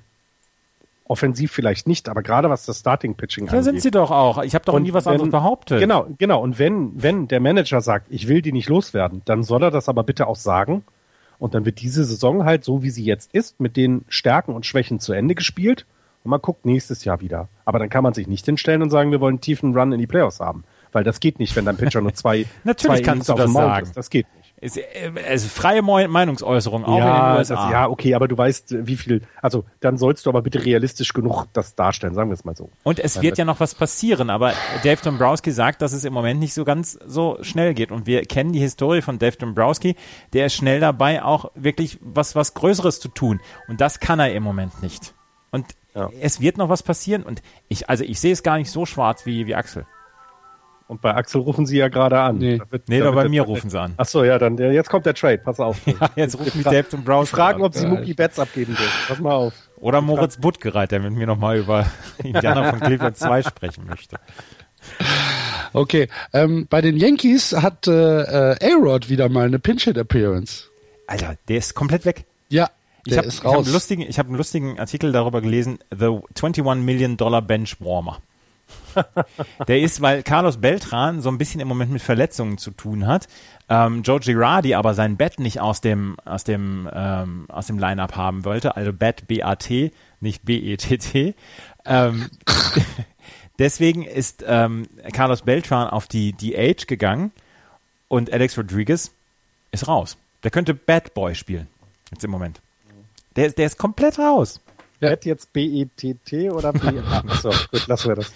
Offensiv 1.12 1.52
vielleicht 1.52 1.90
nicht, 1.90 2.08
aber 2.08 2.24
gerade 2.24 2.50
was 2.50 2.66
das 2.66 2.80
Starting 2.80 3.16
Pitching 3.16 3.44
angeht. 3.44 3.60
Da 3.60 3.64
sind 3.64 3.82
sie 3.82 3.92
doch 3.92 4.12
auch. 4.12 4.42
Ich 4.44 4.56
habe 4.56 4.64
doch 4.64 4.76
und 4.76 4.84
nie 4.84 4.94
was 4.94 5.06
wenn, 5.06 5.14
anderes 5.16 5.30
behauptet. 5.30 5.82
Genau, 5.82 6.08
genau. 6.18 6.42
Und 6.42 6.58
wenn, 6.58 6.94
wenn 6.96 7.28
der 7.28 7.42
Manager 7.42 7.82
sagt, 7.82 8.08
ich 8.10 8.30
will 8.30 8.42
die 8.42 8.54
nicht 8.54 8.70
loswerden, 8.70 9.22
dann 9.26 9.44
soll 9.44 9.62
er 9.62 9.72
das 9.72 9.90
aber 9.90 10.04
bitte 10.04 10.26
auch 10.26 10.38
sagen. 10.38 10.86
Und 11.38 11.54
dann 11.54 11.66
wird 11.66 11.82
diese 11.82 12.06
Saison 12.06 12.46
halt 12.46 12.64
so, 12.64 12.82
wie 12.82 12.92
sie 12.92 13.04
jetzt 13.04 13.34
ist, 13.34 13.60
mit 13.60 13.76
den 13.76 14.06
Stärken 14.08 14.54
und 14.54 14.66
Schwächen 14.66 15.02
zu 15.02 15.12
Ende 15.12 15.36
gespielt. 15.36 15.86
Und 16.24 16.32
man 16.32 16.42
guckt 16.42 16.66
nächstes 16.66 17.04
Jahr 17.04 17.20
wieder. 17.20 17.50
Aber 17.66 17.78
dann 17.78 17.90
kann 17.90 18.04
man 18.04 18.14
sich 18.14 18.28
nicht 18.28 18.46
hinstellen 18.46 18.82
und 18.82 18.90
sagen, 18.90 19.12
wir 19.12 19.20
wollen 19.20 19.34
einen 19.34 19.42
tiefen 19.42 19.78
Run 19.78 19.92
in 19.92 20.00
die 20.00 20.08
Playoffs 20.08 20.40
haben. 20.40 20.64
Weil 20.94 21.04
das 21.04 21.20
geht 21.20 21.40
nicht, 21.40 21.54
wenn 21.58 21.66
dein 21.66 21.76
Pitcher 21.76 22.00
nur 22.00 22.14
zwei, 22.14 22.46
Natürlich 22.64 23.00
zwei 23.00 23.04
kannst 23.04 23.28
Innings 23.28 23.42
du 23.42 23.48
das 23.48 23.54
sagen. 23.54 23.84
Ist. 23.84 23.98
Das 23.98 24.10
geht 24.10 24.28
nicht. 24.38 24.41
Ist, 24.62 24.80
also 25.28 25.48
freie 25.48 25.82
Meinungsäußerung, 25.82 26.86
auch 26.86 27.00
ja, 27.00 27.30
in 27.30 27.32
den 27.32 27.40
USA. 27.40 27.56
Das, 27.56 27.72
ja, 27.72 27.90
okay, 27.90 28.14
aber 28.14 28.28
du 28.28 28.38
weißt, 28.38 28.86
wie 28.86 28.96
viel, 28.96 29.24
also 29.42 29.66
dann 29.80 29.98
sollst 29.98 30.28
du 30.28 30.30
aber 30.30 30.44
bitte 30.44 30.64
realistisch 30.64 31.14
genug 31.14 31.48
das 31.54 31.74
darstellen, 31.74 32.14
sagen 32.14 32.30
wir 32.30 32.36
es 32.36 32.46
mal 32.46 32.56
so. 32.56 32.70
Und 32.84 33.00
es 33.00 33.24
wird 33.24 33.40
ja 33.40 33.46
noch 33.46 33.60
was 33.60 33.74
passieren, 33.74 34.30
aber 34.30 34.54
Dave 34.84 35.02
Dombrowski 35.04 35.52
sagt, 35.52 35.82
dass 35.82 35.94
es 35.94 36.06
im 36.06 36.14
Moment 36.14 36.40
nicht 36.40 36.54
so 36.54 36.64
ganz 36.64 37.00
so 37.08 37.40
schnell 37.42 37.74
geht. 37.74 37.92
Und 37.92 38.06
wir 38.06 38.24
kennen 38.26 38.54
die 38.54 38.60
Historie 38.60 39.02
von 39.02 39.18
Dave 39.18 39.36
Dombrowski, 39.36 39.96
der 40.34 40.46
ist 40.46 40.54
schnell 40.54 40.80
dabei, 40.80 41.24
auch 41.24 41.52
wirklich 41.56 41.98
was, 42.02 42.36
was 42.36 42.54
Größeres 42.54 43.00
zu 43.00 43.08
tun. 43.08 43.42
Und 43.68 43.82
das 43.82 44.00
kann 44.00 44.20
er 44.20 44.32
im 44.32 44.44
Moment 44.44 44.84
nicht. 44.84 45.16
Und 45.50 45.66
ja. 45.96 46.12
es 46.22 46.40
wird 46.40 46.60
noch 46.60 46.70
was 46.70 46.84
passieren 46.84 47.24
und 47.24 47.42
ich, 47.68 47.90
also 47.90 48.04
ich 48.04 48.20
sehe 48.20 48.32
es 48.32 48.44
gar 48.44 48.60
nicht 48.60 48.70
so 48.70 48.86
schwarz 48.86 49.26
wie, 49.26 49.48
wie 49.48 49.56
Axel. 49.56 49.88
Und 50.92 51.00
bei 51.02 51.16
Axel 51.16 51.40
rufen 51.40 51.66
Sie 51.66 51.78
ja 51.78 51.88
gerade 51.88 52.20
an. 52.20 52.40
Nee, 52.40 52.58
Da 52.58 52.66
wird- 52.70 52.90
nee 52.90 53.00
da 53.00 53.06
doch, 53.06 53.16
wird 53.16 53.24
bei 53.26 53.30
mir 53.30 53.44
rufen 53.44 53.70
sie 53.70 53.80
an. 53.80 53.94
Ach 53.96 54.06
so, 54.06 54.26
ja, 54.26 54.38
dann 54.38 54.58
jetzt 54.58 54.90
kommt 54.90 55.06
der 55.06 55.14
Trade. 55.14 55.38
Pass 55.38 55.58
auf. 55.62 55.78
Ja, 55.88 56.10
jetzt 56.18 56.38
ruft 56.38 56.54
mich 56.54 56.66
Dave 56.66 56.90
zum 56.90 57.06
Browser 57.06 57.28
Fragen, 57.38 57.62
an. 57.62 57.68
ob 57.68 57.74
Sie 57.74 57.88
Mookie 57.88 58.14
Betts 58.14 58.38
abgeben 58.40 58.76
dürfen. 58.76 59.00
Pass 59.08 59.20
mal 59.20 59.32
auf. 59.34 59.54
Oder 59.78 60.02
Moritz 60.02 60.36
Buttgereit, 60.36 60.92
der 60.92 61.00
mit 61.00 61.14
mir 61.14 61.28
nochmal 61.28 61.60
über 61.60 61.86
Indianer 62.24 62.72
von 62.72 62.82
Cleveland 62.82 63.16
2 63.16 63.42
sprechen 63.44 63.86
möchte. 63.88 64.18
Okay, 65.74 66.10
ähm, 66.34 66.68
bei 66.70 66.82
den 66.82 66.98
Yankees 66.98 67.54
hat 67.54 67.88
äh, 67.88 67.92
äh, 68.52 68.74
A-Rod 68.74 69.10
wieder 69.10 69.30
mal 69.30 69.46
eine 69.46 69.60
Pinch-Hit-Appearance. 69.60 70.66
Alter, 71.08 71.36
der 71.48 71.58
ist 71.58 71.74
komplett 71.74 72.04
weg. 72.06 72.26
Ja, 72.50 72.70
Ich 73.06 73.12
der 73.12 73.20
habe 73.20 73.28
ist 73.30 73.44
hab 73.46 73.56
einen, 73.56 73.72
lustigen, 73.72 74.02
ich 74.02 74.20
hab 74.20 74.28
einen 74.28 74.36
lustigen 74.36 74.78
Artikel 74.80 75.14
darüber 75.14 75.40
gelesen, 75.42 75.80
The 75.98 76.20
21 76.42 76.84
Million 76.84 77.16
Dollar 77.16 77.42
Bench 77.42 77.80
Warmer. 77.80 78.20
Der 79.68 79.82
ist, 79.82 80.02
weil 80.02 80.24
Carlos 80.24 80.58
Beltran 80.58 81.22
so 81.22 81.30
ein 81.30 81.38
bisschen 81.38 81.62
im 81.62 81.68
Moment 81.68 81.92
mit 81.92 82.02
Verletzungen 82.02 82.58
zu 82.58 82.72
tun 82.72 83.08
hat, 83.08 83.28
ähm, 83.70 84.04
Joe 84.04 84.20
Girardi 84.20 84.76
aber 84.76 84.94
sein 84.94 85.18
Bett 85.18 85.40
nicht 85.40 85.62
aus 85.62 85.82
dem, 85.82 86.18
aus 86.26 86.44
dem, 86.44 86.90
ähm, 86.94 87.46
aus 87.50 87.68
dem 87.68 87.80
Line-Up 87.80 88.16
haben 88.16 88.44
wollte, 88.44 88.76
also 88.76 88.92
Bett 88.92 89.28
B-A-T, 89.28 89.92
nicht 90.20 90.44
B-E-T-T. 90.44 91.36
Ähm, 91.86 92.30
deswegen 93.60 94.04
ist 94.04 94.44
ähm, 94.46 94.88
Carlos 95.14 95.44
Beltran 95.44 95.90
auf 95.90 96.08
die 96.08 96.34
DH 96.34 96.88
gegangen 96.88 97.32
und 98.08 98.32
Alex 98.34 98.58
Rodriguez 98.58 99.12
ist 99.72 99.88
raus. 99.88 100.18
Der 100.44 100.52
könnte 100.52 100.74
Bad 100.74 101.14
Boy 101.14 101.36
spielen, 101.36 101.68
jetzt 102.12 102.24
im 102.24 102.32
Moment. 102.32 102.62
Der, 103.36 103.52
der 103.52 103.68
ist 103.68 103.78
komplett 103.78 104.20
raus. 104.20 104.60
Bett 105.02 105.26
jetzt 105.26 105.52
B-E-T-T 105.52 106.52
oder 106.52 106.72
B? 106.72 106.80
Ach 107.10 107.42
so, 107.42 107.50
gut, 107.72 107.88
lassen 107.88 108.10
wir 108.10 108.16
das. 108.16 108.32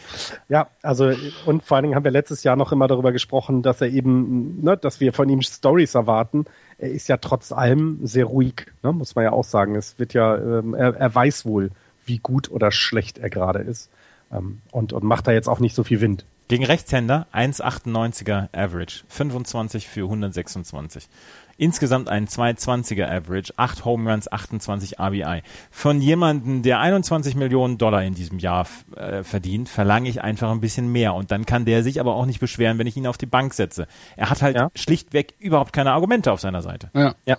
Ja, 0.49 0.67
also 0.81 1.13
und 1.45 1.63
vor 1.63 1.77
allen 1.77 1.83
Dingen 1.83 1.95
haben 1.95 2.03
wir 2.03 2.11
letztes 2.11 2.43
Jahr 2.43 2.55
noch 2.55 2.71
immer 2.71 2.87
darüber 2.87 3.11
gesprochen, 3.11 3.61
dass 3.61 3.81
er 3.81 3.87
eben, 3.87 4.61
ne, 4.63 4.75
dass 4.75 4.99
wir 4.99 5.13
von 5.13 5.29
ihm 5.29 5.43
Stories 5.43 5.93
erwarten. 5.93 6.45
Er 6.79 6.89
ist 6.89 7.07
ja 7.07 7.17
trotz 7.17 7.51
allem 7.51 7.99
sehr 8.03 8.25
ruhig, 8.25 8.65
ne, 8.81 8.91
muss 8.91 9.15
man 9.15 9.23
ja 9.23 9.31
auch 9.31 9.43
sagen. 9.43 9.75
Es 9.75 9.99
wird 9.99 10.13
ja, 10.13 10.35
ähm, 10.35 10.73
er, 10.73 10.95
er 10.95 11.13
weiß 11.13 11.45
wohl, 11.45 11.69
wie 12.05 12.17
gut 12.17 12.49
oder 12.49 12.71
schlecht 12.71 13.19
er 13.19 13.29
gerade 13.29 13.59
ist. 13.59 13.89
Ähm, 14.31 14.61
und, 14.71 14.91
und 14.91 15.03
macht 15.03 15.27
da 15.27 15.31
jetzt 15.31 15.47
auch 15.47 15.59
nicht 15.59 15.75
so 15.75 15.83
viel 15.83 16.01
Wind. 16.01 16.25
Gegen 16.47 16.65
Rechtshänder 16.65 17.27
1,98er 17.33 18.49
Average, 18.53 19.03
25 19.07 19.87
für 19.87 20.03
126. 20.03 21.07
Insgesamt 21.57 22.09
ein 22.09 22.27
220er 22.27 23.05
Average, 23.09 23.53
8 23.55 23.85
Home 23.85 24.11
Runs, 24.11 24.29
28 24.29 24.99
RBI. 24.99 25.41
Von 25.71 26.01
jemandem, 26.01 26.63
der 26.63 26.79
21 26.81 27.35
Millionen 27.35 27.77
Dollar 27.77 28.03
in 28.03 28.13
diesem 28.13 28.39
Jahr 28.39 28.67
äh, 28.97 29.23
verdient, 29.23 29.69
verlange 29.69 30.09
ich 30.09 30.21
einfach 30.21 30.51
ein 30.51 30.59
bisschen 30.59 30.91
mehr. 30.91 31.13
Und 31.13 31.31
dann 31.31 31.45
kann 31.45 31.63
der 31.63 31.81
sich 31.83 31.99
aber 32.01 32.15
auch 32.15 32.25
nicht 32.25 32.41
beschweren, 32.41 32.77
wenn 32.77 32.87
ich 32.87 32.97
ihn 32.97 33.07
auf 33.07 33.17
die 33.17 33.25
Bank 33.25 33.53
setze. 33.53 33.87
Er 34.17 34.29
hat 34.29 34.41
halt 34.41 34.57
Ja. 34.57 34.69
schlichtweg 34.75 35.33
überhaupt 35.39 35.71
keine 35.71 35.93
Argumente 35.93 36.31
auf 36.31 36.41
seiner 36.41 36.61
Seite. 36.61 36.89
Ja, 36.93 37.15
Ja. 37.25 37.37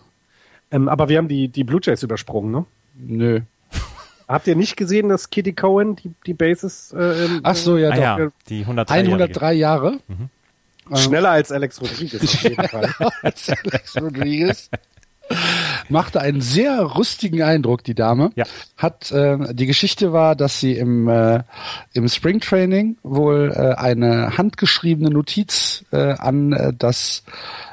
Ähm, 0.70 0.88
aber 0.88 1.08
wir 1.08 1.18
haben 1.18 1.28
die, 1.28 1.48
die 1.48 1.62
Blue 1.64 1.80
Jays 1.82 2.02
übersprungen, 2.02 2.50
ne? 2.50 2.64
nö. 2.96 3.40
Habt 4.28 4.46
ihr 4.48 4.56
nicht 4.56 4.76
gesehen, 4.76 5.08
dass 5.10 5.30
Kitty 5.30 5.52
Cohen 5.52 5.94
die, 5.96 6.10
die 6.26 6.34
Bases 6.34 6.92
äh, 6.92 7.28
Ach 7.44 7.54
so, 7.54 7.76
ja, 7.76 7.90
Ah 7.90 7.94
doch. 7.94 8.00
ja, 8.24 8.28
die 8.48 8.60
103 8.62 8.94
103 8.98 9.52
Jahre. 9.52 9.98
Schneller 10.94 11.30
als 11.30 11.52
Alex 11.52 11.80
Rodriguez 11.80 12.22
auf 12.22 12.42
jeden 12.42 12.68
Fall. 12.68 12.94
als 13.22 13.50
Alex 13.50 13.96
Rodriguez. 14.00 14.70
Machte 15.88 16.20
einen 16.20 16.40
sehr 16.40 16.96
rüstigen 16.96 17.42
Eindruck, 17.42 17.82
die 17.82 17.94
Dame. 17.94 18.30
Ja. 18.36 18.44
Hat 18.76 19.10
äh, 19.10 19.52
die 19.54 19.66
Geschichte 19.66 20.12
war, 20.12 20.36
dass 20.36 20.60
sie 20.60 20.76
im 20.76 21.08
äh, 21.08 21.42
im 21.92 22.08
Springtraining 22.08 22.98
wohl 23.02 23.52
äh, 23.54 23.74
eine 23.74 24.36
handgeschriebene 24.38 25.10
Notiz 25.10 25.84
äh, 25.90 26.12
an 26.12 26.52
äh, 26.52 26.72
das 26.76 27.24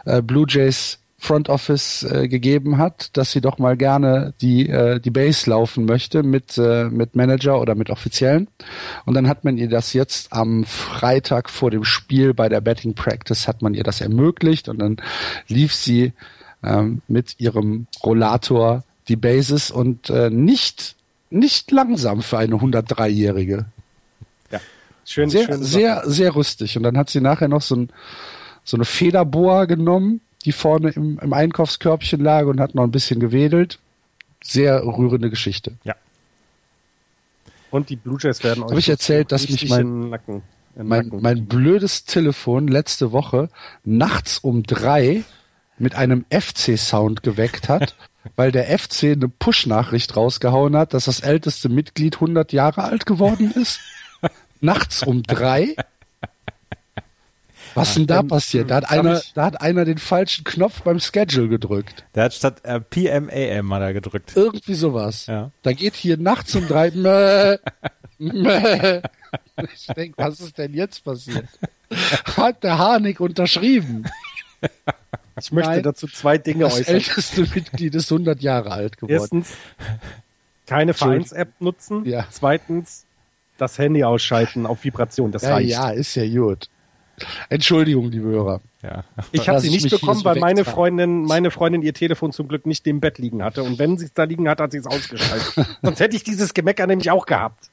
äh, 0.06 0.22
Blue 0.22 0.46
Jays 0.48 1.00
Front 1.24 1.48
Office 1.48 2.04
äh, 2.04 2.28
gegeben 2.28 2.78
hat, 2.78 3.16
dass 3.16 3.32
sie 3.32 3.40
doch 3.40 3.58
mal 3.58 3.78
gerne 3.78 4.34
die 4.42 4.68
äh, 4.68 5.00
die 5.00 5.10
Base 5.10 5.50
laufen 5.50 5.86
möchte 5.86 6.22
mit 6.22 6.58
äh, 6.58 6.90
mit 6.90 7.16
Manager 7.16 7.62
oder 7.62 7.76
mit 7.76 7.90
Offiziellen. 7.90 8.50
Und 9.06 9.14
dann 9.14 9.30
hat 9.30 9.46
man 9.46 9.58
ihr 9.58 9.70
das 9.70 9.94
jetzt 9.94 10.34
am 10.34 10.66
Freitag 10.66 11.50
vor 11.50 11.72
dem 11.72 11.86
Spiel 11.86 12.34
bei 12.34 12.50
der 12.50 12.60
Betting 12.60 12.94
Practice 12.94 13.48
hat 13.48 13.62
man 13.62 13.74
ihr 13.74 13.84
das 13.84 14.02
ermöglicht 14.02 14.68
und 14.68 14.80
dann 14.80 14.98
lief 15.48 15.74
sie 15.74 16.12
ähm, 16.62 17.02
mit 17.08 17.40
ihrem 17.40 17.88
Rollator 18.04 18.84
die 19.08 19.16
Bases 19.16 19.72
und 19.72 20.10
äh, 20.10 20.30
nicht 20.30 20.98
nicht 21.30 21.72
langsam 21.72 22.22
für 22.22 22.38
eine 22.38 22.56
103-jährige. 22.56 23.66
ja. 24.52 24.60
Schön, 25.06 25.30
Sehr 25.30 25.46
schön 25.46 25.64
sehr 25.64 26.04
sehr 26.06 26.36
rüstig 26.36 26.76
und 26.76 26.84
dann 26.84 26.98
hat 26.98 27.10
sie 27.10 27.22
nachher 27.22 27.48
noch 27.48 27.62
so 27.62 27.76
ein 27.76 27.90
so 28.66 28.78
eine 28.78 28.86
Federboa 28.86 29.66
genommen, 29.66 30.22
die 30.46 30.52
vorne 30.52 30.90
im, 30.92 31.20
im 31.20 31.34
Einkaufskörbchen 31.34 32.22
lag 32.22 32.46
und 32.46 32.60
hat 32.60 32.76
noch 32.76 32.84
ein 32.84 32.92
bisschen 32.92 33.20
gewedelt. 33.20 33.80
Sehr 34.44 34.84
rührende 34.84 35.30
Geschichte. 35.30 35.74
Ja. 35.84 35.96
Und 37.72 37.90
die 37.90 37.96
Blue 37.96 38.18
Jays 38.20 38.44
werden 38.44 38.64
euch. 38.64 38.72
Hab 38.72 38.78
ich 38.78 38.90
erzählt, 38.90 39.32
dass 39.32 39.50
mich 39.50 39.68
mein- 39.70 40.10
Nacken, 40.10 40.44
Mein, 40.76 41.12
mein 41.22 41.46
blödes 41.46 42.06
Telefon 42.06 42.68
letzte 42.68 43.12
Woche 43.12 43.50
nachts 43.84 44.38
um 44.40 44.64
drei 44.64 45.24
mit 45.80 45.96
einem 45.96 46.26
FC-Sound 46.30 47.24
geweckt 47.24 47.70
hat, 47.70 47.96
weil 48.36 48.52
der 48.52 48.78
FC 48.78 49.04
eine 49.14 49.28
Push-Nachricht 49.28 50.16
rausgehauen 50.16 50.76
hat, 50.76 50.94
dass 50.94 51.06
das 51.06 51.22
älteste 51.22 51.70
Mitglied 51.70 52.16
100 52.16 52.54
Jahre 52.54 52.84
alt 52.84 53.06
geworden 53.06 53.52
ist. 53.52 53.80
nachts 54.62 55.04
um 55.04 55.24
drei. 55.24 55.76
Was 57.76 57.96
denn 57.96 58.08
da 58.08 58.20
ähm, 58.20 58.28
passiert? 58.28 58.70
Da 58.72 58.76
hat, 58.78 58.90
einer, 58.92 59.18
ich- 59.20 59.34
da 59.34 59.46
hat 59.46 59.62
einer 59.62 59.86
den 59.86 59.98
falschen 59.98 60.44
Knopf 60.44 60.82
beim 60.82 61.00
Schedule 61.00 61.48
gedrückt. 61.50 62.04
Der 62.16 62.26
hat 62.26 62.34
statt 62.34 62.62
äh, 62.64 62.80
PMAM 62.80 63.74
hat 63.74 63.82
er 63.82 63.94
gedrückt. 63.94 64.34
Irgendwie 64.36 64.74
sowas. 64.76 65.26
Ja. 65.28 65.52
Da 65.64 65.74
geht 65.74 65.96
hier 65.96 66.18
nachts 66.18 66.56
um 66.56 66.68
drei. 66.68 66.92
Mäh, 66.96 67.58
mäh. 68.20 69.02
Ich 69.74 69.88
denke, 69.88 70.18
was 70.18 70.40
ist 70.40 70.58
denn 70.58 70.74
jetzt 70.74 71.04
passiert? 71.04 71.46
Hat 72.38 72.64
der 72.64 72.78
Harnik 72.78 73.20
unterschrieben? 73.20 74.06
Ich 75.40 75.52
möchte 75.52 75.72
Nein. 75.72 75.84
dazu 75.84 76.08
zwei 76.08 76.38
Dinge 76.38 76.66
Das 76.66 76.76
äußern. 76.80 76.96
älteste 76.96 77.42
Mitglied 77.42 77.96
ist 77.96 78.12
100 78.12 78.42
Jahre 78.42 78.72
alt 78.72 78.98
geworden. 78.98 79.12
Erstens, 79.14 79.50
keine 80.68 80.94
Vereins-App 80.94 81.50
nutzen. 81.60 82.06
Ja. 82.06 82.26
Zweitens, 82.30 83.06
das 83.58 83.78
Handy 83.80 84.04
ausschalten 84.04 84.66
auf 84.66 84.84
Vibration. 84.84 85.32
Das 85.32 85.42
Ja, 85.42 85.54
reicht. 85.56 85.70
ja, 85.72 85.90
ist 85.90 86.16
ja 86.16 86.28
gut. 86.28 86.70
Entschuldigung, 87.50 88.10
liebe 88.10 88.28
Hörer. 88.28 88.62
Ja. 88.82 89.04
Ich 89.32 89.48
habe 89.48 89.60
sie 89.60 89.68
ich 89.68 89.84
nicht 89.84 89.90
bekommen, 89.90 90.20
so 90.20 90.26
weil 90.26 90.40
meine. 90.40 90.66
Freundin, 90.66 91.24
meine 91.24 91.52
Freundin 91.52 91.82
ihr 91.82 91.94
Telefon 91.94 92.32
zum 92.32 92.48
Glück 92.48 92.66
nicht 92.66 92.86
im 92.88 93.00
Bett 93.00 93.18
liegen 93.18 93.44
hatte. 93.44 93.64
Und 93.64 93.80
wenn 93.80 93.98
sie 93.98 94.06
es 94.06 94.14
da 94.14 94.24
liegen 94.24 94.50
hat, 94.50 94.60
hat 94.60 94.72
sie 94.72 94.80
es 94.80 94.88
ausgeschaltet. 94.88 95.78
Sonst 95.82 96.00
hätte 96.00 96.16
ich 96.16 96.24
dieses 96.24 96.54
Gemecker 96.54 96.88
nämlich 96.88 97.12
auch 97.12 97.26
gehabt. 97.26 97.72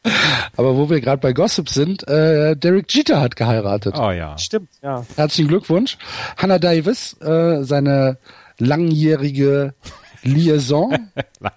Aber 0.57 0.77
wo 0.77 0.91
wir 0.91 1.01
gerade 1.01 1.21
bei 1.21 1.33
Gossip 1.33 1.69
sind, 1.69 2.07
äh, 2.07 2.57
Derek 2.57 2.93
Jeter 2.93 3.21
hat 3.21 3.37
geheiratet. 3.37 3.95
Oh 3.99 4.11
ja. 4.11 4.37
Stimmt, 4.39 4.71
ja. 4.83 5.05
Herzlichen 5.17 5.49
Glückwunsch. 5.49 5.99
Hannah 6.37 6.59
Davis, 6.59 7.17
äh, 7.21 7.63
seine 7.65 8.19
langjährige 8.59 9.75
Liaison. 10.23 11.11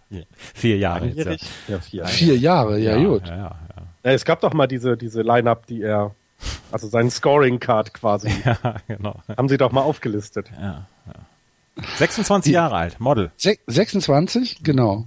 Vier 0.53 0.77
Jahre 0.77 1.07
jetzt. 1.07 1.45
Ja. 1.67 1.79
Ja, 1.91 2.05
vier. 2.05 2.37
Jahre, 2.37 2.79
ja, 2.79 2.97
gut. 2.97 3.27
Ja, 3.27 3.35
ja, 3.35 3.43
ja. 3.43 3.83
Ja, 4.05 4.11
es 4.11 4.25
gab 4.25 4.41
doch 4.41 4.53
mal 4.53 4.67
diese, 4.67 4.97
diese 4.97 5.21
Line-Up, 5.21 5.65
die 5.67 5.81
er, 5.81 6.13
also 6.71 6.87
seinen 6.87 7.11
Scoring-Card 7.11 7.93
quasi, 7.93 8.29
ja, 8.45 8.75
genau. 8.87 9.21
haben 9.37 9.49
sie 9.49 9.57
doch 9.57 9.71
mal 9.71 9.81
aufgelistet. 9.81 10.51
Ja, 10.59 10.87
ja. 11.05 11.83
26 11.97 12.51
Jahre 12.51 12.75
alt, 12.75 12.99
Model. 12.99 13.31
Se 13.35 13.57
26, 13.67 14.63
genau. 14.63 15.05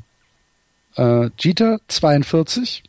Äh, 0.97 1.31
Jeter 1.39 1.79
42. 1.89 2.83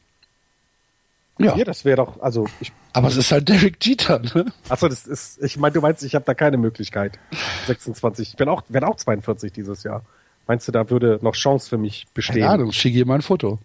Ja, 1.40 1.56
Ja, 1.56 1.64
das 1.64 1.86
wäre 1.86 1.98
doch, 1.98 2.19
also 2.19 2.48
ich, 2.60 2.72
aber 2.94 3.10
es 3.10 3.15
ist 3.15 3.32
halt 3.32 3.48
Derek 3.48 3.84
Jeter, 3.86 4.19
ne? 4.19 4.52
achso, 4.69 4.88
das 4.88 5.06
ist, 5.06 5.41
ich 5.44 5.57
meine, 5.57 5.74
du 5.74 5.82
meinst, 5.82 6.03
ich 6.03 6.15
habe 6.15 6.26
da 6.26 6.34
keine 6.34 6.57
Möglichkeit. 6.57 7.19
26, 7.68 8.30
ich 8.30 8.36
bin 8.38 8.49
auch, 8.49 8.64
werde 8.69 8.88
auch 8.88 8.95
42 8.95 9.52
dieses 9.52 9.84
Jahr. 9.84 10.03
Meinst 10.48 10.68
du, 10.68 10.72
da 10.72 10.90
würde 10.90 11.19
noch 11.22 11.34
Chance 11.34 11.69
für 11.69 11.78
mich 11.78 12.07
bestehen? 12.14 12.41
Keine 12.41 12.49
Ahnung, 12.49 12.72
schick 12.72 12.95
ihr 12.95 13.06
mal 13.06 13.15
ein 13.15 13.22
Foto. 13.22 13.60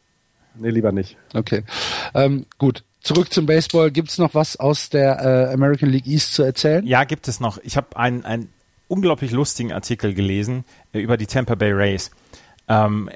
Nee, 0.55 0.71
lieber 0.71 0.93
nicht. 0.93 1.17
Okay. 1.35 1.65
Ähm, 2.15 2.47
gut. 2.59 2.85
Zurück 3.01 3.33
zum 3.33 3.47
Baseball. 3.47 3.91
Gibt's 3.91 4.19
noch 4.19 4.35
was 4.35 4.57
aus 4.57 4.89
der 4.89 5.19
äh, 5.19 5.53
American 5.53 5.91
League 5.91 6.07
East 6.07 6.35
zu 6.35 6.45
erzählen? 6.45 6.87
Ja, 6.87 7.05
gibt 7.05 7.27
es 7.27 7.41
noch. 7.41 7.59
Ich 7.65 7.77
habe 7.77 7.97
einen, 7.97 8.25
einen 8.25 8.49
unglaublich 8.87 9.33
lustigen 9.33 9.73
Artikel 9.73 10.15
gelesen 10.15 10.65
äh, 10.93 11.01
über 11.01 11.17
die 11.17 11.27
Tampa 11.27 11.55
Bay 11.57 11.73
Rays. 11.73 12.11
Ähm, 12.69 13.11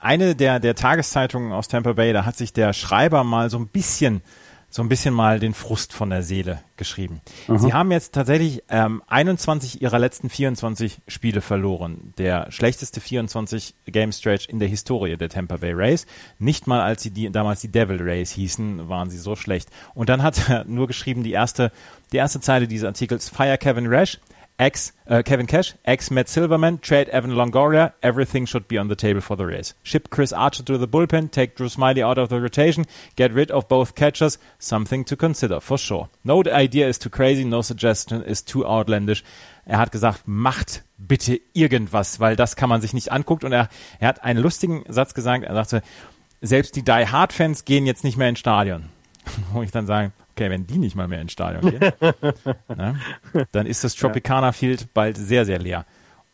eine 0.00 0.34
der, 0.34 0.58
der 0.60 0.74
Tageszeitungen 0.74 1.52
aus 1.52 1.68
Tampa 1.68 1.92
Bay, 1.92 2.12
da 2.12 2.24
hat 2.24 2.36
sich 2.36 2.52
der 2.52 2.72
Schreiber 2.72 3.24
mal 3.24 3.50
so 3.50 3.58
ein 3.58 3.68
bisschen 3.68 4.22
so 4.70 4.82
ein 4.82 4.88
bisschen 4.88 5.14
mal 5.14 5.40
den 5.40 5.54
Frust 5.54 5.92
von 5.92 6.10
der 6.10 6.22
Seele 6.22 6.60
geschrieben. 6.76 7.20
Aha. 7.48 7.58
Sie 7.58 7.72
haben 7.72 7.90
jetzt 7.90 8.14
tatsächlich 8.14 8.62
ähm, 8.68 9.02
21 9.06 9.80
ihrer 9.80 9.98
letzten 9.98 10.28
24 10.28 10.98
Spiele 11.08 11.40
verloren. 11.40 12.12
Der 12.18 12.50
schlechteste 12.50 13.00
24 13.00 13.74
Game 13.86 14.12
Stretch 14.12 14.46
in 14.46 14.58
der 14.58 14.68
Historie 14.68 15.16
der 15.16 15.30
Tampa 15.30 15.56
Bay 15.56 15.72
Rays. 15.72 16.06
Nicht 16.38 16.66
mal 16.66 16.82
als 16.82 17.02
sie 17.02 17.10
die, 17.10 17.30
damals 17.30 17.62
die 17.62 17.72
Devil 17.72 18.02
Rays 18.02 18.30
hießen, 18.32 18.88
waren 18.88 19.08
sie 19.08 19.18
so 19.18 19.36
schlecht. 19.36 19.70
Und 19.94 20.10
dann 20.10 20.22
hat 20.22 20.48
er 20.50 20.64
nur 20.66 20.86
geschrieben, 20.86 21.22
die 21.22 21.32
erste, 21.32 21.72
die 22.12 22.18
erste 22.18 22.40
Zeile 22.40 22.68
dieses 22.68 22.86
Artikels, 22.86 23.30
Fire 23.30 23.56
Kevin 23.56 23.86
Rash, 23.86 24.18
Ex 24.58 24.92
uh, 25.08 25.22
Kevin 25.24 25.46
Cash, 25.46 25.74
ex 25.84 26.10
Matt 26.10 26.28
Silverman, 26.28 26.78
trade 26.78 27.08
Evan 27.10 27.30
Longoria. 27.30 27.92
Everything 28.02 28.44
should 28.44 28.66
be 28.66 28.76
on 28.76 28.88
the 28.88 28.96
table 28.96 29.20
for 29.20 29.36
the 29.36 29.46
race. 29.46 29.74
Ship 29.84 30.10
Chris 30.10 30.32
Archer 30.32 30.64
to 30.64 30.76
the 30.76 30.88
bullpen, 30.88 31.30
take 31.30 31.54
Drew 31.54 31.68
Smiley 31.68 32.02
out 32.02 32.18
of 32.18 32.28
the 32.28 32.40
rotation, 32.40 32.84
get 33.14 33.32
rid 33.32 33.52
of 33.52 33.68
both 33.68 33.94
catchers. 33.94 34.36
Something 34.58 35.04
to 35.04 35.16
consider 35.16 35.60
for 35.60 35.78
sure. 35.78 36.08
No 36.24 36.42
idea 36.44 36.88
is 36.88 36.98
too 36.98 37.10
crazy, 37.10 37.44
no 37.44 37.62
suggestion 37.62 38.22
is 38.24 38.42
too 38.42 38.66
outlandish. 38.66 39.22
Er 39.64 39.78
hat 39.78 39.92
gesagt, 39.92 40.26
macht 40.26 40.82
bitte 40.96 41.40
irgendwas, 41.52 42.18
weil 42.18 42.34
das 42.34 42.56
kann 42.56 42.68
man 42.68 42.80
sich 42.80 42.94
nicht 42.94 43.12
angucken. 43.12 43.46
Und 43.46 43.52
er, 43.52 43.68
er 44.00 44.08
hat 44.08 44.24
einen 44.24 44.42
lustigen 44.42 44.84
Satz 44.88 45.14
gesagt. 45.14 45.44
Er 45.44 45.54
sagte, 45.54 45.82
selbst 46.40 46.74
die 46.74 46.82
Die 46.82 47.06
Hard 47.06 47.32
Fans 47.32 47.64
gehen 47.64 47.86
jetzt 47.86 48.02
nicht 48.02 48.16
mehr 48.16 48.28
ins 48.28 48.40
Stadion. 48.40 48.88
Wo 49.52 49.62
ich 49.62 49.70
dann 49.70 49.86
sage, 49.86 50.12
okay, 50.38 50.50
wenn 50.50 50.66
die 50.66 50.78
nicht 50.78 50.94
mal 50.94 51.08
mehr 51.08 51.20
ins 51.20 51.32
Stadion 51.32 51.70
gehen, 51.70 51.80
ne, 52.68 52.98
dann 53.52 53.66
ist 53.66 53.82
das 53.82 53.94
Tropicana 53.94 54.52
Field 54.52 54.94
bald 54.94 55.16
sehr, 55.16 55.44
sehr 55.44 55.58
leer. 55.58 55.84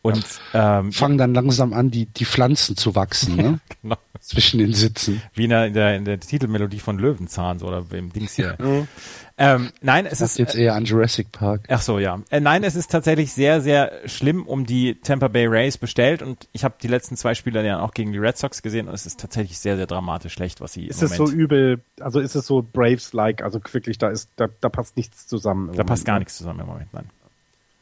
Und 0.05 0.23
ähm, 0.53 0.91
fangen 0.91 1.17
dann 1.17 1.33
langsam 1.33 1.73
an, 1.73 1.89
die, 1.89 2.05
die 2.05 2.25
Pflanzen 2.25 2.77
zu 2.77 2.93
wachsen, 2.93 3.35
ne? 3.37 3.59
genau. 3.81 3.97
Zwischen 4.19 4.59
den 4.59 4.73
Sitzen. 4.73 5.21
Wie 5.33 5.45
in 5.45 5.49
der, 5.49 5.65
in 5.65 5.73
der, 5.73 5.95
in 5.95 6.05
der 6.05 6.19
Titelmelodie 6.19 6.79
von 6.79 6.99
Löwenzahn 6.99 7.57
so, 7.57 7.67
oder 7.67 7.83
im 7.91 8.13
Dings 8.13 8.33
hier. 8.33 8.55
Mhm. 8.65 8.87
Ähm, 9.37 9.71
nein, 9.81 10.05
es 10.05 10.21
ist 10.21 10.39
jetzt 10.39 10.55
eher 10.55 10.75
an 10.75 10.85
Jurassic 10.85 11.31
Park. 11.33 11.65
Ach 11.67 11.81
so, 11.81 11.99
ja. 11.99 12.21
Äh, 12.29 12.39
nein, 12.39 12.63
es 12.63 12.75
ist 12.75 12.89
tatsächlich 12.89 13.33
sehr, 13.33 13.59
sehr 13.59 13.91
schlimm 14.05 14.45
um 14.47 14.65
die 14.65 14.95
Tampa 15.01 15.27
Bay 15.27 15.45
Rays 15.45 15.77
bestellt 15.77 16.21
und 16.21 16.47
ich 16.53 16.63
habe 16.63 16.75
die 16.81 16.87
letzten 16.87 17.17
zwei 17.17 17.35
Spiele 17.35 17.65
ja 17.65 17.81
auch 17.81 17.91
gegen 17.91 18.13
die 18.13 18.17
Red 18.17 18.37
Sox 18.37 18.61
gesehen 18.61 18.87
und 18.87 18.93
es 18.93 19.05
ist 19.05 19.19
tatsächlich 19.19 19.59
sehr, 19.59 19.75
sehr 19.75 19.87
dramatisch 19.87 20.31
schlecht, 20.33 20.61
was 20.61 20.71
sie. 20.71 20.85
Ist 20.85 21.03
es 21.03 21.17
so 21.17 21.29
übel? 21.29 21.81
Also 21.99 22.21
ist 22.21 22.35
es 22.35 22.47
so 22.47 22.61
Braves-like? 22.61 23.43
Also 23.43 23.59
wirklich, 23.71 23.97
da 23.97 24.07
ist, 24.07 24.29
da, 24.37 24.47
da 24.61 24.69
passt 24.69 24.95
nichts 24.95 25.27
zusammen. 25.27 25.67
da 25.67 25.71
Moment, 25.71 25.87
passt 25.87 26.05
gar 26.05 26.13
ne? 26.13 26.19
nichts 26.19 26.37
zusammen 26.37 26.61
im 26.61 26.67
Moment, 26.67 26.93
nein. 26.93 27.09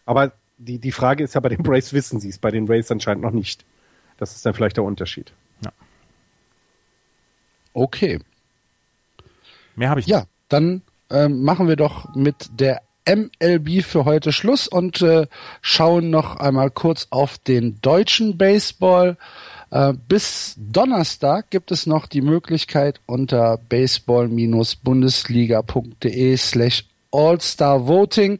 Aber 0.05 0.31
die, 0.57 0.79
die 0.79 0.91
Frage 0.91 1.23
ist 1.23 1.35
ja, 1.35 1.41
bei 1.41 1.49
den 1.49 1.63
Braves 1.63 1.93
wissen 1.93 2.19
sie 2.19 2.29
es, 2.29 2.37
bei 2.37 2.51
den 2.51 2.67
Rays 2.67 2.91
anscheinend 2.91 3.23
noch 3.23 3.31
nicht. 3.31 3.65
Das 4.17 4.35
ist 4.35 4.45
dann 4.45 4.53
vielleicht 4.53 4.77
der 4.77 4.83
Unterschied. 4.83 5.33
Ja. 5.63 5.71
Okay. 7.73 8.19
Mehr 9.75 9.89
habe 9.89 9.99
ich. 9.99 10.07
Ja, 10.07 10.25
dann 10.49 10.83
ähm, 11.09 11.43
machen 11.43 11.67
wir 11.67 11.75
doch 11.75 12.13
mit 12.15 12.59
der 12.59 12.81
MLB 13.05 13.83
für 13.83 14.05
heute 14.05 14.31
Schluss 14.31 14.67
und 14.67 15.01
äh, 15.01 15.27
schauen 15.61 16.09
noch 16.09 16.37
einmal 16.37 16.71
kurz 16.71 17.07
auf 17.09 17.37
den 17.37 17.81
deutschen 17.81 18.37
Baseball. 18.37 19.17
Äh, 19.71 19.91
bis 20.07 20.55
Donnerstag 20.57 21.49
gibt 21.49 21.71
es 21.71 21.85
noch 21.85 22.07
die 22.07 22.21
Möglichkeit 22.21 23.01
unter 23.05 23.57
baseball-bundesliga.de 23.57 26.37
slash 26.37 26.85
All-Star 27.13 27.87
Voting 27.87 28.39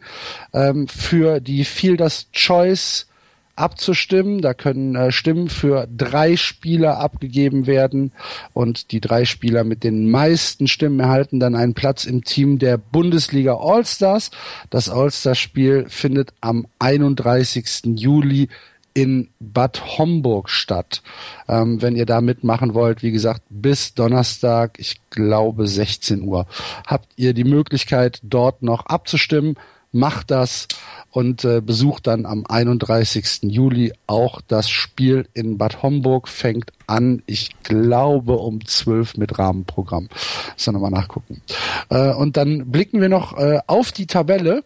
ähm, 0.53 0.87
für 0.87 1.39
die 1.39 1.63
Fielders 1.63 2.27
Choice 2.33 3.07
abzustimmen. 3.55 4.41
Da 4.41 4.53
können 4.53 4.95
äh, 4.95 5.11
Stimmen 5.11 5.49
für 5.49 5.87
drei 5.95 6.35
Spieler 6.35 6.99
abgegeben 6.99 7.67
werden 7.67 8.11
und 8.53 8.91
die 8.91 8.99
drei 8.99 9.25
Spieler 9.25 9.63
mit 9.63 9.83
den 9.83 10.09
meisten 10.09 10.67
Stimmen 10.67 10.99
erhalten 10.99 11.39
dann 11.39 11.55
einen 11.55 11.73
Platz 11.73 12.05
im 12.05 12.23
Team 12.23 12.59
der 12.59 12.77
Bundesliga 12.77 13.55
All-Stars. 13.55 14.31
Das 14.69 14.89
All-Star-Spiel 14.89 15.85
findet 15.87 16.33
am 16.41 16.65
31. 16.79 17.95
Juli 17.95 18.49
in 18.94 19.30
Bad 19.40 19.98
Homburg 19.98 20.49
statt. 20.49 21.02
Ähm, 21.48 21.82
wenn 21.82 21.95
ihr 21.95 22.06
da 22.06 22.22
mitmachen 22.22 22.74
wollt, 22.74 23.03
wie 23.03 23.11
gesagt, 23.11 23.41
bis 23.49 23.94
Donnerstag, 23.94 24.80
ich 24.80 25.02
glaube 25.10 25.68
16 25.68 26.22
Uhr, 26.22 26.45
habt 26.86 27.10
ihr 27.15 27.34
die 27.34 27.44
Möglichkeit, 27.44 28.20
dort 28.24 28.61
noch 28.64 28.86
abzustimmen. 28.86 29.56
Macht 29.95 30.32
das 30.32 30.68
und 31.11 31.45
äh, 31.45 31.61
besucht 31.61 32.07
dann 32.07 32.26
am 32.26 32.45
31. 32.48 33.44
Juli 33.44 33.94
auch 34.07 34.41
das 34.41 34.68
Spiel 34.68 35.28
in 35.36 35.60
Bad 35.60 35.84
Homburg. 35.84 36.28
Fängt 36.28 36.74
an, 36.88 37.22
ich 37.28 37.52
glaube, 37.61 38.34
um 38.38 38.65
12 38.65 39.18
mit 39.18 39.38
Rahmenprogramm. 39.38 40.10
Muss 40.53 40.65
dann 40.65 40.74
nochmal 40.74 40.90
nachgucken. 40.90 41.44
Äh, 41.90 42.11
und 42.14 42.38
dann 42.38 42.72
blicken 42.72 43.02
wir 43.02 43.10
noch 43.10 43.38
äh, 43.38 43.60
auf 43.68 43.91
die 43.91 44.07
Tabelle 44.07 44.64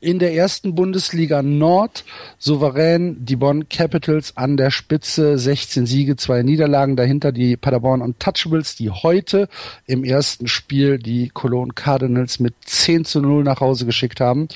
in 0.00 0.18
der 0.18 0.34
ersten 0.34 0.74
Bundesliga 0.74 1.42
Nord 1.42 2.04
souverän 2.38 3.24
die 3.24 3.36
Bonn 3.36 3.68
Capitals 3.68 4.36
an 4.36 4.56
der 4.56 4.70
Spitze, 4.70 5.38
16 5.38 5.86
Siege, 5.86 6.16
zwei 6.16 6.42
Niederlagen, 6.42 6.96
dahinter 6.96 7.32
die 7.32 7.56
Paderborn 7.56 8.02
Untouchables, 8.02 8.76
die 8.76 8.90
heute 8.90 9.48
im 9.86 10.04
ersten 10.04 10.46
Spiel 10.46 10.98
die 10.98 11.30
Cologne 11.30 11.72
Cardinals 11.74 12.38
mit 12.38 12.54
10 12.64 13.04
zu 13.04 13.20
0 13.20 13.44
nach 13.44 13.60
Hause 13.60 13.86
geschickt 13.86 14.20
haben. 14.20 14.48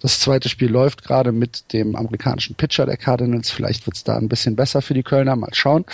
Das 0.00 0.20
zweite 0.20 0.48
Spiel 0.48 0.70
läuft 0.70 1.04
gerade 1.04 1.32
mit 1.32 1.72
dem 1.72 1.96
amerikanischen 1.96 2.54
Pitcher 2.54 2.86
der 2.86 2.96
Cardinals, 2.96 3.50
vielleicht 3.50 3.86
wird's 3.86 4.04
da 4.04 4.16
ein 4.16 4.28
bisschen 4.28 4.56
besser 4.56 4.82
für 4.82 4.94
die 4.94 5.02
Kölner, 5.02 5.36
mal 5.36 5.54
schauen. 5.54 5.84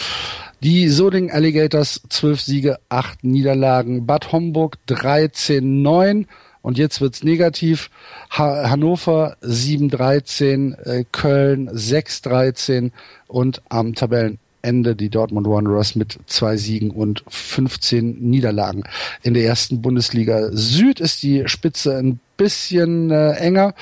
Die 0.63 0.89
Soding 0.89 1.31
Alligators, 1.31 2.03
12 2.11 2.41
Siege, 2.41 2.79
8 2.91 3.25
Niederlagen, 3.25 4.05
Bad 4.05 4.31
Homburg 4.31 4.77
13-9 4.89 6.27
und 6.63 6.79
jetzt 6.79 7.01
wird's 7.01 7.23
negativ. 7.23 7.91
Ha 8.31 8.69
Hannover 8.69 9.37
7-13, 9.43 10.79
äh, 10.85 11.05
Köln 11.11 11.71
6-13 11.71 12.91
und 13.29 13.63
am 13.69 13.95
Tabellenende 13.95 14.97
die 14.97 15.09
Dortmund 15.09 15.47
Wanderers 15.47 15.97
mit 15.97 16.19
zwei 16.27 16.57
Siegen 16.57 16.91
und 16.91 17.25
15 17.29 18.19
Niederlagen. 18.21 18.85
In 19.23 19.35
der 19.35 19.45
ersten 19.45 19.81
Bundesliga 19.81 20.51
Süd 20.53 21.01
ist 21.01 21.23
die 21.23 21.49
Spitze 21.49 21.97
ein 21.97 22.21
bisschen 22.37 23.11
äh, 23.11 23.33
enger. 23.33 23.75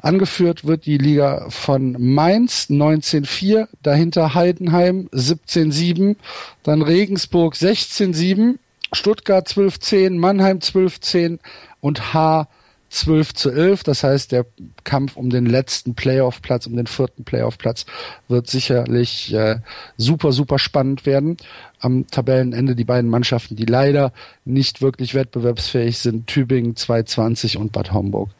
Angeführt 0.00 0.66
wird 0.66 0.86
die 0.86 0.96
Liga 0.96 1.46
von 1.50 1.94
Mainz 1.98 2.68
19-4, 2.70 3.68
dahinter 3.82 4.34
Heidenheim 4.34 5.10
17-7, 5.12 6.16
dann 6.62 6.80
Regensburg 6.80 7.54
16-7, 7.54 8.56
Stuttgart 8.92 9.46
12-10, 9.46 10.18
Mannheim 10.18 10.58
12-10, 10.58 11.38
und 11.80 12.14
H 12.14 12.48
12 12.90 13.34
zu 13.34 13.50
11. 13.50 13.84
Das 13.84 14.02
heißt, 14.02 14.32
der 14.32 14.46
Kampf 14.84 15.16
um 15.16 15.30
den 15.30 15.46
letzten 15.46 15.94
Playoff-Platz, 15.94 16.66
um 16.66 16.76
den 16.76 16.86
vierten 16.86 17.24
Playoff-Platz 17.24 17.86
wird 18.28 18.48
sicherlich 18.48 19.32
äh, 19.32 19.60
super, 19.96 20.32
super 20.32 20.58
spannend 20.58 21.06
werden. 21.06 21.36
Am 21.78 22.06
Tabellenende 22.08 22.74
die 22.74 22.84
beiden 22.84 23.08
Mannschaften, 23.08 23.56
die 23.56 23.64
leider 23.64 24.12
nicht 24.44 24.82
wirklich 24.82 25.14
wettbewerbsfähig 25.14 25.98
sind, 25.98 26.26
Tübingen 26.26 26.76
220 26.76 27.56
und 27.56 27.72
Bad 27.72 27.92
Homburg 27.92 28.30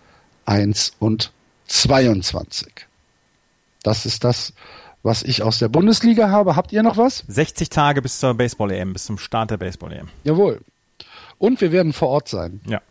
1 0.46 0.94
und 0.98 1.32
22. 1.68 2.86
Das 3.82 4.04
ist 4.04 4.24
das, 4.24 4.52
was 5.02 5.22
ich 5.22 5.42
aus 5.42 5.58
der 5.58 5.68
Bundesliga 5.68 6.28
habe. 6.28 6.56
Habt 6.56 6.72
ihr 6.72 6.82
noch 6.82 6.98
was? 6.98 7.24
60 7.28 7.70
Tage 7.70 8.02
bis 8.02 8.18
zur 8.18 8.34
Baseball-EM, 8.34 8.92
bis 8.92 9.06
zum 9.06 9.16
Start 9.16 9.52
der 9.52 9.56
Baseball-EM. 9.56 10.08
Jawohl. 10.24 10.60
Und 11.38 11.60
wir 11.62 11.72
werden 11.72 11.94
vor 11.94 12.08
Ort 12.08 12.28
sein. 12.28 12.60
Ja. 12.66 12.82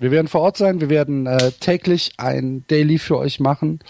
Wir 0.00 0.10
werden 0.10 0.28
vor 0.28 0.40
Ort 0.40 0.56
sein, 0.56 0.80
wir 0.80 0.88
werden 0.88 1.26
äh, 1.26 1.52
täglich 1.60 2.12
ein 2.16 2.64
Daily 2.68 2.98
für 2.98 3.18
euch 3.18 3.38
machen. 3.38 3.80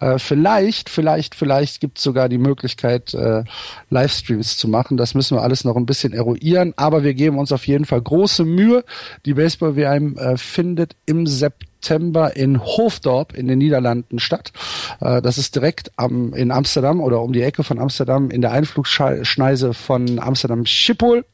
Äh, 0.00 0.18
vielleicht, 0.18 0.88
vielleicht, 0.88 1.34
vielleicht 1.34 1.80
gibt 1.82 1.98
es 1.98 2.04
sogar 2.04 2.30
die 2.30 2.38
Möglichkeit, 2.38 3.12
äh, 3.12 3.44
Livestreams 3.90 4.56
zu 4.56 4.66
machen. 4.66 4.96
Das 4.96 5.14
müssen 5.14 5.36
wir 5.36 5.42
alles 5.42 5.64
noch 5.64 5.76
ein 5.76 5.84
bisschen 5.84 6.14
eruieren, 6.14 6.72
aber 6.76 7.04
wir 7.04 7.12
geben 7.12 7.38
uns 7.38 7.52
auf 7.52 7.66
jeden 7.66 7.84
Fall 7.84 8.00
große 8.00 8.46
Mühe. 8.46 8.82
Die 9.26 9.34
Baseball-WM 9.34 10.16
äh, 10.16 10.38
findet 10.38 10.96
im 11.04 11.26
September 11.26 12.34
in 12.34 12.64
Hoofddorp 12.64 13.36
in 13.36 13.46
den 13.46 13.58
Niederlanden 13.58 14.20
statt. 14.20 14.52
Äh, 15.00 15.20
das 15.20 15.36
ist 15.36 15.54
direkt 15.54 15.92
am, 15.96 16.32
in 16.32 16.50
Amsterdam 16.50 17.02
oder 17.02 17.20
um 17.20 17.34
die 17.34 17.42
Ecke 17.42 17.62
von 17.62 17.78
Amsterdam 17.78 18.30
in 18.30 18.40
der 18.40 18.52
Einflugschneise 18.52 19.74
von 19.74 20.18
Amsterdam 20.18 20.64
Schiphol. 20.64 21.26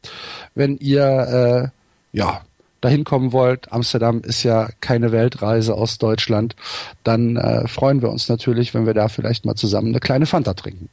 Wenn 0.57 0.77
ihr 0.79 1.71
äh, 2.13 2.19
ja 2.19 2.41
dahin 2.85 3.05
kommen 3.05 3.33
wollt, 3.33 3.73
Amsterdam 3.73 4.21
ist 4.21 4.43
ja 4.43 4.69
keine 4.81 5.11
Weltreise 5.11 5.75
aus 5.75 5.99
Deutschland, 5.99 6.55
dann 7.03 7.37
äh, 7.37 7.67
freuen 7.67 8.03
wir 8.03 8.11
uns 8.11 8.29
natürlich, 8.29 8.75
wenn 8.75 8.87
wir 8.87 8.95
da 8.95 9.09
vielleicht 9.09 9.47
mal 9.47 9.55
zusammen 9.55 9.89
eine 9.89 10.01
kleine 10.01 10.27
Fanta 10.27 10.55
trinken. 10.55 10.91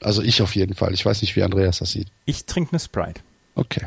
Also 0.00 0.22
ich 0.22 0.40
auf 0.42 0.54
jeden 0.54 0.74
Fall. 0.74 0.94
Ich 0.94 1.04
weiß 1.04 1.22
nicht, 1.22 1.36
wie 1.36 1.42
Andreas 1.42 1.78
das 1.78 1.90
sieht. 1.92 2.08
Ich 2.24 2.46
trinke 2.46 2.72
eine 2.72 2.80
Sprite. 2.80 3.20
Okay. 3.56 3.86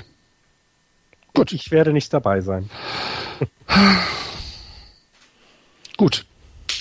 Gut. 1.33 1.53
Ich 1.53 1.71
werde 1.71 1.93
nicht 1.93 2.13
dabei 2.13 2.41
sein. 2.41 2.69
Gut. 5.97 6.25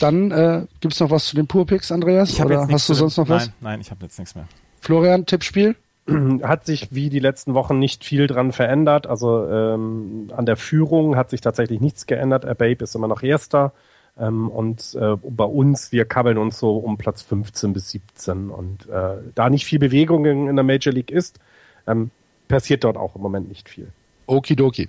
Dann 0.01 0.31
äh, 0.31 0.67
gibt 0.81 0.95
es 0.95 1.01
noch 1.01 1.11
was 1.11 1.27
zu 1.27 1.37
den 1.37 1.47
Purpicks, 1.47 1.93
Andreas? 1.93 2.41
Oder 2.41 2.67
hast 2.69 2.89
du 2.89 2.95
sonst 2.95 3.17
noch 3.17 3.29
was? 3.29 3.47
Nein, 3.47 3.55
nein, 3.61 3.81
ich 3.81 3.91
habe 3.91 4.05
jetzt 4.05 4.19
nichts 4.19 4.35
mehr. 4.35 4.49
Florian, 4.81 5.27
Tippspiel? 5.27 5.77
hat 6.43 6.67
sich 6.67 6.89
wie 6.93 7.11
die 7.11 7.19
letzten 7.19 7.55
Wochen 7.55 7.79
nicht 7.79 8.05
viel 8.05 8.27
dran 8.27 8.53
verändert. 8.53 9.07
Also 9.07 9.47
ähm, 9.47 10.31
an 10.37 10.47
der 10.47 10.57
Führung 10.57 11.17
hat 11.17 11.31
sich 11.31 11.41
tatsächlich 11.41 11.81
nichts 11.81 12.07
geändert. 12.07 12.43
Babe 12.59 12.85
ist 12.85 12.95
immer 12.95 13.09
noch 13.09 13.23
Erster. 13.23 13.73
Ähm, 14.19 14.49
und 14.49 14.95
äh, 15.01 15.17
bei 15.23 15.45
uns, 15.45 15.93
wir 15.93 16.05
kabbeln 16.05 16.39
uns 16.39 16.59
so 16.59 16.77
um 16.77 16.99
Platz 16.99 17.23
15 17.23 17.73
bis 17.73 17.91
17. 17.91 18.51
Und 18.51 18.89
äh, 18.89 19.17
da 19.35 19.51
nicht 19.51 19.65
viel 19.65 19.79
Bewegung 19.79 20.25
in, 20.27 20.49
in 20.49 20.57
der 20.57 20.65
Major 20.65 20.93
League 20.93 21.11
ist, 21.11 21.39
ähm, 21.87 22.11
passiert 22.49 22.85
dort 22.85 22.97
auch 22.97 23.17
im 23.17 23.23
Moment 23.23 23.49
nicht 23.49 23.69
viel. 23.69 23.89
Okidoki. 24.27 24.89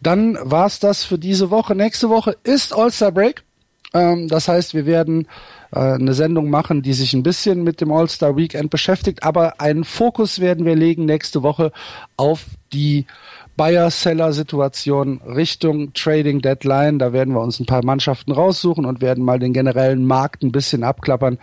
Dann 0.00 0.38
war's 0.42 0.80
das 0.80 1.04
für 1.04 1.18
diese 1.18 1.50
Woche. 1.50 1.74
Nächste 1.74 2.08
Woche 2.08 2.36
ist 2.42 2.74
All-Star 2.74 3.12
Break. 3.12 3.44
Ähm, 3.94 4.28
das 4.28 4.48
heißt, 4.48 4.74
wir 4.74 4.86
werden 4.86 5.26
äh, 5.72 5.78
eine 5.78 6.14
Sendung 6.14 6.50
machen, 6.50 6.82
die 6.82 6.92
sich 6.92 7.14
ein 7.14 7.22
bisschen 7.22 7.62
mit 7.62 7.80
dem 7.80 7.92
All-Star 7.92 8.36
Weekend 8.36 8.70
beschäftigt, 8.70 9.22
aber 9.22 9.60
einen 9.60 9.84
Fokus 9.84 10.40
werden 10.40 10.64
wir 10.64 10.76
legen 10.76 11.04
nächste 11.04 11.42
Woche 11.42 11.72
auf 12.16 12.46
die 12.72 13.06
Buyer-Seller-Situation 13.58 15.20
Richtung 15.26 15.92
Trading 15.92 16.40
Deadline. 16.40 16.98
Da 16.98 17.12
werden 17.12 17.34
wir 17.34 17.40
uns 17.40 17.58
ein 17.58 17.66
paar 17.66 17.84
Mannschaften 17.84 18.32
raussuchen 18.32 18.86
und 18.86 19.02
werden 19.02 19.24
mal 19.24 19.38
den 19.38 19.52
generellen 19.52 20.06
Markt 20.06 20.42
ein 20.42 20.52
bisschen 20.52 20.84
abklappern. 20.84 21.38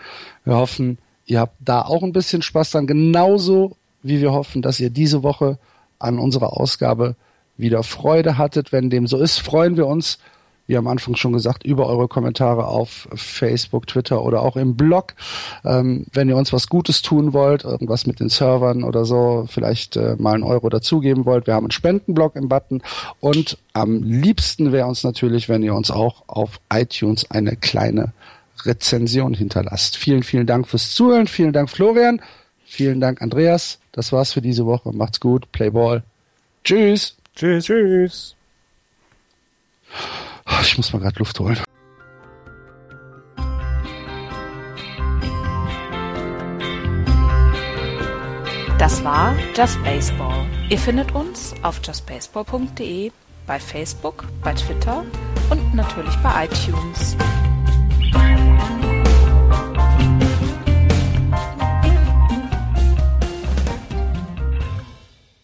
Wir 0.45 0.55
hoffen, 0.55 0.97
ihr 1.25 1.41
habt 1.41 1.57
da 1.59 1.81
auch 1.81 2.03
ein 2.03 2.13
bisschen 2.13 2.41
Spaß 2.41 2.71
dran, 2.71 2.87
genauso 2.87 3.75
wie 4.01 4.21
wir 4.21 4.31
hoffen, 4.31 4.61
dass 4.61 4.79
ihr 4.79 4.89
diese 4.89 5.23
Woche 5.23 5.59
an 5.99 6.17
unserer 6.17 6.57
Ausgabe 6.57 7.15
wieder 7.57 7.83
Freude 7.83 8.37
hattet. 8.37 8.71
Wenn 8.71 8.89
dem 8.89 9.07
so 9.07 9.17
ist, 9.17 9.39
freuen 9.39 9.75
wir 9.75 9.85
uns 9.85 10.17
wie 10.67 10.77
am 10.77 10.87
Anfang 10.87 11.15
schon 11.15 11.33
gesagt, 11.33 11.65
über 11.65 11.87
eure 11.87 12.07
Kommentare 12.07 12.67
auf 12.67 13.07
Facebook, 13.13 13.87
Twitter 13.87 14.23
oder 14.23 14.41
auch 14.41 14.55
im 14.55 14.75
Blog. 14.75 15.13
Ähm, 15.63 16.05
wenn 16.11 16.29
ihr 16.29 16.37
uns 16.37 16.53
was 16.53 16.67
Gutes 16.67 17.01
tun 17.01 17.33
wollt, 17.33 17.63
irgendwas 17.63 18.07
mit 18.07 18.19
den 18.19 18.29
Servern 18.29 18.83
oder 18.83 19.05
so, 19.05 19.45
vielleicht 19.49 19.95
äh, 19.95 20.15
mal 20.17 20.33
einen 20.33 20.43
Euro 20.43 20.69
dazugeben 20.69 21.25
wollt. 21.25 21.47
Wir 21.47 21.53
haben 21.53 21.65
einen 21.65 21.71
Spendenblog 21.71 22.35
im 22.35 22.49
Button 22.49 22.81
und 23.19 23.57
am 23.73 24.03
liebsten 24.03 24.71
wäre 24.71 24.87
uns 24.87 25.03
natürlich, 25.03 25.49
wenn 25.49 25.63
ihr 25.63 25.75
uns 25.75 25.91
auch 25.91 26.23
auf 26.27 26.59
iTunes 26.71 27.29
eine 27.29 27.55
kleine 27.55 28.13
Rezension 28.63 29.33
hinterlasst. 29.33 29.97
Vielen, 29.97 30.23
vielen 30.23 30.47
Dank 30.47 30.67
fürs 30.67 30.93
Zuhören. 30.93 31.27
Vielen 31.27 31.53
Dank, 31.53 31.69
Florian. 31.69 32.21
Vielen 32.65 32.99
Dank, 32.99 33.21
Andreas. 33.21 33.79
Das 33.91 34.11
war's 34.11 34.33
für 34.33 34.41
diese 34.41 34.65
Woche. 34.65 34.91
Macht's 34.91 35.19
gut. 35.19 35.51
Play 35.51 35.69
Ball. 35.69 36.03
Tschüss. 36.63 37.15
Tschüss. 37.35 37.65
Tschüss. 37.65 38.35
Ich 40.61 40.77
muss 40.77 40.91
mal 40.93 40.99
gerade 40.99 41.19
Luft 41.19 41.39
holen. 41.39 41.57
Das 48.77 49.03
war 49.03 49.33
Just 49.55 49.81
Baseball. 49.83 50.45
Ihr 50.69 50.77
findet 50.77 51.15
uns 51.15 51.55
auf 51.63 51.79
justbaseball.de, 51.83 53.11
bei 53.47 53.59
Facebook, 53.59 54.25
bei 54.43 54.53
Twitter 54.53 55.05
und 55.49 55.73
natürlich 55.73 56.15
bei 56.17 56.45
iTunes. 56.45 57.15